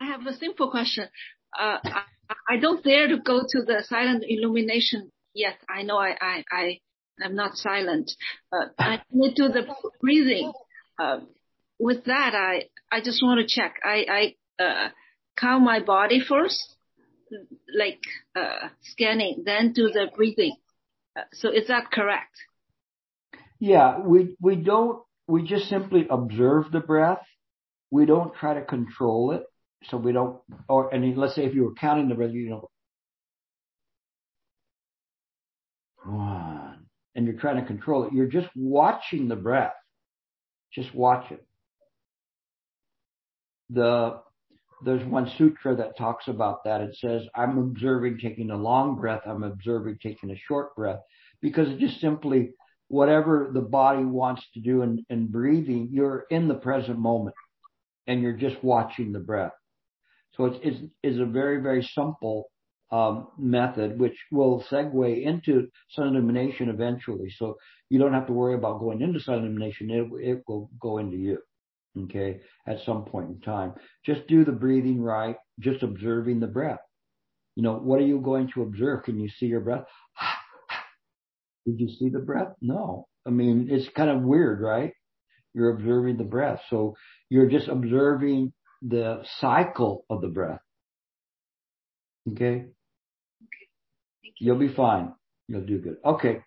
I 0.00 0.06
have 0.06 0.26
a 0.26 0.34
simple 0.34 0.70
question. 0.70 1.08
Uh, 1.58 1.78
I, 1.84 2.02
I 2.48 2.56
don't 2.58 2.84
dare 2.84 3.08
to 3.08 3.18
go 3.18 3.40
to 3.48 3.62
the 3.62 3.82
silent 3.88 4.24
illumination 4.26 5.10
yet. 5.34 5.56
I 5.68 5.82
know 5.82 5.98
I, 5.98 6.16
I, 6.20 6.44
I 6.50 6.80
am 7.22 7.34
not 7.34 7.56
silent. 7.56 8.12
Uh, 8.52 8.66
I 8.78 9.00
need 9.10 9.36
to 9.36 9.48
the 9.48 9.66
breathing. 10.00 10.52
With 11.82 12.04
that, 12.04 12.32
I, 12.36 12.68
I 12.92 13.00
just 13.00 13.24
want 13.24 13.40
to 13.40 13.46
check. 13.52 13.74
I, 13.82 14.34
I, 14.58 14.62
uh, 14.62 14.88
count 15.36 15.64
my 15.64 15.80
body 15.80 16.20
first, 16.20 16.76
like, 17.76 17.98
uh, 18.36 18.68
scanning, 18.82 19.42
then 19.44 19.72
do 19.72 19.88
the 19.88 20.06
breathing. 20.14 20.54
Uh, 21.16 21.22
so 21.32 21.50
is 21.50 21.66
that 21.66 21.90
correct? 21.90 22.36
Yeah, 23.58 23.98
we, 23.98 24.36
we 24.40 24.54
don't, 24.54 25.02
we 25.26 25.42
just 25.42 25.68
simply 25.68 26.06
observe 26.08 26.70
the 26.70 26.78
breath. 26.78 27.26
We 27.90 28.06
don't 28.06 28.32
try 28.32 28.54
to 28.54 28.62
control 28.62 29.32
it. 29.32 29.42
So 29.90 29.96
we 29.96 30.12
don't, 30.12 30.38
or, 30.68 30.94
and 30.94 31.16
let's 31.16 31.34
say 31.34 31.46
if 31.46 31.54
you 31.56 31.64
were 31.64 31.74
counting 31.74 32.08
the 32.08 32.14
breath, 32.14 32.30
you 32.30 32.50
know, 32.50 32.68
and 37.16 37.26
you're 37.26 37.40
trying 37.40 37.56
to 37.56 37.66
control 37.66 38.04
it. 38.04 38.12
You're 38.12 38.26
just 38.26 38.48
watching 38.54 39.26
the 39.26 39.36
breath. 39.36 39.74
Just 40.72 40.94
watch 40.94 41.32
it. 41.32 41.44
The, 43.72 44.20
there's 44.84 45.04
one 45.04 45.30
sutra 45.38 45.76
that 45.76 45.96
talks 45.96 46.28
about 46.28 46.64
that. 46.64 46.80
It 46.80 46.96
says, 46.96 47.22
I'm 47.34 47.58
observing 47.58 48.18
taking 48.18 48.50
a 48.50 48.56
long 48.56 48.96
breath. 48.96 49.22
I'm 49.26 49.44
observing 49.44 49.98
taking 50.02 50.30
a 50.30 50.36
short 50.36 50.74
breath 50.74 51.00
because 51.40 51.68
it 51.68 51.78
just 51.78 52.00
simply 52.00 52.52
whatever 52.88 53.50
the 53.54 53.60
body 53.60 54.04
wants 54.04 54.44
to 54.52 54.60
do 54.60 54.82
in, 54.82 55.04
in 55.08 55.26
breathing, 55.26 55.88
you're 55.90 56.26
in 56.30 56.46
the 56.46 56.54
present 56.54 56.98
moment 56.98 57.34
and 58.06 58.20
you're 58.20 58.36
just 58.36 58.62
watching 58.62 59.12
the 59.12 59.18
breath. 59.18 59.52
So 60.36 60.58
it's 60.62 61.18
a 61.18 61.24
very, 61.24 61.62
very 61.62 61.82
simple 61.82 62.50
um, 62.90 63.28
method, 63.38 63.98
which 63.98 64.18
will 64.30 64.62
segue 64.70 65.22
into 65.22 65.68
silent 65.90 66.16
illumination 66.16 66.68
eventually. 66.68 67.30
So 67.30 67.56
you 67.88 67.98
don't 67.98 68.12
have 68.12 68.26
to 68.26 68.32
worry 68.32 68.54
about 68.54 68.80
going 68.80 69.00
into 69.00 69.20
silent 69.20 69.46
illumination. 69.46 69.90
It, 69.90 70.08
it 70.20 70.42
will 70.46 70.70
go 70.78 70.98
into 70.98 71.16
you. 71.16 71.38
Okay. 71.98 72.40
At 72.66 72.80
some 72.84 73.04
point 73.04 73.28
in 73.28 73.40
time, 73.40 73.74
just 74.04 74.26
do 74.26 74.44
the 74.44 74.52
breathing 74.52 75.00
right, 75.00 75.36
just 75.60 75.82
observing 75.82 76.40
the 76.40 76.46
breath. 76.46 76.80
You 77.54 77.62
know, 77.62 77.74
what 77.74 78.00
are 78.00 78.06
you 78.06 78.20
going 78.20 78.50
to 78.54 78.62
observe? 78.62 79.04
Can 79.04 79.18
you 79.18 79.28
see 79.28 79.46
your 79.46 79.60
breath? 79.60 79.84
Did 81.66 81.78
you 81.78 81.88
see 81.88 82.08
the 82.08 82.18
breath? 82.18 82.54
No. 82.60 83.08
I 83.26 83.30
mean, 83.30 83.68
it's 83.70 83.88
kind 83.94 84.10
of 84.10 84.22
weird, 84.22 84.60
right? 84.60 84.92
You're 85.54 85.74
observing 85.74 86.16
the 86.16 86.24
breath. 86.24 86.60
So 86.70 86.96
you're 87.28 87.50
just 87.50 87.68
observing 87.68 88.52
the 88.80 89.22
cycle 89.38 90.04
of 90.08 90.22
the 90.22 90.28
breath. 90.28 90.60
Okay? 92.30 92.44
okay. 92.44 92.66
You. 94.22 94.32
You'll 94.38 94.58
be 94.58 94.74
fine. 94.74 95.12
You'll 95.46 95.66
do 95.66 95.78
good. 95.78 95.96
Okay. 96.04 96.38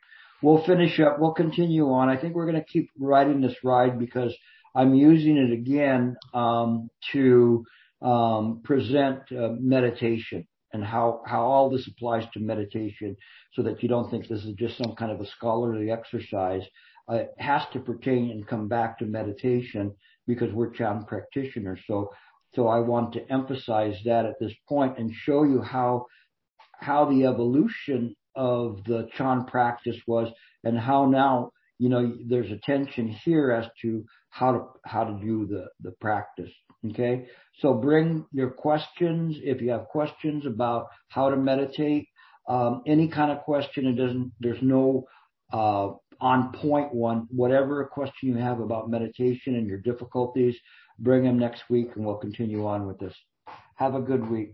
We'll 0.42 0.64
finish 0.64 1.00
up. 1.00 1.20
We'll 1.20 1.34
continue 1.34 1.86
on. 1.92 2.10
I 2.10 2.18
think 2.18 2.36
we're 2.36 2.50
going 2.50 2.62
to 2.62 2.72
keep 2.72 2.90
riding 3.00 3.42
this 3.42 3.56
ride 3.64 4.00
because 4.00 4.36
I'm 4.76 4.94
using 4.94 5.38
it 5.38 5.52
again 5.52 6.18
um, 6.34 6.90
to 7.14 7.66
um, 8.02 8.62
present 8.64 9.20
uh, 9.32 9.50
meditation 9.60 10.46
and 10.74 10.84
how, 10.84 11.22
how 11.26 11.44
all 11.44 11.70
this 11.70 11.88
applies 11.88 12.26
to 12.34 12.40
meditation 12.40 13.16
so 13.54 13.64
that 13.64 13.82
you 13.82 13.88
don't 13.88 14.12
think 14.12 14.28
this 14.28 14.44
is 14.44 14.54
just 14.56 14.78
some 14.78 14.94
kind 14.96 15.12
of 15.12 15.22
a 15.22 15.26
scholarly 15.26 15.90
exercise. 15.90 16.64
Uh, 17.10 17.16
it 17.16 17.30
has 17.38 17.62
to 17.72 17.80
pertain 17.80 18.32
and 18.32 18.46
come 18.48 18.68
back 18.68 19.00
to 19.00 19.06
meditation 19.06 19.94
because 20.28 20.52
we're 20.52 20.72
Chan 20.72 21.06
practitioners. 21.06 21.80
So, 21.88 22.12
so 22.56 22.68
I 22.68 22.80
want 22.80 23.14
to 23.14 23.32
emphasize 23.32 23.98
that 24.04 24.26
at 24.26 24.36
this 24.42 24.54
point 24.68 24.98
and 24.98 25.14
show 25.14 25.44
you 25.44 25.62
how, 25.62 26.08
how 26.80 27.06
the 27.06 27.26
evolution 27.26 28.14
of 28.36 28.84
the 28.84 29.08
Chan 29.16 29.46
practice 29.46 29.98
was 30.06 30.30
and 30.66 30.78
how 30.78 31.06
now, 31.06 31.52
you 31.80 31.88
know, 31.88 32.18
there's 32.28 32.52
attention 32.52 33.08
here 33.08 33.52
as 33.52 33.70
to 33.82 34.04
how 34.36 34.52
to, 34.52 34.66
how 34.84 35.06
to 35.06 35.14
do 35.26 35.48
the, 35.48 35.68
the 35.80 35.92
practice. 36.02 36.52
Okay. 36.90 37.26
So 37.60 37.74
bring 37.74 38.26
your 38.34 38.50
questions. 38.50 39.38
If 39.42 39.62
you 39.62 39.72
have 39.72 39.86
questions 39.88 40.46
about 40.46 40.88
how 41.08 41.30
to 41.30 41.38
meditate, 41.38 42.10
um, 42.50 42.82
any 42.86 43.08
kind 43.08 43.32
of 43.32 43.40
question, 43.44 43.88
it 43.88 43.94
doesn't, 43.94 44.34
there's 44.42 44.62
no, 44.62 45.06
uh, 45.54 45.92
on 46.20 46.52
point 46.52 46.94
one, 46.94 47.28
whatever 47.30 47.86
question 47.86 48.28
you 48.28 48.36
have 48.36 48.60
about 48.60 48.90
meditation 48.90 49.56
and 49.56 49.68
your 49.68 49.78
difficulties, 49.78 50.58
bring 51.00 51.24
them 51.24 51.40
next 51.40 51.64
week 51.70 51.88
and 51.96 52.06
we'll 52.06 52.18
continue 52.18 52.68
on 52.68 52.86
with 52.86 53.00
this. 53.00 53.16
Have 53.76 53.96
a 53.96 54.02
good 54.02 54.30
week. 54.30 54.54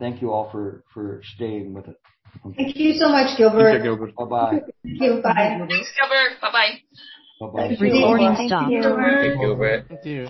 Thank 0.00 0.20
you 0.20 0.32
all 0.32 0.50
for, 0.50 0.82
for 0.92 1.22
staying 1.36 1.72
with 1.72 1.86
it. 1.86 1.96
Okay. 2.44 2.64
Thank 2.64 2.76
you 2.76 2.94
so 2.94 3.08
much, 3.08 3.36
Gilbert. 3.38 3.70
Thank 3.70 3.84
you, 3.84 3.90
Gilbert. 3.90 4.16
Bye 4.16 4.24
bye. 4.24 4.60
Thank 4.82 5.00
you. 5.00 5.20
Bye. 5.22 5.58
Thanks, 5.70 5.92
Gilbert. 5.96 6.40
Bye 6.40 6.52
bye. 6.52 6.98
Bye 7.42 7.48
bye. 7.48 7.76
Recording 7.80 8.46
stopped. 8.46 8.70
Thank 8.70 8.70
you, 8.70 9.36
Gilbert. 9.40 9.86
Thank 9.88 10.04
you. 10.04 10.28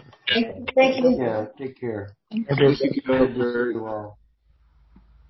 Thank 0.75 0.97
you. 1.05 1.17
Yeah, 1.21 1.45
take 1.59 1.79
care. 1.79 2.15
Thank 2.31 2.49
you, 2.49 2.57
Good 2.57 2.69
to 2.69 2.77
see 2.77 3.03
Gilbert. 3.07 4.15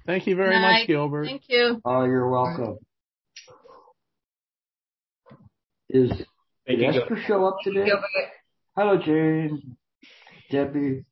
Thank 0.06 0.26
you 0.28 0.36
very 0.36 0.60
much. 0.60 0.86
Gilbert. 0.86 1.26
Thank 1.26 1.42
you. 1.48 1.80
Oh, 1.84 2.04
you're 2.04 2.28
welcome. 2.30 2.78
Is 5.88 6.10
Thank 6.66 6.78
did 6.78 6.94
you, 6.94 7.02
Esther 7.02 7.18
show 7.26 7.46
up 7.46 7.56
today? 7.64 7.86
Gilbert. 7.86 8.06
Hello, 8.76 8.98
Jane. 8.98 9.76
Debbie. 10.52 11.04